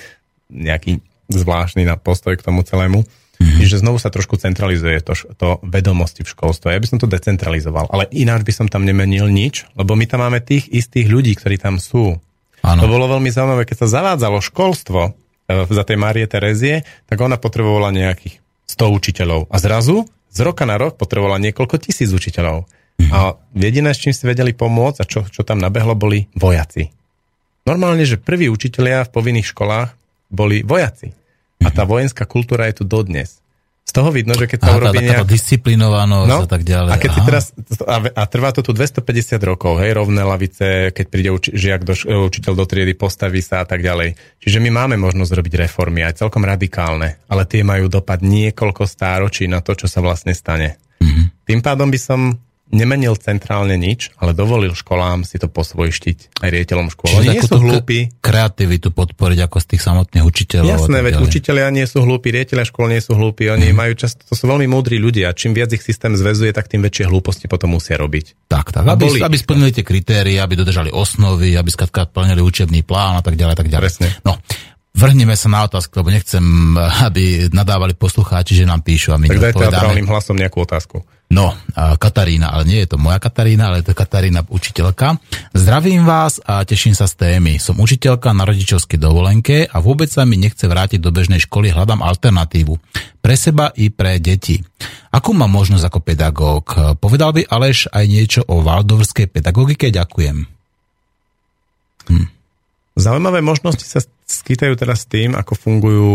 nejaký 0.53 1.01
zvláštny 1.33 1.89
na 1.89 1.97
postoj 1.97 2.37
k 2.37 2.45
tomu 2.45 2.61
celému. 2.61 3.01
Mm-hmm. 3.01 3.59
Čiže 3.65 3.81
znovu 3.81 3.99
sa 3.99 4.13
trošku 4.13 4.37
centralizuje 4.37 5.01
to, 5.01 5.17
to 5.35 5.59
vedomosti 5.65 6.23
v 6.23 6.31
školstve. 6.31 6.71
Ja 6.71 6.79
by 6.79 6.87
som 6.87 7.01
to 7.01 7.11
decentralizoval, 7.11 7.89
ale 7.91 8.07
ináč 8.15 8.45
by 8.47 8.53
som 8.53 8.67
tam 8.69 8.85
nemenil 8.85 9.27
nič, 9.33 9.67
lebo 9.75 9.97
my 9.97 10.05
tam 10.07 10.23
máme 10.23 10.45
tých 10.45 10.71
istých 10.71 11.09
ľudí, 11.09 11.35
ktorí 11.35 11.57
tam 11.59 11.81
sú. 11.81 12.21
Áno. 12.61 12.81
To 12.81 12.87
bolo 12.87 13.11
veľmi 13.11 13.33
zaujímavé, 13.33 13.67
keď 13.67 13.85
sa 13.85 14.01
zavádzalo 14.01 14.39
školstvo 14.45 15.24
za 15.49 15.83
tej 15.85 15.97
Márie 16.01 16.25
Terezie, 16.25 16.83
tak 17.05 17.21
ona 17.21 17.37
potrebovala 17.37 17.93
nejakých 17.93 18.41
100 18.65 18.97
učiteľov. 18.97 19.41
A 19.53 19.57
zrazu 19.61 20.09
z 20.33 20.39
roka 20.41 20.65
na 20.65 20.81
rok 20.81 20.97
potrebovala 20.97 21.39
niekoľko 21.39 21.77
tisíc 21.79 22.11
učiteľov. 22.11 22.65
A 23.13 23.37
jediné, 23.53 23.93
s 23.93 24.01
čím 24.01 24.15
si 24.17 24.25
vedeli 24.25 24.57
pomôcť 24.57 24.99
a 25.03 25.09
čo, 25.09 25.27
čo 25.29 25.43
tam 25.45 25.61
nabehlo, 25.61 25.99
boli 25.99 26.31
vojaci. 26.33 26.89
Normálne, 27.69 28.09
že 28.09 28.21
prví 28.21 28.49
učitelia 28.49 29.05
v 29.05 29.13
povinných 29.13 29.51
školách 29.53 29.93
boli 30.33 30.65
vojaci. 30.65 31.13
A 31.65 31.69
tá 31.73 31.85
vojenská 31.85 32.25
kultúra 32.25 32.69
je 32.69 32.81
tu 32.81 32.85
dodnes. 32.85 33.44
Z 33.85 33.93
toho 33.93 34.09
vidno, 34.09 34.33
že 34.33 34.49
keď 34.49 34.59
tá, 34.65 34.81
urobí 34.81 35.05
nejak... 35.05 35.29
disciplinovanosť 35.29 36.49
a 36.49 36.49
tak 36.49 36.65
ďalej. 36.65 36.89
No, 36.89 36.95
A 36.97 36.97
keď 36.97 37.11
si 37.13 37.21
teraz, 37.21 37.45
a, 37.85 37.97
a 38.17 38.23
trvá 38.25 38.49
to 38.57 38.65
tu 38.65 38.73
250 38.73 39.37
rokov, 39.45 39.77
hej, 39.85 39.93
rovné 39.93 40.25
lavice, 40.25 40.89
keď 40.89 41.07
príde 41.13 41.29
uči, 41.29 41.53
žiak 41.53 41.85
do, 41.85 41.93
š- 41.93 42.09
učiteľ 42.09 42.53
do 42.57 42.65
triedy, 42.65 42.97
postaví 42.97 43.45
sa 43.45 43.61
a 43.61 43.67
tak 43.69 43.85
ďalej. 43.85 44.17
Čiže 44.41 44.59
my 44.65 44.73
máme 44.73 44.97
možnosť 44.97 45.37
robiť 45.37 45.69
reformy, 45.69 46.01
aj 46.01 46.17
celkom 46.17 46.49
radikálne, 46.49 47.21
ale 47.29 47.45
tie 47.45 47.61
majú 47.61 47.93
dopad 47.93 48.25
niekoľko 48.25 48.89
stáročí 48.89 49.45
na 49.53 49.61
to, 49.61 49.77
čo 49.77 49.85
sa 49.85 50.01
vlastne 50.01 50.33
stane. 50.33 50.81
Mhm. 51.05 51.45
Tým 51.45 51.61
pádom 51.61 51.93
by 51.93 52.01
som 52.01 52.21
nemenil 52.75 53.15
centrálne 53.15 53.79
nič, 53.79 54.11
ale 54.19 54.35
dovolil 54.35 54.75
školám 54.75 55.23
si 55.23 55.39
to 55.39 55.47
posvojštiť, 55.47 56.43
aj 56.43 56.49
riaditeľom 56.51 56.91
škôl. 56.91 57.23
Čiže 57.23 57.31
nie 57.31 57.43
sú 57.47 57.57
hlúpi. 57.63 57.99
kreativitu 58.19 58.91
podporiť 58.91 59.47
ako 59.47 59.57
z 59.63 59.67
tých 59.71 59.83
samotných 59.87 60.25
učiteľov. 60.27 60.71
Jasné, 60.75 60.99
veď 61.01 61.15
učiteľia 61.23 61.71
nie 61.71 61.87
sú 61.87 62.03
hlúpi, 62.03 62.35
riaditeľia 62.35 62.67
škôl 62.67 62.91
nie 62.91 62.99
sú 62.99 63.15
hlúpi, 63.15 63.47
oni 63.49 63.71
Mhm. 63.71 63.77
majú 63.79 63.93
často, 63.95 64.27
to 64.27 64.35
sú 64.35 64.45
veľmi 64.45 64.67
múdri 64.67 64.99
ľudia. 64.99 65.31
Čím 65.33 65.55
viac 65.55 65.71
ich 65.71 65.81
systém 65.81 66.13
zväzuje, 66.13 66.51
tak 66.51 66.67
tým 66.67 66.83
väčšie 66.83 67.07
hlúposti 67.07 67.47
potom 67.47 67.73
musia 67.73 67.95
robiť. 67.95 68.51
Tak, 68.51 68.75
tak, 68.75 68.83
aby, 68.83 69.07
boli 69.07 69.23
aby 69.23 69.37
splnili 69.39 69.71
tie 69.71 69.87
kritéria, 69.87 70.43
aby 70.43 70.59
dodržali 70.59 70.91
osnovy, 70.91 71.55
aby 71.55 71.71
skrátka 71.71 72.11
plnili 72.11 72.43
učebný 72.43 72.83
plán 72.83 73.19
a 73.19 73.23
tak 73.23 73.39
ďalej, 73.39 73.55
tak 73.55 73.69
ďalej. 73.71 73.83
Presne. 73.87 74.09
No, 74.27 74.35
vrhneme 74.95 75.35
sa 75.35 75.51
na 75.51 75.67
otázku, 75.67 76.01
lebo 76.01 76.15
nechcem, 76.15 76.43
aby 77.03 77.51
nadávali 77.51 77.99
poslucháči, 77.99 78.55
že 78.55 78.65
nám 78.65 78.87
píšu 78.87 79.13
a 79.13 79.19
my 79.19 79.27
Tak 79.29 79.43
daj 79.43 79.55
teatrálnym 79.59 80.09
hlasom 80.09 80.39
nejakú 80.39 80.63
otázku. 80.63 81.03
No, 81.35 81.51
Katarína, 81.75 82.55
ale 82.55 82.63
nie 82.69 82.79
je 82.85 82.95
to 82.95 82.97
moja 83.01 83.19
Katarína, 83.19 83.67
ale 83.73 83.83
je 83.83 83.91
to 83.91 83.99
Katarína 83.99 84.47
učiteľka. 84.47 85.19
Zdravím 85.51 86.07
vás 86.07 86.39
a 86.47 86.63
teším 86.63 86.95
sa 86.95 87.11
z 87.11 87.19
témy. 87.19 87.59
Som 87.59 87.83
učiteľka 87.83 88.31
na 88.31 88.47
rodičovskej 88.47 89.03
dovolenke 89.03 89.67
a 89.67 89.83
vôbec 89.83 90.07
sa 90.15 90.23
mi 90.23 90.39
nechce 90.39 90.63
vrátiť 90.63 91.03
do 91.03 91.11
bežnej 91.11 91.43
školy, 91.43 91.75
hľadám 91.75 92.07
alternatívu. 92.07 92.79
Pre 93.19 93.35
seba 93.35 93.75
i 93.75 93.91
pre 93.91 94.23
deti. 94.23 94.63
Akú 95.11 95.35
mám 95.35 95.51
možnosť 95.51 95.85
ako 95.91 95.99
pedagóg? 96.07 96.65
Povedal 97.03 97.35
by 97.35 97.51
Aleš 97.51 97.91
aj 97.91 98.05
niečo 98.07 98.41
o 98.47 98.63
valdorskej 98.63 99.27
pedagogike? 99.27 99.91
Ďakujem. 99.91 100.39
Zaujímavé 102.95 103.43
možnosti 103.43 103.83
sa 103.83 103.99
skýtajú 104.25 104.75
teraz 104.77 105.05
tým, 105.05 105.37
ako 105.37 105.53
fungujú 105.57 106.15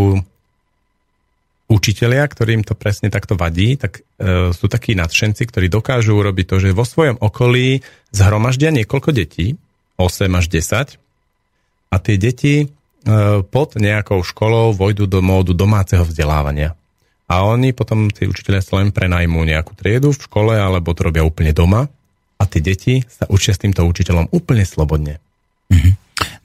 učitelia, 1.70 2.26
ktorým 2.26 2.66
to 2.66 2.74
presne 2.74 3.14
takto 3.14 3.38
vadí, 3.38 3.78
tak 3.78 4.02
e, 4.02 4.50
sú 4.50 4.66
takí 4.66 4.98
nadšenci, 4.98 5.46
ktorí 5.46 5.70
dokážu 5.70 6.18
urobiť 6.18 6.46
to, 6.50 6.56
že 6.66 6.74
vo 6.74 6.82
svojom 6.82 7.22
okolí 7.22 7.86
zhromaždia 8.10 8.74
niekoľko 8.74 9.14
detí, 9.14 9.54
8 10.02 10.34
až 10.34 10.46
10, 10.50 10.98
a 11.90 11.96
tie 12.02 12.16
deti 12.18 12.66
e, 12.66 12.68
pod 13.46 13.78
nejakou 13.78 14.26
školou 14.26 14.74
vojdu 14.74 15.06
do 15.06 15.22
módu 15.22 15.54
domáceho 15.54 16.02
vzdelávania. 16.02 16.74
A 17.30 17.46
oni 17.46 17.78
potom, 17.78 18.10
tí 18.10 18.26
učiteľia 18.26 18.66
sa 18.66 18.82
len 18.82 18.90
prenajmú 18.90 19.46
nejakú 19.46 19.78
triedu 19.78 20.10
v 20.10 20.26
škole, 20.26 20.58
alebo 20.58 20.98
to 20.98 21.06
robia 21.06 21.22
úplne 21.22 21.54
doma 21.54 21.86
a 22.42 22.44
tie 22.50 22.66
deti 22.66 23.06
sa 23.06 23.30
učia 23.30 23.54
s 23.54 23.62
týmto 23.62 23.86
učiteľom 23.86 24.34
úplne 24.34 24.66
slobodne. 24.66 25.22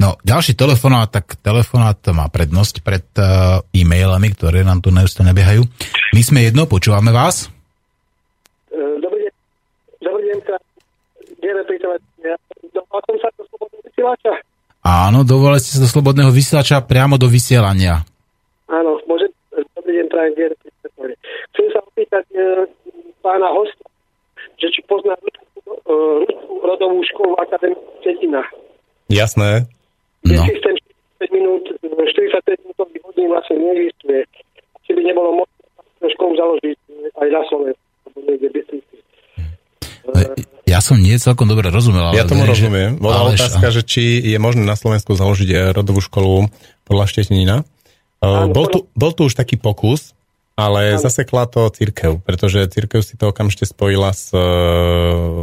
No, 0.04 0.20
ďalší 0.20 0.52
telefonát, 0.52 1.08
tak 1.08 1.40
telefonát 1.40 1.96
má 2.12 2.28
prednosť 2.28 2.84
pred 2.84 3.08
uh, 3.16 3.64
e-mailami, 3.72 4.36
ktoré 4.36 4.60
nám 4.60 4.84
tu 4.84 4.92
neustále 4.92 5.32
nebiehajú. 5.32 5.64
My 6.12 6.20
sme 6.20 6.44
jedno, 6.44 6.68
počúvame 6.68 7.08
vás. 7.08 7.48
E, 8.68 9.00
Dobrý 9.00 9.24
deň. 9.24 9.32
Dobrý 10.04 10.24
deň, 10.28 11.96
domal 12.76 13.00
som 13.00 13.16
sa 13.16 13.32
do 13.32 13.48
slobodného 13.48 13.80
vysielača. 13.88 14.32
Áno, 14.84 15.24
dovolili 15.24 15.64
ste 15.64 15.80
sa 15.80 15.80
do 15.80 15.88
slobodného 15.88 16.28
vysielača 16.28 16.84
priamo 16.84 17.16
do 17.16 17.24
vysielania. 17.24 18.04
Áno, 18.68 19.00
môžem. 19.08 19.32
Dobrý 19.56 20.04
deň, 20.04 20.06
prajem. 20.12 20.52
Chcem 21.56 21.66
sa 21.72 21.80
opýtať 21.80 22.28
e, 22.36 22.68
pána 23.24 23.48
hosta, 23.56 23.88
že 24.60 24.68
či 24.68 24.84
pozná 24.84 25.16
Ruskú, 25.16 25.64
e, 25.64 25.96
rodovú 26.60 27.00
školu 27.08 27.40
Akadémie 27.40 27.80
Cetina. 28.04 28.44
Jasné. 29.08 29.73
No. 30.26 30.42
systém 30.42 30.74
45 31.20 31.30
minút, 31.30 31.64
e, 31.70 31.84
45 31.84 32.58
minútových 32.60 33.02
hodín 33.04 33.26
vlastne 33.28 33.56
neexistuje. 33.56 34.20
Či 34.82 34.90
by 34.92 35.02
nebolo 35.02 35.28
možné 35.38 36.06
školu 36.10 36.32
založiť 36.34 36.76
aj 37.14 37.28
na 37.28 37.42
Slovensku, 37.44 37.84
alebo 38.04 38.18
niekde 38.22 38.46
v 38.46 38.54
Bystrici. 38.54 38.96
Ja 40.64 40.80
som 40.80 40.96
nie 40.96 41.14
celkom 41.16 41.44
dobre 41.44 41.68
rozumel. 41.68 42.10
Ale 42.10 42.16
Ja 42.16 42.24
tomu 42.24 42.42
verím, 42.42 42.50
že- 42.50 42.64
rozumiem. 42.66 42.90
Bola 42.98 43.16
ale- 43.22 43.36
otázka, 43.36 43.66
že 43.68 43.82
či 43.82 44.02
je 44.18 44.38
možné 44.38 44.64
na 44.64 44.74
Slovensku 44.74 45.12
založiť 45.12 45.48
eh, 45.48 45.60
rodovú 45.70 46.00
školu 46.00 46.48
podľa 46.82 47.04
Štetinina. 47.06 47.56
Eh, 48.18 48.48
Bol 48.48 48.66
tu, 48.68 48.88
bol 48.92 49.12
tu 49.12 49.28
už 49.28 49.34
taký 49.34 49.56
pokus, 49.56 50.16
ale 50.54 50.96
zasekla 50.96 51.44
to 51.46 51.68
církev, 51.68 52.20
pretože 52.20 52.64
církev 52.66 53.00
si 53.00 53.14
to 53.14 53.28
okamžite 53.28 53.64
spojila 53.66 54.10
s 54.10 54.32
eh, 54.32 54.40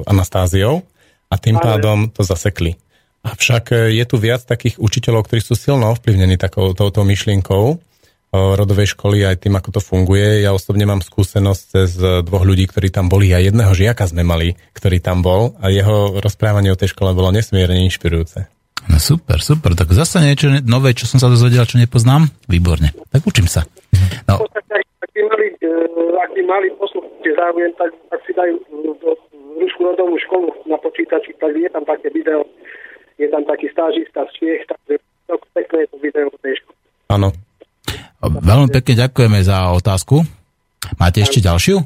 Anastáziou 0.06 0.82
a 1.28 1.36
tým 1.38 1.56
pádom 1.56 2.10
to 2.10 2.22
zasekli. 2.22 2.76
Avšak 3.22 3.66
eh, 3.74 3.80
je 4.02 4.06
tu 4.08 4.16
viac 4.18 4.46
takých 4.46 4.78
učiteľov, 4.82 5.30
ktorí 5.30 5.42
sú 5.42 5.54
silno 5.54 5.94
ovplyvnení 5.94 6.38
takou 6.38 6.74
touto 6.74 7.06
myšlienkou 7.06 7.66
eh, 7.74 7.78
rodovej 8.34 8.98
školy 8.98 9.26
aj 9.26 9.46
tým, 9.48 9.58
ako 9.58 9.78
to 9.78 9.82
funguje. 9.82 10.46
Ja 10.46 10.56
osobne 10.56 10.90
mám 10.90 11.06
skúsenosť 11.06 11.64
cez 11.66 11.90
dvoch 12.00 12.46
ľudí, 12.46 12.66
ktorí 12.70 12.90
tam 12.90 13.08
boli 13.08 13.34
a 13.34 13.42
jedného 13.42 13.72
žiaka 13.72 14.08
sme 14.10 14.26
mali, 14.26 14.58
ktorý 14.74 14.98
tam 15.02 15.22
bol 15.22 15.58
a 15.62 15.70
jeho 15.70 16.18
rozprávanie 16.18 16.74
o 16.74 16.80
tej 16.80 16.94
škole 16.94 17.14
bolo 17.14 17.30
nesmierne 17.30 17.84
inšpirujúce. 17.86 18.62
No 18.90 18.98
super, 18.98 19.38
super. 19.46 19.78
Tak 19.78 19.94
zase 19.94 20.24
niečo 20.26 20.50
nové, 20.66 20.98
čo 20.98 21.06
som 21.06 21.22
sa 21.22 21.30
dozvedel, 21.30 21.62
čo 21.70 21.78
nepoznám. 21.78 22.34
Výborne. 22.50 22.90
Tak 23.14 23.22
učím 23.30 23.46
sa. 23.46 23.62
No, 24.26 24.42
ak, 24.42 25.10
by 25.14 25.22
mali, 25.30 25.48
e, 25.62 25.70
ak 26.18 26.30
by 26.34 26.42
mali 26.50 26.68
poslucháči 26.82 27.30
záujem, 27.38 27.72
tak, 27.78 27.92
tak 28.10 28.20
si 28.26 28.32
dajú 28.34 28.56
e, 28.58 28.64
do 28.98 29.12
Rusku 29.62 29.82
rodovú 29.86 30.18
školu 30.26 30.50
na 30.66 30.78
počítači, 30.82 31.38
tak 31.38 31.54
je 31.54 31.70
tam 31.70 31.86
také 31.86 32.10
video, 32.10 32.42
je 33.22 33.30
tam 33.30 33.46
taký 33.46 33.70
stážista 33.70 34.26
z 34.26 34.32
Čiech, 34.42 34.64
takže 34.66 34.98
to 35.30 35.38
pekné 35.54 35.86
to 35.94 35.96
video 36.02 36.28
tej. 36.42 36.58
Áno. 37.14 37.30
veľmi 38.26 38.74
pekne 38.74 39.06
ďakujeme 39.06 39.40
za 39.46 39.70
otázku. 39.78 40.26
Máte 40.98 41.22
ešte 41.22 41.40
ďalšiu? 41.40 41.78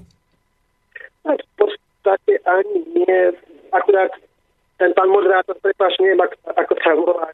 V 1.25 1.47
podstate 1.59 2.39
ani 2.47 2.77
nie, 2.95 3.19
akurát 3.75 4.11
ten 4.79 4.91
pán 4.95 5.09
moderátor, 5.11 5.55
prepáč, 5.59 5.99
neviem, 5.99 6.19
ako, 6.19 6.35
ako 6.55 6.73
sa 6.83 6.91
volá, 6.95 7.27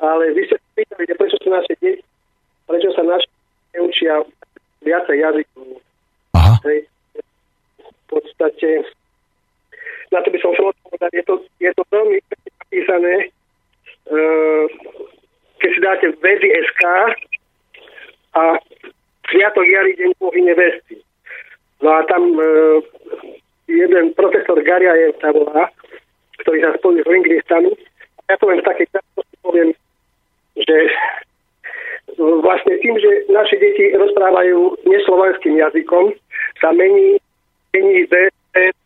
ale 0.00 0.32
vy 0.36 0.44
ste 0.48 0.56
sa 0.56 0.68
pýtali, 0.76 1.04
prečo 1.16 1.36
sú 1.40 1.48
naše 1.48 1.72
deti, 1.80 2.04
prečo 2.68 2.90
sa 2.92 3.02
naše 3.04 3.28
neučia 3.72 4.20
viacej 4.84 5.16
jazykov. 5.16 5.80
Aha. 6.36 6.54
Hej. 6.68 6.80
V 7.80 8.02
podstate, 8.08 8.68
na 10.12 10.20
to 10.20 10.28
by 10.28 10.38
som 10.44 10.52
chcel 10.52 10.68
odpovedať, 10.76 11.10
je 11.16 11.24
to, 11.24 11.34
je 11.60 11.70
to 11.72 11.82
veľmi 11.88 12.18
napísané. 12.72 13.28
Uh, 14.08 14.64
keď 15.60 15.70
si 15.76 15.80
dáte 15.84 16.06
vedy 16.24 16.48
SK 16.72 16.82
a 18.32 18.42
Sviatok 19.28 19.68
Jari 19.68 19.92
deň 20.00 20.10
pohyne 20.16 20.56
vesty. 20.56 20.98
No 21.82 21.94
a 21.94 22.02
tam 22.10 22.34
e, 22.34 22.46
jeden 23.70 24.10
profesor 24.18 24.58
Gariajev 24.58 25.14
sa 25.22 25.30
volá, 25.30 25.70
ktorý 26.42 26.58
sa 26.66 26.74
spojil 26.78 27.06
z 27.06 27.10
Lingvistami. 27.10 27.70
Ja 28.26 28.34
poviem 28.42 28.58
v 28.62 28.66
takej 28.66 28.86
poviem, 29.46 29.70
že 30.58 30.76
vlastne 32.18 32.74
tým, 32.82 32.98
že 32.98 33.10
naše 33.30 33.58
deti 33.62 33.94
rozprávajú 33.94 34.82
neslovanským 34.86 35.58
jazykom, 35.62 36.10
sa 36.58 36.74
mení, 36.74 37.22
mení 37.74 38.06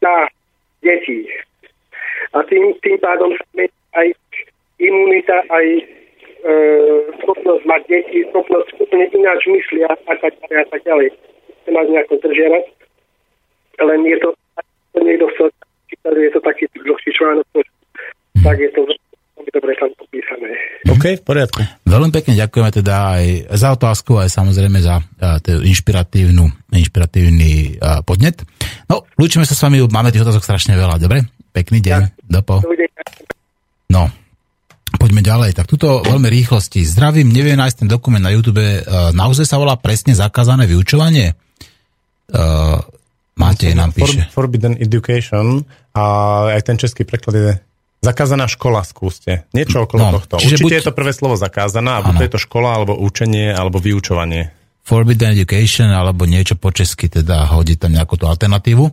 na 0.04 0.28
detí. 0.84 1.24
A 2.36 2.44
tým, 2.44 2.76
tým 2.84 2.96
pádom 3.00 3.32
sa 3.32 3.44
mení 3.56 3.75
aj 3.96 4.08
imunita, 4.78 5.36
aj 5.48 5.66
e, 5.66 5.82
schopnosť 7.24 7.62
mať 7.64 7.82
deti, 7.88 8.18
schopnosť 8.30 8.76
úplne 8.80 9.08
ináč 9.16 9.40
myslia 9.48 9.88
a 9.88 10.14
tak 10.20 10.32
ďalej 10.46 10.60
a 10.60 10.66
tak 10.68 10.80
ďalej. 10.84 11.08
Chcem 11.64 11.72
vás 11.74 11.88
nejako 11.88 12.14
držiavať. 12.20 12.64
Len 13.76 14.00
je 14.08 14.16
to, 14.24 14.28
niekto 15.00 15.26
chcel, 15.36 15.48
je 16.16 16.30
to 16.32 16.40
taký 16.40 16.64
dlhší 16.76 17.10
článok, 17.12 17.44
tak 18.40 18.56
je 18.56 18.70
to 18.72 18.80
veľmi 19.46 19.50
dobre 19.52 19.72
tam 19.76 19.90
popísané. 20.00 20.48
OK, 20.88 21.04
v 21.20 21.24
poriadku. 21.24 21.60
Veľmi 21.84 22.10
pekne 22.12 22.34
ďakujeme 22.40 22.70
teda 22.72 22.94
aj 23.20 23.24
za 23.52 23.68
otázku, 23.76 24.16
aj 24.16 24.32
samozrejme 24.32 24.78
za 24.80 24.96
uh, 25.00 25.38
inšpiratívnu, 25.44 26.72
inšpiratívny 26.72 27.76
uh, 27.76 28.00
podnet. 28.00 28.40
No, 28.88 29.04
lúčime 29.20 29.44
sa 29.44 29.52
s 29.52 29.60
vami, 29.60 29.84
máme 29.84 30.08
tých 30.08 30.24
otázok 30.24 30.40
strašne 30.40 30.72
veľa, 30.76 30.96
dobre? 30.96 31.26
Pekný 31.52 31.84
deň, 31.84 32.00
ja. 32.00 32.12
dopo. 32.24 32.64
No, 33.92 34.10
poďme 34.98 35.22
ďalej. 35.22 35.56
Tak 35.56 35.66
tuto 35.70 36.02
veľmi 36.02 36.26
rýchlosti. 36.26 36.82
Zdravím, 36.82 37.30
neviem 37.30 37.58
nájsť 37.58 37.86
ten 37.86 37.88
dokument 37.90 38.22
na 38.22 38.34
YouTube. 38.34 38.62
Uh, 38.62 39.12
naozaj 39.14 39.46
sa 39.46 39.60
volá 39.60 39.78
presne 39.78 40.14
zakázané 40.16 40.66
vyučovanie? 40.66 41.34
Uh, 42.30 42.82
Máte 43.36 43.68
nám 43.76 43.92
píše. 43.92 44.26
For, 44.32 44.48
forbidden 44.48 44.80
Education 44.80 45.60
a 45.92 46.04
aj 46.56 46.72
ten 46.72 46.76
český 46.80 47.04
preklad 47.04 47.36
je 47.36 47.54
Zakázaná 48.04 48.46
škola 48.46 48.86
skúste. 48.86 49.50
Niečo 49.50 49.82
okolo 49.88 49.98
no, 49.98 50.10
tohto. 50.20 50.38
Určite 50.38 50.62
buď... 50.62 50.72
je 50.78 50.86
to 50.86 50.94
prvé 50.94 51.10
slovo 51.10 51.34
zakázaná, 51.34 51.98
a 51.98 52.06
buď 52.06 52.28
je 52.28 52.30
to 52.36 52.40
škola, 52.40 52.78
alebo 52.78 52.94
učenie, 52.94 53.50
alebo 53.50 53.82
vyučovanie. 53.82 54.54
Forbidden 54.86 55.34
Education, 55.34 55.90
alebo 55.90 56.22
niečo 56.22 56.54
po 56.54 56.70
česky, 56.70 57.10
teda 57.10 57.50
hodiť 57.50 57.82
tam 57.82 57.90
nejakú 57.98 58.14
tú 58.14 58.30
alternatívu. 58.30 58.84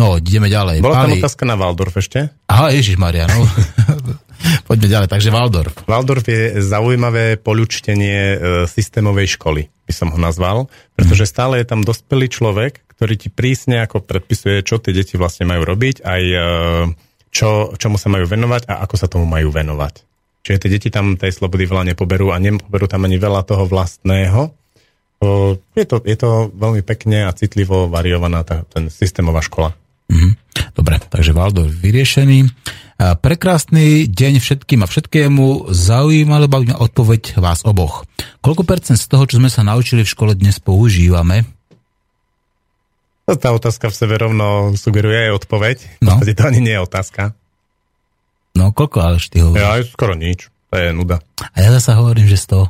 No, 0.00 0.16
ideme 0.16 0.48
ďalej. 0.48 0.80
Bola 0.80 1.04
tam 1.04 1.12
Pali... 1.12 1.20
otázka 1.20 1.44
na 1.44 1.60
Waldorf 1.60 1.92
ešte? 2.00 2.32
Aha, 2.48 2.72
Ježiš 2.72 2.96
Maria, 2.96 3.28
no. 3.28 3.44
Poďme 4.68 4.88
ďalej, 4.88 5.08
takže 5.08 5.30
Waldorf. 5.32 5.74
Waldorf 5.88 6.24
je 6.28 6.60
zaujímavé 6.60 7.40
poľučtenie 7.40 8.18
e, 8.18 8.36
systémovej 8.68 9.36
školy, 9.40 9.68
by 9.88 9.92
som 9.92 10.08
ho 10.12 10.18
nazval, 10.20 10.68
pretože 10.96 11.28
stále 11.28 11.60
je 11.60 11.66
tam 11.68 11.84
dospelý 11.84 12.28
človek, 12.28 12.84
ktorý 12.94 13.14
ti 13.18 13.28
prísne 13.32 13.82
ako 13.82 14.04
predpisuje, 14.04 14.62
čo 14.62 14.78
tie 14.78 14.94
deti 14.94 15.18
vlastne 15.18 15.48
majú 15.48 15.66
robiť, 15.66 16.04
aj 16.04 16.22
e, 16.22 16.38
čo, 17.34 17.74
čomu 17.74 17.98
sa 17.98 18.08
majú 18.12 18.30
venovať 18.30 18.70
a 18.70 18.84
ako 18.86 18.94
sa 18.94 19.10
tomu 19.10 19.26
majú 19.26 19.50
venovať. 19.50 20.06
Čiže 20.44 20.60
tie 20.60 20.70
deti 20.76 20.88
tam 20.92 21.16
tej 21.16 21.32
slobody 21.32 21.64
veľa 21.64 21.96
nepoberú 21.96 22.30
a 22.30 22.36
nepoberú 22.36 22.84
tam 22.84 23.08
ani 23.08 23.16
veľa 23.16 23.48
toho 23.48 23.64
vlastného. 23.64 24.52
Je 25.72 25.86
to, 25.88 26.04
je 26.04 26.16
to 26.20 26.52
veľmi 26.52 26.84
pekne 26.84 27.24
a 27.24 27.32
citlivo 27.32 27.88
variovaná 27.88 28.44
tá, 28.44 28.68
ten 28.68 28.92
systémová 28.92 29.40
škola. 29.40 29.72
Mm-hmm. 30.12 30.32
Dobre, 30.74 30.98
takže 30.98 31.30
Valdo 31.30 31.70
vyriešený. 31.70 32.50
Prekrásny 32.98 34.10
deň 34.10 34.42
všetkým 34.42 34.82
a 34.82 34.90
všetkému. 34.90 35.70
Zaujímalo 35.70 36.50
by 36.50 36.66
mňa 36.66 36.76
odpoveď 36.82 37.38
vás 37.38 37.62
oboch. 37.62 38.02
Koľko 38.42 38.66
percent 38.66 38.98
z 38.98 39.06
toho, 39.06 39.22
čo 39.26 39.38
sme 39.38 39.46
sa 39.46 39.62
naučili 39.62 40.02
v 40.02 40.10
škole, 40.10 40.34
dnes 40.34 40.58
používame? 40.58 41.46
Tá 43.24 43.54
otázka 43.54 43.88
v 43.88 43.96
sebe 43.96 44.14
rovno 44.18 44.74
sugeruje 44.74 45.30
aj 45.30 45.46
odpoveď. 45.46 45.76
V 46.02 46.06
no. 46.06 46.20
to 46.20 46.42
ani 46.42 46.60
nie 46.60 46.74
je 46.76 46.82
otázka. 46.82 47.32
No, 48.54 48.70
koľko 48.74 48.98
ale 49.02 49.18
ty 49.22 49.42
hovoríš? 49.42 49.62
Ja 49.62 49.78
skoro 49.86 50.14
nič. 50.18 50.50
To 50.74 50.82
je 50.82 50.90
nuda. 50.90 51.22
A 51.54 51.62
ja 51.62 51.70
zase 51.70 51.94
hovorím, 51.94 52.26
že 52.26 52.34
100. 52.34 52.66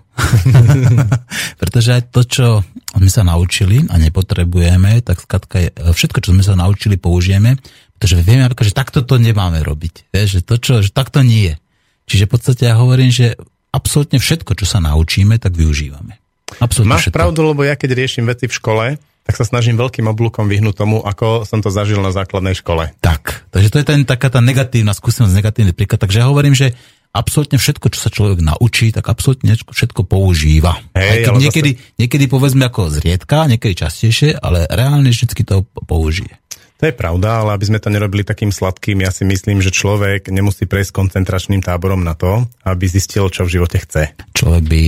Pretože 1.60 1.90
aj 1.96 2.02
to, 2.12 2.20
čo 2.28 2.46
sme 2.92 3.08
sa 3.08 3.24
naučili 3.24 3.80
a 3.88 3.96
nepotrebujeme, 3.96 5.00
tak 5.00 5.24
skratka 5.24 5.56
je, 5.64 5.68
všetko, 5.72 6.20
čo 6.20 6.36
sme 6.36 6.44
sa 6.44 6.52
naučili, 6.52 7.00
použijeme, 7.00 7.56
pretože 7.96 8.20
vieme, 8.20 8.50
že 8.50 8.74
takto 8.74 9.00
to 9.06 9.16
nemáme 9.16 9.62
robiť. 9.62 10.10
Vieš, 10.12 10.28
že 10.28 10.40
to, 10.42 10.54
čo, 10.58 10.72
že 10.82 10.90
takto 10.90 11.22
nie. 11.22 11.56
Čiže 12.04 12.28
v 12.28 12.30
podstate 12.36 12.62
ja 12.68 12.76
hovorím, 12.76 13.08
že 13.08 13.38
absolútne 13.72 14.20
všetko, 14.20 14.54
čo 14.54 14.66
sa 14.68 14.78
naučíme, 14.82 15.40
tak 15.40 15.56
využívame. 15.56 16.20
Absolutne 16.60 16.94
Máš 16.94 17.08
všetko. 17.08 17.18
pravdu, 17.18 17.40
lebo 17.42 17.66
ja 17.66 17.74
keď 17.74 17.90
riešim 17.96 18.28
veci 18.28 18.46
v 18.46 18.54
škole, 18.54 18.84
tak 19.24 19.34
sa 19.40 19.48
snažím 19.48 19.80
veľkým 19.80 20.04
oblúkom 20.04 20.46
vyhnúť 20.46 20.84
tomu, 20.84 21.00
ako 21.00 21.48
som 21.48 21.64
to 21.64 21.72
zažil 21.72 21.98
na 22.04 22.12
základnej 22.12 22.52
škole. 22.52 22.92
Tak, 23.00 23.48
takže 23.48 23.72
to 23.72 23.76
je 23.80 23.86
ten, 23.88 24.00
taká 24.04 24.28
tá 24.28 24.44
negatívna 24.44 24.92
skúsenosť, 24.92 25.32
negatívny 25.32 25.72
príklad. 25.72 26.04
Takže 26.04 26.20
ja 26.20 26.28
hovorím, 26.28 26.52
že 26.52 26.76
absolútne 27.16 27.56
všetko, 27.56 27.88
čo 27.88 27.98
sa 28.04 28.10
človek 28.12 28.44
naučí, 28.44 28.92
tak 28.92 29.08
absolútne 29.08 29.56
všetko 29.56 30.04
používa. 30.04 30.76
Hej, 30.92 31.30
keď 31.30 31.34
niekedy, 31.40 31.70
zase... 31.78 31.96
niekedy 31.96 32.24
povedzme 32.28 32.68
ako 32.68 32.92
zriedka, 32.92 33.48
niekedy 33.48 33.72
častejšie, 33.72 34.36
ale 34.36 34.68
reálne 34.68 35.08
vždy 35.08 35.46
to 35.46 35.64
použije. 35.88 36.43
To 36.84 36.92
je 36.92 37.00
pravda, 37.00 37.40
ale 37.40 37.56
aby 37.56 37.64
sme 37.64 37.80
to 37.80 37.88
nerobili 37.88 38.28
takým 38.28 38.52
sladkým, 38.52 39.00
ja 39.00 39.08
si 39.08 39.24
myslím, 39.24 39.64
že 39.64 39.72
človek 39.72 40.28
nemusí 40.28 40.68
prejsť 40.68 40.92
koncentračným 40.92 41.64
táborom 41.64 42.04
na 42.04 42.12
to, 42.12 42.44
aby 42.60 42.84
zistil, 42.84 43.32
čo 43.32 43.48
v 43.48 43.56
živote 43.56 43.80
chce. 43.80 44.12
Človek 44.36 44.64
by 44.68 44.82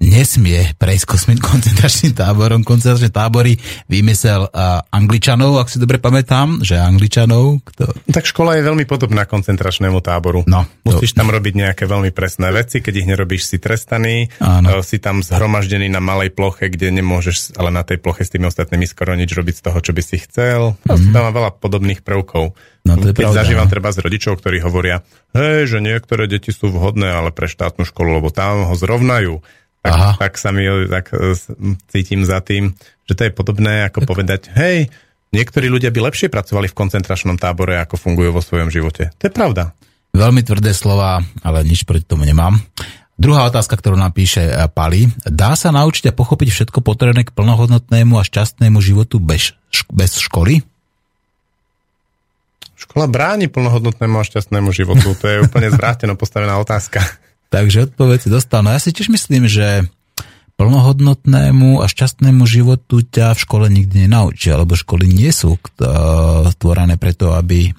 nesmie 0.00 0.72
prejsť 0.80 1.04
kosmit 1.06 1.38
koncentračným 1.52 2.16
táborom. 2.16 2.64
Koncentračné 2.64 3.12
tábory 3.12 3.60
vymysel 3.86 4.48
uh, 4.48 4.80
Angličanov, 4.88 5.60
ak 5.60 5.68
si 5.68 5.76
dobre 5.76 6.00
pamätám, 6.00 6.64
že 6.64 6.80
Angličanov. 6.80 7.60
Kto... 7.62 7.92
Tak 8.08 8.24
škola 8.24 8.56
je 8.58 8.66
veľmi 8.66 8.88
podobná 8.88 9.28
koncentračnému 9.28 10.00
táboru. 10.00 10.42
No, 10.48 10.64
Musíš 10.82 11.12
to... 11.12 11.22
tam 11.22 11.28
robiť 11.28 11.54
nejaké 11.54 11.84
veľmi 11.84 12.10
presné 12.10 12.48
veci, 12.50 12.80
keď 12.80 12.94
ich 13.04 13.08
nerobíš, 13.08 13.42
si 13.46 13.56
trestaný, 13.60 14.32
Áno. 14.40 14.80
si 14.80 14.96
tam 14.96 15.20
zhromaždený 15.20 15.92
na 15.92 16.00
malej 16.00 16.32
ploche, 16.32 16.72
kde 16.72 16.90
nemôžeš, 16.96 17.60
ale 17.60 17.68
na 17.68 17.84
tej 17.84 18.00
ploche 18.00 18.24
s 18.24 18.32
tými 18.32 18.48
ostatnými 18.48 18.88
skoro 18.88 19.12
nič 19.12 19.30
robiť 19.36 19.54
z 19.60 19.62
toho, 19.68 19.78
čo 19.84 19.92
by 19.92 20.02
si 20.02 20.16
chcel. 20.24 20.74
Mm-hmm. 20.88 21.12
Tam 21.12 21.22
má 21.28 21.30
veľa 21.30 21.50
podobných 21.60 22.00
prvkov. 22.00 22.56
No, 22.80 22.96
to 22.96 23.12
je 23.12 23.14
Keď 23.14 23.28
pravda, 23.28 23.38
zažívam 23.44 23.68
no. 23.68 23.72
treba 23.76 23.92
z 23.92 24.00
rodičov, 24.00 24.40
ktorí 24.40 24.64
hovoria, 24.64 25.04
hej, 25.36 25.68
že 25.68 25.84
niektoré 25.84 26.24
deti 26.24 26.48
sú 26.48 26.72
vhodné, 26.72 27.12
ale 27.12 27.28
pre 27.28 27.44
štátnu 27.44 27.84
školu, 27.84 28.16
lebo 28.16 28.32
tam 28.32 28.64
ho 28.64 28.74
zrovnajú 28.74 29.44
tak, 29.80 29.92
Aha. 29.96 30.10
tak 30.20 30.36
sa 30.36 30.52
mi 30.52 30.68
tak 30.88 31.08
e, 31.16 31.32
cítim 31.88 32.20
za 32.28 32.44
tým, 32.44 32.76
že 33.08 33.16
to 33.16 33.24
je 33.24 33.32
podobné 33.32 33.88
ako 33.88 34.04
tak. 34.04 34.08
povedať, 34.12 34.40
hej, 34.52 34.92
niektorí 35.32 35.72
ľudia 35.72 35.88
by 35.88 36.12
lepšie 36.12 36.28
pracovali 36.28 36.68
v 36.68 36.76
koncentračnom 36.76 37.40
tábore, 37.40 37.80
ako 37.80 37.96
fungujú 37.96 38.30
vo 38.36 38.44
svojom 38.44 38.68
živote. 38.68 39.08
To 39.16 39.22
je 39.24 39.32
pravda. 39.32 39.72
Veľmi 40.12 40.44
tvrdé 40.44 40.76
slova, 40.76 41.22
ale 41.40 41.64
nič 41.64 41.88
proti 41.88 42.04
tomu 42.04 42.28
nemám. 42.28 42.60
Druhá 43.20 43.44
otázka, 43.48 43.76
ktorú 43.76 44.00
napíše 44.00 44.48
e, 44.48 44.52
Pali. 44.68 45.08
Dá 45.24 45.56
sa 45.56 45.72
naučiť 45.72 46.12
a 46.12 46.16
pochopiť 46.16 46.48
všetko 46.52 46.80
potrebné 46.80 47.24
k 47.24 47.32
plnohodnotnému 47.36 48.16
a 48.16 48.24
šťastnému 48.24 48.80
životu 48.80 49.20
bez, 49.20 49.56
bez 49.92 50.16
školy? 50.16 50.64
Škola 52.80 53.04
bráni 53.12 53.52
plnohodnotnému 53.52 54.16
a 54.16 54.24
šťastnému 54.24 54.72
životu. 54.72 55.12
To 55.20 55.26
je 55.28 55.44
úplne 55.44 55.68
zvráteno 55.76 56.16
postavená 56.16 56.56
otázka. 56.56 57.04
Takže 57.50 57.90
odpoveď 57.90 58.18
si 58.22 58.30
dostal. 58.30 58.62
No 58.62 58.70
ja 58.70 58.78
si 58.78 58.94
tiež 58.94 59.10
myslím, 59.10 59.50
že 59.50 59.84
plnohodnotnému 60.54 61.80
a 61.80 61.88
šťastnému 61.88 62.44
životu 62.44 63.02
ťa 63.02 63.32
v 63.32 63.42
škole 63.42 63.66
nikdy 63.72 64.06
nenaučia, 64.06 64.60
lebo 64.60 64.76
školy 64.76 65.08
nie 65.08 65.32
sú 65.32 65.56
stvorené 66.52 67.00
preto, 67.00 67.32
aby 67.32 67.72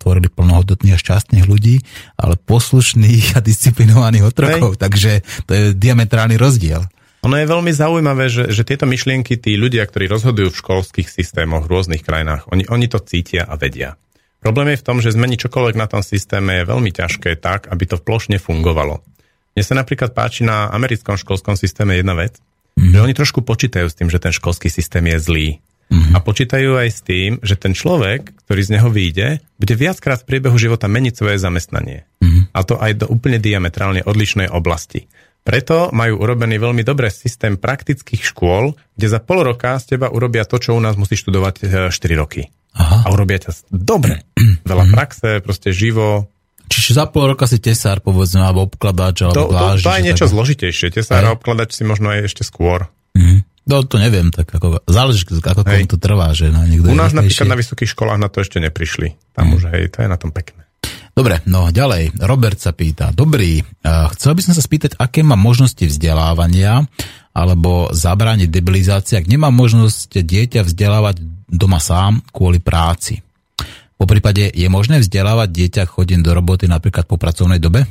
tvorili 0.00 0.28
plnohodnotných 0.30 0.94
a 0.96 1.02
šťastných 1.02 1.48
ľudí, 1.48 1.80
ale 2.14 2.36
poslušných 2.36 3.36
a 3.36 3.44
disciplinovaných 3.44 4.28
otrokov. 4.28 4.76
Hej. 4.76 4.80
Takže 4.80 5.10
to 5.48 5.50
je 5.50 5.64
diametrálny 5.74 6.36
rozdiel. 6.38 6.84
Ono 7.20 7.36
je 7.36 7.44
veľmi 7.44 7.72
zaujímavé, 7.72 8.32
že, 8.32 8.48
že 8.48 8.64
tieto 8.64 8.88
myšlienky 8.88 9.36
tí 9.36 9.56
ľudia, 9.60 9.84
ktorí 9.84 10.08
rozhodujú 10.08 10.56
v 10.56 10.60
školských 10.60 11.08
systémoch 11.08 11.68
v 11.68 11.72
rôznych 11.72 12.00
krajinách, 12.00 12.48
oni, 12.48 12.64
oni 12.68 12.86
to 12.88 12.96
cítia 13.00 13.44
a 13.44 13.60
vedia. 13.60 14.00
Problém 14.40 14.72
je 14.72 14.80
v 14.80 14.86
tom, 14.86 14.98
že 15.04 15.12
zmeniť 15.12 15.48
čokoľvek 15.48 15.76
na 15.76 15.84
tom 15.84 16.00
systéme 16.00 16.64
je 16.64 16.68
veľmi 16.68 16.90
ťažké 16.90 17.36
tak, 17.36 17.68
aby 17.68 17.84
to 17.84 18.00
plošne 18.00 18.40
fungovalo. 18.40 19.04
Mne 19.52 19.64
sa 19.64 19.76
napríklad 19.76 20.16
páči 20.16 20.48
na 20.48 20.72
americkom 20.72 21.20
školskom 21.20 21.60
systéme 21.60 21.92
jedna 22.00 22.16
vec, 22.16 22.40
mm-hmm. 22.40 22.96
že 22.96 22.98
oni 23.04 23.12
trošku 23.12 23.44
počítajú 23.44 23.86
s 23.92 23.98
tým, 24.00 24.08
že 24.08 24.16
ten 24.16 24.32
školský 24.32 24.72
systém 24.72 25.04
je 25.12 25.18
zlý. 25.20 25.48
Mm-hmm. 25.90 26.14
A 26.16 26.18
počítajú 26.22 26.78
aj 26.78 26.88
s 26.88 27.00
tým, 27.02 27.30
že 27.42 27.58
ten 27.58 27.74
človek, 27.74 28.32
ktorý 28.46 28.60
z 28.62 28.72
neho 28.78 28.88
vyjde, 28.88 29.42
bude 29.58 29.74
viackrát 29.74 30.22
v 30.22 30.28
priebehu 30.32 30.56
života 30.56 30.86
meniť 30.88 31.14
svoje 31.18 31.36
zamestnanie. 31.42 32.06
Mm-hmm. 32.22 32.54
A 32.56 32.60
to 32.64 32.78
aj 32.80 32.92
do 33.04 33.06
úplne 33.10 33.42
diametrálne 33.42 34.06
odlišnej 34.06 34.48
oblasti. 34.48 35.10
Preto 35.40 35.90
majú 35.90 36.20
urobený 36.20 36.62
veľmi 36.62 36.86
dobrý 36.86 37.10
systém 37.10 37.58
praktických 37.58 38.22
škôl, 38.22 38.76
kde 38.94 39.06
za 39.08 39.18
pol 39.18 39.42
roka 39.42 39.74
z 39.82 39.96
teba 39.96 40.12
urobia 40.12 40.46
to, 40.46 40.62
čo 40.62 40.76
u 40.76 40.80
nás 40.80 40.94
musí 40.94 41.16
študovať 41.18 41.90
4 41.90 41.90
e, 41.90 42.16
roky. 42.16 42.42
Aha. 42.76 43.06
A 43.06 43.08
urobia 43.10 43.42
ťa 43.42 43.66
dobre. 43.70 44.22
Veľa 44.70 44.84
mm. 44.86 44.92
praxe, 44.94 45.30
proste 45.42 45.74
živo. 45.74 46.30
Čiže 46.70 47.02
za 47.02 47.04
pol 47.10 47.34
roka 47.34 47.50
si 47.50 47.58
tesár, 47.58 47.98
povedzme, 47.98 48.46
alebo 48.46 48.70
obkladač, 48.70 49.26
alebo 49.26 49.34
to, 49.34 49.44
to, 49.50 49.66
to, 49.82 49.82
to 49.82 49.90
je 49.90 50.06
niečo 50.06 50.26
také... 50.26 50.34
zložitejšie. 50.38 50.86
Tesár 50.94 51.26
a 51.26 51.34
obkladač 51.34 51.74
si 51.74 51.82
možno 51.82 52.14
aj 52.14 52.30
ešte 52.30 52.46
skôr. 52.46 52.86
Mm. 53.18 53.42
No 53.70 53.86
to 53.86 54.02
neviem, 54.02 54.34
tak 54.34 54.50
ako, 54.50 54.82
záleží, 54.88 55.22
ako 55.26 55.62
komu 55.62 55.86
to 55.86 55.98
trvá, 56.00 56.34
že 56.34 56.50
no, 56.50 56.64
niekto 56.64 56.90
U 56.90 56.96
nás 56.96 57.14
napríklad 57.14 57.46
na 57.46 57.58
vysokých 57.58 57.92
školách 57.92 58.18
na 58.18 58.26
to 58.26 58.42
ešte 58.42 58.58
neprišli. 58.58 59.14
Tam 59.36 59.52
hmm. 59.52 59.54
už, 59.54 59.62
hej, 59.70 59.82
to 59.94 60.02
je 60.02 60.08
na 60.10 60.18
tom 60.18 60.34
pekné. 60.34 60.66
Dobre, 61.14 61.44
no 61.44 61.68
ďalej. 61.68 62.16
Robert 62.24 62.56
sa 62.56 62.72
pýta. 62.72 63.12
Dobrý, 63.12 63.60
chcel 64.16 64.32
by 64.32 64.42
som 64.42 64.54
sa 64.56 64.62
spýtať, 64.64 64.96
aké 64.96 65.20
má 65.20 65.36
možnosti 65.36 65.82
vzdelávania 65.82 66.88
alebo 67.30 67.90
zabrániť 67.94 68.50
debilizácii, 68.50 69.18
ak 69.18 69.30
nemá 69.30 69.54
možnosť 69.54 70.18
dieťa 70.18 70.66
vzdelávať 70.66 71.22
doma 71.46 71.78
sám 71.78 72.22
kvôli 72.34 72.58
práci. 72.58 73.22
Po 74.00 74.08
prípade 74.08 74.48
je 74.50 74.68
možné 74.72 75.04
vzdelávať 75.04 75.48
dieťa 75.52 75.82
chodím 75.84 76.24
do 76.24 76.32
roboty 76.32 76.64
napríklad 76.66 77.04
po 77.04 77.20
pracovnej 77.20 77.60
dobe? 77.60 77.84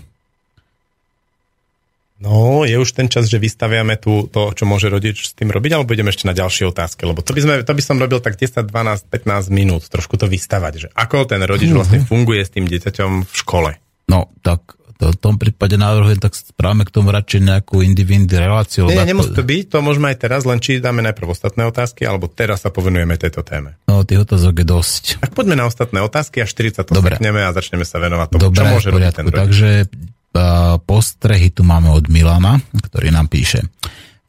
No, 2.19 2.67
je 2.67 2.75
už 2.75 2.91
ten 2.91 3.07
čas, 3.07 3.31
že 3.31 3.39
vystaviame 3.39 3.95
tu 3.95 4.27
to, 4.27 4.51
čo 4.51 4.67
môže 4.67 4.91
rodič 4.91 5.31
s 5.31 5.31
tým 5.31 5.55
robiť, 5.55 5.71
alebo 5.79 5.95
ideme 5.95 6.11
ešte 6.11 6.27
na 6.27 6.35
ďalšie 6.35 6.67
otázky, 6.67 7.07
lebo 7.07 7.23
to 7.23 7.31
by, 7.31 7.39
sme, 7.39 7.53
to 7.63 7.71
by 7.71 7.79
som 7.79 7.95
robil 7.95 8.19
tak 8.19 8.35
10, 8.35 8.67
12, 8.67 9.07
15 9.07 9.47
minút, 9.55 9.87
trošku 9.87 10.19
to 10.19 10.27
vystavať, 10.27 10.73
že 10.75 10.87
ako 10.91 11.23
ten 11.31 11.39
rodič 11.47 11.71
vlastne 11.71 12.03
funguje 12.03 12.43
s 12.43 12.51
tým 12.51 12.67
dieťaťom 12.67 13.23
v 13.23 13.33
škole. 13.39 13.71
No, 14.11 14.27
tak 14.43 14.78
to, 14.99 15.15
v 15.15 15.17
tom 15.17 15.39
prípade 15.39 15.79
navrhujem, 15.79 16.19
tak 16.19 16.35
správame 16.35 16.83
k 16.83 16.91
tomu 16.91 17.15
radšej 17.15 17.39
nejakú 17.39 17.79
individuálnu 17.79 18.35
reláciu. 18.35 18.83
Nie, 18.91 19.07
nemusí 19.07 19.31
to 19.31 19.47
byť, 19.47 19.71
to 19.71 19.79
môžeme 19.79 20.11
aj 20.11 20.17
teraz, 20.19 20.43
len 20.43 20.59
či 20.59 20.83
dáme 20.83 20.99
najprv 20.99 21.31
ostatné 21.31 21.63
otázky, 21.71 22.03
alebo 22.03 22.27
teraz 22.27 22.67
sa 22.67 22.69
povenujeme 22.69 23.15
tejto 23.15 23.39
téme. 23.47 23.79
No, 23.87 24.03
tých 24.03 24.27
otázok 24.27 24.59
je 24.59 24.65
dosť. 24.67 25.03
Tak 25.23 25.31
poďme 25.31 25.55
na 25.55 25.71
ostatné 25.71 26.03
otázky 26.03 26.43
a 26.43 26.45
40 26.45 26.83
to 26.83 26.91
Dobre. 26.91 27.15
a 27.15 27.55
začneme 27.55 27.87
sa 27.87 28.03
venovať 28.03 28.27
tomu, 28.35 28.51
Dobre, 28.51 28.59
čo 28.59 28.65
môže 28.67 28.87
robiť 28.91 29.13
ten 29.15 29.25
rodič. 29.31 29.39
Takže 29.39 29.69
postrehy 30.83 31.47
tu 31.55 31.63
máme 31.63 31.95
od 31.95 32.11
Milana, 32.11 32.59
ktorý 32.75 33.15
nám 33.15 33.31
píše. 33.31 33.63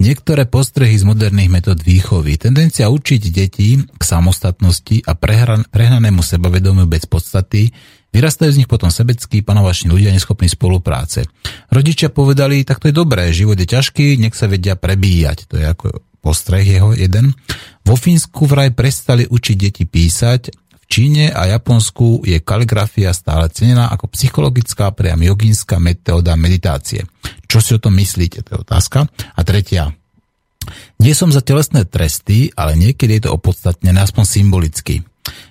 Niektoré 0.01 0.49
postrehy 0.49 0.97
z 0.97 1.05
moderných 1.05 1.53
metód 1.53 1.85
výchovy. 1.85 2.41
Tendencia 2.41 2.89
učiť 2.89 3.23
deti 3.29 3.77
k 3.77 4.01
samostatnosti 4.01 5.05
a 5.05 5.13
prehran, 5.13 5.69
prehnanému 5.69 6.25
sebavedomiu 6.25 6.89
bez 6.89 7.05
podstaty. 7.05 7.69
Vyrastajú 8.11 8.51
z 8.51 8.59
nich 8.63 8.71
potom 8.71 8.91
sebeckí, 8.91 9.47
panovační 9.47 9.95
ľudia 9.95 10.11
neschopní 10.11 10.51
spolupráce. 10.51 11.31
Rodičia 11.71 12.11
povedali, 12.11 12.67
tak 12.67 12.83
to 12.83 12.91
je 12.91 12.95
dobré, 12.95 13.31
život 13.31 13.55
je 13.55 13.71
ťažký, 13.71 14.19
nech 14.19 14.35
sa 14.35 14.51
vedia 14.51 14.75
prebíjať. 14.75 15.47
To 15.51 15.55
je 15.59 15.67
ako 15.67 15.87
postreh 16.19 16.67
jeho 16.67 16.91
jeden. 16.93 17.33
Vo 17.87 17.95
Fínsku 17.95 18.51
vraj 18.51 18.75
prestali 18.75 19.25
učiť 19.31 19.57
deti 19.57 19.85
písať 19.87 20.71
Číne 20.91 21.31
a 21.31 21.47
Japonsku 21.47 22.27
je 22.27 22.43
kaligrafia 22.43 23.15
stále 23.15 23.47
cenená 23.55 23.95
ako 23.95 24.11
psychologická, 24.11 24.91
priam 24.91 25.23
jogínska 25.23 25.79
metóda 25.79 26.35
meditácie. 26.35 27.07
Čo 27.47 27.63
si 27.63 27.79
o 27.79 27.83
tom 27.83 27.95
myslíte? 27.95 28.43
To 28.43 28.59
je 28.59 28.63
otázka. 28.67 29.07
A 29.07 29.41
tretia. 29.47 29.95
Nie 30.99 31.15
som 31.15 31.31
za 31.31 31.47
telesné 31.47 31.87
tresty, 31.87 32.51
ale 32.59 32.75
niekedy 32.75 33.23
je 33.23 33.31
to 33.31 33.39
opodstatnené 33.39 34.03
aspoň 34.03 34.25
symbolicky. 34.27 35.07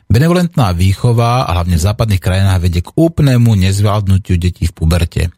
Benevolentná 0.10 0.74
výchova, 0.74 1.46
a 1.46 1.62
hlavne 1.62 1.78
v 1.78 1.86
západných 1.86 2.18
krajinách, 2.18 2.66
vedie 2.66 2.82
k 2.82 2.90
úplnému 2.98 3.54
nezvládnutiu 3.54 4.42
detí 4.42 4.66
v 4.66 4.74
puberte. 4.74 5.30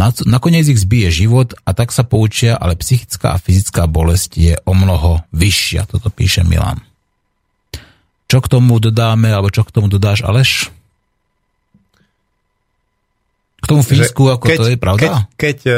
Nakoniec 0.00 0.64
ich 0.64 0.80
zbije 0.80 1.12
život 1.12 1.52
a 1.68 1.76
tak 1.76 1.92
sa 1.92 2.08
poučia, 2.08 2.56
ale 2.56 2.72
psychická 2.80 3.36
a 3.36 3.38
fyzická 3.38 3.84
bolesť 3.84 4.30
je 4.40 4.54
o 4.64 4.72
mnoho 4.72 5.20
vyššia. 5.28 5.84
Toto 5.84 6.08
píše 6.08 6.40
Milan. 6.40 6.80
Čo 8.24 8.40
k 8.40 8.48
tomu 8.48 8.80
dodáme, 8.80 9.28
alebo 9.28 9.52
čo 9.52 9.60
k 9.60 9.76
tomu 9.76 9.92
dodáš, 9.92 10.24
Aleš? 10.24 10.72
K 13.60 13.66
tomu 13.68 13.84
Fínsku, 13.84 14.32
ako 14.32 14.44
keď, 14.48 14.56
to 14.56 14.68
je 14.72 14.78
pravda? 14.80 15.04
Keď, 15.04 15.16
keď, 15.36 15.58
e, 15.68 15.76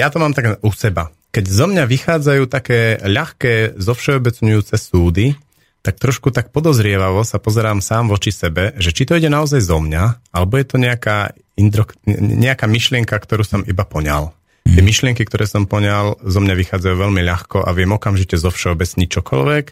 ja 0.00 0.08
to 0.08 0.16
mám 0.16 0.32
tak 0.32 0.64
u 0.64 0.70
seba. 0.72 1.12
Keď 1.28 1.44
zo 1.44 1.68
mňa 1.68 1.84
vychádzajú 1.84 2.42
také 2.48 2.96
ľahké, 3.04 3.76
zovšeobecňujúce 3.76 4.74
súdy, 4.80 5.36
tak 5.80 5.96
trošku 5.96 6.28
tak 6.28 6.52
podozrievavo 6.52 7.24
sa 7.24 7.40
pozerám 7.40 7.80
sám 7.80 8.12
voči 8.12 8.28
sebe, 8.28 8.76
že 8.76 8.92
či 8.92 9.08
to 9.08 9.16
ide 9.16 9.32
naozaj 9.32 9.64
zo 9.64 9.80
mňa, 9.80 10.32
alebo 10.32 10.60
je 10.60 10.66
to 10.68 10.76
nejaká, 10.76 11.32
indro, 11.56 11.88
nejaká 12.04 12.68
myšlienka, 12.68 13.16
ktorú 13.16 13.40
som 13.40 13.60
iba 13.64 13.88
poňal. 13.88 14.36
Mm. 14.68 14.76
Tie 14.76 14.82
myšlienky, 14.84 15.22
ktoré 15.24 15.48
som 15.48 15.64
poňal, 15.64 16.20
zo 16.20 16.40
mňa 16.44 16.52
vychádzajú 16.52 16.94
veľmi 17.00 17.24
ľahko 17.24 17.64
a 17.64 17.72
viem 17.72 17.88
okamžite 17.96 18.36
zovšeobecniť 18.36 19.08
čokoľvek 19.08 19.66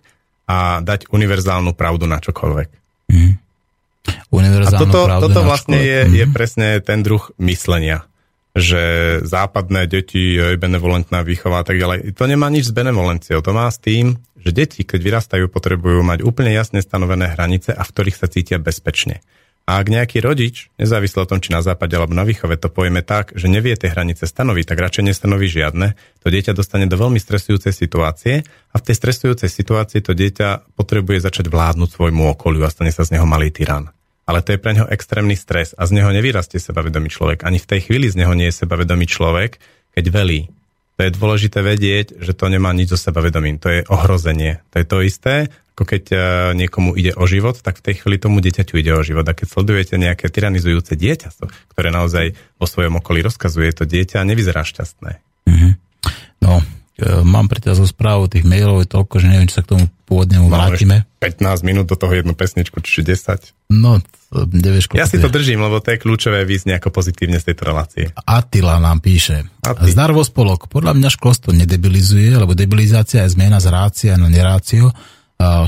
a 0.49 0.81
dať 0.81 1.13
univerzálnu 1.13 1.77
pravdu 1.77 2.09
na 2.09 2.25
čokoľvek. 2.25 2.69
Mm. 3.13 3.33
Univerzálnu 4.33 4.73
a 4.73 4.81
toto, 4.81 5.01
pravdu 5.05 5.23
toto 5.29 5.41
vlastne 5.45 5.77
je, 5.77 6.01
mm. 6.09 6.13
je 6.17 6.27
presne 6.33 6.69
ten 6.81 7.05
druh 7.05 7.21
myslenia, 7.37 8.09
že 8.57 8.81
západné 9.29 9.85
deti, 9.85 10.41
benevolentná 10.57 11.21
výchova 11.21 11.61
a 11.61 11.65
tak 11.69 11.77
ďalej. 11.77 12.17
To 12.17 12.25
nemá 12.25 12.49
nič 12.49 12.73
s 12.73 12.75
benevolenciou, 12.75 13.45
to 13.45 13.53
má 13.53 13.69
s 13.69 13.77
tým, 13.77 14.17
že 14.43 14.51
deti, 14.55 14.87
keď 14.87 15.01
vyrastajú, 15.03 15.47
potrebujú 15.51 16.01
mať 16.07 16.23
úplne 16.23 16.55
jasne 16.55 16.83
stanovené 16.83 17.35
hranice 17.35 17.75
a 17.75 17.83
v 17.83 17.93
ktorých 17.93 18.19
sa 18.19 18.27
cítia 18.31 18.59
bezpečne. 18.63 19.23
A 19.69 19.85
ak 19.85 19.93
nejaký 19.93 20.25
rodič, 20.25 20.73
nezávisle 20.81 21.21
o 21.21 21.29
tom, 21.29 21.45
či 21.45 21.53
na 21.53 21.61
západe 21.61 21.93
alebo 21.93 22.17
na 22.17 22.25
výchove, 22.25 22.57
to 22.57 22.73
povieme 22.73 23.05
tak, 23.05 23.37
že 23.37 23.53
nevie 23.53 23.77
tie 23.77 23.93
hranice 23.93 24.25
stanoviť, 24.25 24.65
tak 24.65 24.81
radšej 24.81 25.05
nestanoví 25.05 25.45
žiadne, 25.45 25.93
to 26.25 26.33
dieťa 26.33 26.57
dostane 26.57 26.89
do 26.89 26.97
veľmi 26.97 27.21
stresujúcej 27.21 27.77
situácie 27.77 28.49
a 28.49 28.77
v 28.81 28.87
tej 28.89 28.97
stresujúcej 28.97 29.53
situácii 29.53 30.01
to 30.01 30.17
dieťa 30.17 30.73
potrebuje 30.73 31.21
začať 31.21 31.53
vládnuť 31.53 32.01
svojmu 32.01 32.33
okoliu 32.33 32.65
a 32.65 32.73
stane 32.73 32.89
sa 32.89 33.05
z 33.05 33.21
neho 33.21 33.29
malý 33.29 33.53
tyran. 33.53 33.93
Ale 34.25 34.41
to 34.41 34.57
je 34.57 34.61
pre 34.61 34.73
neho 34.73 34.89
extrémny 34.89 35.37
stres 35.37 35.77
a 35.77 35.85
z 35.85 36.01
neho 36.01 36.09
nevyrastie 36.17 36.57
sebavedomý 36.57 37.13
človek. 37.13 37.45
Ani 37.45 37.61
v 37.61 37.69
tej 37.69 37.93
chvíli 37.93 38.09
z 38.09 38.25
neho 38.25 38.33
nie 38.33 38.49
je 38.49 38.65
sebavedomý 38.65 39.05
človek, 39.05 39.61
keď 39.93 40.05
velí. 40.09 40.49
To 40.99 41.07
je 41.07 41.15
dôležité 41.15 41.63
vedieť, 41.63 42.19
že 42.19 42.35
to 42.35 42.51
nemá 42.51 42.75
nič 42.75 42.91
so 42.91 42.99
sebavedomím. 42.99 43.63
To 43.63 43.71
je 43.71 43.81
ohrozenie. 43.87 44.59
To 44.75 44.83
je 44.83 44.87
to 44.87 44.97
isté, 45.07 45.35
ako 45.79 45.87
keď 45.87 46.05
uh, 46.11 46.21
niekomu 46.59 46.99
ide 46.99 47.15
o 47.15 47.23
život, 47.31 47.55
tak 47.63 47.79
v 47.79 47.87
tej 47.87 48.03
chvíli 48.03 48.19
tomu 48.19 48.43
dieťaťu 48.43 48.75
ide 48.83 48.99
o 48.99 49.07
život. 49.07 49.23
A 49.31 49.39
keď 49.39 49.47
sledujete 49.47 49.95
nejaké 49.95 50.27
tyranizujúce 50.27 50.99
dieťa, 50.99 51.39
ktoré 51.71 51.95
naozaj 51.95 52.35
vo 52.59 52.67
svojom 52.67 52.99
okolí 52.99 53.23
rozkazuje, 53.23 53.71
to 53.79 53.87
dieťa 53.87 54.27
nevyzerá 54.27 54.67
šťastné. 54.67 55.23
Mm-hmm. 55.47 55.73
No, 56.43 56.59
e, 56.99 57.23
mám 57.23 57.47
pre 57.47 57.63
ťa 57.63 57.79
zo 57.79 57.87
správu 57.87 58.27
tých 58.27 58.43
mailov 58.43 58.83
je 58.83 58.91
toľko, 58.91 59.23
že 59.23 59.31
neviem, 59.31 59.47
či 59.47 59.55
sa 59.55 59.63
k 59.63 59.79
tomu 59.79 59.87
pôvodnemu 60.09 60.49
vrátime. 60.49 61.05
15 61.21 61.61
minút 61.69 61.85
do 61.85 62.01
toho 62.01 62.17
jednu 62.17 62.33
pesničku, 62.33 62.81
čiže 62.81 63.13
10. 63.13 63.77
No, 63.77 64.01
nevieš, 64.33 64.89
Ja 64.97 65.05
si 65.05 65.21
to 65.21 65.29
držím, 65.29 65.61
lebo 65.61 65.85
to 65.85 65.93
je 65.93 66.01
kľúčové 66.01 66.49
výsť 66.49 66.73
nejako 66.73 66.89
pozitívne 66.89 67.37
z 67.37 67.53
tejto 67.53 67.69
relácie. 67.69 68.05
Attila 68.25 68.81
nám 68.81 69.05
píše. 69.05 69.45
Zdarvo 69.85 70.25
spolok. 70.25 70.73
Podľa 70.73 70.97
mňa 70.97 71.09
školstvo 71.13 71.53
nedebilizuje, 71.53 72.33
lebo 72.33 72.57
debilizácia 72.57 73.29
je 73.29 73.37
zmena 73.37 73.61
z 73.61 73.69
rácia 73.69 74.13
na 74.17 74.33
nerácio 74.33 74.89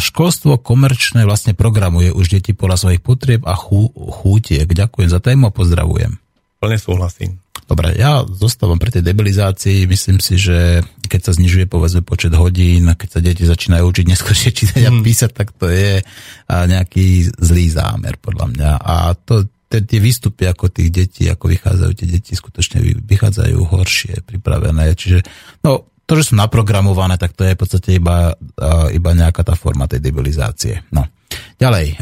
Školstvo 0.02 0.58
komerčné 0.58 1.22
vlastne 1.22 1.54
programuje 1.54 2.10
už 2.10 2.34
deti 2.34 2.50
podľa 2.50 2.74
svojich 2.74 3.02
potrieb 3.06 3.46
a 3.46 3.54
chú, 3.54 3.86
chútiek. 3.94 4.66
Ďakujem 4.66 5.06
za 5.06 5.22
tému 5.22 5.46
a 5.46 5.54
pozdravujem. 5.54 6.18
Plne 6.60 6.76
súhlasím. 6.76 7.40
Dobre, 7.64 7.96
ja 7.96 8.20
zostávam 8.26 8.76
pri 8.76 8.92
tej 8.92 9.06
debilizácii. 9.06 9.88
Myslím 9.88 10.20
si, 10.20 10.36
že 10.36 10.84
keď 11.08 11.30
sa 11.30 11.32
znižuje 11.32 11.64
povedzme 11.70 12.04
počet 12.04 12.36
hodín, 12.36 12.92
keď 12.92 13.08
sa 13.08 13.20
deti 13.24 13.48
začínajú 13.48 13.80
učiť 13.88 14.06
neskôršie 14.10 14.50
čítať 14.58 14.82
a 14.84 14.92
hmm. 14.92 15.00
písať, 15.00 15.30
tak 15.32 15.56
to 15.56 15.72
je 15.72 16.04
nejaký 16.50 17.32
zlý 17.40 17.72
zámer 17.72 18.20
podľa 18.20 18.46
mňa. 18.52 18.70
A 18.76 19.16
to, 19.16 19.48
tie 19.70 20.00
výstupy 20.02 20.50
ako 20.50 20.68
tých 20.68 20.90
detí, 20.90 21.24
ako 21.30 21.48
vychádzajú 21.48 21.92
tie 21.94 22.08
deti, 22.10 22.32
skutočne 22.34 22.82
vychádzajú 23.08 23.58
horšie, 23.70 24.26
pripravené. 24.26 24.92
Čiže, 24.92 25.22
no, 25.62 25.88
to, 26.10 26.12
že 26.18 26.34
sú 26.34 26.34
naprogramované, 26.34 27.22
tak 27.22 27.38
to 27.38 27.46
je 27.46 27.54
v 27.54 27.60
podstate 27.62 28.02
iba, 28.02 28.34
iba 28.90 29.10
nejaká 29.14 29.46
tá 29.46 29.54
forma 29.54 29.86
tej 29.86 30.02
debilizácie. 30.02 30.82
No. 30.90 31.06
Ďalej. 31.60 32.00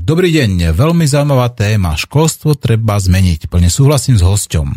Dobrý 0.00 0.32
deň, 0.32 0.72
veľmi 0.72 1.04
zaujímavá 1.04 1.52
téma. 1.52 1.92
Školstvo 1.92 2.56
treba 2.56 2.96
zmeniť. 2.96 3.52
Plne 3.52 3.68
súhlasím 3.68 4.16
s 4.16 4.24
hosťom. 4.24 4.72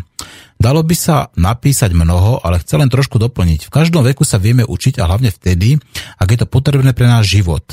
Dalo 0.58 0.82
by 0.82 0.96
sa 0.98 1.30
napísať 1.38 1.94
mnoho, 1.94 2.42
ale 2.42 2.58
chcem 2.60 2.82
len 2.82 2.90
trošku 2.90 3.22
doplniť. 3.22 3.70
V 3.70 3.74
každom 3.74 4.02
veku 4.02 4.26
sa 4.26 4.42
vieme 4.42 4.66
učiť 4.66 4.98
a 5.00 5.06
hlavne 5.06 5.30
vtedy, 5.30 5.78
ak 6.18 6.28
je 6.34 6.40
to 6.44 6.50
potrebné 6.50 6.98
pre 6.98 7.06
náš 7.06 7.30
život. 7.40 7.64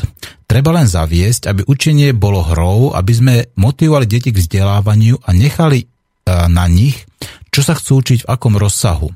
Treba 0.44 0.70
len 0.76 0.84
zaviesť, 0.84 1.48
aby 1.48 1.64
učenie 1.64 2.12
bolo 2.12 2.44
hrou, 2.44 2.92
aby 2.92 3.12
sme 3.16 3.34
motivovali 3.56 4.04
deti 4.04 4.30
k 4.30 4.38
vzdelávaniu 4.38 5.16
a 5.24 5.32
nechali 5.32 5.88
na 6.28 6.68
nich, 6.68 7.08
čo 7.50 7.64
sa 7.64 7.72
chcú 7.74 8.04
učiť 8.04 8.18
v 8.24 8.30
akom 8.30 8.60
rozsahu. 8.60 9.10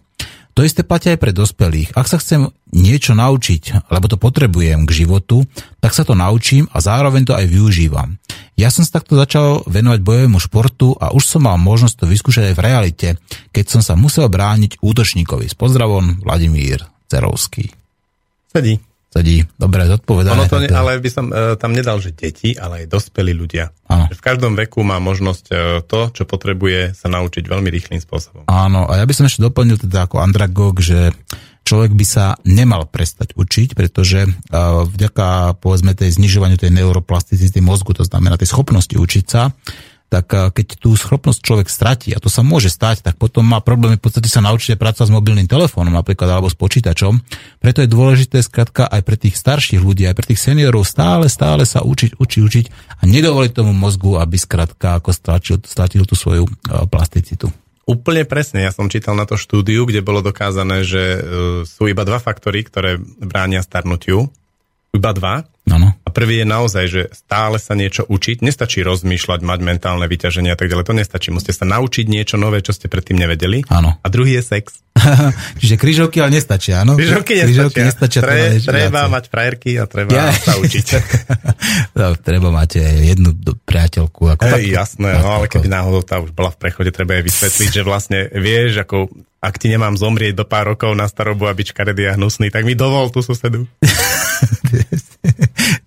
To 0.58 0.66
isté 0.66 0.82
platí 0.82 1.14
aj 1.14 1.22
pre 1.22 1.30
dospelých. 1.30 1.94
Ak 1.94 2.10
sa 2.10 2.18
chcem 2.18 2.50
niečo 2.74 3.14
naučiť, 3.14 3.94
lebo 3.94 4.10
to 4.10 4.18
potrebujem 4.18 4.90
k 4.90 5.06
životu, 5.06 5.46
tak 5.78 5.94
sa 5.94 6.02
to 6.02 6.18
naučím 6.18 6.66
a 6.74 6.82
zároveň 6.82 7.30
to 7.30 7.38
aj 7.38 7.46
využívam. 7.46 8.18
Ja 8.58 8.74
som 8.74 8.82
sa 8.82 8.98
takto 8.98 9.14
začal 9.14 9.62
venovať 9.70 10.02
bojovému 10.02 10.42
športu 10.42 10.98
a 10.98 11.14
už 11.14 11.22
som 11.22 11.46
mal 11.46 11.62
možnosť 11.62 12.02
to 12.02 12.10
vyskúšať 12.10 12.44
aj 12.50 12.54
v 12.58 12.64
realite, 12.66 13.08
keď 13.54 13.64
som 13.70 13.86
sa 13.86 13.94
musel 13.94 14.26
brániť 14.26 14.82
útočníkovi. 14.82 15.46
S 15.46 15.54
pozdravom, 15.54 16.26
Vladimír 16.26 16.82
Cerovský. 17.06 17.70
Sedí 18.50 18.82
sedí. 19.18 19.42
Dobre, 19.58 19.90
zodpovedá. 19.90 20.38
Ono 20.38 20.46
to 20.46 20.62
ne, 20.62 20.70
ale 20.70 21.02
by 21.02 21.10
som 21.10 21.26
e, 21.34 21.58
tam 21.58 21.74
nedal, 21.74 21.98
že 21.98 22.14
deti, 22.14 22.54
ale 22.54 22.86
aj 22.86 22.94
dospelí 22.94 23.34
ľudia. 23.34 23.74
Áno. 23.90 24.06
V 24.14 24.22
každom 24.22 24.54
veku 24.54 24.86
má 24.86 25.02
možnosť 25.02 25.44
e, 25.50 25.54
to, 25.82 26.14
čo 26.14 26.22
potrebuje 26.22 26.94
sa 26.94 27.10
naučiť 27.10 27.44
veľmi 27.44 27.66
rýchlým 27.66 27.98
spôsobom. 27.98 28.46
Áno, 28.46 28.86
a 28.86 28.94
ja 28.94 29.04
by 29.04 29.14
som 29.14 29.26
ešte 29.26 29.42
doplnil 29.42 29.82
teda 29.82 30.06
ako 30.06 30.22
andragog, 30.22 30.78
že 30.78 31.10
človek 31.66 31.92
by 31.92 32.06
sa 32.06 32.38
nemal 32.48 32.88
prestať 32.88 33.36
učiť, 33.36 33.76
pretože 33.76 34.24
vďaka 34.88 35.60
povedzme 35.60 35.92
tej 35.92 36.16
znižovaniu 36.16 36.56
tej 36.56 36.72
neuroplasticity 36.72 37.60
mozgu, 37.60 37.92
to 37.92 38.08
znamená 38.08 38.40
tej 38.40 38.48
schopnosti 38.48 38.96
učiť 38.96 39.24
sa, 39.28 39.52
tak 40.08 40.32
keď 40.32 40.80
tú 40.80 40.96
schopnosť 40.96 41.40
človek 41.44 41.68
stratí, 41.68 42.16
a 42.16 42.18
to 42.18 42.32
sa 42.32 42.40
môže 42.40 42.72
stať, 42.72 43.04
tak 43.04 43.20
potom 43.20 43.44
má 43.44 43.60
problémy 43.60 44.00
v 44.00 44.04
podstate 44.08 44.32
sa 44.32 44.40
naučiť 44.40 44.80
pracovať 44.80 45.08
s 45.08 45.12
mobilným 45.12 45.44
telefónom 45.44 45.92
napríklad 45.92 46.32
alebo 46.32 46.48
s 46.48 46.56
počítačom. 46.56 47.20
Preto 47.60 47.84
je 47.84 47.92
dôležité 47.92 48.40
skrátka 48.40 48.88
aj 48.88 49.04
pre 49.04 49.20
tých 49.20 49.36
starších 49.36 49.84
ľudí, 49.84 50.08
aj 50.08 50.16
pre 50.16 50.26
tých 50.32 50.40
seniorov 50.40 50.88
stále, 50.88 51.28
stále 51.28 51.68
sa 51.68 51.84
učiť, 51.84 52.16
učiť, 52.16 52.40
učiť 52.40 52.66
a 52.98 53.02
nedovoliť 53.04 53.52
tomu 53.52 53.76
mozgu, 53.76 54.16
aby 54.16 54.40
skrátka 54.40 54.96
ako 54.96 55.12
stratil, 55.12 55.60
stratil 55.60 56.08
tú 56.08 56.16
svoju 56.16 56.48
plasticitu. 56.88 57.52
Úplne 57.88 58.28
presne. 58.28 58.68
Ja 58.68 58.72
som 58.72 58.92
čítal 58.92 59.16
na 59.16 59.24
to 59.24 59.40
štúdiu, 59.40 59.88
kde 59.88 60.04
bolo 60.04 60.20
dokázané, 60.20 60.84
že 60.84 61.02
uh, 61.16 61.20
sú 61.64 61.88
iba 61.88 62.04
dva 62.04 62.20
faktory, 62.20 62.60
ktoré 62.60 63.00
bránia 63.00 63.64
starnutiu. 63.64 64.28
Iba 64.98 65.14
dva. 65.14 65.34
Ano. 65.68 65.94
A 66.02 66.08
prvý 66.10 66.42
je 66.42 66.46
naozaj, 66.48 66.84
že 66.88 67.02
stále 67.12 67.60
sa 67.60 67.76
niečo 67.78 68.02
učiť. 68.08 68.40
Nestačí 68.40 68.82
rozmýšľať, 68.82 69.44
mať 69.44 69.60
mentálne 69.62 70.08
vyťaženie 70.08 70.50
a 70.50 70.58
tak 70.58 70.72
ďalej. 70.72 70.84
To 70.90 70.96
nestačí. 70.96 71.28
Musíte 71.30 71.54
sa 71.54 71.68
naučiť 71.68 72.08
niečo 72.08 72.40
nové, 72.40 72.64
čo 72.64 72.74
ste 72.74 72.90
predtým 72.90 73.20
nevedeli. 73.20 73.62
Áno. 73.70 73.94
A 74.00 74.06
druhý 74.10 74.40
je 74.40 74.42
sex. 74.42 74.80
Čiže 75.60 75.78
križovky 75.78 76.18
ale 76.18 76.40
nestačia, 76.40 76.82
áno? 76.82 76.98
Križovky 76.98 77.38
nestačia. 77.38 77.46
Križovky 77.46 77.80
nestačia 77.86 78.20
Tre, 78.24 78.58
treba 78.58 79.06
mať 79.06 79.24
frajerky 79.30 79.70
a 79.78 79.84
treba 79.86 80.10
ja. 80.10 80.34
sa 80.34 80.58
učiť. 80.58 80.86
no, 82.00 82.04
treba 82.18 82.48
mať 82.50 82.70
jednu 82.82 83.30
priateľku. 83.62 84.34
Ako 84.34 84.42
Ej, 84.58 84.74
jasné, 84.74 85.20
no 85.20 85.38
ale 85.38 85.46
keby 85.46 85.70
náhodou 85.70 86.02
tá 86.02 86.18
už 86.18 86.34
bola 86.34 86.50
v 86.50 86.58
prechode, 86.58 86.90
treba 86.90 87.14
jej 87.20 87.24
vysvetliť, 87.28 87.70
že 87.70 87.82
vlastne 87.86 88.26
vieš, 88.34 88.82
ako 88.82 89.06
ak 89.38 89.54
ti 89.54 89.70
nemám 89.70 89.94
zomrieť 89.94 90.34
do 90.34 90.42
pár 90.42 90.74
rokov 90.74 90.98
na 90.98 91.06
starobu 91.06 91.46
a 91.46 91.54
byť 91.54 91.70
škaredý 91.70 92.10
a 92.10 92.18
hnusný, 92.18 92.50
tak 92.50 92.66
mi 92.66 92.74
dovol 92.74 93.14
tú 93.14 93.22
susedu. 93.22 93.70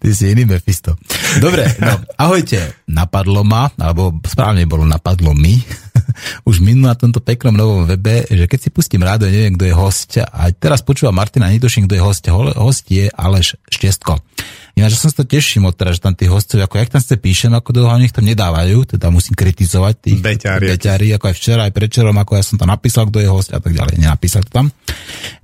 Ty 0.01 0.09
si 0.11 0.33
iný 0.33 0.43
Mephisto. 0.45 0.97
Dobre, 1.39 1.65
no, 1.79 2.01
ahojte. 2.19 2.83
Napadlo 2.89 3.45
ma, 3.47 3.71
alebo 3.79 4.17
správne 4.25 4.67
bolo 4.67 4.83
napadlo 4.83 5.31
mi, 5.31 5.61
už 6.49 6.59
minul 6.59 6.91
na 6.91 6.97
tomto 6.97 7.23
peknom 7.23 7.55
novom 7.55 7.83
webe, 7.87 8.27
že 8.27 8.45
keď 8.45 8.59
si 8.59 8.69
pustím 8.73 9.05
rádio, 9.05 9.31
neviem, 9.31 9.55
kto 9.55 9.65
je 9.69 9.75
host, 9.75 10.09
a 10.19 10.51
teraz 10.51 10.83
počúva 10.83 11.15
Martina, 11.15 11.47
netuším, 11.47 11.87
kto 11.87 11.95
je 11.97 12.03
host. 12.03 12.23
Host 12.57 12.85
je 12.91 13.07
Aleš 13.13 13.55
Štestko. 13.71 14.19
Ináč, 14.75 14.97
som 14.97 15.11
sa 15.11 15.21
to 15.21 15.27
teším 15.27 15.67
od 15.67 15.75
teraz, 15.75 15.99
že 15.99 16.07
tam 16.07 16.15
tí 16.15 16.25
hostovia, 16.31 16.65
ako 16.65 16.79
jak 16.79 16.89
tam 16.89 17.01
ste 17.03 17.15
píšem, 17.19 17.51
ako 17.51 17.75
dlho 17.75 17.91
nich 17.99 18.15
tam 18.15 18.23
nedávajú, 18.23 18.95
teda 18.95 19.11
musím 19.11 19.35
kritizovať 19.35 19.93
tých 19.99 20.19
beťári, 20.23 20.65
beťári 20.71 21.07
ako 21.19 21.25
aj 21.27 21.35
včera, 21.35 21.61
aj 21.67 21.73
predčerom, 21.75 22.15
ako 22.15 22.31
ja 22.39 22.43
som 22.43 22.55
tam 22.55 22.71
napísal, 22.71 23.11
kto 23.11 23.19
je 23.19 23.29
host 23.29 23.51
a 23.51 23.59
tak 23.59 23.75
ďalej, 23.75 23.99
nenapísal 23.99 24.47
to 24.47 24.51
tam. 24.51 24.71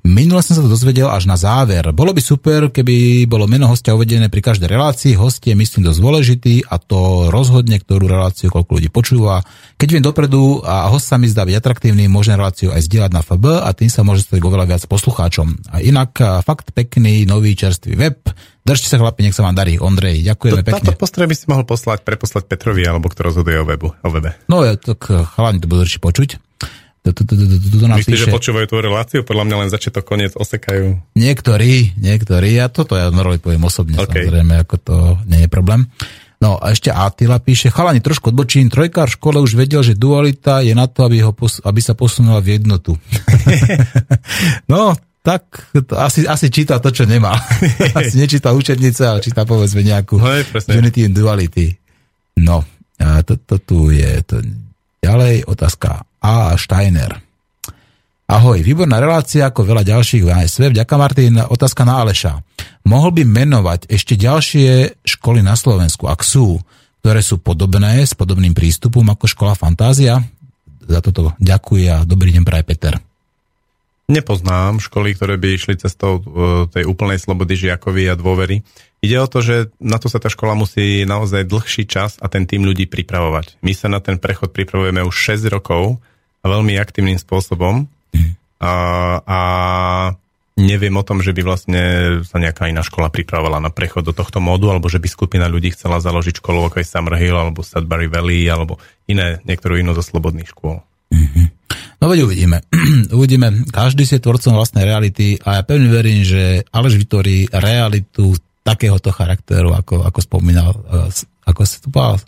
Minule 0.07 0.39
som 0.39 0.55
sa 0.55 0.63
to 0.63 0.71
dozvedel 0.71 1.11
až 1.11 1.27
na 1.27 1.35
záver. 1.35 1.83
Bolo 1.91 2.15
by 2.15 2.21
super, 2.23 2.71
keby 2.71 3.27
bolo 3.27 3.43
meno 3.43 3.67
hostia 3.67 3.91
uvedené 3.91 4.31
pri 4.31 4.39
každej 4.39 4.71
relácii. 4.71 5.19
Host 5.19 5.43
je, 5.43 5.51
myslím, 5.51 5.83
dosť 5.83 5.99
dôležitý 5.99 6.55
a 6.71 6.79
to 6.79 7.27
rozhodne, 7.27 7.75
ktorú 7.75 8.07
reláciu, 8.07 8.47
koľko 8.47 8.79
ľudí 8.79 8.87
počúva. 8.87 9.43
Keď 9.75 9.87
viem 9.91 10.03
dopredu 10.03 10.63
a 10.63 10.87
host 10.87 11.11
sa 11.11 11.19
mi 11.19 11.27
zdá 11.27 11.43
byť 11.43 11.59
atraktívny, 11.59 12.07
môžem 12.07 12.39
reláciu 12.39 12.71
aj 12.71 12.87
zdieľať 12.87 13.11
na 13.11 13.19
FB 13.19 13.45
a 13.59 13.69
tým 13.75 13.91
sa 13.91 14.07
môže 14.07 14.23
stať 14.23 14.39
oveľa 14.39 14.65
viac 14.71 14.83
poslucháčom. 14.87 15.75
A 15.75 15.83
inak 15.83 16.15
fakt 16.47 16.71
pekný, 16.71 17.27
nový, 17.27 17.51
čerstvý 17.59 17.99
web. 17.99 18.23
Držte 18.67 18.91
sa 18.91 18.99
chlapi, 18.99 19.23
nech 19.23 19.31
sa 19.31 19.47
vám 19.47 19.55
darí. 19.55 19.79
Ondrej, 19.79 20.27
ďakujeme 20.27 20.59
to, 20.59 20.67
pekne. 20.67 20.91
Táto 20.91 20.99
postroj 20.99 21.31
by 21.31 21.35
si 21.39 21.47
mohol 21.47 21.63
poslať, 21.63 22.03
preposlať 22.03 22.51
Petrovi, 22.51 22.83
alebo 22.83 23.07
kto 23.07 23.31
rozhoduje 23.31 23.55
o, 23.55 23.63
webu, 23.63 23.95
o 23.95 24.09
webe. 24.11 24.35
No, 24.51 24.59
tak 24.75 25.07
chalani 25.07 25.63
to 25.63 25.71
budú 25.71 25.87
určite 25.87 26.03
počuť. 26.03 26.29
Myslíš, 27.07 28.27
že 28.27 28.35
počúvajú 28.35 28.67
tú 28.67 28.83
reláciu? 28.83 29.23
Podľa 29.23 29.47
mňa 29.47 29.55
len 29.63 29.69
začiatok, 29.71 30.03
koniec 30.03 30.35
osekajú. 30.35 31.15
Niektorí, 31.15 31.95
niektorí. 31.95 32.59
Ja 32.59 32.67
toto 32.67 32.99
ja 32.99 33.07
normálne 33.07 33.39
poviem 33.39 33.63
osobne, 33.63 33.95
okay. 33.95 34.27
samozrejme, 34.27 34.53
ako 34.67 34.75
to 34.83 34.95
nie 35.31 35.47
je 35.47 35.49
problém. 35.49 35.87
No 36.37 36.59
a 36.59 36.75
ešte 36.75 36.91
Attila 36.93 37.39
píše, 37.39 37.73
chalani, 37.73 38.03
trošku 38.03 38.29
odbočím, 38.29 38.69
trojkár 38.69 39.09
v 39.09 39.17
škole 39.17 39.37
už 39.41 39.57
vedel, 39.57 39.81
že 39.81 39.97
dualita 39.97 40.61
je 40.61 40.75
na 40.75 40.85
to, 40.85 41.07
aby, 41.07 41.23
ho 41.23 41.31
pos- 41.33 41.63
aby 41.63 41.79
sa 41.81 41.95
posunula 41.95 42.43
v 42.43 42.59
jednotu. 42.59 42.99
no, 44.71 44.93
tak 45.27 45.43
to 45.75 45.99
asi, 45.99 46.23
asi 46.23 46.47
číta 46.47 46.79
to, 46.79 46.87
čo 46.87 47.03
nemá. 47.03 47.35
asi 47.99 48.15
nečíta 48.15 48.55
učebnice, 48.55 49.03
ale 49.03 49.19
číta 49.19 49.43
povedzme 49.43 49.83
nejakú 49.83 50.15
no, 50.15 50.31
Unity 50.71 51.11
and 51.11 51.19
Duality. 51.19 51.75
No, 52.39 52.63
a 52.95 53.19
to, 53.27 53.35
to 53.35 53.59
tu 53.59 53.77
je 53.91 54.23
to 54.23 54.39
ďalej 55.03 55.43
otázka 55.43 56.07
A. 56.23 56.55
Steiner. 56.55 57.19
Ahoj, 58.27 58.59
výborná 58.63 59.03
relácia 59.03 59.51
ako 59.51 59.67
veľa 59.67 59.83
ďalších 59.83 60.23
v 60.23 60.31
ASV. 60.31 60.71
Vďaka 60.71 60.95
Martin, 60.95 61.39
otázka 61.43 61.83
na 61.83 62.03
Aleša. 62.03 62.39
Mohol 62.87 63.19
by 63.19 63.23
menovať 63.27 63.91
ešte 63.91 64.15
ďalšie 64.15 65.03
školy 65.03 65.43
na 65.43 65.59
Slovensku, 65.59 66.07
ak 66.07 66.23
sú, 66.23 66.59
ktoré 67.03 67.19
sú 67.19 67.39
podobné, 67.39 68.03
s 68.03 68.15
podobným 68.15 68.55
prístupom 68.55 69.03
ako 69.11 69.27
škola 69.27 69.59
Fantázia? 69.59 70.23
Za 70.87 70.99
toto 71.03 71.35
ďakujem 71.39 71.91
a 71.91 72.07
dobrý 72.07 72.31
deň 72.35 72.43
praje 72.47 72.63
Peter. 72.63 72.95
Nepoznám 74.07 74.79
školy, 74.79 75.19
ktoré 75.19 75.35
by 75.35 75.59
išli 75.59 75.75
cestou 75.75 76.19
e, 76.19 76.21
tej 76.71 76.87
úplnej 76.87 77.19
slobody 77.19 77.59
žiakovi 77.59 78.07
a 78.07 78.15
dôvery. 78.15 78.63
Ide 79.03 79.17
o 79.19 79.27
to, 79.27 79.43
že 79.43 79.75
na 79.83 79.99
to 79.99 80.07
sa 80.07 80.23
tá 80.23 80.31
škola 80.31 80.55
musí 80.55 81.03
naozaj 81.03 81.43
dlhší 81.43 81.83
čas 81.91 82.15
a 82.23 82.31
ten 82.31 82.47
tým 82.47 82.63
ľudí 82.63 82.87
pripravovať. 82.87 83.59
My 83.59 83.75
sa 83.75 83.91
na 83.91 83.99
ten 83.99 84.15
prechod 84.15 84.55
pripravujeme 84.55 85.03
už 85.03 85.11
6 85.11 85.51
rokov 85.51 85.99
a 86.39 86.45
veľmi 86.47 86.79
aktívnym 86.79 87.19
spôsobom 87.19 87.91
a, 88.57 88.73
a 89.21 89.39
neviem 90.57 90.95
o 90.97 91.05
tom, 91.05 91.21
že 91.21 91.35
by 91.35 91.41
vlastne 91.45 91.81
sa 92.25 92.41
nejaká 92.41 92.65
iná 92.71 92.81
škola 92.81 93.13
pripravovala 93.13 93.61
na 93.61 93.69
prechod 93.69 94.01
do 94.01 94.13
tohto 94.15 94.41
módu, 94.41 94.73
alebo 94.73 94.89
že 94.89 94.97
by 94.97 95.07
skupina 95.11 95.45
ľudí 95.45 95.75
chcela 95.77 96.01
založiť 96.01 96.41
školu 96.41 96.65
ako 96.71 96.81
je 96.81 96.89
Summerhill, 96.89 97.37
alebo 97.37 97.61
Sudbury 97.61 98.09
Valley, 98.09 98.49
alebo 98.49 98.81
iné, 99.05 99.37
niektorú 99.45 99.77
inú 99.77 99.93
zo 99.93 100.01
slobodných 100.01 100.49
škôl. 100.49 100.81
No 101.97 102.13
veď 102.13 102.29
uvidíme. 102.29 102.61
uvidíme. 103.17 103.65
Každý 103.73 104.05
si 104.05 104.17
je 104.17 104.23
tvorcom 104.23 104.53
vlastnej 104.53 104.85
reality 104.85 105.41
a 105.41 105.59
ja 105.59 105.61
pevne 105.65 105.89
verím, 105.89 106.21
že 106.21 106.61
Aleš 106.69 107.01
vytvorí 107.01 107.49
realitu 107.49 108.37
takéhoto 108.61 109.09
charakteru, 109.09 109.73
ako, 109.73 110.05
ako 110.05 110.19
spomínal, 110.21 110.75
uh, 110.75 111.09
ako 111.47 111.61
si 111.63 111.79
to 111.81 111.87
povedal, 111.89 112.19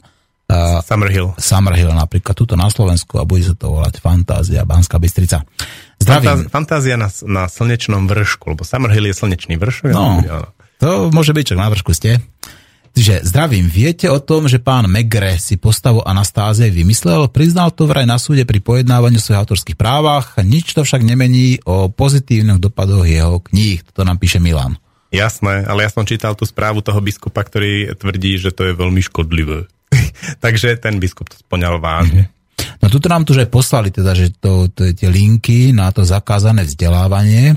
uh, 0.50 0.80
Summerhill. 0.82 1.36
Summerhill 1.38 1.92
napríklad, 1.94 2.34
tuto 2.34 2.58
na 2.58 2.72
Slovensku 2.72 3.22
a 3.22 3.28
bude 3.28 3.46
sa 3.46 3.54
to 3.54 3.76
volať 3.76 4.02
Fantázia, 4.02 4.66
Banská 4.66 4.98
Bystrica. 4.98 5.46
Zdravím. 6.00 6.48
Fantázia 6.48 6.96
na, 6.96 7.12
na 7.28 7.46
slnečnom 7.46 8.08
vršku, 8.08 8.56
lebo 8.56 8.64
Summerhill 8.64 9.12
je 9.12 9.16
slnečný 9.20 9.60
vršok. 9.60 9.92
No, 9.92 10.24
to 10.80 11.12
môže 11.12 11.36
byť, 11.36 11.54
čak 11.54 11.60
na 11.60 11.68
vršku 11.70 11.92
ste. 11.92 12.24
Čiže 13.00 13.24
zdravím, 13.32 13.72
viete 13.72 14.12
o 14.12 14.20
tom, 14.20 14.52
že 14.52 14.60
pán 14.60 14.84
Megre 14.92 15.40
si 15.40 15.56
postavu 15.56 16.04
Anastázie 16.04 16.68
vymyslel? 16.68 17.32
Priznal 17.32 17.72
to 17.72 17.88
vraj 17.88 18.04
na 18.04 18.20
súde 18.20 18.44
pri 18.44 18.60
pojednávaní 18.60 19.16
o 19.16 19.24
svojich 19.24 19.40
autorských 19.40 19.80
právach, 19.80 20.36
nič 20.44 20.76
to 20.76 20.84
však 20.84 21.08
nemení 21.08 21.64
o 21.64 21.88
pozitívnych 21.88 22.60
dopadoch 22.60 23.08
jeho 23.08 23.40
kníh. 23.40 23.88
Toto 23.88 24.04
nám 24.04 24.20
píše 24.20 24.44
Milan. 24.44 24.76
Jasné, 25.16 25.64
ale 25.64 25.88
ja 25.88 25.90
som 25.96 26.04
čítal 26.04 26.36
tú 26.36 26.44
správu 26.44 26.84
toho 26.84 27.00
biskupa, 27.00 27.40
ktorý 27.40 27.96
tvrdí, 27.96 28.36
že 28.36 28.52
to 28.52 28.68
je 28.68 28.76
veľmi 28.76 29.00
škodlivé. 29.00 29.72
Takže 30.44 30.76
ten 30.84 31.00
biskup 31.00 31.32
to 31.32 31.40
splňal 31.40 31.80
vážne. 31.80 32.28
No 32.84 32.92
tuto 32.92 33.08
nám 33.08 33.24
tu 33.24 33.32
že 33.32 33.48
poslali 33.48 33.96
teda, 33.96 34.12
že 34.12 34.36
to, 34.44 34.68
to 34.68 34.84
je 34.84 34.92
tie 34.92 35.08
linky 35.08 35.72
na 35.72 35.88
to 35.96 36.04
zakázané 36.04 36.68
vzdelávanie 36.68 37.56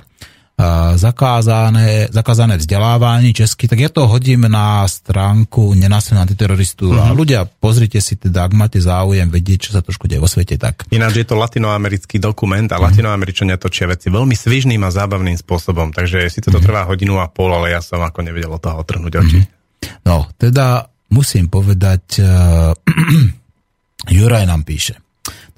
zakázané, 0.95 2.13
zakázané 2.13 2.61
vzdelávanie 2.61 3.35
česky, 3.35 3.67
tak 3.67 3.79
ja 3.81 3.91
to 3.91 4.07
hodím 4.07 4.47
na 4.47 4.85
stránku 4.87 5.75
nenásilného 5.75 6.29
antiteroristu 6.29 6.93
uh-huh. 6.93 7.03
a 7.03 7.05
mhm. 7.11 7.17
ľudia, 7.17 7.41
pozrite 7.49 7.99
si 7.99 8.15
teda, 8.15 8.47
ak 8.47 8.53
máte 8.55 8.79
záujem 8.79 9.27
vedieť, 9.27 9.71
čo 9.71 9.71
sa 9.75 9.81
trošku 9.83 10.07
deje 10.07 10.23
vo 10.23 10.31
svete, 10.31 10.61
tak... 10.61 10.87
Ináč 10.93 11.25
je 11.25 11.27
to 11.27 11.35
latinoamerický 11.35 12.23
dokument 12.23 12.69
a 12.71 12.79
uh-huh. 12.79 12.93
latinoameričania 12.93 13.59
točia 13.59 13.91
veci 13.91 14.13
veľmi 14.13 14.37
svižným 14.37 14.83
a 14.85 14.95
zábavným 14.95 15.39
spôsobom, 15.41 15.91
takže 15.91 16.29
si 16.31 16.39
to 16.45 16.53
uh-huh. 16.53 16.63
trvá 16.63 16.87
hodinu 16.87 17.19
a 17.19 17.27
pol, 17.27 17.51
ale 17.51 17.75
ja 17.75 17.81
som 17.83 17.99
ako 18.05 18.23
nevedel 18.23 18.53
od 18.53 18.63
toho 18.63 18.79
otrhnúť 18.79 19.13
oči. 19.19 19.39
Uh-huh. 19.43 19.61
No, 20.07 20.17
teda 20.39 20.87
musím 21.11 21.51
povedať, 21.51 22.23
uh, 22.23 22.71
Juraj 24.17 24.47
nám 24.47 24.63
píše, 24.67 24.99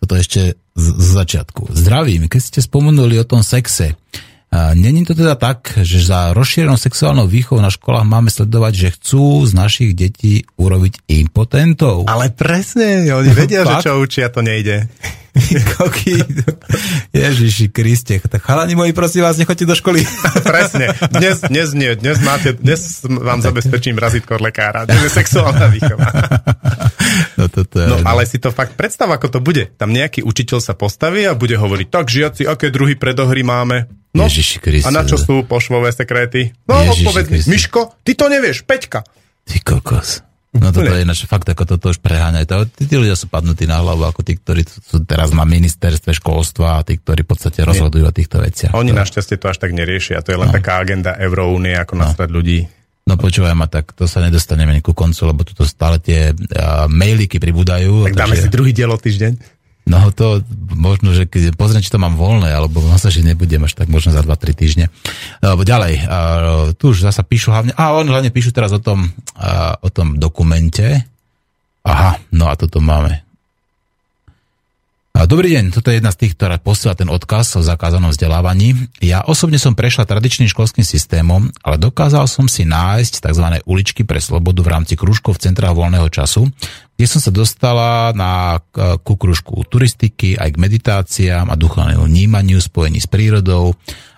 toto 0.00 0.16
ešte 0.16 0.60
z, 0.76 0.86
z 1.00 1.08
začiatku. 1.16 1.72
Zdravím, 1.72 2.28
keď 2.28 2.40
ste 2.40 2.60
spomenuli 2.60 3.16
o 3.16 3.24
tom 3.24 3.40
sexe, 3.40 3.96
Není 4.74 5.02
to 5.05 5.14
teda 5.14 5.35
tak, 5.35 5.78
že 5.82 5.98
za 5.98 6.31
rozšírenou 6.31 6.78
sexuálnou 6.78 7.26
výchovou 7.26 7.59
na 7.59 7.74
školách 7.74 8.06
máme 8.06 8.31
sledovať, 8.31 8.72
že 8.74 8.94
chcú 8.94 9.43
z 9.47 9.52
našich 9.55 9.90
detí 9.98 10.47
urobiť 10.55 11.10
impotentov? 11.10 12.06
Ale 12.06 12.31
presne, 12.31 13.02
oni 13.10 13.31
vedia, 13.35 13.66
že 13.66 13.90
čo 13.90 13.98
učia, 13.98 14.31
to 14.31 14.47
nejde. 14.47 14.86
Koky. 15.74 16.15
Ježiši 17.11 17.69
Kriste. 17.74 18.23
Tak 18.23 18.43
chalani 18.43 18.78
moji, 18.78 18.94
prosím 18.94 19.27
vás, 19.27 19.35
nechoďte 19.35 19.66
do 19.66 19.74
školy. 19.74 20.06
Presne. 20.47 20.94
Dnes, 21.11 21.43
dnes 21.43 21.69
nie. 21.74 21.90
Dnes, 21.98 22.23
máte, 22.23 22.55
dnes 22.55 23.02
vám 23.02 23.43
zabezpečím 23.43 23.98
razítko 23.98 24.39
lekára. 24.39 24.86
Dnes 24.86 25.11
je 25.11 25.11
sexuálna 25.11 25.66
výchova. 25.70 26.09
No, 27.35 27.51
toto 27.51 27.82
je, 27.82 27.86
no 27.90 28.01
ale 28.06 28.24
si 28.24 28.39
to 28.40 28.55
fakt 28.55 28.78
predstav, 28.78 29.11
ako 29.11 29.27
to 29.28 29.39
bude. 29.43 29.74
Tam 29.77 29.90
nejaký 29.90 30.23
učiteľ 30.24 30.59
sa 30.62 30.73
postaví 30.78 31.27
a 31.27 31.36
bude 31.36 31.59
hovoriť, 31.59 31.86
tak 31.90 32.06
žiaci, 32.09 32.43
aké 32.47 32.70
druhy 32.70 32.94
predohry 32.94 33.43
máme? 33.44 33.90
No, 34.15 34.31
Ježiši 34.31 34.59
Kriste. 34.62 34.86
a 34.86 34.94
na 34.94 35.02
čo 35.02 35.19
sú 35.19 35.43
pošvové 35.44 35.90
sekréty? 35.90 36.55
No, 36.70 36.78
odpovedz. 36.94 37.51
Miško, 37.51 37.98
ty 38.06 38.15
to 38.15 38.31
nevieš, 38.31 38.62
Peťka. 38.62 39.02
Ty 39.44 39.56
kokos. 39.61 40.23
No 40.55 40.70
toto 40.70 40.86
je 40.86 41.02
ináč 41.02 41.26
fakt, 41.26 41.51
ako 41.51 41.66
toto 41.66 41.90
už 41.90 41.98
preháňajú. 41.98 42.47
To, 42.47 42.56
tí, 42.70 42.94
ľudia 42.94 43.18
sú 43.18 43.26
padnutí 43.26 43.66
na 43.66 43.82
hlavu, 43.82 44.06
ako 44.06 44.22
tí, 44.22 44.39
ktorí 44.39 44.62
sú 44.62 45.02
teraz 45.02 45.35
na 45.35 45.43
ministerstve 45.43 46.14
školstva 46.14 46.78
a 46.78 46.85
tí, 46.86 47.02
ktorí 47.02 47.26
v 47.26 47.31
podstate 47.35 47.66
rozhodujú 47.66 48.06
o 48.06 48.14
týchto 48.14 48.39
veciach. 48.39 48.70
Oni 48.78 48.94
to, 48.94 48.98
našťastie 49.02 49.36
to 49.43 49.51
až 49.51 49.59
tak 49.59 49.74
neriešia. 49.74 50.22
To 50.22 50.31
je 50.31 50.39
len 50.39 50.55
taká 50.55 50.78
agenda 50.78 51.18
Euróúnie, 51.18 51.74
ako 51.74 51.98
nasrať 51.98 52.31
ľudí. 52.31 52.70
No 53.05 53.20
počúvaj 53.20 53.52
ma, 53.52 53.68
tak 53.68 53.93
to 53.93 54.09
sa 54.09 54.24
nedostaneme 54.24 54.81
ku 54.81 54.97
koncu, 54.97 55.28
lebo 55.28 55.44
tu 55.44 55.52
stále 55.68 56.01
tie 56.01 56.32
uh, 56.32 56.89
mailiky 56.89 57.36
pribúdajú. 57.36 58.09
Tak 58.09 58.16
dáme 58.16 58.32
si 58.40 58.48
druhý 58.48 58.72
diel 58.72 58.89
o 58.89 58.97
týždeň. 58.97 59.53
No 59.85 60.09
to 60.16 60.40
možno, 60.73 61.12
že 61.12 61.28
keď 61.28 61.61
pozriem, 61.61 61.85
či 61.85 61.93
to 61.93 62.01
mám 62.01 62.16
voľné, 62.16 62.48
alebo 62.56 62.81
možno 62.81 62.97
sa, 62.97 63.12
že 63.12 63.20
nebudem 63.20 63.69
až 63.69 63.77
tak 63.77 63.93
možno 63.93 64.16
za 64.16 64.24
2-3 64.24 64.56
týždne. 64.56 64.89
Alebo 65.44 65.61
ďalej, 65.61 66.09
tu 66.81 66.97
už 66.97 67.05
zasa 67.05 67.20
píšu 67.20 67.52
hlavne, 67.52 67.77
a 67.77 67.93
on 67.93 68.09
hlavne 68.09 68.32
píšu 68.32 68.56
teraz 68.56 68.73
o 68.73 68.81
tom, 68.81 69.12
o 69.85 69.89
tom 69.93 70.16
dokumente. 70.16 71.05
Aha, 71.85 72.16
no 72.32 72.48
a 72.48 72.56
toto 72.56 72.81
máme. 72.81 73.20
Dobrý 75.15 75.55
deň, 75.55 75.70
toto 75.70 75.94
je 75.94 76.02
jedna 76.02 76.11
z 76.11 76.27
tých, 76.27 76.35
ktorá 76.35 76.59
posiela 76.59 76.98
ten 76.98 77.06
odkaz 77.06 77.55
o 77.55 77.62
zakázanom 77.62 78.11
vzdelávaní. 78.11 78.90
Ja 78.98 79.23
osobne 79.23 79.62
som 79.62 79.78
prešla 79.78 80.11
tradičným 80.11 80.51
školským 80.51 80.82
systémom, 80.82 81.55
ale 81.62 81.78
dokázal 81.78 82.27
som 82.27 82.51
si 82.51 82.66
nájsť 82.66 83.23
tzv. 83.23 83.47
uličky 83.62 84.02
pre 84.02 84.19
slobodu 84.19 84.66
v 84.66 84.74
rámci 84.74 84.98
krúžkov 84.98 85.39
v 85.39 85.48
centrách 85.48 85.78
voľného 85.78 86.11
času, 86.11 86.51
kde 86.94 87.06
som 87.10 87.18
sa 87.18 87.34
dostala 87.34 88.14
na, 88.14 88.62
k- 88.70 88.98
ku 89.02 89.18
krúžku 89.18 89.66
turistiky, 89.66 90.38
aj 90.38 90.54
k 90.54 90.60
meditáciám 90.62 91.50
a 91.50 91.58
duchovnému 91.58 92.06
vnímaniu 92.06 92.62
spojení 92.62 93.02
s 93.02 93.10
prírodou. 93.10 93.74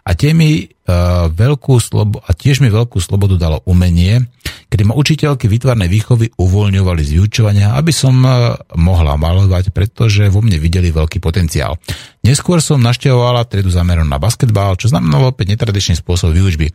A, 0.06 0.14
tie 0.14 0.30
mi, 0.30 0.62
uh, 0.62 1.26
veľkú 1.26 1.82
slobo, 1.82 2.22
a 2.22 2.30
tiež 2.30 2.62
mi 2.62 2.70
veľkú 2.70 3.02
slobodu 3.02 3.34
dalo 3.34 3.58
umenie, 3.66 4.22
kedy 4.70 4.86
ma 4.86 4.94
učiteľky 4.94 5.50
výtvarnej 5.50 5.90
výchovy 5.90 6.30
uvoľňovali 6.38 7.02
z 7.02 7.10
vyučovania, 7.18 7.74
aby 7.74 7.90
som 7.90 8.14
uh, 8.22 8.54
mohla 8.78 9.18
malovať, 9.18 9.74
pretože 9.74 10.30
vo 10.30 10.46
mne 10.46 10.62
videli 10.62 10.94
veľký 10.94 11.18
potenciál. 11.18 11.74
Neskôr 12.22 12.62
som 12.62 12.78
naštevovala 12.78 13.50
triedu 13.50 13.74
zameranú 13.74 14.06
na 14.06 14.22
basketbal, 14.22 14.78
čo 14.78 14.94
znamenalo 14.94 15.34
opäť 15.34 15.58
netradičný 15.58 15.98
spôsob 15.98 16.30
výučby. 16.30 16.70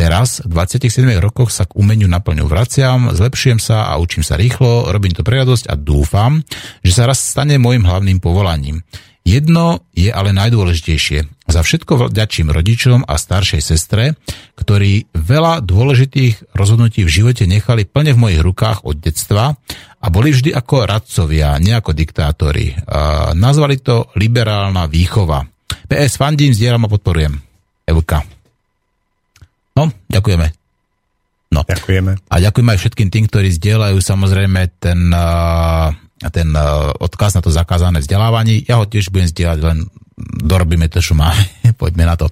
Teraz, 0.00 0.40
v 0.40 0.56
27 0.56 1.04
rokoch 1.20 1.52
sa 1.52 1.68
k 1.68 1.76
umeniu 1.76 2.08
naplňu 2.08 2.48
vraciam, 2.48 3.12
zlepšujem 3.12 3.60
sa 3.60 3.92
a 3.92 4.00
učím 4.00 4.24
sa 4.24 4.40
rýchlo, 4.40 4.88
robím 4.88 5.12
to 5.12 5.20
pre 5.20 5.44
radosť 5.44 5.68
a 5.68 5.76
dúfam, 5.76 6.40
že 6.80 6.96
sa 6.96 7.04
raz 7.04 7.20
stane 7.20 7.60
môjim 7.60 7.84
hlavným 7.84 8.16
povolaním. 8.16 8.80
Jedno 9.28 9.84
je 9.92 10.08
ale 10.08 10.32
najdôležitejšie. 10.32 11.44
Za 11.52 11.60
všetko 11.60 12.08
vďačím 12.08 12.48
rodičom 12.48 13.04
a 13.04 13.20
staršej 13.20 13.60
sestre, 13.60 14.16
ktorí 14.56 15.12
veľa 15.12 15.60
dôležitých 15.68 16.56
rozhodnutí 16.56 17.04
v 17.04 17.12
živote 17.20 17.44
nechali 17.44 17.84
plne 17.84 18.16
v 18.16 18.22
mojich 18.24 18.40
rukách 18.40 18.88
od 18.88 19.04
detstva 19.04 19.52
a 20.00 20.06
boli 20.08 20.32
vždy 20.32 20.56
ako 20.56 20.88
radcovia, 20.88 21.60
nie 21.60 21.76
ako 21.76 21.92
diktátori. 21.92 22.72
A 22.88 23.36
nazvali 23.36 23.76
to 23.76 24.08
liberálna 24.16 24.88
výchova. 24.88 25.44
PS 25.84 26.16
fandím, 26.16 26.56
zdieľam 26.56 26.88
a 26.88 26.92
podporujem. 26.96 27.36
Evka. 27.84 28.39
No, 29.76 29.90
ďakujeme. 30.10 30.46
No. 31.50 31.66
Ďakujeme. 31.66 32.30
A 32.30 32.34
ďakujem 32.38 32.68
aj 32.70 32.78
všetkým 32.78 33.08
tým, 33.10 33.24
ktorí 33.26 33.50
zdieľajú 33.50 33.98
samozrejme 33.98 34.60
ten, 34.78 35.10
ten 36.30 36.48
odkaz 37.02 37.34
na 37.34 37.42
to 37.42 37.50
zakázané 37.50 37.98
vzdelávanie. 37.98 38.62
Ja 38.70 38.78
ho 38.78 38.86
tiež 38.86 39.10
budem 39.10 39.26
zdieľať, 39.26 39.58
len 39.58 39.90
dorobíme 40.46 40.86
to, 40.86 41.02
čo 41.02 41.18
máme. 41.18 41.42
Poďme 41.80 42.06
na 42.06 42.14
to. 42.14 42.30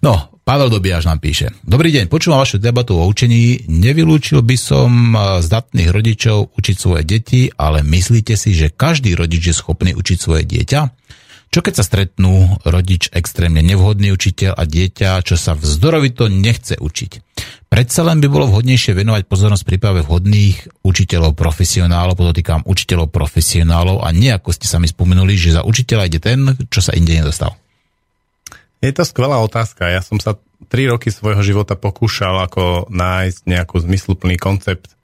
No, 0.00 0.36
Pavel 0.46 0.70
Dobiaž 0.70 1.10
nám 1.10 1.18
píše. 1.18 1.50
Dobrý 1.66 1.90
deň, 1.90 2.06
počúvam 2.06 2.38
vašu 2.38 2.62
debatu 2.62 2.96
o 2.96 3.04
učení. 3.04 3.66
Nevylúčil 3.66 4.46
by 4.46 4.56
som 4.56 5.12
zdatných 5.42 5.90
rodičov 5.90 6.54
učiť 6.54 6.76
svoje 6.78 7.02
deti, 7.02 7.50
ale 7.50 7.82
myslíte 7.82 8.38
si, 8.38 8.54
že 8.54 8.70
každý 8.70 9.18
rodič 9.18 9.52
je 9.52 9.54
schopný 9.58 9.90
učiť 9.92 10.16
svoje 10.16 10.46
dieťa? 10.46 10.80
Čo 11.50 11.64
keď 11.64 11.74
sa 11.80 11.84
stretnú 11.88 12.60
rodič 12.68 13.08
extrémne 13.16 13.64
nevhodný 13.64 14.12
učiteľ 14.12 14.52
a 14.58 14.68
dieťa, 14.68 15.24
čo 15.24 15.40
sa 15.40 15.56
vzdorovito 15.56 16.28
nechce 16.28 16.76
učiť? 16.76 17.12
Predsa 17.66 18.06
len 18.06 18.22
by 18.22 18.28
bolo 18.28 18.48
vhodnejšie 18.48 18.92
venovať 18.94 19.24
pozornosť 19.28 19.64
príprave 19.64 20.00
vhodných 20.04 20.84
učiteľov 20.84 21.34
profesionálov, 21.34 22.16
podotýkam 22.16 22.64
učiteľov 22.64 23.08
profesionálov 23.10 24.04
a 24.04 24.08
nie 24.12 24.30
ako 24.30 24.52
ste 24.52 24.68
sami 24.68 24.88
spomenuli, 24.88 25.34
že 25.36 25.56
za 25.56 25.62
učiteľa 25.64 26.02
ide 26.08 26.20
ten, 26.20 26.56
čo 26.68 26.80
sa 26.80 26.96
inde 26.96 27.16
nedostal. 27.16 27.56
Je 28.84 28.92
to 28.92 29.04
skvelá 29.04 29.40
otázka. 29.40 29.88
Ja 29.88 30.04
som 30.04 30.20
sa 30.20 30.36
tri 30.68 30.88
roky 30.88 31.12
svojho 31.12 31.40
života 31.44 31.76
pokúšal 31.76 32.48
ako 32.48 32.88
nájsť 32.88 33.44
nejakú 33.44 33.76
zmysluplný 33.80 34.40
koncept 34.40 34.95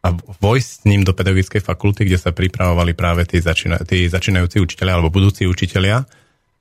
a 0.00 0.16
vojsť 0.16 0.70
s 0.80 0.84
ním 0.88 1.04
do 1.04 1.12
pedagogickej 1.12 1.60
fakulty, 1.60 2.08
kde 2.08 2.16
sa 2.16 2.32
pripravovali 2.32 2.96
práve 2.96 3.28
tí, 3.28 3.36
začína, 3.36 3.84
tí 3.84 4.08
začínajúci 4.08 4.56
učiteľia 4.56 4.96
alebo 4.96 5.12
budúci 5.12 5.44
učiteľia. 5.44 6.08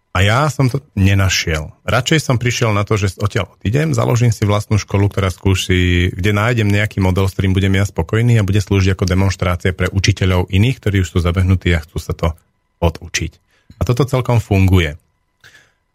A 0.10 0.26
ja 0.26 0.50
som 0.50 0.68
to 0.68 0.84
nenašiel. 0.98 1.72
Radšej 1.86 2.20
som 2.20 2.42
prišiel 2.42 2.74
na 2.76 2.84
to, 2.84 2.98
že 3.00 3.16
odtiaľ 3.22 3.56
odídem, 3.56 3.96
založím 3.96 4.34
si 4.34 4.44
vlastnú 4.44 4.76
školu, 4.82 5.08
ktorá 5.08 5.30
skúsi, 5.32 6.10
kde 6.12 6.36
nájdem 6.36 6.68
nejaký 6.68 7.00
model, 7.00 7.30
s 7.30 7.38
ktorým 7.38 7.56
budem 7.56 7.78
ja 7.78 7.86
spokojný 7.86 8.42
a 8.42 8.44
bude 8.44 8.60
slúžiť 8.60 8.98
ako 8.98 9.06
demonstrácia 9.06 9.72
pre 9.72 9.88
učiteľov 9.88 10.50
iných, 10.50 10.82
ktorí 10.82 11.06
už 11.06 11.14
sú 11.14 11.18
zabehnutí 11.22 11.72
a 11.72 11.84
chcú 11.86 11.98
sa 12.02 12.18
to 12.18 12.34
odučiť. 12.82 13.32
A 13.80 13.86
toto 13.88 14.04
celkom 14.04 14.44
funguje. 14.44 14.98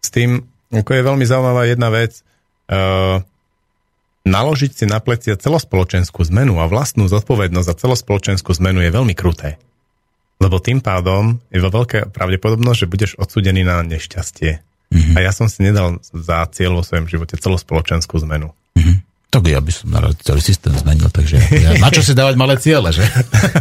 S 0.01 0.09
tým, 0.09 0.47
ako 0.73 0.91
je 0.95 1.03
veľmi 1.05 1.27
zaujímavá 1.27 1.69
jedna 1.69 1.91
vec, 1.93 2.23
uh, 2.71 3.21
naložiť 4.24 4.72
si 4.72 4.84
na 4.88 4.98
plecia 4.98 5.36
celospoločenskú 5.36 6.24
zmenu 6.32 6.56
a 6.59 6.66
vlastnú 6.66 7.06
zodpovednosť 7.06 7.68
za 7.68 7.74
celospoločenskú 7.76 8.56
zmenu 8.56 8.80
je 8.80 8.90
veľmi 8.90 9.12
kruté. 9.12 9.60
Lebo 10.40 10.59
tým 10.59 10.82
pádom 10.82 11.38
je 11.52 11.60
vo 11.62 11.70
veľká 11.70 12.10
pravdepodobnosť, 12.10 12.78
že 12.84 12.90
budeš 12.90 13.12
odsudený 13.20 13.62
na 13.62 13.84
nešťastie. 13.84 14.60
Mm-hmm. 14.90 15.14
A 15.16 15.18
ja 15.22 15.32
som 15.32 15.46
si 15.46 15.62
nedal 15.62 16.01
za 16.01 16.44
cieľ 16.51 16.80
vo 16.80 16.82
svojom 16.82 17.06
živote 17.06 17.38
celospoločenskú 17.38 18.18
zmenu. 18.26 18.51
Mm-hmm. 18.74 18.96
Tak 19.34 19.51
ja 19.51 19.59
by 19.59 19.72
som 19.74 19.90
na 19.90 20.14
celý 20.22 20.38
systém 20.38 20.70
zmenil, 20.78 21.10
takže 21.10 21.42
ja, 21.59 21.74
na 21.82 21.90
čo 21.90 22.06
si 22.06 22.14
dávať 22.14 22.38
malé 22.38 22.55
ciele, 22.62 22.94
že? 22.94 23.02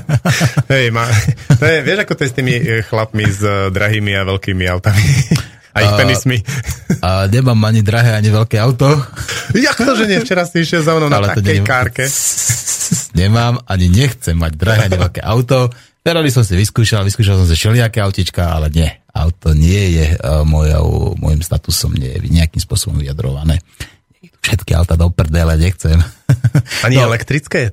Hej, 0.74 0.94
ma, 0.94 1.10
to 1.58 1.66
je, 1.66 1.82
vieš, 1.82 2.06
ako 2.06 2.14
to 2.14 2.22
je 2.22 2.30
s 2.30 2.36
tými 2.38 2.54
eh, 2.54 2.86
chlapmi 2.86 3.26
s 3.26 3.42
eh, 3.42 3.74
drahými 3.74 4.14
a 4.14 4.22
veľkými 4.22 4.70
autami? 4.70 5.02
A 5.74 5.82
ich 5.82 5.94
penismi. 5.94 6.38
A 7.02 7.26
nemám 7.26 7.58
ani 7.64 7.82
drahé, 7.82 8.14
ani 8.14 8.30
veľké 8.30 8.58
auto. 8.58 8.94
Jak 9.52 9.74
to, 9.76 9.94
že 9.94 10.06
nie? 10.06 10.18
Včera 10.18 10.46
si 10.46 10.62
išiel 10.62 10.82
za 10.82 10.94
mnou 10.94 11.10
na 11.10 11.18
Ale 11.18 11.34
takej 11.34 11.58
nie- 11.58 11.66
kárke. 11.66 12.06
Nemám, 13.14 13.58
ani 13.66 13.88
nechcem 13.88 14.34
mať 14.34 14.54
drahé, 14.54 14.82
ani 14.86 14.98
veľké 15.00 15.22
auto. 15.22 15.70
Ferrari 16.00 16.30
som 16.30 16.42
si 16.42 16.54
vyskúšal, 16.54 17.02
vyskúšal 17.02 17.40
som 17.40 17.48
si 17.48 17.56
všelijaké 17.56 18.00
autička, 18.00 18.52
ale 18.52 18.68
nie. 18.70 18.90
Auto 19.10 19.54
nie 19.54 19.94
je 19.94 20.08
uh, 20.14 20.42
mojou, 20.44 21.14
môjim 21.16 21.40
statusom, 21.40 21.94
nie 21.94 22.10
je 22.12 22.28
nejakým 22.28 22.60
spôsobom 22.60 22.98
vyjadrované. 22.98 23.62
Všetky 24.42 24.76
auta 24.76 24.94
do 24.94 25.08
prdele 25.08 25.56
nechcem. 25.56 25.96
Ani 26.84 27.00
No. 27.00 27.08
elektrické? 27.08 27.72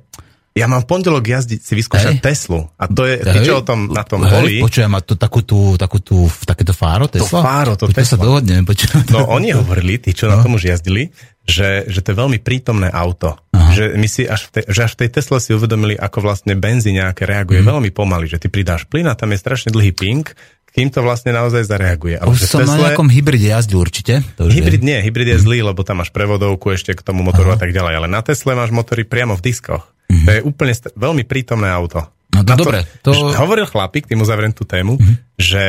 Ja 0.61 0.67
mám 0.67 0.85
v 0.85 0.89
pondelok 0.91 1.25
jazdiť, 1.25 1.57
si 1.59 1.73
vyskúšať 1.73 2.15
Hej. 2.15 2.23
Teslu. 2.23 2.69
A 2.75 2.85
to 2.85 3.03
je, 3.03 3.17
ty 3.19 3.39
čo 3.41 3.59
o 3.59 3.65
tom, 3.65 3.89
na 3.89 4.05
tom 4.05 4.21
Hej, 4.21 4.31
boli? 4.31 4.55
Počujem, 4.61 4.93
a 4.93 5.01
to 5.01 5.17
takú 5.17 5.41
tú, 5.41 5.75
takú 5.75 5.99
tú, 5.99 6.29
takéto 6.45 6.71
fáro 6.71 7.09
Tesla? 7.09 7.41
fáro, 7.41 7.73
to 7.75 7.89
Poďme 7.89 8.05
sa 8.05 8.15
Tesla. 8.15 8.23
dohodneme, 8.23 8.63
počujem. 8.63 9.01
No 9.09 9.25
oni 9.31 9.51
hovorili, 9.51 9.97
tí, 9.97 10.13
čo 10.13 10.29
no. 10.29 10.31
na 10.31 10.37
tom 10.39 10.55
už 10.55 10.69
jazdili, 10.69 11.09
že, 11.43 11.89
že 11.89 11.99
to 11.99 12.13
je 12.13 12.21
veľmi 12.21 12.39
prítomné 12.39 12.87
auto. 12.87 13.41
Že, 13.51 13.95
my 13.95 14.07
si 14.07 14.23
až 14.25 14.47
v 14.47 14.61
tej, 14.61 14.65
že 14.69 14.81
až 14.83 14.93
v 14.93 15.01
tej 15.01 15.11
Tesle 15.13 15.39
si 15.39 15.51
uvedomili, 15.51 15.95
ako 15.95 16.19
vlastne 16.21 16.53
benzín 16.55 16.95
nejaké 16.97 17.23
reaguje 17.23 17.59
Mhm. 17.59 17.69
veľmi 17.71 17.91
pomaly, 17.91 18.27
že 18.27 18.37
ty 18.37 18.47
pridáš 18.47 18.85
plyn 18.85 19.07
a 19.07 19.15
tam 19.15 19.31
je 19.31 19.39
strašne 19.39 19.71
dlhý 19.71 19.91
ping, 19.91 20.27
kým 20.71 20.89
to 20.89 21.01
vlastne 21.01 21.31
naozaj 21.31 21.63
zareaguje. 21.63 22.17
Ale 22.17 22.29
Už 22.29 22.43
som 22.43 22.63
na 22.63 22.79
nejakom 22.79 23.07
hybride 23.07 23.49
jazdil 23.49 23.79
určite. 23.79 24.23
To 24.35 24.47
už 24.47 24.53
Hybrid 24.53 24.81
nie, 24.81 24.99
hybrid 24.99 25.29
je 25.29 25.39
zlý, 25.39 25.61
lebo 25.61 25.81
tam 25.81 25.99
máš 25.99 26.09
prevodovku 26.09 26.71
ešte 26.71 26.93
k 26.93 27.01
tomu 27.01 27.21
motoru 27.21 27.51
a 27.51 27.59
tak 27.59 27.71
ďalej, 27.71 27.95
ale 27.97 28.07
na 28.07 28.21
Tesle 28.21 28.53
máš 28.53 28.71
motory 28.71 29.03
priamo 29.03 29.35
v 29.35 29.43
diskoch. 29.43 29.91
To 30.07 30.31
je 30.31 30.41
úplne 30.41 30.71
st- 30.71 30.91
veľmi 30.93 31.23
prítomné 31.23 31.67
auto. 31.67 32.03
Mhm. 32.03 32.19
No 32.31 32.41
to 32.41 32.47
Na 32.47 32.57
dobre, 32.57 32.79
to- 33.03 33.35
Hovoril 33.35 33.67
chlapík, 33.67 34.07
tým 34.07 34.19
uzavriem 34.19 34.51
tú 34.51 34.63
tému, 34.63 34.95
že 35.35 35.63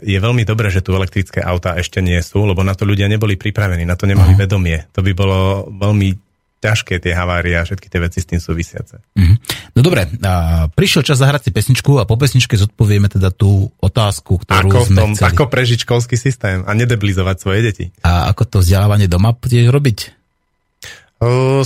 je 0.00 0.18
veľmi 0.18 0.42
dobré, 0.42 0.66
že 0.66 0.80
tu 0.80 0.90
elektrické 0.90 1.38
autá 1.38 1.74
ešte 1.74 1.98
nie 1.98 2.18
sú, 2.18 2.42
lebo 2.42 2.60
na 2.60 2.74
to 2.74 2.82
ľudia 2.82 3.06
neboli 3.06 3.34
pripravení, 3.34 3.82
na 3.82 3.94
to 3.94 4.04
nemali 4.04 4.34
vedomie. 4.34 4.82
To 4.92 5.00
by 5.00 5.12
bolo 5.12 5.38
veľmi 5.70 6.27
ťažké 6.58 6.98
tie 6.98 7.14
havárie 7.14 7.54
a 7.54 7.62
všetky 7.62 7.86
tie 7.86 8.00
veci 8.02 8.18
s 8.18 8.26
tým 8.26 8.42
súvisiace. 8.42 8.98
Mhm. 9.14 9.34
No 9.78 9.80
dobre, 9.86 10.10
a 10.26 10.66
prišiel 10.70 11.06
čas 11.06 11.22
zahrať 11.22 11.48
si 11.48 11.50
pesničku 11.54 12.02
a 12.02 12.04
po 12.04 12.18
pesničke 12.18 12.58
zodpovieme 12.58 13.06
teda 13.06 13.30
tú 13.30 13.70
otázku, 13.78 14.42
ktorú 14.42 14.68
Ako, 14.68 14.78
sme 14.90 14.98
tom, 14.98 15.10
chceli. 15.14 15.28
ako 15.30 15.44
prežiť 15.46 15.78
školský 15.86 16.16
systém 16.18 16.66
a 16.66 16.70
nedeblizovať 16.74 17.36
svoje 17.38 17.60
deti. 17.62 17.84
A 18.02 18.26
ako 18.34 18.42
to 18.46 18.56
vzdelávanie 18.62 19.06
doma 19.06 19.30
tiež 19.38 19.70
robiť? 19.70 20.18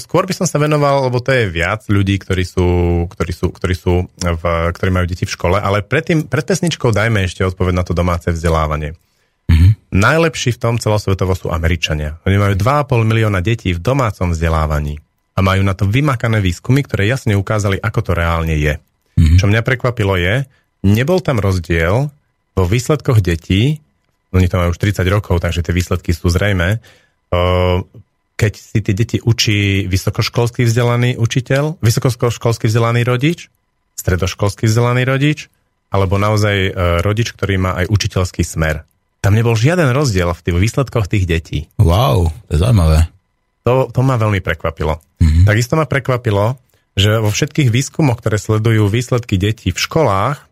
Skôr 0.00 0.24
by 0.24 0.32
som 0.32 0.48
sa 0.48 0.56
venoval, 0.56 1.12
lebo 1.12 1.20
to 1.20 1.28
je 1.28 1.44
viac 1.52 1.84
ľudí, 1.84 2.16
ktorí 2.16 2.40
sú, 2.40 2.64
ktorí 3.04 3.32
sú, 3.36 3.52
ktorí 3.52 3.76
sú 3.76 4.08
v, 4.16 4.44
ktorí 4.72 4.88
majú 4.88 5.04
deti 5.04 5.28
v 5.28 5.34
škole, 5.36 5.60
ale 5.60 5.84
predtým, 5.84 6.24
pred 6.24 6.40
pesničkou 6.40 6.88
dajme 6.88 7.20
ešte 7.28 7.44
odpoveď 7.44 7.74
na 7.76 7.84
to 7.84 7.92
domáce 7.92 8.32
vzdelávanie. 8.32 8.96
Mm-hmm. 9.62 9.94
Najlepší 9.94 10.50
v 10.56 10.60
tom 10.60 10.74
celosvetovo 10.82 11.38
sú 11.38 11.54
Američania. 11.54 12.18
Oni 12.26 12.36
majú 12.36 12.58
2,5 12.58 13.06
milióna 13.06 13.38
detí 13.38 13.70
v 13.70 13.78
domácom 13.78 14.34
vzdelávaní 14.34 14.98
a 15.32 15.40
majú 15.40 15.62
na 15.62 15.78
to 15.78 15.86
vymakané 15.86 16.42
výskumy, 16.42 16.82
ktoré 16.82 17.06
jasne 17.06 17.38
ukázali, 17.38 17.78
ako 17.78 18.00
to 18.02 18.12
reálne 18.12 18.52
je. 18.58 18.74
Mm-hmm. 18.76 19.38
Čo 19.38 19.46
mňa 19.46 19.62
prekvapilo 19.62 20.18
je, 20.18 20.44
nebol 20.82 21.22
tam 21.22 21.38
rozdiel 21.38 22.10
vo 22.52 22.64
výsledkoch 22.66 23.22
detí, 23.22 23.78
oni 24.32 24.48
to 24.48 24.58
majú 24.58 24.72
už 24.72 24.80
30 24.80 25.04
rokov, 25.12 25.44
takže 25.44 25.60
tie 25.60 25.76
výsledky 25.76 26.16
sú 26.16 26.32
zrejme, 26.32 26.80
keď 28.36 28.52
si 28.56 28.78
tie 28.80 28.94
deti 28.96 29.18
učí 29.20 29.86
vysokoškolský 29.86 30.64
vzdelaný 30.64 31.20
učiteľ, 31.20 31.78
vysokoškolský 31.84 32.66
vzdelaný 32.66 33.04
rodič, 33.04 33.52
stredoškolský 33.94 34.66
vzdelaný 34.66 35.04
rodič, 35.04 35.52
alebo 35.92 36.16
naozaj 36.16 36.56
e, 36.56 36.70
rodič, 37.04 37.36
ktorý 37.36 37.60
má 37.60 37.76
aj 37.84 37.92
učiteľský 37.92 38.42
smer. 38.42 38.88
Tam 39.22 39.38
nebol 39.38 39.54
žiaden 39.54 39.94
rozdiel 39.94 40.34
v 40.34 40.42
tých 40.42 40.56
výsledkoch 40.58 41.06
tých 41.06 41.30
detí. 41.30 41.58
Wow, 41.78 42.34
to 42.50 42.58
je 42.58 42.58
zaujímavé. 42.58 43.06
To, 43.62 43.86
to 43.86 44.02
ma 44.02 44.18
veľmi 44.18 44.42
prekvapilo. 44.42 44.98
Mm-hmm. 45.22 45.46
Takisto 45.46 45.78
ma 45.78 45.86
prekvapilo, 45.86 46.58
že 46.98 47.22
vo 47.22 47.30
všetkých 47.30 47.70
výskumoch, 47.70 48.18
ktoré 48.18 48.34
sledujú 48.34 48.90
výsledky 48.90 49.38
detí 49.38 49.70
v 49.70 49.78
školách, 49.78 50.42
e, 50.42 50.44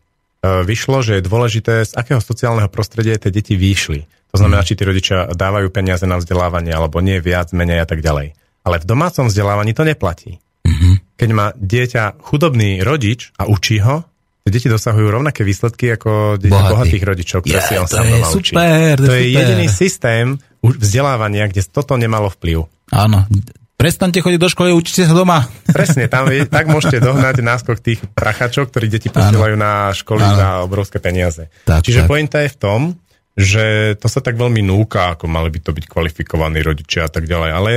vyšlo, 0.63 1.03
že 1.03 1.19
je 1.19 1.27
dôležité, 1.27 1.83
z 1.83 1.93
akého 1.99 2.23
sociálneho 2.23 2.71
prostredia 2.71 3.19
tie 3.19 3.35
deti 3.35 3.59
vyšli. 3.59 4.07
To 4.31 4.39
znamená, 4.39 4.63
mm. 4.63 4.69
či 4.71 4.79
tí 4.79 4.83
rodičia 4.87 5.27
dávajú 5.35 5.67
peniaze 5.75 6.07
na 6.07 6.23
vzdelávanie, 6.23 6.71
alebo 6.71 7.03
nie 7.03 7.19
viac, 7.19 7.51
menej 7.51 7.83
a 7.83 7.87
tak 7.91 8.07
ďalej. 8.07 8.39
Ale 8.63 8.77
v 8.79 8.87
domácom 8.87 9.27
vzdelávaní 9.27 9.75
to 9.75 9.83
neplatí. 9.83 10.39
Mm-hmm. 10.63 11.19
Keď 11.19 11.31
má 11.35 11.51
dieťa 11.59 12.23
chudobný 12.23 12.87
rodič 12.87 13.35
a 13.35 13.51
učí 13.51 13.83
ho, 13.83 14.07
deti 14.51 14.69
dosahujú 14.69 15.07
rovnaké 15.09 15.47
výsledky 15.47 15.95
ako 15.95 16.37
deti 16.37 16.53
Bohatý. 16.53 16.71
bohatých 16.75 17.05
rodičov, 17.07 17.39
ktoré 17.47 17.59
yeah, 17.63 17.71
si 17.71 17.75
on 17.79 17.87
sám 17.87 18.07
doma 18.07 18.29
super. 18.29 18.95
To, 18.99 19.07
to 19.07 19.15
je 19.17 19.25
super. 19.31 19.39
jediný 19.39 19.67
systém 19.71 20.27
vzdelávania, 20.61 21.49
kde 21.49 21.63
toto 21.65 21.97
nemalo 21.97 22.29
vplyv. 22.29 22.69
Áno, 22.91 23.25
Prestante 23.81 24.21
chodiť 24.21 24.37
do 24.37 24.53
školy, 24.53 24.77
učite 24.77 25.09
sa 25.09 25.17
doma. 25.17 25.49
Presne, 25.77 26.05
tam 26.05 26.29
je, 26.29 26.45
tak 26.45 26.69
môžete 26.69 27.01
dohnať 27.01 27.41
náskok 27.41 27.81
tých 27.81 28.05
prachačov, 28.13 28.69
ktorí 28.69 28.93
deti 28.93 29.09
posielajú 29.09 29.57
na 29.57 29.89
školy 29.97 30.21
ano. 30.21 30.37
za 30.37 30.49
obrovské 30.69 31.01
peniaze. 31.01 31.49
Tak, 31.65 31.81
Čiže 31.81 32.05
tak. 32.05 32.09
pointa 32.13 32.45
je 32.45 32.53
v 32.53 32.59
tom, 32.61 32.81
že 33.41 33.97
to 33.97 34.05
sa 34.13 34.21
tak 34.21 34.37
veľmi 34.37 34.61
núka, 34.61 35.17
ako 35.17 35.33
mali 35.33 35.49
by 35.49 35.65
to 35.65 35.73
byť 35.73 35.85
kvalifikovaní 35.89 36.61
rodičia 36.61 37.09
a 37.09 37.11
tak 37.11 37.25
ďalej, 37.25 37.51
ale 37.57 37.71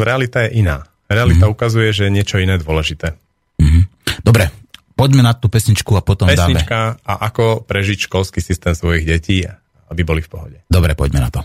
realita 0.00 0.48
je 0.48 0.64
iná. 0.64 0.80
Realita 1.12 1.44
mm-hmm. 1.44 1.52
ukazuje, 1.60 1.92
že 1.92 2.08
je 2.08 2.16
niečo 2.16 2.40
iné 2.40 2.56
dôležité. 2.56 3.12
Mm-hmm. 3.60 3.82
Dobre, 4.24 4.48
Poďme 5.00 5.22
na 5.24 5.32
tú 5.32 5.48
pesničku 5.48 5.96
a 5.96 6.04
potom 6.04 6.28
Pesnička 6.28 7.00
dáme. 7.00 7.08
a 7.08 7.12
ako 7.32 7.64
prežiť 7.64 8.04
školský 8.06 8.44
systém 8.44 8.76
svojich 8.76 9.08
detí, 9.08 9.48
aby 9.88 10.02
boli 10.04 10.20
v 10.20 10.28
pohode. 10.28 10.58
Dobre, 10.68 10.92
poďme 10.92 11.20
na 11.24 11.30
to. 11.32 11.40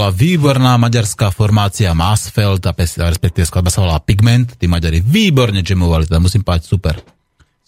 Bola 0.00 0.16
výborná 0.16 0.80
maďarská 0.80 1.28
formácia 1.28 1.92
Masfeld, 1.92 2.64
a 2.64 2.72
respektíve 2.72 3.44
skladba 3.44 3.68
sa 3.68 3.84
volala 3.84 4.00
Pigment, 4.00 4.56
tí 4.56 4.64
Maďari 4.64 5.04
výborne 5.04 5.60
jamovali, 5.60 6.08
teda 6.08 6.16
musím 6.16 6.40
povedať 6.40 6.64
super. 6.64 7.19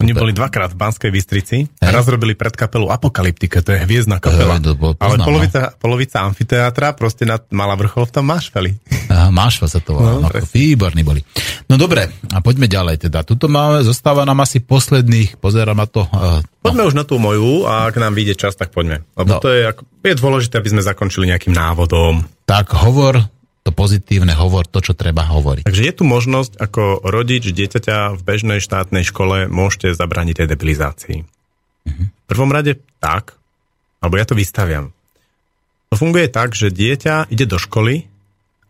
Oni 0.03 0.12
boli 0.12 0.33
dvakrát 0.33 0.69
v 0.69 0.79
Banskej 0.79 1.09
Bystrici 1.09 1.57
a 1.79 1.89
raz 1.89 2.05
robili 2.05 2.33
pred 2.33 2.53
kapelu 2.53 2.87
Apokalyptika, 2.89 3.59
to 3.59 3.73
je 3.73 3.81
hviezdna 3.81 4.19
kapela. 4.19 4.57
Eh, 4.57 4.61
to 4.61 4.74
bol- 4.74 4.95
Ale 4.95 5.15
poznám, 5.15 5.27
polovica, 5.27 5.61
polovica 5.74 6.16
amfiteátra 6.23 6.93
proste 6.93 7.23
nad, 7.23 7.47
mala 7.49 7.73
vrchol 7.73 8.05
v 8.05 8.12
tom 8.12 8.24
Mašveli. 8.24 8.74
Aha, 9.09 9.31
Mášva 9.31 9.66
sa 9.66 9.79
to 9.79 9.95
volá. 9.95 10.19
No, 10.19 10.20
No, 10.23 10.31
výborní 10.33 11.01
boli. 11.01 11.23
No 11.66 11.77
dobre, 11.77 12.05
a 12.29 12.39
poďme 12.39 12.66
ďalej 12.66 13.07
teda. 13.07 13.23
Tuto 13.23 13.47
máme, 13.47 13.81
zostáva 13.81 14.23
nám 14.23 14.41
asi 14.41 14.59
posledných, 14.59 15.39
pozerám 15.39 15.74
na 15.74 15.87
to. 15.87 16.05
Uh, 16.07 16.43
Poďme 16.61 16.83
už 16.85 16.95
na 16.95 17.03
tú 17.03 17.16
moju 17.16 17.65
a 17.65 17.87
ak 17.87 17.97
nám 17.97 18.12
vyjde 18.12 18.35
čas, 18.37 18.55
tak 18.55 18.70
poďme. 18.70 19.03
Lebo 19.12 19.29
No. 19.29 19.39
to 19.39 19.49
je, 19.49 19.66
je 20.05 20.15
dôležité, 20.15 20.57
aby 20.57 20.69
sme 20.69 20.81
zakončili 20.81 21.27
nejakým 21.29 21.51
návodom. 21.51 22.23
tak 22.45 22.69
hovor, 22.74 23.23
to 23.63 23.71
pozitívne 23.71 24.35
hovor, 24.35 24.67
to, 24.67 24.83
čo 24.83 24.99
treba 24.99 25.23
hovoriť. 25.23 25.63
Takže 25.63 25.87
je 25.87 25.95
tu 25.95 26.03
možnosť, 26.03 26.59
ako 26.59 27.07
rodič 27.07 27.47
dieťaťa 27.55 28.19
v 28.19 28.21
bežnej 28.21 28.59
štátnej 28.59 29.07
škole 29.07 29.47
môžete 29.47 29.95
zabrániť 29.95 30.43
tej 30.43 30.49
debilizácii. 30.51 31.19
V 31.87 32.25
prvom 32.27 32.51
rade 32.51 32.83
tak, 32.99 33.39
alebo 34.03 34.19
ja 34.19 34.27
to 34.27 34.35
vystaviam. 34.35 34.91
To 35.91 36.01
funguje 36.01 36.27
tak, 36.27 36.59
že 36.59 36.75
dieťa 36.75 37.31
ide 37.31 37.47
do 37.47 37.59
školy 37.61 38.11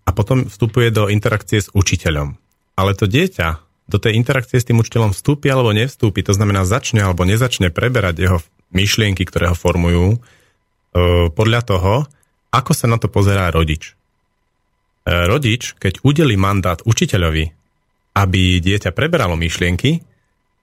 a 0.04 0.10
potom 0.12 0.50
vstupuje 0.50 0.92
do 0.92 1.08
interakcie 1.08 1.62
s 1.62 1.72
učiteľom. 1.72 2.36
Ale 2.76 2.92
to 2.92 3.08
dieťa 3.08 3.62
do 3.88 3.98
tej 4.00 4.16
interakcie 4.16 4.58
s 4.60 4.66
tým 4.66 4.80
učiteľom 4.80 5.12
vstúpi 5.16 5.48
alebo 5.48 5.72
nevstúpi, 5.72 6.24
to 6.24 6.36
znamená 6.36 6.64
začne 6.64 7.04
alebo 7.04 7.24
nezačne 7.28 7.68
preberať 7.68 8.16
jeho 8.18 8.38
myšlienky, 8.72 9.24
ktoré 9.28 9.52
ho 9.52 9.56
formujú, 9.56 10.16
e, 10.16 10.18
podľa 11.30 11.60
toho, 11.62 11.92
ako 12.52 12.72
sa 12.72 12.88
na 12.88 12.96
to 12.96 13.12
pozerá 13.12 13.52
rodič. 13.52 13.94
E, 15.02 15.26
rodič, 15.26 15.74
keď 15.82 16.02
udeli 16.06 16.38
mandát 16.38 16.78
učiteľovi, 16.86 17.44
aby 18.14 18.42
dieťa 18.62 18.94
preberalo 18.94 19.34
myšlienky, 19.34 20.04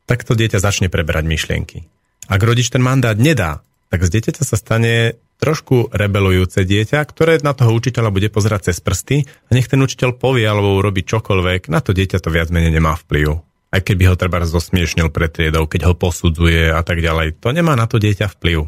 tak 0.08 0.24
to 0.24 0.34
dieťa 0.34 0.64
začne 0.64 0.88
preberať 0.88 1.28
myšlienky. 1.28 1.86
Ak 2.30 2.42
rodič 2.42 2.72
ten 2.72 2.80
mandát 2.80 3.18
nedá, 3.18 3.66
tak 3.90 4.06
z 4.06 4.16
dieťaťa 4.16 4.44
sa 4.46 4.56
stane 4.56 5.18
trošku 5.40 5.92
rebelujúce 5.92 6.62
dieťa, 6.68 7.00
ktoré 7.04 7.40
na 7.42 7.56
toho 7.56 7.74
učiteľa 7.74 8.12
bude 8.12 8.30
pozerať 8.30 8.72
cez 8.72 8.84
prsty 8.84 9.24
a 9.24 9.50
nech 9.56 9.72
ten 9.72 9.80
učiteľ 9.80 10.20
povie 10.20 10.46
alebo 10.46 10.78
urobí 10.78 11.04
čokoľvek, 11.08 11.72
na 11.72 11.80
to 11.80 11.96
dieťa 11.96 12.20
to 12.20 12.30
viac 12.30 12.52
menej 12.52 12.76
nemá 12.76 12.96
vplyv. 13.00 13.40
Aj 13.70 13.82
keby 13.86 14.10
ho 14.10 14.16
treba 14.18 14.42
zosmiešnil 14.44 15.14
pred 15.14 15.30
triedou, 15.30 15.70
keď 15.70 15.90
ho 15.90 15.94
posudzuje 15.94 16.74
a 16.74 16.82
tak 16.82 17.06
ďalej. 17.06 17.38
To 17.46 17.54
nemá 17.54 17.78
na 17.78 17.86
to 17.86 18.02
dieťa 18.02 18.34
vplyv. 18.40 18.66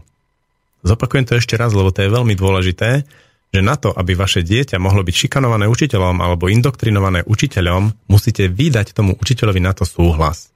Zopakujem 0.81 1.25
to 1.25 1.37
ešte 1.37 1.57
raz, 1.57 1.73
lebo 1.73 1.93
to 1.93 2.05
je 2.05 2.09
veľmi 2.09 2.33
dôležité, 2.37 3.05
že 3.51 3.59
na 3.59 3.75
to, 3.75 3.91
aby 3.91 4.15
vaše 4.15 4.47
dieťa 4.47 4.79
mohlo 4.79 5.03
byť 5.03 5.15
šikanované 5.27 5.67
učiteľom 5.67 6.23
alebo 6.23 6.47
indoktrinované 6.47 7.27
učiteľom, 7.27 8.07
musíte 8.07 8.47
vydať 8.47 8.95
tomu 8.95 9.19
učiteľovi 9.19 9.59
na 9.59 9.75
to 9.75 9.83
súhlas. 9.83 10.55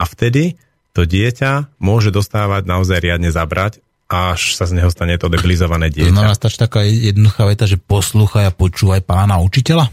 A 0.00 0.08
vtedy 0.08 0.56
to 0.96 1.04
dieťa 1.04 1.76
môže 1.76 2.08
dostávať 2.08 2.64
naozaj 2.64 3.04
riadne 3.04 3.28
zabrať, 3.28 3.84
až 4.08 4.56
sa 4.56 4.64
z 4.64 4.80
neho 4.80 4.88
stane 4.88 5.20
to 5.20 5.28
debilizované 5.28 5.92
To 5.92 6.08
znamená, 6.08 6.32
dieťa. 6.32 6.40
stačí 6.40 6.56
taká 6.56 6.80
jednoduchá 6.88 7.42
veta, 7.44 7.68
že 7.68 7.76
poslúchaj 7.76 8.48
a 8.48 8.52
počúvaj 8.54 9.04
pána 9.04 9.36
učiteľa? 9.44 9.92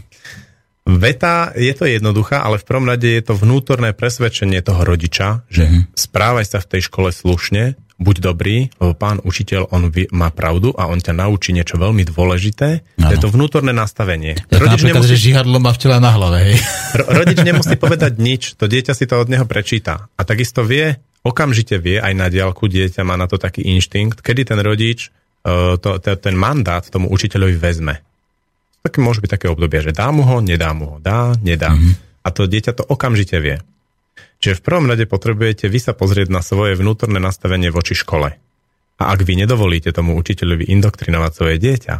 Veta 0.84 1.48
je 1.56 1.72
to 1.72 1.88
jednoduchá, 1.88 2.44
ale 2.44 2.60
v 2.60 2.68
prvom 2.68 2.84
rade 2.84 3.08
je 3.08 3.24
to 3.24 3.32
vnútorné 3.32 3.96
presvedčenie 3.96 4.60
toho 4.60 4.84
rodiča, 4.84 5.48
že 5.48 5.64
mm-hmm. 5.64 5.82
správaj 5.96 6.44
sa 6.44 6.60
v 6.60 6.68
tej 6.76 6.92
škole 6.92 7.08
slušne, 7.08 7.76
buď 7.94 8.16
dobrý, 8.20 8.74
lebo 8.82 8.92
pán 8.98 9.22
učiteľ, 9.22 9.70
on 9.70 9.86
vie- 9.88 10.10
má 10.10 10.34
pravdu 10.34 10.74
a 10.74 10.90
on 10.90 10.98
ťa 10.98 11.14
naučí 11.14 11.54
niečo 11.54 11.78
veľmi 11.78 12.02
dôležité. 12.02 12.82
To 12.98 13.12
je 13.12 13.20
to 13.22 13.30
vnútorné 13.30 13.70
nastavenie. 13.70 14.34
Ja 14.50 14.58
Rodič 14.58 14.82
napríklad, 14.82 15.06
nemusí, 15.06 15.10
že 15.14 15.24
žihadlo 15.30 15.56
má 15.62 15.70
včela 15.70 16.02
na 16.02 16.10
hlave, 16.10 16.38
hej. 16.42 16.56
ro- 16.98 17.08
rodič 17.22 17.38
nemusí 17.48 17.74
povedať 17.78 18.18
nič, 18.18 18.58
to 18.58 18.66
dieťa 18.66 18.92
si 18.98 19.06
to 19.06 19.22
od 19.22 19.30
neho 19.30 19.46
prečíta. 19.46 20.10
A 20.18 20.22
takisto 20.26 20.66
vie, 20.66 20.98
okamžite 21.22 21.78
vie, 21.78 22.02
aj 22.02 22.12
na 22.18 22.26
diálku 22.26 22.66
dieťa 22.66 23.06
má 23.06 23.14
na 23.14 23.30
to 23.30 23.38
taký 23.38 23.62
inštinkt, 23.62 24.20
kedy 24.20 24.42
ten 24.42 24.58
rodič 24.58 25.14
uh, 25.46 25.78
to, 25.78 26.02
to, 26.02 26.18
ten 26.18 26.34
mandát 26.34 26.82
tomu 26.82 27.06
učiteľovi 27.14 27.56
vezme. 27.56 28.02
Tak 28.84 29.00
môže 29.00 29.24
byť 29.24 29.30
také 29.40 29.46
obdobie, 29.48 29.80
že 29.80 29.96
dá 29.96 30.12
mu 30.12 30.26
ho, 30.28 30.44
nedá 30.44 30.76
mu 30.76 30.84
ho, 30.84 30.96
dá, 31.00 31.32
nedá. 31.40 31.72
Mm-hmm. 31.72 32.26
A 32.26 32.28
to 32.28 32.44
dieťa 32.44 32.76
to 32.76 32.84
okamžite 32.84 33.36
vie. 33.40 33.56
Čiže 34.38 34.60
v 34.60 34.64
prvom 34.64 34.86
rade 34.90 35.08
potrebujete 35.08 35.72
vy 35.72 35.80
sa 35.80 35.96
pozrieť 35.96 36.28
na 36.28 36.44
svoje 36.44 36.76
vnútorné 36.76 37.16
nastavenie 37.16 37.72
voči 37.72 37.96
škole. 37.96 38.36
A 39.00 39.02
ak 39.10 39.26
vy 39.26 39.40
nedovolíte 39.40 39.90
tomu 39.90 40.14
učiteľovi 40.14 40.70
indoktrinovať 40.70 41.32
svoje 41.32 41.56
dieťa, 41.58 41.94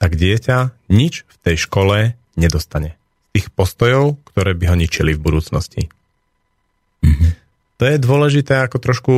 tak 0.00 0.10
dieťa 0.16 0.56
nič 0.90 1.22
v 1.28 1.36
tej 1.44 1.56
škole 1.60 1.96
nedostane. 2.34 2.98
Z 3.36 3.44
tých 3.44 3.46
postojov, 3.52 4.16
ktoré 4.32 4.56
by 4.56 4.72
ho 4.72 4.76
ničili 4.80 5.12
v 5.12 5.20
budúcnosti. 5.20 5.92
Mm-hmm. 7.04 7.30
To 7.76 7.84
je 7.84 7.96
dôležité 8.00 8.64
ako 8.64 8.76
trošku 8.80 9.14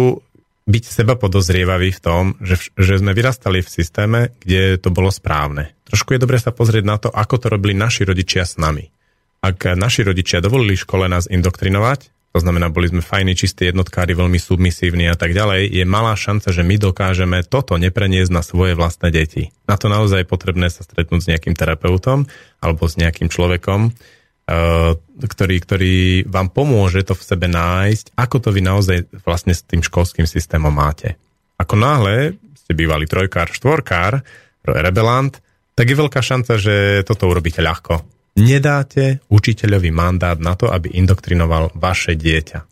byť 0.69 0.85
seba 0.85 1.17
podozrievavý 1.17 1.95
v 1.97 2.03
tom, 2.03 2.25
že, 2.45 2.75
že 2.77 3.01
sme 3.01 3.17
vyrastali 3.17 3.65
v 3.65 3.73
systéme, 3.73 4.21
kde 4.43 4.77
to 4.77 4.93
bolo 4.93 5.09
správne. 5.09 5.73
Trošku 5.89 6.13
je 6.13 6.21
dobre 6.21 6.37
sa 6.37 6.53
pozrieť 6.53 6.85
na 6.85 7.01
to, 7.01 7.09
ako 7.09 7.41
to 7.41 7.47
robili 7.49 7.73
naši 7.73 8.05
rodičia 8.05 8.45
s 8.45 8.61
nami. 8.61 8.93
Ak 9.41 9.65
naši 9.65 10.05
rodičia 10.05 10.45
dovolili 10.45 10.77
škole 10.77 11.09
nás 11.09 11.31
indoktrinovať, 11.31 12.18
to 12.29 12.45
znamená, 12.45 12.69
boli 12.69 12.93
sme 12.93 13.01
fajní, 13.01 13.33
čistí 13.33 13.73
jednotkári, 13.73 14.13
veľmi 14.13 14.37
submisívni 14.37 15.09
a 15.09 15.17
tak 15.17 15.33
ďalej, 15.33 15.73
je 15.73 15.85
malá 15.89 16.13
šanca, 16.13 16.53
že 16.53 16.61
my 16.61 16.77
dokážeme 16.77 17.41
toto 17.43 17.81
nepreniesť 17.81 18.31
na 18.31 18.45
svoje 18.45 18.77
vlastné 18.77 19.09
deti. 19.09 19.49
Na 19.65 19.81
to 19.81 19.89
naozaj 19.89 20.23
je 20.23 20.29
potrebné 20.29 20.69
sa 20.69 20.85
stretnúť 20.85 21.21
s 21.25 21.29
nejakým 21.33 21.57
terapeutom 21.57 22.29
alebo 22.61 22.85
s 22.85 23.01
nejakým 23.01 23.33
človekom, 23.33 23.81
eh, 23.89 24.93
ktorý, 25.25 25.57
ktorý 25.65 25.97
vám 26.29 26.53
pomôže 26.53 27.01
to 27.09 27.17
v 27.17 27.25
sebe 27.25 27.49
nájsť, 27.49 28.13
ako 28.13 28.37
to 28.45 28.49
vy 28.53 28.61
naozaj 28.61 28.99
vlastne 29.25 29.57
s 29.57 29.65
tým 29.65 29.81
školským 29.81 30.29
systémom 30.29 30.71
máte. 30.71 31.17
Ako 31.57 31.81
náhle 31.81 32.37
ste 32.55 32.77
bývali 32.77 33.09
trojkár, 33.09 33.49
štvorkár, 33.49 34.21
rebelant, 34.69 35.33
tak 35.73 35.89
je 35.89 35.97
veľká 35.97 36.21
šanca, 36.21 36.61
že 36.61 37.07
toto 37.09 37.31
urobíte 37.31 37.65
ľahko. 37.65 38.18
Nedáte 38.39 39.19
učiteľovi 39.27 39.91
mandát 39.91 40.39
na 40.39 40.55
to, 40.55 40.71
aby 40.71 40.95
indoktrinoval 40.95 41.75
vaše 41.75 42.15
dieťa. 42.15 42.63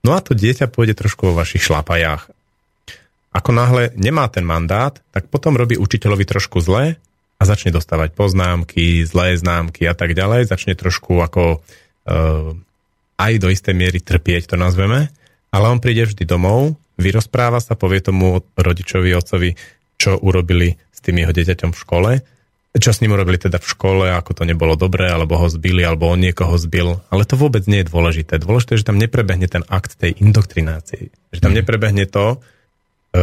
No 0.00 0.16
a 0.16 0.24
to 0.24 0.32
dieťa 0.32 0.72
pôjde 0.72 0.96
trošku 0.96 1.28
vo 1.28 1.36
vašich 1.36 1.60
šlapajách. 1.60 2.32
Ako 3.30 3.52
náhle 3.52 3.92
nemá 4.00 4.26
ten 4.32 4.48
mandát, 4.48 4.96
tak 5.12 5.28
potom 5.28 5.60
robí 5.60 5.76
učiteľovi 5.76 6.24
trošku 6.24 6.64
zle 6.64 6.96
a 7.36 7.42
začne 7.44 7.70
dostávať 7.70 8.16
poznámky, 8.16 9.04
zlé 9.04 9.36
známky 9.36 9.84
a 9.84 9.92
tak 9.92 10.16
ďalej. 10.16 10.48
Začne 10.48 10.72
trošku 10.72 11.20
ako 11.20 11.60
uh, 11.60 12.56
aj 13.20 13.32
do 13.36 13.52
istej 13.52 13.76
miery 13.76 14.00
trpieť, 14.00 14.50
to 14.50 14.56
nazveme. 14.56 15.12
Ale 15.52 15.68
on 15.68 15.84
príde 15.84 16.08
vždy 16.08 16.24
domov, 16.24 16.80
vyrozpráva 16.96 17.60
sa, 17.60 17.76
povie 17.76 18.00
tomu 18.00 18.40
rodičovi, 18.56 19.12
otcovi, 19.12 19.52
čo 20.00 20.16
urobili 20.16 20.80
s 20.90 20.98
tým 21.04 21.20
jeho 21.20 21.32
dieťaťom 21.36 21.76
v 21.76 21.80
škole, 21.80 22.10
čo 22.78 22.94
s 22.94 23.02
ním 23.02 23.18
urobili 23.18 23.34
teda 23.34 23.58
v 23.58 23.66
škole, 23.66 24.06
ako 24.14 24.30
to 24.30 24.42
nebolo 24.46 24.78
dobré, 24.78 25.10
alebo 25.10 25.34
ho 25.34 25.50
zbili, 25.50 25.82
alebo 25.82 26.06
on 26.06 26.22
niekoho 26.22 26.54
zbil. 26.54 27.02
Ale 27.10 27.26
to 27.26 27.34
vôbec 27.34 27.66
nie 27.66 27.82
je 27.82 27.90
dôležité. 27.90 28.38
Dôležité 28.38 28.78
je, 28.78 28.86
že 28.86 28.88
tam 28.94 29.02
neprebehne 29.02 29.50
ten 29.50 29.66
akt 29.66 29.98
tej 29.98 30.14
indoktrinácie. 30.22 31.10
Že 31.34 31.40
tam 31.42 31.52
neprebehne 31.58 32.06
to, 32.06 32.38
e, 33.10 33.18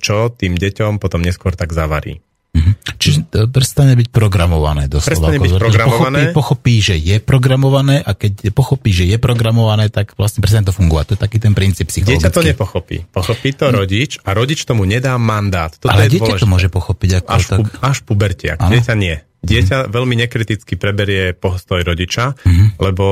čo 0.00 0.32
tým 0.32 0.56
deťom 0.56 0.96
potom 0.96 1.20
neskôr 1.20 1.52
tak 1.52 1.76
zavarí. 1.76 2.24
Čiže 2.94 3.18
to 3.26 3.38
prestane 3.48 3.96
byť 3.96 4.08
programované 4.08 4.86
doslova. 4.86 5.08
Prestane 5.08 5.38
byť 5.40 5.52
programované. 5.56 6.20
Pochopí, 6.30 6.36
pochopí, 6.36 6.74
že 6.78 6.94
je 6.94 7.16
programované 7.18 7.96
a 7.98 8.12
keď 8.12 8.52
pochopí, 8.52 8.90
že 8.90 9.04
je 9.04 9.16
programované, 9.16 9.88
tak 9.88 10.14
vlastne 10.14 10.38
prestane 10.38 10.62
to 10.62 10.70
fungovať. 10.70 11.04
To 11.04 11.14
je 11.16 11.20
taký 11.20 11.38
ten 11.38 11.50
princíp 11.50 11.88
psychologický. 11.88 12.22
Dieťa 12.22 12.30
to 12.30 12.44
nepochopí. 12.44 12.96
Pochopí 13.08 13.50
to 13.50 13.66
rodič 13.68 14.20
a 14.20 14.30
rodič 14.30 14.62
tomu 14.62 14.84
nedá 14.84 15.16
mandát. 15.16 15.72
Toto 15.72 15.90
Ale 15.90 16.06
je 16.06 16.14
dieťa 16.14 16.22
to 16.22 16.28
dôležité. 16.38 16.52
môže 16.52 16.68
pochopiť. 16.68 17.10
Ako 17.18 17.28
Až, 17.32 17.42
tak... 17.42 17.58
pu, 17.58 17.62
až 17.80 17.96
pubertiak. 18.04 18.58
Áno. 18.60 18.70
Dieťa 18.70 18.94
nie. 18.94 19.16
Dieťa 19.42 19.76
veľmi 19.88 20.14
nekriticky 20.14 20.76
preberie 20.76 21.32
postoj 21.32 21.80
rodiča, 21.80 22.38
Mhm. 22.46 22.78
lebo 22.78 23.06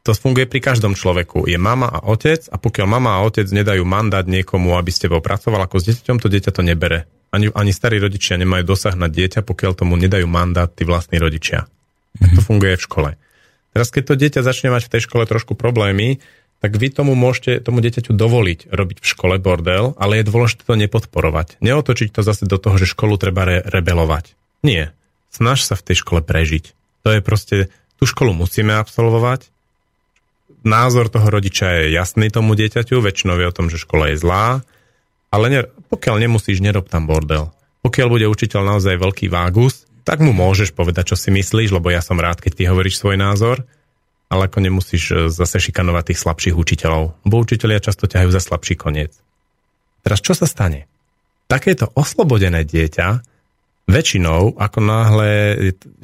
to 0.00 0.16
funguje 0.16 0.48
pri 0.48 0.60
každom 0.64 0.96
človeku. 0.96 1.44
Je 1.44 1.60
mama 1.60 1.88
a 1.88 2.00
otec 2.08 2.48
a 2.48 2.56
pokiaľ 2.56 2.86
mama 2.88 3.20
a 3.20 3.24
otec 3.28 3.44
nedajú 3.44 3.84
mandát 3.84 4.24
niekomu, 4.24 4.76
aby 4.80 4.88
ste 4.88 5.12
pracoval 5.12 5.68
ako 5.68 5.76
s 5.80 5.86
dieťaťom, 5.92 6.16
to 6.18 6.32
dieťa 6.32 6.50
to 6.56 6.62
nebere. 6.64 7.04
Ani, 7.30 7.52
ani 7.52 7.70
starí 7.70 8.00
rodičia 8.02 8.40
nemajú 8.40 8.64
dosah 8.66 8.96
na 8.96 9.06
dieťa, 9.06 9.46
pokiaľ 9.46 9.72
tomu 9.76 9.94
nedajú 9.94 10.26
mandát 10.26 10.66
tí 10.72 10.82
vlastní 10.82 11.20
rodičia. 11.20 11.68
Tak 12.18 12.30
to 12.34 12.40
funguje 12.42 12.74
v 12.74 12.86
škole. 12.86 13.10
Teraz, 13.70 13.94
keď 13.94 14.02
to 14.02 14.14
dieťa 14.18 14.40
začne 14.42 14.74
mať 14.74 14.90
v 14.90 14.92
tej 14.98 15.02
škole 15.06 15.22
trošku 15.30 15.54
problémy, 15.54 16.18
tak 16.60 16.76
vy 16.76 16.92
tomu 16.92 17.14
môžete 17.16 17.64
tomu 17.64 17.80
dieťaťu 17.80 18.12
dovoliť 18.12 18.68
robiť 18.68 18.98
v 19.00 19.06
škole 19.06 19.36
bordel, 19.40 19.96
ale 19.96 20.20
je 20.20 20.28
dôležité 20.28 20.66
to 20.66 20.74
nepodporovať. 20.76 21.62
Neotočiť 21.64 22.12
to 22.12 22.20
zase 22.20 22.44
do 22.44 22.58
toho, 22.60 22.76
že 22.76 22.90
školu 22.90 23.16
treba 23.16 23.48
re- 23.48 23.64
rebelovať. 23.64 24.36
Nie. 24.60 24.92
Snaž 25.32 25.64
sa 25.64 25.78
v 25.78 25.86
tej 25.86 26.02
škole 26.04 26.20
prežiť. 26.20 26.76
To 27.06 27.16
je 27.16 27.20
proste, 27.24 27.56
tú 27.96 28.04
školu 28.04 28.36
musíme 28.36 28.76
absolvovať. 28.76 29.48
Názor 30.60 31.08
toho 31.08 31.24
rodiča 31.24 31.80
je 31.80 31.96
jasný 31.96 32.28
tomu 32.28 32.52
dieťaťu, 32.52 33.00
väčšinou 33.00 33.40
vie 33.40 33.48
o 33.48 33.56
tom, 33.56 33.72
že 33.72 33.80
škola 33.80 34.12
je 34.12 34.20
zlá, 34.20 34.60
ale 35.32 35.46
ne, 35.48 35.60
pokiaľ 35.88 36.20
nemusíš, 36.20 36.60
nerob 36.60 36.90
tam 36.90 37.08
bordel. 37.08 37.48
Pokiaľ 37.80 38.08
bude 38.12 38.26
učiteľ 38.28 38.76
naozaj 38.76 39.00
veľký 39.00 39.32
vágus, 39.32 39.88
tak 40.04 40.20
mu 40.20 40.36
môžeš 40.36 40.76
povedať, 40.76 41.14
čo 41.14 41.16
si 41.16 41.32
myslíš, 41.32 41.72
lebo 41.72 41.88
ja 41.88 42.04
som 42.04 42.20
rád, 42.20 42.44
keď 42.44 42.52
ty 42.60 42.62
hovoríš 42.68 43.00
svoj 43.00 43.16
názor, 43.16 43.64
ale 44.30 44.46
ako 44.46 44.58
nemusíš 44.60 45.04
e, 45.10 45.14
zase 45.32 45.58
šikanovať 45.58 46.12
tých 46.12 46.22
slabších 46.22 46.56
učiteľov, 46.56 47.18
lebo 47.24 47.34
učiteľia 47.40 47.80
často 47.80 48.04
ťahajú 48.04 48.30
za 48.30 48.42
slabší 48.42 48.74
koniec. 48.76 49.16
Teraz 50.04 50.20
čo 50.20 50.36
sa 50.36 50.44
stane? 50.44 50.86
Takéto 51.50 51.90
oslobodené 51.98 52.62
dieťa 52.62 53.08
väčšinou, 53.90 54.56
ako 54.56 54.78
náhle 54.78 55.30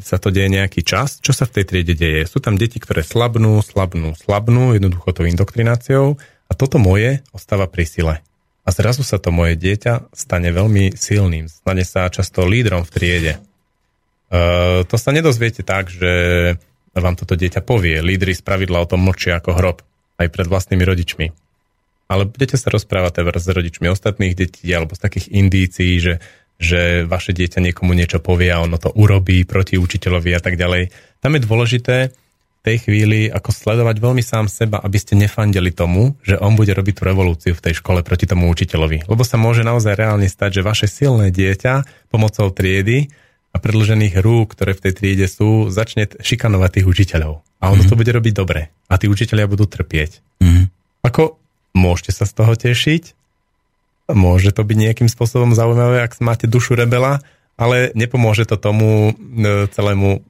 sa 0.02 0.18
to 0.18 0.34
deje 0.34 0.50
nejaký 0.50 0.82
čas, 0.82 1.22
čo 1.22 1.30
sa 1.30 1.46
v 1.46 1.60
tej 1.60 1.64
triede 1.64 1.94
deje? 1.94 2.26
Sú 2.26 2.42
tam 2.42 2.58
deti, 2.58 2.82
ktoré 2.82 3.06
slabnú, 3.06 3.62
slabnú, 3.62 4.12
slabnú, 4.18 4.74
jednoducho 4.74 5.14
tou 5.14 5.24
indoktrináciou 5.24 6.18
a 6.46 6.52
toto 6.52 6.76
moje 6.76 7.22
ostáva 7.30 7.70
pri 7.70 7.84
sile. 7.86 8.14
A 8.66 8.74
zrazu 8.74 9.06
sa 9.06 9.22
to 9.22 9.30
moje 9.30 9.54
dieťa 9.54 10.10
stane 10.10 10.50
veľmi 10.50 10.98
silným, 10.98 11.46
stane 11.46 11.86
sa 11.86 12.10
často 12.10 12.42
lídrom 12.42 12.82
v 12.82 12.90
triede. 12.90 13.32
E, 13.38 13.40
to 14.82 14.96
sa 14.98 15.14
nedozviete 15.14 15.62
tak, 15.62 15.86
že 15.86 16.10
vám 16.90 17.14
toto 17.14 17.38
dieťa 17.38 17.62
povie. 17.62 18.02
Lídry 18.02 18.34
z 18.34 18.42
pravidla 18.42 18.82
o 18.82 18.90
tom 18.90 19.06
mlčia 19.06 19.38
ako 19.38 19.54
hrob, 19.54 19.78
aj 20.18 20.28
pred 20.34 20.46
vlastnými 20.50 20.82
rodičmi. 20.82 21.26
Ale 22.06 22.26
budete 22.26 22.58
sa 22.58 22.70
rozprávať 22.70 23.22
s 23.38 23.50
rodičmi 23.50 23.86
ostatných 23.90 24.34
detí 24.34 24.66
alebo 24.70 24.94
z 24.94 25.02
takých 25.02 25.26
indícií, 25.30 25.98
že 25.98 26.22
že 26.56 27.04
vaše 27.04 27.36
dieťa 27.36 27.60
niekomu 27.60 27.92
niečo 27.92 28.20
povie 28.20 28.48
a 28.48 28.64
ono 28.64 28.80
to 28.80 28.88
urobí 28.96 29.44
proti 29.44 29.76
učiteľovi 29.76 30.32
a 30.32 30.40
tak 30.40 30.56
ďalej. 30.56 30.88
Tam 31.20 31.36
je 31.36 31.44
dôležité 31.44 31.96
v 32.12 32.60
tej 32.64 32.76
chvíli 32.82 33.20
ako 33.30 33.54
sledovať 33.54 33.96
veľmi 34.02 34.24
sám 34.24 34.50
seba, 34.50 34.82
aby 34.82 34.98
ste 34.98 35.14
nefandili 35.14 35.70
tomu, 35.70 36.18
že 36.24 36.40
on 36.40 36.58
bude 36.58 36.72
robiť 36.74 36.94
tú 36.98 37.02
revolúciu 37.06 37.52
v 37.54 37.62
tej 37.62 37.78
škole 37.78 38.02
proti 38.02 38.26
tomu 38.26 38.50
učiteľovi. 38.50 39.06
Lebo 39.06 39.22
sa 39.22 39.38
môže 39.38 39.62
naozaj 39.62 39.94
reálne 39.94 40.26
stať, 40.26 40.60
že 40.60 40.66
vaše 40.66 40.86
silné 40.90 41.30
dieťa 41.30 42.08
pomocou 42.10 42.50
triedy 42.50 43.12
a 43.54 43.62
predlžených 43.62 44.20
rúk, 44.20 44.52
ktoré 44.52 44.76
v 44.76 44.82
tej 44.88 44.92
triede 44.92 45.26
sú, 45.30 45.72
začne 45.72 46.10
šikanovať 46.20 46.80
tých 46.80 46.86
učiteľov. 46.88 47.40
A 47.62 47.72
ono 47.72 47.80
mm-hmm. 47.80 47.88
to 47.88 47.96
bude 47.96 48.12
robiť 48.12 48.34
dobre. 48.36 48.68
A 48.90 49.00
tí 49.00 49.08
učiteľia 49.08 49.48
budú 49.48 49.64
trpieť. 49.64 50.20
Mm-hmm. 50.44 50.66
Ako 51.08 51.40
môžete 51.72 52.12
sa 52.12 52.28
z 52.28 52.32
toho 52.36 52.52
tešiť, 52.52 53.25
Môže 54.06 54.54
to 54.54 54.62
byť 54.62 54.76
nejakým 54.78 55.08
spôsobom 55.10 55.50
zaujímavé, 55.50 56.06
ak 56.06 56.22
máte 56.22 56.46
dušu 56.46 56.78
rebela, 56.78 57.18
ale 57.58 57.90
nepomôže 57.98 58.46
to 58.46 58.54
tomu 58.54 59.10
e, 59.10 59.66
celému 59.66 60.22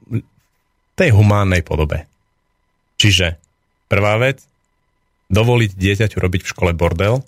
tej 0.97 1.13
humánnej 1.13 1.61
podobe. 1.61 2.09
Čiže 2.97 3.37
prvá 3.85 4.17
vec, 4.17 4.41
dovoliť 5.29 5.77
dieťaťu 5.77 6.17
robiť 6.17 6.41
v 6.41 6.51
škole 6.55 6.71
bordel, 6.73 7.21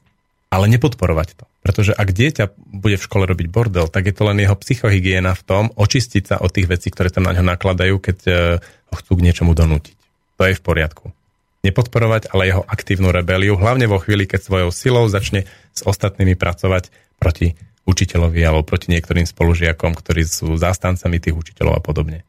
ale 0.50 0.66
nepodporovať 0.74 1.38
to. 1.38 1.46
Pretože 1.62 1.94
ak 1.94 2.10
dieťa 2.10 2.58
bude 2.58 2.98
v 2.98 3.06
škole 3.06 3.30
robiť 3.30 3.48
bordel, 3.52 3.86
tak 3.86 4.10
je 4.10 4.16
to 4.16 4.26
len 4.26 4.42
jeho 4.42 4.58
psychohygiena 4.58 5.38
v 5.38 5.46
tom, 5.46 5.64
očistiť 5.78 6.24
sa 6.34 6.36
od 6.42 6.50
tých 6.50 6.66
vecí, 6.66 6.90
ktoré 6.90 7.14
tam 7.14 7.30
na 7.30 7.38
ňo 7.38 7.46
nakladajú, 7.46 8.02
keď 8.02 8.18
e, 8.26 8.32
ho 8.64 8.96
chcú 8.98 9.22
k 9.22 9.26
niečomu 9.30 9.54
donútiť. 9.54 9.98
To 10.42 10.50
je 10.50 10.58
v 10.58 10.64
poriadku 10.66 11.14
nepodporovať, 11.60 12.32
ale 12.32 12.48
jeho 12.48 12.64
aktívnu 12.64 13.12
rebeliu, 13.12 13.60
hlavne 13.60 13.86
vo 13.92 14.00
chvíli, 14.00 14.24
keď 14.24 14.40
svojou 14.40 14.70
silou 14.72 15.06
začne 15.12 15.44
s 15.76 15.84
ostatnými 15.84 16.40
pracovať 16.40 16.88
proti 17.20 17.60
učiteľovi 17.84 18.42
alebo 18.46 18.64
proti 18.64 18.96
niektorým 18.96 19.28
spolužiakom, 19.28 19.92
ktorí 19.92 20.24
sú 20.24 20.56
zástancami 20.56 21.20
tých 21.20 21.36
učiteľov 21.36 21.74
a 21.80 21.82
podobne. 21.84 22.24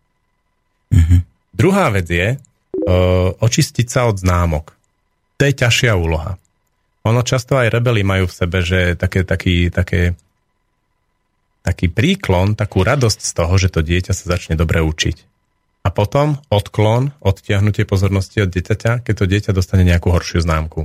Mm-hmm. 0.90 1.20
Druhá 1.54 1.94
vec 1.94 2.10
je 2.10 2.34
uh, 2.34 3.30
očistiť 3.38 3.86
sa 3.86 4.10
od 4.10 4.18
známok. 4.18 4.74
To 5.38 5.42
je 5.46 5.54
ťažšia 5.54 5.94
úloha. 5.94 6.34
Ono 7.06 7.22
často 7.22 7.54
aj 7.56 7.70
rebeli 7.70 8.02
majú 8.02 8.26
v 8.26 8.36
sebe, 8.36 8.58
že 8.60 8.98
také, 8.98 9.22
taký, 9.22 9.70
také, 9.70 10.18
taký 11.62 11.86
príklon, 11.88 12.58
takú 12.58 12.82
radosť 12.82 13.20
z 13.22 13.32
toho, 13.32 13.54
že 13.56 13.72
to 13.72 13.80
dieťa 13.80 14.12
sa 14.12 14.36
začne 14.36 14.58
dobre 14.58 14.82
učiť 14.82 15.29
a 15.80 15.88
potom 15.88 16.36
odklon, 16.52 17.16
odtiahnutie 17.24 17.88
pozornosti 17.88 18.44
od 18.44 18.52
dieťaťa, 18.52 19.00
keď 19.00 19.14
to 19.16 19.24
dieťa 19.24 19.50
dostane 19.56 19.84
nejakú 19.84 20.12
horšiu 20.12 20.44
známku. 20.44 20.84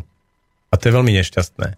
A 0.72 0.74
to 0.80 0.88
je 0.88 0.96
veľmi 0.96 1.12
nešťastné. 1.20 1.76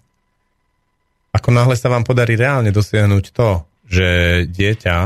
Ako 1.34 1.50
náhle 1.50 1.78
sa 1.78 1.90
vám 1.90 2.06
podarí 2.06 2.38
reálne 2.38 2.70
dosiahnuť 2.70 3.26
to, 3.34 3.66
že 3.88 4.08
dieťa, 4.52 4.98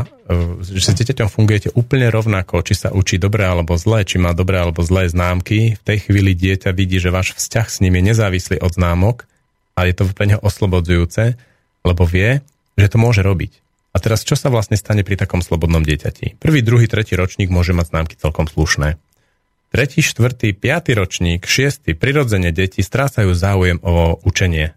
že 0.63 0.89
s 0.89 0.97
dieťaťom 0.97 1.29
fungujete 1.29 1.69
úplne 1.77 2.09
rovnako, 2.09 2.65
či 2.65 2.73
sa 2.73 2.89
učí 2.89 3.21
dobre 3.21 3.45
alebo 3.45 3.77
zle, 3.77 4.01
či 4.01 4.17
má 4.17 4.33
dobré 4.33 4.57
alebo 4.57 4.81
zlé 4.81 5.05
známky, 5.05 5.77
v 5.77 5.83
tej 5.85 6.09
chvíli 6.09 6.33
dieťa 6.33 6.73
vidí, 6.73 6.97
že 6.97 7.13
váš 7.13 7.37
vzťah 7.37 7.67
s 7.69 7.77
ním 7.85 8.01
je 8.01 8.03
nezávislý 8.09 8.57
od 8.57 8.73
známok 8.73 9.29
a 9.77 9.85
je 9.85 9.93
to 9.93 10.09
pre 10.09 10.25
neho 10.25 10.41
oslobodzujúce, 10.41 11.37
lebo 11.85 12.03
vie, 12.09 12.41
že 12.73 12.89
to 12.89 12.97
môže 12.97 13.21
robiť. 13.21 13.60
A 13.91 13.97
teraz, 13.99 14.23
čo 14.23 14.39
sa 14.39 14.47
vlastne 14.47 14.79
stane 14.79 15.03
pri 15.03 15.19
takom 15.19 15.43
slobodnom 15.43 15.83
dieťati? 15.83 16.39
Prvý, 16.39 16.63
druhý, 16.63 16.87
tretí 16.87 17.19
ročník 17.19 17.51
môže 17.51 17.75
mať 17.75 17.91
známky 17.91 18.15
celkom 18.15 18.47
slušné. 18.47 18.95
Tretí, 19.71 20.03
štvrtý, 20.03 20.55
piatý 20.55 20.95
ročník, 20.95 21.47
šiestý, 21.47 21.95
prirodzene 21.95 22.51
deti 22.51 22.83
strácajú 22.83 23.31
záujem 23.31 23.79
o 23.83 24.19
učenie. 24.23 24.75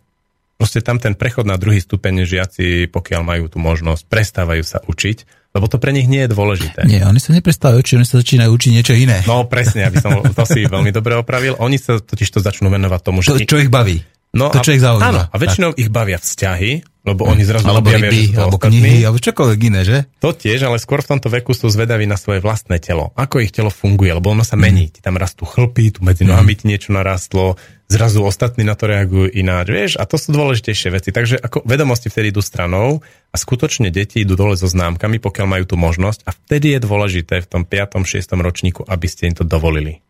Proste 0.54 0.78
tam 0.82 1.02
ten 1.02 1.18
prechod 1.18 1.50
na 1.50 1.58
druhý 1.58 1.82
stupeň 1.82 2.26
žiaci, 2.26 2.86
pokiaľ 2.90 3.20
majú 3.26 3.44
tú 3.50 3.58
možnosť, 3.58 4.06
prestávajú 4.06 4.62
sa 4.62 4.78
učiť, 4.86 5.50
lebo 5.54 5.66
to 5.66 5.82
pre 5.82 5.90
nich 5.90 6.06
nie 6.06 6.26
je 6.26 6.30
dôležité. 6.30 6.86
Nie, 6.86 7.06
oni 7.06 7.18
sa 7.18 7.34
neprestávajú 7.34 7.82
učiť, 7.82 7.94
oni 7.98 8.06
sa 8.06 8.16
začínajú 8.22 8.50
učiť 8.50 8.70
niečo 8.70 8.94
iné. 8.94 9.22
No 9.26 9.46
presne, 9.50 9.86
aby 9.86 9.98
som 9.98 10.22
to 10.22 10.46
si 10.46 10.66
veľmi 10.66 10.94
dobre 10.94 11.18
opravil. 11.18 11.58
Oni 11.58 11.78
sa 11.78 11.98
totiž 11.98 12.30
to 12.30 12.38
začnú 12.42 12.70
venovať 12.70 13.00
tomu, 13.02 13.22
že... 13.22 13.34
To, 13.34 13.38
čo 13.42 13.62
ich 13.62 13.70
baví. 13.70 14.02
No 14.34 14.50
to, 14.50 14.62
čo 14.62 14.74
ich 14.74 14.82
zaujíma. 14.82 15.10
Áno, 15.10 15.22
a 15.30 15.36
väčšinou 15.38 15.74
tak. 15.74 15.78
ich 15.78 15.90
bavia 15.90 16.18
vzťahy, 16.18 16.70
lebo 17.04 17.28
oni 17.28 17.44
zrazu 17.44 17.68
alebo 17.68 17.92
objavia, 17.92 18.08
ryby, 18.08 18.32
že 18.32 18.40
alebo 18.40 18.56
ostatní. 18.56 18.80
knihy, 18.80 19.00
alebo 19.04 19.20
čokoľvek 19.20 19.60
iné, 19.68 19.80
že? 19.84 19.98
To 20.24 20.32
tiež, 20.32 20.64
ale 20.64 20.80
skôr 20.80 21.04
v 21.04 21.12
tomto 21.12 21.28
veku 21.28 21.52
sú 21.52 21.68
zvedaví 21.68 22.08
na 22.08 22.16
svoje 22.16 22.40
vlastné 22.40 22.80
telo. 22.80 23.12
Ako 23.12 23.44
ich 23.44 23.52
telo 23.52 23.68
funguje, 23.68 24.08
lebo 24.08 24.32
ono 24.32 24.40
sa 24.40 24.56
mení. 24.56 24.88
Ti 24.88 25.04
tam 25.04 25.20
rastú 25.20 25.44
chlpy, 25.44 25.92
tu 25.92 26.00
medzi 26.00 26.24
nohami 26.24 26.56
ti 26.56 26.64
niečo 26.64 26.96
narastlo, 26.96 27.60
zrazu 27.92 28.24
ostatní 28.24 28.64
na 28.64 28.72
to 28.72 28.88
reagujú 28.88 29.28
ináč, 29.36 29.66
vieš? 29.68 29.92
A 30.00 30.08
to 30.08 30.16
sú 30.16 30.32
dôležitejšie 30.32 30.88
veci. 30.96 31.12
Takže 31.12 31.36
ako 31.44 31.68
vedomosti 31.68 32.08
vtedy 32.08 32.32
idú 32.32 32.40
stranou 32.40 33.04
a 33.04 33.36
skutočne 33.36 33.92
deti 33.92 34.24
idú 34.24 34.32
dole 34.34 34.56
so 34.56 34.64
známkami, 34.64 35.20
pokiaľ 35.20 35.46
majú 35.46 35.64
tú 35.68 35.76
možnosť 35.76 36.24
a 36.24 36.32
vtedy 36.32 36.72
je 36.72 36.80
dôležité 36.80 37.44
v 37.44 37.46
tom 37.46 37.62
5. 37.68 38.00
6. 38.00 38.32
ročníku, 38.40 38.80
aby 38.88 39.06
ste 39.06 39.28
im 39.28 39.36
to 39.36 39.44
dovolili. 39.44 40.00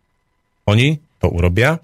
Oni 0.71 1.03
to 1.19 1.27
urobia, 1.27 1.83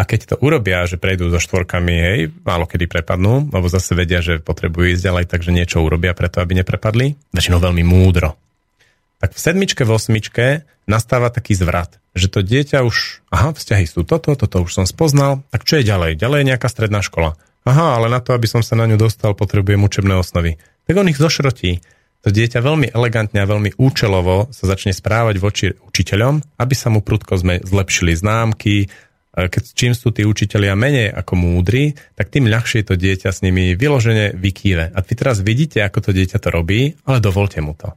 a 0.00 0.08
keď 0.08 0.32
to 0.32 0.36
urobia, 0.40 0.88
že 0.88 0.96
prejdú 0.96 1.28
so 1.28 1.36
štvorkami, 1.36 1.92
hej, 1.92 2.20
málo 2.40 2.64
kedy 2.64 2.88
prepadnú, 2.88 3.52
lebo 3.52 3.68
zase 3.68 3.92
vedia, 3.92 4.24
že 4.24 4.40
potrebujú 4.40 4.96
ísť 4.96 5.04
ďalej, 5.04 5.24
takže 5.28 5.52
niečo 5.52 5.84
urobia 5.84 6.16
preto, 6.16 6.40
aby 6.40 6.56
neprepadli. 6.56 7.20
Väčšinou 7.36 7.60
veľmi 7.60 7.84
múdro. 7.84 8.40
Tak 9.20 9.36
v 9.36 9.40
sedmičke, 9.44 9.84
v 9.84 9.92
osmičke 9.92 10.44
nastáva 10.88 11.28
taký 11.28 11.52
zvrat, 11.52 12.00
že 12.16 12.32
to 12.32 12.40
dieťa 12.40 12.80
už, 12.80 13.28
aha, 13.28 13.52
vzťahy 13.52 13.84
sú 13.84 14.08
toto, 14.08 14.32
toto 14.32 14.64
už 14.64 14.72
som 14.72 14.88
spoznal, 14.88 15.44
tak 15.52 15.68
čo 15.68 15.76
je 15.76 15.84
ďalej? 15.84 16.16
Ďalej 16.16 16.38
je 16.40 16.48
nejaká 16.48 16.68
stredná 16.72 17.04
škola. 17.04 17.36
Aha, 17.68 18.00
ale 18.00 18.08
na 18.08 18.24
to, 18.24 18.32
aby 18.32 18.48
som 18.48 18.64
sa 18.64 18.80
na 18.80 18.88
ňu 18.88 18.96
dostal, 18.96 19.36
potrebujem 19.36 19.84
učebné 19.84 20.16
osnovy. 20.16 20.56
Tak 20.88 20.96
on 20.96 21.12
ich 21.12 21.20
zošrotí. 21.20 21.84
To 22.24 22.32
dieťa 22.32 22.64
veľmi 22.64 22.96
elegantne 22.96 23.44
a 23.44 23.48
veľmi 23.48 23.76
účelovo 23.76 24.48
sa 24.48 24.64
začne 24.64 24.96
správať 24.96 25.36
voči 25.36 25.66
učiteľom, 25.76 26.56
aby 26.56 26.72
sa 26.72 26.88
mu 26.88 27.04
prudko 27.04 27.36
zlepšili 27.40 28.16
známky, 28.16 28.88
keď 29.30 29.62
čím 29.78 29.92
sú 29.94 30.10
tí 30.10 30.26
učitelia 30.26 30.74
menej 30.74 31.14
ako 31.14 31.38
múdri, 31.38 31.94
tak 32.18 32.34
tým 32.34 32.50
ľahšie 32.50 32.82
to 32.82 32.98
dieťa 32.98 33.30
s 33.30 33.46
nimi 33.46 33.78
vyložene 33.78 34.34
vykýve. 34.34 34.90
A 34.90 34.98
vy 34.98 35.12
teraz 35.14 35.38
vidíte, 35.38 35.86
ako 35.86 36.10
to 36.10 36.10
dieťa 36.10 36.42
to 36.42 36.50
robí, 36.50 36.98
ale 37.06 37.22
dovolte 37.22 37.62
mu 37.62 37.78
to. 37.78 37.94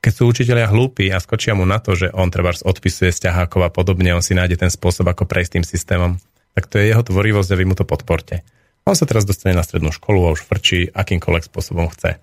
Keď 0.00 0.12
sú 0.12 0.22
učiteľia 0.32 0.68
hlúpi 0.68 1.12
a 1.12 1.20
skočia 1.20 1.52
mu 1.52 1.68
na 1.68 1.76
to, 1.80 1.92
že 1.92 2.12
on 2.12 2.32
treba 2.32 2.52
odpisuje 2.52 3.12
sťahákov 3.12 3.68
a 3.68 3.70
podobne, 3.72 4.16
on 4.16 4.24
si 4.24 4.32
nájde 4.32 4.60
ten 4.60 4.72
spôsob, 4.72 5.08
ako 5.08 5.28
prejsť 5.28 5.60
tým 5.60 5.64
systémom, 5.64 6.16
tak 6.56 6.68
to 6.68 6.80
je 6.80 6.92
jeho 6.92 7.04
tvorivosť 7.04 7.50
a 7.52 7.58
vy 7.60 7.64
mu 7.68 7.76
to 7.76 7.84
podporte. 7.84 8.40
On 8.88 8.96
sa 8.96 9.04
teraz 9.04 9.28
dostane 9.28 9.52
na 9.52 9.64
strednú 9.64 9.92
školu 9.92 10.24
a 10.24 10.32
už 10.32 10.44
frčí 10.44 10.88
akýmkoľvek 10.88 11.44
spôsobom 11.52 11.92
chce. 11.92 12.16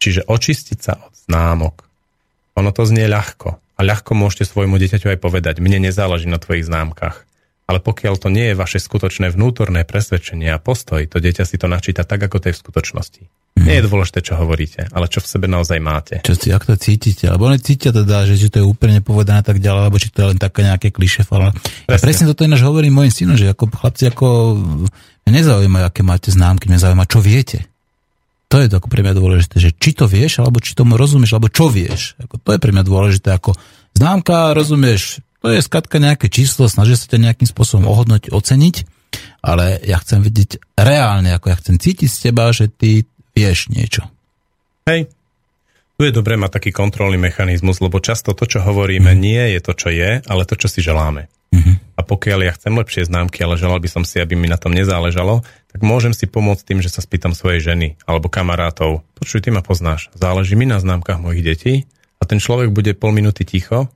Čiže 0.00 0.28
očistiť 0.28 0.78
sa 0.80 1.00
od 1.00 1.12
známok. 1.24 1.88
Ono 2.60 2.68
to 2.68 2.84
znie 2.84 3.08
ľahko. 3.08 3.56
A 3.74 3.80
ľahko 3.82 4.12
môžete 4.14 4.46
svojmu 4.46 4.76
dieťaťu 4.76 5.08
aj 5.16 5.18
povedať, 5.18 5.58
mne 5.58 5.88
nezáleží 5.88 6.28
na 6.28 6.38
tvojich 6.38 6.68
známkach. 6.68 7.26
Ale 7.64 7.80
pokiaľ 7.80 8.14
to 8.20 8.28
nie 8.28 8.52
je 8.52 8.60
vaše 8.60 8.76
skutočné 8.76 9.32
vnútorné 9.32 9.88
presvedčenie 9.88 10.52
a 10.52 10.60
postoj, 10.60 11.00
to 11.08 11.16
dieťa 11.16 11.48
si 11.48 11.56
to 11.56 11.64
načíta 11.64 12.04
tak, 12.04 12.20
ako 12.20 12.36
to 12.44 12.52
je 12.52 12.54
v 12.56 12.60
skutočnosti. 12.60 13.22
Mm. 13.54 13.64
Nie 13.64 13.74
je 13.80 13.86
dôležité, 13.88 14.20
čo 14.20 14.36
hovoríte, 14.36 14.84
ale 14.92 15.08
čo 15.08 15.24
v 15.24 15.30
sebe 15.30 15.46
naozaj 15.48 15.78
máte. 15.80 16.20
Čo 16.20 16.36
si, 16.36 16.52
ak 16.52 16.68
to 16.68 16.76
cítite, 16.76 17.24
alebo 17.24 17.48
oni 17.48 17.62
cítia 17.62 17.94
teda, 17.94 18.28
že, 18.28 18.36
že 18.36 18.52
to 18.52 18.60
je 18.60 18.66
úplne 18.66 19.00
povedané 19.00 19.40
tak 19.40 19.64
ďalej, 19.64 19.80
alebo 19.88 19.96
či 19.96 20.12
to 20.12 20.26
je 20.26 20.28
len 20.34 20.38
také 20.42 20.66
nejaké 20.66 20.92
kliše. 20.92 21.24
Ale 21.32 21.56
presne. 21.56 21.88
Ja 21.88 21.96
presne 22.02 22.24
toto 22.28 22.44
ináč 22.44 22.60
hovorím 22.66 23.00
mojim 23.00 23.14
synom, 23.14 23.38
že 23.38 23.48
ako 23.48 23.72
chlapci, 23.72 24.12
ako 24.12 24.26
mňa 25.24 25.32
nezaujíma, 25.32 25.88
aké 25.88 26.04
máte 26.04 26.28
známky, 26.34 26.68
mňa 26.68 26.82
zaujíma, 26.84 27.08
čo 27.08 27.22
viete. 27.24 27.64
To 28.52 28.60
je 28.60 28.68
to 28.68 28.76
ako 28.76 28.92
pre 28.92 29.00
mňa 29.00 29.14
dôležité, 29.16 29.56
že 29.56 29.70
či 29.72 29.96
to 29.96 30.04
vieš, 30.04 30.44
alebo 30.44 30.60
či 30.60 30.76
tomu 30.76 31.00
rozumieš, 31.00 31.32
alebo 31.32 31.48
čo 31.48 31.72
vieš. 31.72 32.18
Ako 32.20 32.42
to 32.42 32.50
je 32.52 32.60
pre 32.60 32.74
mňa 32.76 32.84
dôležité, 32.84 33.32
ako 33.32 33.56
známka, 33.96 34.52
rozumieš, 34.52 35.24
to 35.44 35.52
je 35.52 35.60
skratka 35.60 36.00
nejaké 36.00 36.32
číslo, 36.32 36.72
snaží 36.72 36.96
sa 36.96 37.04
ťa 37.04 37.20
nejakým 37.20 37.44
spôsobom 37.44 37.84
ohodnotiť, 37.84 38.32
oceniť, 38.32 38.76
ale 39.44 39.76
ja 39.84 40.00
chcem 40.00 40.24
vidieť 40.24 40.80
reálne, 40.80 41.36
ako 41.36 41.52
ja 41.52 41.60
chcem 41.60 41.76
cítiť 41.76 42.08
z 42.08 42.18
teba, 42.32 42.48
že 42.48 42.72
ty 42.72 43.04
vieš 43.36 43.68
niečo. 43.68 44.08
Hej, 44.88 45.12
Tu 45.94 46.10
je 46.10 46.16
dobré 46.16 46.34
mať 46.34 46.58
taký 46.58 46.74
kontrolný 46.74 47.14
mechanizmus, 47.14 47.78
lebo 47.78 48.02
často 48.02 48.34
to, 48.34 48.50
čo 48.50 48.66
hovoríme, 48.66 49.14
nie 49.14 49.54
je 49.54 49.60
to, 49.62 49.78
čo 49.78 49.94
je, 49.94 50.26
ale 50.26 50.42
to, 50.42 50.58
čo 50.58 50.66
si 50.66 50.82
želáme. 50.82 51.30
Mhm. 51.54 51.94
A 51.94 52.02
pokiaľ 52.02 52.50
ja 52.50 52.52
chcem 52.58 52.74
lepšie 52.74 53.06
známky, 53.06 53.38
ale 53.46 53.54
želal 53.54 53.78
by 53.78 53.86
som 53.86 54.02
si, 54.02 54.18
aby 54.18 54.34
mi 54.34 54.50
na 54.50 54.58
tom 54.58 54.74
nezáležalo, 54.74 55.46
tak 55.70 55.80
môžem 55.86 56.10
si 56.10 56.26
pomôcť 56.26 56.66
tým, 56.66 56.82
že 56.82 56.90
sa 56.90 56.98
spýtam 56.98 57.30
svojej 57.30 57.62
ženy 57.62 57.94
alebo 58.10 58.26
kamarátov. 58.26 59.06
Počuj, 59.14 59.46
ty 59.46 59.54
ma 59.54 59.62
poznáš, 59.62 60.10
záleží 60.18 60.58
mi 60.58 60.66
na 60.66 60.82
známkach 60.82 61.22
mojich 61.22 61.46
detí 61.46 61.74
a 62.18 62.26
ten 62.26 62.42
človek 62.42 62.74
bude 62.74 62.90
pol 62.98 63.14
minúty 63.14 63.46
ticho 63.46 63.86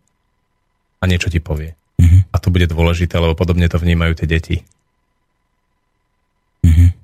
a 0.99 1.05
niečo 1.07 1.31
ti 1.31 1.39
povie. 1.39 1.75
Mhm. 1.99 2.31
A 2.31 2.37
to 2.39 2.51
bude 2.51 2.70
dôležité, 2.70 3.19
lebo 3.19 3.35
podobne 3.35 3.66
to 3.70 3.79
vnímajú 3.79 4.23
tie 4.23 4.29
deti. 4.31 4.57
Mhm. 6.62 6.95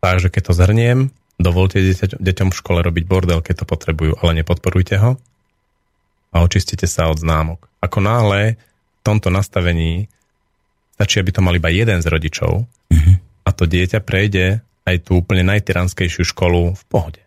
Takže 0.00 0.28
keď 0.30 0.42
to 0.46 0.52
zhrniem, 0.54 0.98
dovolte 1.36 1.82
deťa, 1.82 2.20
deťom 2.20 2.48
v 2.52 2.58
škole 2.58 2.80
robiť 2.80 3.04
bordel, 3.04 3.42
keď 3.42 3.64
to 3.64 3.66
potrebujú, 3.66 4.12
ale 4.22 4.40
nepodporujte 4.40 4.96
ho 5.02 5.18
a 6.32 6.36
očistite 6.44 6.86
sa 6.86 7.10
od 7.10 7.18
známok. 7.20 7.66
Ako 7.82 7.98
náhle 8.00 8.56
v 8.56 9.00
tomto 9.02 9.28
nastavení 9.32 10.08
stačí, 10.96 11.20
aby 11.20 11.30
to 11.32 11.44
mal 11.44 11.52
iba 11.52 11.68
jeden 11.68 12.00
z 12.00 12.06
rodičov 12.08 12.64
Mhm. 12.92 13.12
a 13.44 13.48
to 13.52 13.68
dieťa 13.68 14.00
prejde 14.00 14.62
aj 14.86 14.96
tú 15.02 15.18
úplne 15.18 15.42
najtyranskejšiu 15.42 16.22
školu 16.24 16.78
v 16.78 16.82
pohode. 16.86 17.20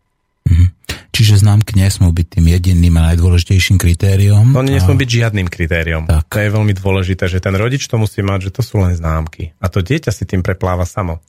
Čiže 1.10 1.42
známky 1.42 1.76
nesmú 1.76 2.14
byť 2.14 2.38
tým 2.40 2.46
jediným 2.48 2.96
a 3.02 3.12
najdôležitejším 3.14 3.82
kritériom. 3.82 4.56
To 4.56 4.64
nesmú 4.64 4.94
a... 4.96 5.00
byť 5.00 5.10
žiadnym 5.10 5.48
kritériom. 5.50 6.06
Tak. 6.06 6.30
To 6.32 6.40
je 6.40 6.50
veľmi 6.54 6.74
dôležité, 6.78 7.26
že 7.28 7.44
ten 7.44 7.54
rodič 7.58 7.90
to 7.90 7.98
musí 7.98 8.22
mať, 8.22 8.50
že 8.50 8.56
to 8.56 8.62
sú 8.62 8.80
len 8.80 8.94
známky. 8.94 9.52
A 9.60 9.68
to 9.68 9.82
dieťa 9.82 10.14
si 10.14 10.24
tým 10.30 10.46
prepláva 10.46 10.86
samo. 10.86 11.20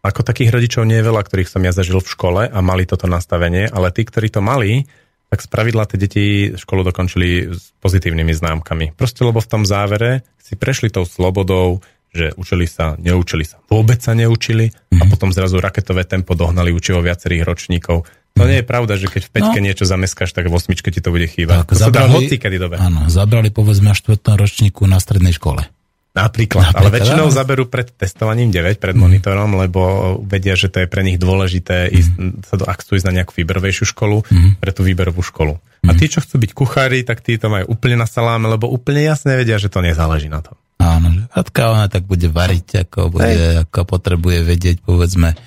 Ako 0.00 0.24
takých 0.24 0.56
rodičov 0.56 0.88
nie 0.88 0.96
je 0.96 1.08
veľa, 1.12 1.20
ktorých 1.28 1.52
som 1.52 1.60
ja 1.60 1.76
zažil 1.76 2.00
v 2.00 2.08
škole 2.08 2.42
a 2.48 2.58
mali 2.64 2.88
toto 2.88 3.04
nastavenie, 3.04 3.68
ale 3.68 3.92
tí, 3.92 4.08
ktorí 4.08 4.32
to 4.32 4.40
mali, 4.40 4.88
tak 5.28 5.44
spravidla 5.44 5.86
tie 5.86 5.98
deti 6.00 6.24
školu 6.56 6.82
dokončili 6.88 7.52
s 7.52 7.70
pozitívnymi 7.78 8.32
známkami. 8.34 8.96
Proste 8.96 9.22
lebo 9.22 9.38
v 9.38 9.50
tom 9.52 9.62
závere 9.68 10.26
si 10.40 10.56
prešli 10.56 10.90
tou 10.90 11.04
slobodou, 11.04 11.84
že 12.10 12.34
učili 12.34 12.66
sa, 12.66 12.98
neučili 12.98 13.46
sa, 13.46 13.62
vôbec 13.70 14.02
sa 14.02 14.18
neučili 14.18 14.66
a 14.98 15.06
potom 15.06 15.30
zrazu 15.30 15.62
raketové 15.62 16.02
tempo 16.02 16.34
dohnali 16.34 16.74
učivo 16.74 16.98
viacerých 16.98 17.46
ročníkov. 17.46 18.02
To 18.32 18.44
nie 18.44 18.58
je 18.58 18.64
pravda, 18.64 18.94
že 18.94 19.06
keď 19.06 19.22
v 19.22 19.32
peťke 19.32 19.58
No. 19.58 19.64
niečo 19.64 19.84
zameskáš, 19.84 20.30
tak 20.30 20.46
v 20.46 20.54
osmičke 20.54 20.88
ti 20.88 20.98
to 20.98 21.08
bude 21.08 21.26
chýbať. 21.26 21.62
Tak, 21.62 21.68
to 21.68 21.74
sa 21.74 21.88
dá 21.88 22.04
zabrali- 22.04 22.14
hoci 22.20 22.36
kedy 22.36 22.56
dobe. 22.56 22.76
Áno, 22.76 23.04
zabrali 23.06 23.48
povedzme 23.48 23.90
4. 23.90 24.06
ročníku 24.34 24.84
na 24.84 24.96
strednej 24.96 25.32
škole. 25.32 25.66
Napríklad, 26.10 26.74
ale 26.74 26.90
Napríklad, 26.90 26.94
väčšinou 26.96 27.26
áno. 27.26 27.36
zaberú 27.36 27.64
pred 27.64 27.86
testovaním 27.88 28.50
9, 28.50 28.76
pred 28.76 28.92
monitorom, 28.92 29.54
lebo 29.54 29.80
vedia, 30.20 30.52
že 30.52 30.66
to 30.66 30.82
je 30.82 30.88
pre 30.88 31.00
nich 31.00 31.16
dôležité, 31.16 31.86
ísť, 31.86 32.10
sa 32.42 32.54
do, 32.56 32.66
ak 32.66 32.82
chcú 32.82 32.98
ísť 32.98 33.06
na 33.06 33.14
nejakú 33.14 33.32
výberovejšiu 33.32 33.86
školu, 33.88 34.26
pre 34.58 34.70
tú 34.70 34.82
výberovú 34.82 35.22
školu. 35.22 35.54
A 35.80 35.94
tí, 35.94 36.06
čo 36.06 36.18
chcú 36.18 36.36
byť 36.36 36.50
kuchári, 36.52 37.02
tak 37.02 37.20
tí 37.20 37.36
to 37.36 37.46
majú 37.46 37.70
úplne 37.70 37.94
na 37.96 38.06
saláme, 38.06 38.48
lebo 38.48 38.66
úplne 38.66 39.06
jasne 39.06 39.32
vedia, 39.34 39.54
že 39.54 39.68
to 39.68 39.78
nezáleží 39.78 40.26
na 40.26 40.42
tom. 40.42 40.58
Áno, 40.76 41.08
že 41.10 41.22
Katka 41.30 41.62
ona 41.70 41.86
tak 41.86 42.02
bude 42.02 42.26
variť, 42.26 42.82
ako, 42.82 43.12
bude, 43.12 43.30
ako 43.62 43.80
potrebuje 43.86 44.38
vedieť, 44.42 44.76
povedzme, 44.80 45.38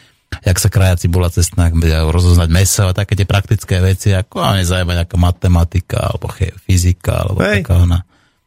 jak 0.41 0.57
sa 0.57 0.69
kraja 0.73 0.97
cibula 0.97 1.29
cestná, 1.29 1.69
rozoznať 2.09 2.49
meso 2.49 2.89
a 2.89 2.97
také 2.97 3.13
tie 3.13 3.29
praktické 3.29 3.77
veci, 3.83 4.09
ako 4.15 4.41
a 4.41 4.57
nezaujíma 4.57 5.05
nejaká 5.05 5.17
matematika, 5.21 6.09
alebo 6.09 6.33
fyzika, 6.65 7.27
alebo 7.27 7.45
Hej. 7.45 7.61
taká 7.61 7.83
ona. 7.85 7.99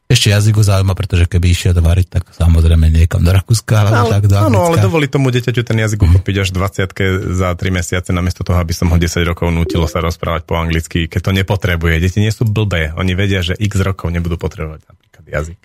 Ešte 0.06 0.30
jazyk 0.30 0.54
ho 0.54 0.62
zaujíma, 0.62 0.94
pretože 0.94 1.26
keby 1.26 1.50
išiel 1.50 1.74
variť, 1.74 2.06
tak 2.06 2.30
samozrejme 2.30 2.94
niekam 2.94 3.26
do 3.26 3.34
Rakúska, 3.34 3.90
alebo 3.90 4.06
tak 4.06 4.30
do 4.30 4.38
áno, 4.38 4.70
ale 4.70 4.78
dovoli 4.78 5.10
tomu 5.10 5.34
dieťaťu 5.34 5.66
ten 5.66 5.82
jazyk 5.82 5.98
uchopiť 5.98 6.46
až 6.46 6.48
20 6.54 7.34
za 7.34 7.48
3 7.58 7.58
mesiace, 7.74 8.14
namiesto 8.14 8.46
toho, 8.46 8.54
aby 8.62 8.70
som 8.70 8.86
ho 8.86 8.94
10 8.94 9.26
rokov 9.26 9.50
nutilo 9.50 9.90
sa 9.90 9.98
rozprávať 9.98 10.46
po 10.46 10.54
anglicky, 10.54 11.10
keď 11.10 11.20
to 11.26 11.30
nepotrebuje. 11.34 11.98
Deti 11.98 12.22
nie 12.22 12.30
sú 12.30 12.46
blbé, 12.46 12.94
oni 12.94 13.18
vedia, 13.18 13.42
že 13.42 13.58
x 13.58 13.82
rokov 13.82 14.14
nebudú 14.14 14.38
potrebovať 14.38 14.86
napríklad 14.86 15.24
jazyk. 15.26 15.58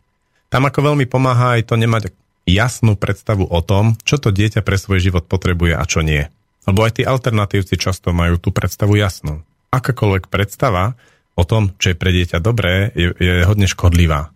Tam 0.49 0.65
ako 0.65 0.89
veľmi 0.89 1.05
pomáha 1.05 1.61
aj 1.61 1.69
to 1.69 1.77
nemať 1.77 2.09
jasnú 2.45 2.97
predstavu 2.97 3.45
o 3.45 3.59
tom, 3.61 3.97
čo 4.01 4.17
to 4.17 4.33
dieťa 4.33 4.65
pre 4.65 4.77
svoj 4.77 4.99
život 5.01 5.25
potrebuje 5.29 5.77
a 5.77 5.83
čo 5.85 6.01
nie. 6.01 6.27
Lebo 6.65 6.85
aj 6.85 7.01
tí 7.01 7.03
alternatívci 7.05 7.77
často 7.77 8.13
majú 8.13 8.37
tú 8.37 8.53
predstavu 8.53 8.93
jasnú. 8.97 9.41
Akákoľvek 9.73 10.29
predstava 10.29 10.93
o 11.33 11.43
tom, 11.47 11.73
čo 11.81 11.93
je 11.93 11.97
pre 11.97 12.11
dieťa 12.13 12.37
dobré, 12.43 12.91
je, 12.93 13.13
je 13.17 13.33
hodne 13.47 13.65
škodlivá. 13.65 14.29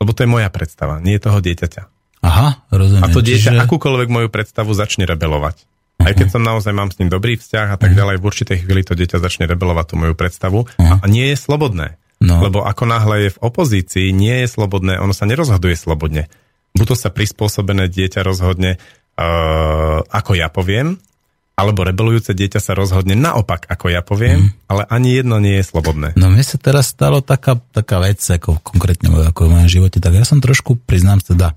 Lebo 0.00 0.10
to 0.16 0.24
je 0.24 0.28
moja 0.28 0.48
predstava, 0.52 1.00
nie 1.00 1.16
je 1.16 1.24
toho 1.24 1.40
dieťaťa. 1.40 1.82
Aha, 2.20 2.68
rozumiem. 2.68 3.04
A 3.04 3.08
to 3.08 3.24
dieťa 3.24 3.56
Čiže- 3.56 3.62
akúkoľvek 3.64 4.08
moju 4.12 4.28
predstavu 4.28 4.72
začne 4.76 5.08
rebelovať. 5.08 5.64
Aj 6.00 6.16
keď 6.16 6.32
som 6.32 6.40
naozaj 6.40 6.72
mám 6.72 6.88
s 6.88 6.96
ním 6.96 7.12
dobrý 7.12 7.36
vzťah 7.36 7.76
a 7.76 7.80
tak 7.80 7.92
ďalej, 7.92 8.20
v 8.20 8.24
určitej 8.24 8.64
chvíli 8.64 8.80
to 8.80 8.96
dieťa 8.96 9.20
začne 9.20 9.44
rebelovať 9.44 9.92
tú 9.92 9.94
moju 10.00 10.16
predstavu 10.16 10.64
a 10.80 11.04
nie 11.04 11.28
je 11.32 11.36
slobodné. 11.36 12.00
No. 12.20 12.40
Lebo 12.40 12.64
ako 12.64 12.84
náhle 12.88 13.28
je 13.28 13.30
v 13.36 13.42
opozícii, 13.44 14.08
nie 14.12 14.44
je 14.44 14.48
slobodné, 14.48 14.96
ono 14.96 15.12
sa 15.12 15.28
nerozhoduje 15.28 15.76
slobodne. 15.76 16.28
Buď 16.76 16.94
to 16.94 16.96
sa 16.96 17.10
prispôsobené 17.10 17.90
dieťa 17.90 18.22
rozhodne, 18.22 18.78
uh, 19.18 20.00
ako 20.06 20.32
ja 20.38 20.48
poviem, 20.48 21.00
alebo 21.60 21.84
rebelujúce 21.84 22.32
dieťa 22.32 22.56
sa 22.56 22.72
rozhodne 22.72 23.12
naopak, 23.12 23.68
ako 23.68 23.92
ja 23.92 24.00
poviem, 24.00 24.56
ale 24.64 24.88
ani 24.88 25.20
jedno 25.20 25.36
nie 25.36 25.60
je 25.60 25.68
slobodné. 25.68 26.16
No 26.16 26.32
mne 26.32 26.40
sa 26.40 26.56
teraz 26.56 26.88
stalo 26.88 27.20
taká, 27.20 27.60
taká 27.76 28.00
vec, 28.00 28.24
ako 28.24 28.64
konkrétne 28.64 29.12
ako 29.12 29.44
v 29.44 29.52
mojom 29.52 29.68
živote, 29.68 30.00
tak 30.00 30.16
ja 30.16 30.24
som 30.24 30.40
trošku, 30.40 30.80
priznám 30.88 31.20
teda, 31.20 31.52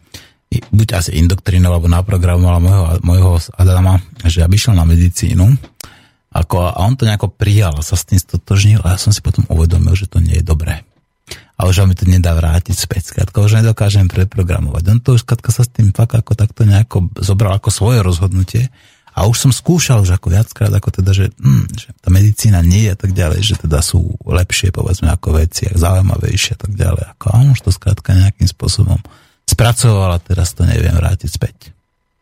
buď 0.52 0.88
asi 0.99 1.15
indoktrinoval, 1.23 1.80
alebo 1.80 1.88
naprogramoval 1.88 2.60
môjho, 2.60 2.85
môjho 2.99 3.31
Adama, 3.56 4.03
že 4.27 4.44
aby 4.44 4.60
šiel 4.60 4.76
na 4.76 4.84
medicínu, 4.84 5.56
ako, 6.35 6.56
a 6.68 6.84
on 6.84 6.99
to 6.99 7.07
nejako 7.07 7.31
prijal, 7.31 7.80
sa 7.80 7.95
s 7.95 8.03
tým 8.03 8.19
stotožnil 8.19 8.84
a 8.84 8.98
ja 8.98 8.99
som 8.99 9.15
si 9.15 9.23
potom 9.23 9.48
uvedomil, 9.48 9.95
že 9.95 10.11
to 10.11 10.19
nie 10.19 10.41
je 10.41 10.45
dobré. 10.45 10.84
A 11.54 11.70
už 11.70 11.86
mi 11.86 11.94
to 11.94 12.10
nedá 12.10 12.34
vrátiť 12.34 12.74
späť, 12.74 13.14
skratka, 13.14 13.46
už 13.46 13.62
nedokážem 13.62 14.10
preprogramovať. 14.10 14.84
On 14.90 15.00
to 15.00 15.14
už 15.14 15.22
skratka 15.24 15.54
sa 15.54 15.62
s 15.62 15.70
tým 15.70 15.94
fakt 15.94 16.18
ako 16.18 16.34
takto 16.34 16.66
nejako 16.66 17.14
zobral 17.22 17.54
ako 17.56 17.70
svoje 17.70 18.02
rozhodnutie 18.02 18.74
a 19.14 19.30
už 19.30 19.38
som 19.38 19.52
skúšal 19.54 20.02
už 20.02 20.18
ako 20.18 20.34
viackrát, 20.34 20.74
ako 20.74 20.90
teda, 20.90 21.14
že, 21.14 21.30
hm, 21.38 21.66
že 21.70 21.94
tá 22.02 22.10
medicína 22.10 22.66
nie 22.66 22.90
je 22.90 22.94
a 22.94 22.98
tak 22.98 23.14
ďalej, 23.14 23.40
že 23.46 23.56
teda 23.62 23.86
sú 23.86 24.18
lepšie, 24.26 24.74
povedzme, 24.74 25.14
ako 25.14 25.38
veci, 25.38 25.70
zaujímavejšie 25.70 26.58
a 26.58 26.60
tak 26.60 26.74
ďalej. 26.74 27.04
Ako, 27.14 27.26
a 27.30 27.38
už 27.54 27.62
to 27.62 27.70
skrátka 27.70 28.18
nejakým 28.18 28.50
spôsobom 28.50 28.98
spracoval 29.46 30.18
a 30.18 30.24
teraz 30.24 30.58
to 30.58 30.66
neviem 30.66 30.98
vrátiť 30.98 31.30
späť. 31.30 31.70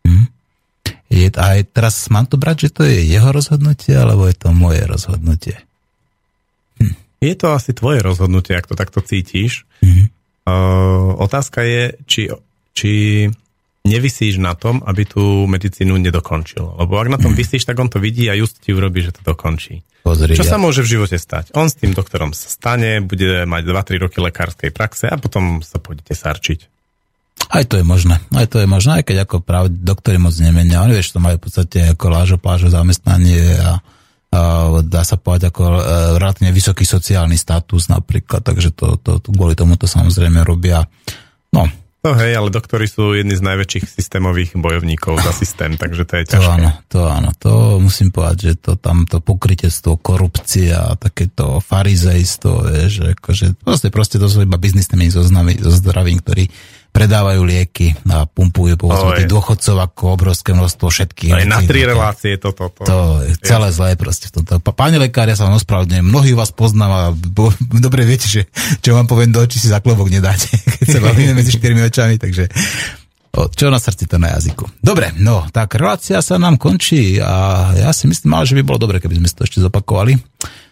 Hm? 0.03 0.27
Je, 1.07 1.27
aj 1.31 1.71
teraz 1.71 2.11
mám 2.11 2.27
to 2.27 2.35
brať, 2.35 2.67
že 2.67 2.69
to 2.75 2.81
je 2.83 3.07
jeho 3.07 3.31
rozhodnutie, 3.31 3.95
alebo 3.95 4.27
je 4.27 4.35
to 4.35 4.51
moje 4.51 4.83
rozhodnutie? 4.83 5.55
Je 7.21 7.37
to 7.37 7.53
asi 7.53 7.77
tvoje 7.77 8.01
rozhodnutie, 8.01 8.57
ak 8.57 8.65
to 8.65 8.73
takto 8.73 8.99
cítiš. 9.05 9.69
Mhm. 9.85 10.09
Uh, 10.41 11.21
otázka 11.21 11.61
je, 11.61 11.83
či, 12.09 12.21
či 12.73 12.91
nevisíš 13.85 14.41
na 14.41 14.57
tom, 14.57 14.81
aby 14.81 15.05
tú 15.05 15.45
medicínu 15.45 15.97
nedokončil. 16.01 16.81
Lebo 16.81 16.97
ak 16.97 17.13
na 17.13 17.21
tom 17.21 17.37
vysíš, 17.37 17.65
tak 17.65 17.77
on 17.77 17.93
to 17.93 18.01
vidí 18.01 18.25
a 18.25 18.33
just 18.33 18.57
ti 18.57 18.73
urobí, 18.73 19.05
že 19.05 19.13
to 19.13 19.21
dokončí. 19.21 19.85
Pozri, 20.01 20.33
Čo 20.33 20.45
ja, 20.45 20.57
sa 20.57 20.57
môže 20.57 20.81
v 20.81 20.97
živote 20.97 21.17
stať? 21.21 21.53
On 21.53 21.69
s 21.69 21.77
tým 21.77 21.93
doktorom 21.93 22.33
sa 22.33 22.49
stane, 22.49 23.05
bude 23.05 23.45
mať 23.45 23.61
2-3 23.69 24.01
roky 24.01 24.17
lekárskej 24.17 24.73
praxe 24.73 25.05
a 25.05 25.13
potom 25.21 25.61
sa 25.61 25.77
pôjdete 25.77 26.17
sarčiť. 26.17 26.59
Aj 27.53 27.65
to 27.65 27.77
je 27.77 27.85
možné, 27.85 28.17
aj 28.33 28.47
to 28.49 28.57
je 28.61 28.67
možné, 28.69 29.01
aj 29.01 29.05
keď 29.05 29.17
ako 29.29 29.45
práve 29.45 29.69
doktori 29.69 30.17
moc 30.17 30.33
nemenia. 30.41 30.81
Oni 30.81 30.97
vieš, 30.97 31.13
to 31.13 31.21
majú 31.21 31.37
v 31.37 31.43
podstate 31.45 31.93
ako 31.93 32.05
lážo 32.09 32.37
plážo 32.41 32.69
zamestnanie 32.73 33.61
a 33.61 33.81
dá 34.87 35.03
sa 35.03 35.19
povedať 35.19 35.51
ako 35.51 35.63
e, 35.67 35.81
relatívne 36.15 36.55
vysoký 36.55 36.87
sociálny 36.87 37.35
status 37.35 37.91
napríklad, 37.91 38.39
takže 38.39 38.71
to, 38.71 38.95
to, 39.03 39.19
to 39.19 39.29
kvôli 39.35 39.59
tomu 39.59 39.75
to 39.75 39.91
samozrejme 39.91 40.39
robia. 40.47 40.87
No, 41.51 41.67
No 42.01 42.17
hej, 42.17 42.33
ale 42.33 42.49
doktori 42.49 42.89
sú 42.89 43.13
jedni 43.13 43.37
z 43.37 43.45
najväčších 43.45 43.85
systémových 43.85 44.57
bojovníkov 44.57 45.21
za 45.21 45.29
systém, 45.37 45.77
takže 45.77 46.09
to 46.09 46.13
je 46.17 46.23
to 46.33 46.33
ťažké. 46.33 46.49
áno, 46.49 46.69
to 46.89 46.99
áno, 47.05 47.29
to 47.37 47.77
musím 47.77 48.09
povedať, 48.09 48.37
že 48.41 48.53
to 48.57 48.71
tam 48.73 49.05
to 49.05 49.21
pokrytectvo, 49.21 50.01
korupcia 50.01 50.81
a 50.81 50.97
takéto 50.97 51.61
farizejstvo, 51.61 52.73
vieš, 52.73 52.89
že 52.89 53.05
akože 53.13 53.45
proste, 53.61 53.87
proste 53.93 54.17
to 54.17 54.25
sú 54.25 54.41
iba 54.41 54.57
biznismeni 54.57 55.13
so, 55.13 55.21
so 55.21 55.71
zdravím, 55.77 56.25
ktorí 56.25 56.49
predávajú 56.91 57.41
lieky 57.41 57.95
a 58.07 58.27
pumpujú 58.27 58.75
povedzme 58.75 59.15
tých 59.15 59.31
dôchodcov 59.31 59.75
ako 59.79 60.03
obrovské 60.11 60.51
množstvo 60.51 60.91
všetkých. 60.91 61.31
Aj 61.31 61.47
na 61.47 61.63
tri 61.63 61.87
relácie 61.87 62.35
toto. 62.35 62.67
To, 62.67 62.83
To 62.83 62.97
je 63.23 63.33
celé 63.39 63.71
zlé 63.71 63.95
proste. 63.95 64.27
Pa- 64.59 64.75
Páni 64.75 64.99
lekári, 64.99 65.31
ja 65.31 65.39
sa 65.39 65.47
vám 65.47 65.55
ospravedlňujem, 65.55 66.03
mnohí 66.03 66.35
vás 66.35 66.51
poznám 66.51 66.91
a 66.91 67.01
bo, 67.11 67.47
dobre 67.85 68.03
viete, 68.03 68.27
že 68.27 68.51
čo 68.83 68.91
vám 68.93 69.07
poviem 69.07 69.31
do 69.31 69.39
očí 69.39 69.55
si 69.55 69.71
za 69.71 69.79
klobok 69.79 70.11
nedáte, 70.11 70.51
keď 70.83 70.87
sa 70.87 70.99
bavíme 70.99 71.31
medzi 71.31 71.55
štyrmi 71.55 71.79
očami, 71.81 72.19
takže 72.19 72.51
o, 73.31 73.47
čo 73.47 73.71
na 73.71 73.79
srdci, 73.79 74.05
to 74.05 74.19
na 74.19 74.35
jazyku. 74.35 74.67
Dobre, 74.83 75.15
no, 75.15 75.47
tak 75.47 75.79
relácia 75.79 76.19
sa 76.19 76.35
nám 76.35 76.59
končí 76.59 77.15
a 77.17 77.71
ja 77.71 77.95
si 77.95 78.03
myslím, 78.05 78.35
ale 78.35 78.43
že 78.43 78.59
by 78.59 78.67
bolo 78.67 78.77
dobre, 78.77 78.99
keby 78.99 79.15
sme 79.15 79.31
to 79.31 79.47
ešte 79.47 79.63
zopakovali. 79.63 80.19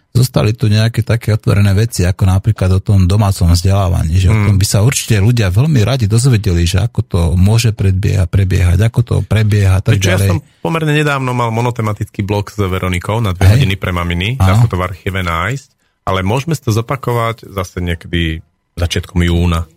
Zostali 0.09 0.57
tu 0.57 0.67
nejaké 0.67 1.05
také 1.05 1.37
otvorené 1.37 1.71
veci, 1.77 2.01
ako 2.03 2.25
napríklad 2.25 2.69
o 2.77 2.81
tom 2.81 3.05
domácom 3.05 3.53
vzdelávaní, 3.53 4.17
že 4.17 4.29
mm. 4.29 4.33
o 4.33 4.37
tom 4.49 4.55
by 4.57 4.65
sa 4.65 4.81
určite 4.81 5.21
ľudia 5.21 5.53
veľmi 5.53 5.81
radi 5.85 6.09
dozvedeli, 6.09 6.65
že 6.65 6.81
ako 6.81 6.99
to 7.05 7.19
môže 7.37 7.71
predbiehať, 7.77 8.27
prebiehať, 8.27 8.79
ako 8.89 8.99
to 9.05 9.15
prebieha, 9.23 9.79
tak 9.79 10.01
Prečo 10.01 10.09
ďalej. 10.09 10.27
ja 10.27 10.31
som 10.33 10.39
pomerne 10.65 10.93
nedávno 10.97 11.31
mal 11.37 11.53
monotematický 11.53 12.25
blog 12.25 12.49
s 12.49 12.57
Veronikou 12.57 13.21
na 13.21 13.37
dve 13.37 13.47
Hej. 13.47 13.51
hodiny 13.61 13.75
pre 13.77 13.93
maminy, 13.93 14.35
dá 14.35 14.57
sa 14.57 14.65
to 14.65 14.75
v 14.75 14.85
archíve 14.89 15.21
nájsť, 15.21 15.67
ale 16.09 16.25
môžeme 16.25 16.57
to 16.57 16.73
zopakovať 16.73 17.45
zase 17.45 17.77
niekedy 17.79 18.41
začiatkom 18.75 19.21
júna. 19.21 19.69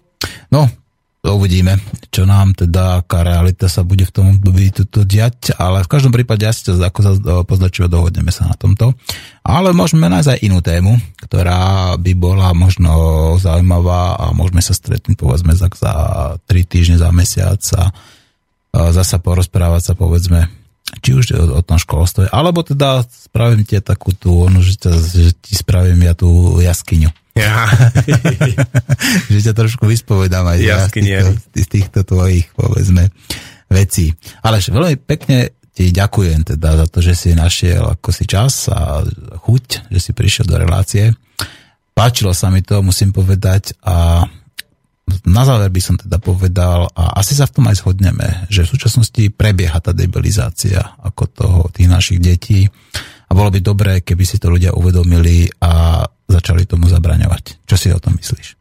No, 0.49 0.71
uvidíme, 1.31 1.79
čo 2.11 2.27
nám 2.27 2.59
teda, 2.59 3.07
aká 3.07 3.23
realita 3.23 3.71
sa 3.71 3.87
bude 3.87 4.03
v 4.03 4.11
tom 4.11 4.27
období 4.35 4.75
tuto 4.75 5.07
diať, 5.07 5.55
ale 5.55 5.87
v 5.87 5.91
každom 5.91 6.11
prípade 6.11 6.43
asi 6.43 6.67
to 6.67 6.75
ako 6.75 6.99
sa 6.99 7.13
poznačivo 7.47 7.87
dohodneme 7.87 8.35
sa 8.35 8.51
na 8.51 8.59
tomto. 8.59 8.99
Ale 9.47 9.71
môžeme 9.71 10.11
nájsť 10.11 10.31
aj 10.35 10.43
inú 10.43 10.59
tému, 10.59 10.99
ktorá 11.23 11.95
by 11.95 12.13
bola 12.19 12.51
možno 12.59 12.91
zaujímavá 13.39 14.19
a 14.19 14.25
môžeme 14.35 14.59
sa 14.59 14.75
stretnúť 14.75 15.15
povedzme 15.15 15.55
za, 15.55 15.71
za 15.71 15.93
3 16.43 16.67
týždne, 16.67 16.99
za 16.99 17.15
mesiac 17.15 17.63
a 17.79 17.95
zasa 18.91 19.23
porozprávať 19.23 19.83
sa 19.83 19.95
povedzme 19.95 20.51
či 21.01 21.17
už 21.17 21.25
o, 21.33 21.43
o 21.57 21.63
tom 21.65 21.81
školstve, 21.81 22.29
alebo 22.29 22.61
teda 22.61 23.07
spravím 23.09 23.65
ti 23.65 23.81
takú 23.81 24.13
tú, 24.13 24.45
ono, 24.45 24.61
že, 24.61 24.77
ťa, 24.77 24.93
že 24.93 25.31
ti 25.41 25.57
spravím 25.57 26.05
ja 26.05 26.13
tú 26.13 26.61
jaskyňu. 26.61 27.09
Ja. 27.33 27.65
že 29.33 29.39
ťa 29.41 29.57
trošku 29.57 29.89
vyspovedám 29.89 30.45
aj 30.45 30.59
ja 30.61 30.85
z, 30.85 31.01
týchto, 31.01 31.31
z 31.57 31.67
týchto 31.67 32.01
tvojich, 32.05 32.53
povedzme, 32.53 33.09
vecí. 33.73 34.13
Ale 34.45 34.61
veľmi 34.61 35.01
pekne 35.01 35.57
ti 35.73 35.89
ďakujem 35.89 36.45
teda 36.45 36.85
za 36.85 36.87
to, 36.93 37.01
že 37.01 37.17
si 37.17 37.31
našiel 37.33 37.97
ako 37.97 38.13
si 38.13 38.29
čas 38.29 38.69
a 38.69 39.01
chuť, 39.41 39.89
že 39.89 39.99
si 39.99 40.11
prišiel 40.13 40.45
do 40.45 40.61
relácie. 40.61 41.17
Páčilo 41.97 42.37
sa 42.37 42.53
mi 42.53 42.61
to, 42.61 42.85
musím 42.85 43.13
povedať 43.13 43.77
a 43.81 44.29
na 45.27 45.43
záver 45.43 45.71
by 45.71 45.83
som 45.83 45.97
teda 45.99 46.19
povedal, 46.23 46.87
a 46.95 47.19
asi 47.19 47.35
sa 47.35 47.47
v 47.47 47.55
tom 47.59 47.67
aj 47.69 47.83
zhodneme, 47.83 48.47
že 48.49 48.63
v 48.63 48.73
súčasnosti 48.75 49.23
prebieha 49.35 49.79
tá 49.83 49.91
debilizácia 49.91 50.95
ako 51.03 51.23
toho, 51.31 51.61
tých 51.75 51.91
našich 51.91 52.19
detí 52.23 52.71
a 53.29 53.33
bolo 53.35 53.51
by 53.51 53.61
dobré, 53.61 53.93
keby 54.01 54.25
si 54.27 54.39
to 54.39 54.53
ľudia 54.53 54.75
uvedomili 54.75 55.51
a 55.63 56.05
začali 56.31 56.65
tomu 56.65 56.87
zabraňovať. 56.87 57.67
Čo 57.67 57.77
si 57.77 57.89
o 57.91 58.01
tom 58.01 58.15
myslíš? 58.17 58.55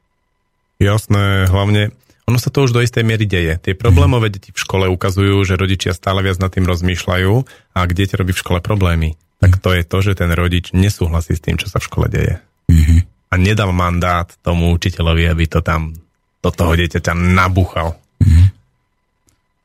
Jasné, 0.81 1.45
hlavne 1.51 1.93
ono 2.25 2.37
sa 2.39 2.47
to 2.47 2.63
už 2.63 2.71
do 2.71 2.81
istej 2.81 3.03
miery 3.03 3.27
deje. 3.27 3.59
Tie 3.59 3.73
problémové 3.75 4.31
mm. 4.31 4.33
deti 4.33 4.49
v 4.55 4.61
škole 4.61 4.85
ukazujú, 4.87 5.43
že 5.43 5.59
rodičia 5.59 5.91
stále 5.91 6.23
viac 6.23 6.39
nad 6.39 6.47
tým 6.47 6.63
rozmýšľajú 6.63 7.33
a 7.75 7.77
ak 7.83 7.91
dieťa 7.91 8.15
robí 8.21 8.31
v 8.31 8.41
škole 8.41 8.59
problémy, 8.63 9.19
tak 9.41 9.57
to 9.59 9.73
je 9.73 9.83
to, 9.83 9.97
že 9.99 10.21
ten 10.21 10.31
rodič 10.31 10.71
nesúhlasí 10.71 11.35
s 11.35 11.43
tým, 11.43 11.57
čo 11.57 11.67
sa 11.67 11.81
v 11.81 11.87
škole 11.91 12.07
deje. 12.07 12.39
Mm-hmm. 12.69 12.99
A 13.31 13.33
nedal 13.35 13.75
mandát 13.75 14.31
tomu 14.45 14.71
učiteľovi, 14.71 15.27
aby 15.27 15.43
to 15.49 15.59
tam 15.59 15.97
do 16.41 16.49
toho 16.49 16.73
dieťaťa 16.73 17.13
nabúchal. 17.13 17.95
Mm-hmm. 18.21 18.47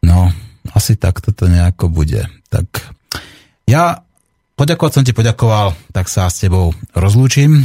No, 0.07 0.31
asi 0.77 0.95
tak 1.01 1.25
toto 1.25 1.49
nejako 1.49 1.89
bude. 1.89 2.29
Tak 2.53 2.69
ja 3.67 4.05
poďakovať 4.55 4.93
som 4.93 5.05
ti 5.05 5.17
poďakoval, 5.17 5.75
tak 5.91 6.07
sa 6.07 6.29
s 6.29 6.45
tebou 6.45 6.77
rozlúčim. 6.95 7.65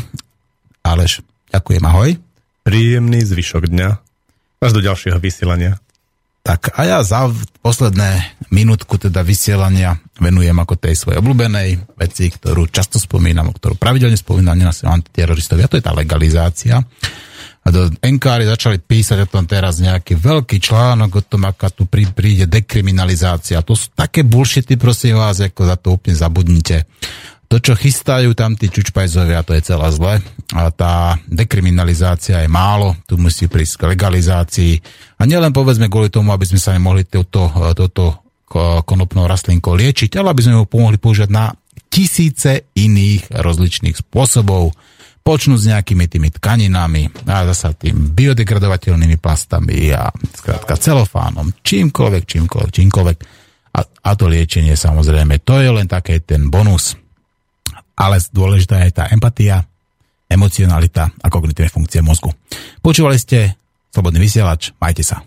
Aleš, 0.81 1.21
ďakujem, 1.53 1.83
ahoj. 1.85 2.09
Príjemný 2.65 3.21
zvyšok 3.21 3.69
dňa. 3.69 3.89
Až 4.61 4.71
do 4.73 4.81
ďalšieho 4.81 5.17
vysielania. 5.17 5.77
Tak 6.41 6.73
a 6.73 6.81
ja 6.89 6.97
za 7.05 7.29
posledné 7.61 8.33
minútku 8.49 8.97
teda 8.97 9.21
vysielania 9.21 10.01
venujem 10.17 10.57
ako 10.57 10.73
tej 10.73 10.97
svojej 10.97 11.21
obľúbenej 11.21 11.93
veci, 12.01 12.33
ktorú 12.33 12.65
často 12.73 12.97
spomínam, 12.97 13.53
ktorú 13.53 13.77
pravidelne 13.77 14.17
spomínam, 14.17 14.57
nenasím 14.57 14.89
antiteroristovi, 14.89 15.61
a 15.61 15.69
to 15.69 15.77
je 15.77 15.85
tá 15.85 15.93
legalizácia. 15.93 16.81
A 17.61 17.69
do 17.69 17.93
NKR 18.01 18.41
začali 18.49 18.81
písať 18.81 19.25
o 19.25 19.29
tom 19.29 19.45
teraz 19.45 19.77
nejaký 19.77 20.17
veľký 20.17 20.57
článok 20.57 21.21
o 21.21 21.21
tom, 21.21 21.45
aká 21.45 21.69
tu 21.69 21.85
prí, 21.85 22.09
príde 22.09 22.49
dekriminalizácia. 22.49 23.61
To 23.61 23.77
sú 23.77 23.93
také 23.93 24.25
bullshity, 24.25 24.81
prosím 24.81 25.21
vás, 25.21 25.37
ako 25.45 25.61
za 25.69 25.77
to 25.77 25.93
úplne 25.93 26.17
zabudnite. 26.17 26.89
To, 27.51 27.59
čo 27.59 27.75
chystajú 27.75 28.31
tam 28.31 28.55
tí 28.55 28.71
čučpajzovia, 28.71 29.43
to 29.43 29.51
je 29.53 29.61
celá 29.61 29.91
zle. 29.91 30.23
A 30.55 30.71
tá 30.71 31.19
dekriminalizácia 31.27 32.41
je 32.41 32.49
málo, 32.49 32.95
tu 33.05 33.19
musí 33.19 33.51
prísť 33.51 33.75
k 33.75 33.87
legalizácii. 33.93 34.73
A 35.19 35.27
nielen 35.27 35.51
povedzme 35.51 35.91
kvôli 35.91 36.07
tomu, 36.07 36.31
aby 36.31 36.47
sme 36.47 36.63
sa 36.63 36.71
nemohli 36.71 37.05
toto, 37.05 37.51
toto 37.75 38.23
konopnou 38.87 39.27
rastlinkou 39.27 39.75
liečiť, 39.75 40.17
ale 40.17 40.33
aby 40.33 40.41
sme 40.43 40.57
ho 40.59 40.65
pomohli 40.65 40.95
použiť 40.95 41.29
na 41.29 41.51
tisíce 41.91 42.71
iných 42.71 43.35
rozličných 43.35 43.99
spôsobov. 43.99 44.71
Počnú 45.21 45.53
s 45.53 45.69
nejakými 45.69 46.09
tými 46.09 46.33
tkaninami 46.33 47.29
a 47.29 47.45
zasa 47.53 47.77
tým 47.77 48.13
biodegradovateľnými 48.17 49.21
plastami 49.21 49.93
a 49.93 50.09
skrátka 50.09 50.73
celofánom, 50.81 51.53
čímkoľvek, 51.61 52.23
čímkoľvek, 52.25 52.71
čímkoľvek. 52.73 53.17
A, 53.71 53.79
a 53.85 54.09
to 54.17 54.25
liečenie 54.27 54.73
samozrejme, 54.73 55.45
to 55.45 55.61
je 55.61 55.69
len 55.69 55.85
také 55.85 56.19
ten 56.25 56.49
bonus. 56.49 56.97
Ale 57.95 58.17
dôležitá 58.33 58.81
je 58.81 58.91
tá 58.97 59.05
empatia, 59.13 59.61
emocionalita 60.25 61.13
a 61.21 61.27
kognitívne 61.29 61.69
funkcie 61.69 62.01
mozgu. 62.01 62.33
Počúvali 62.81 63.21
ste 63.21 63.61
Slobodný 63.91 64.23
vysielač, 64.23 64.71
majte 64.79 65.03
sa. 65.03 65.19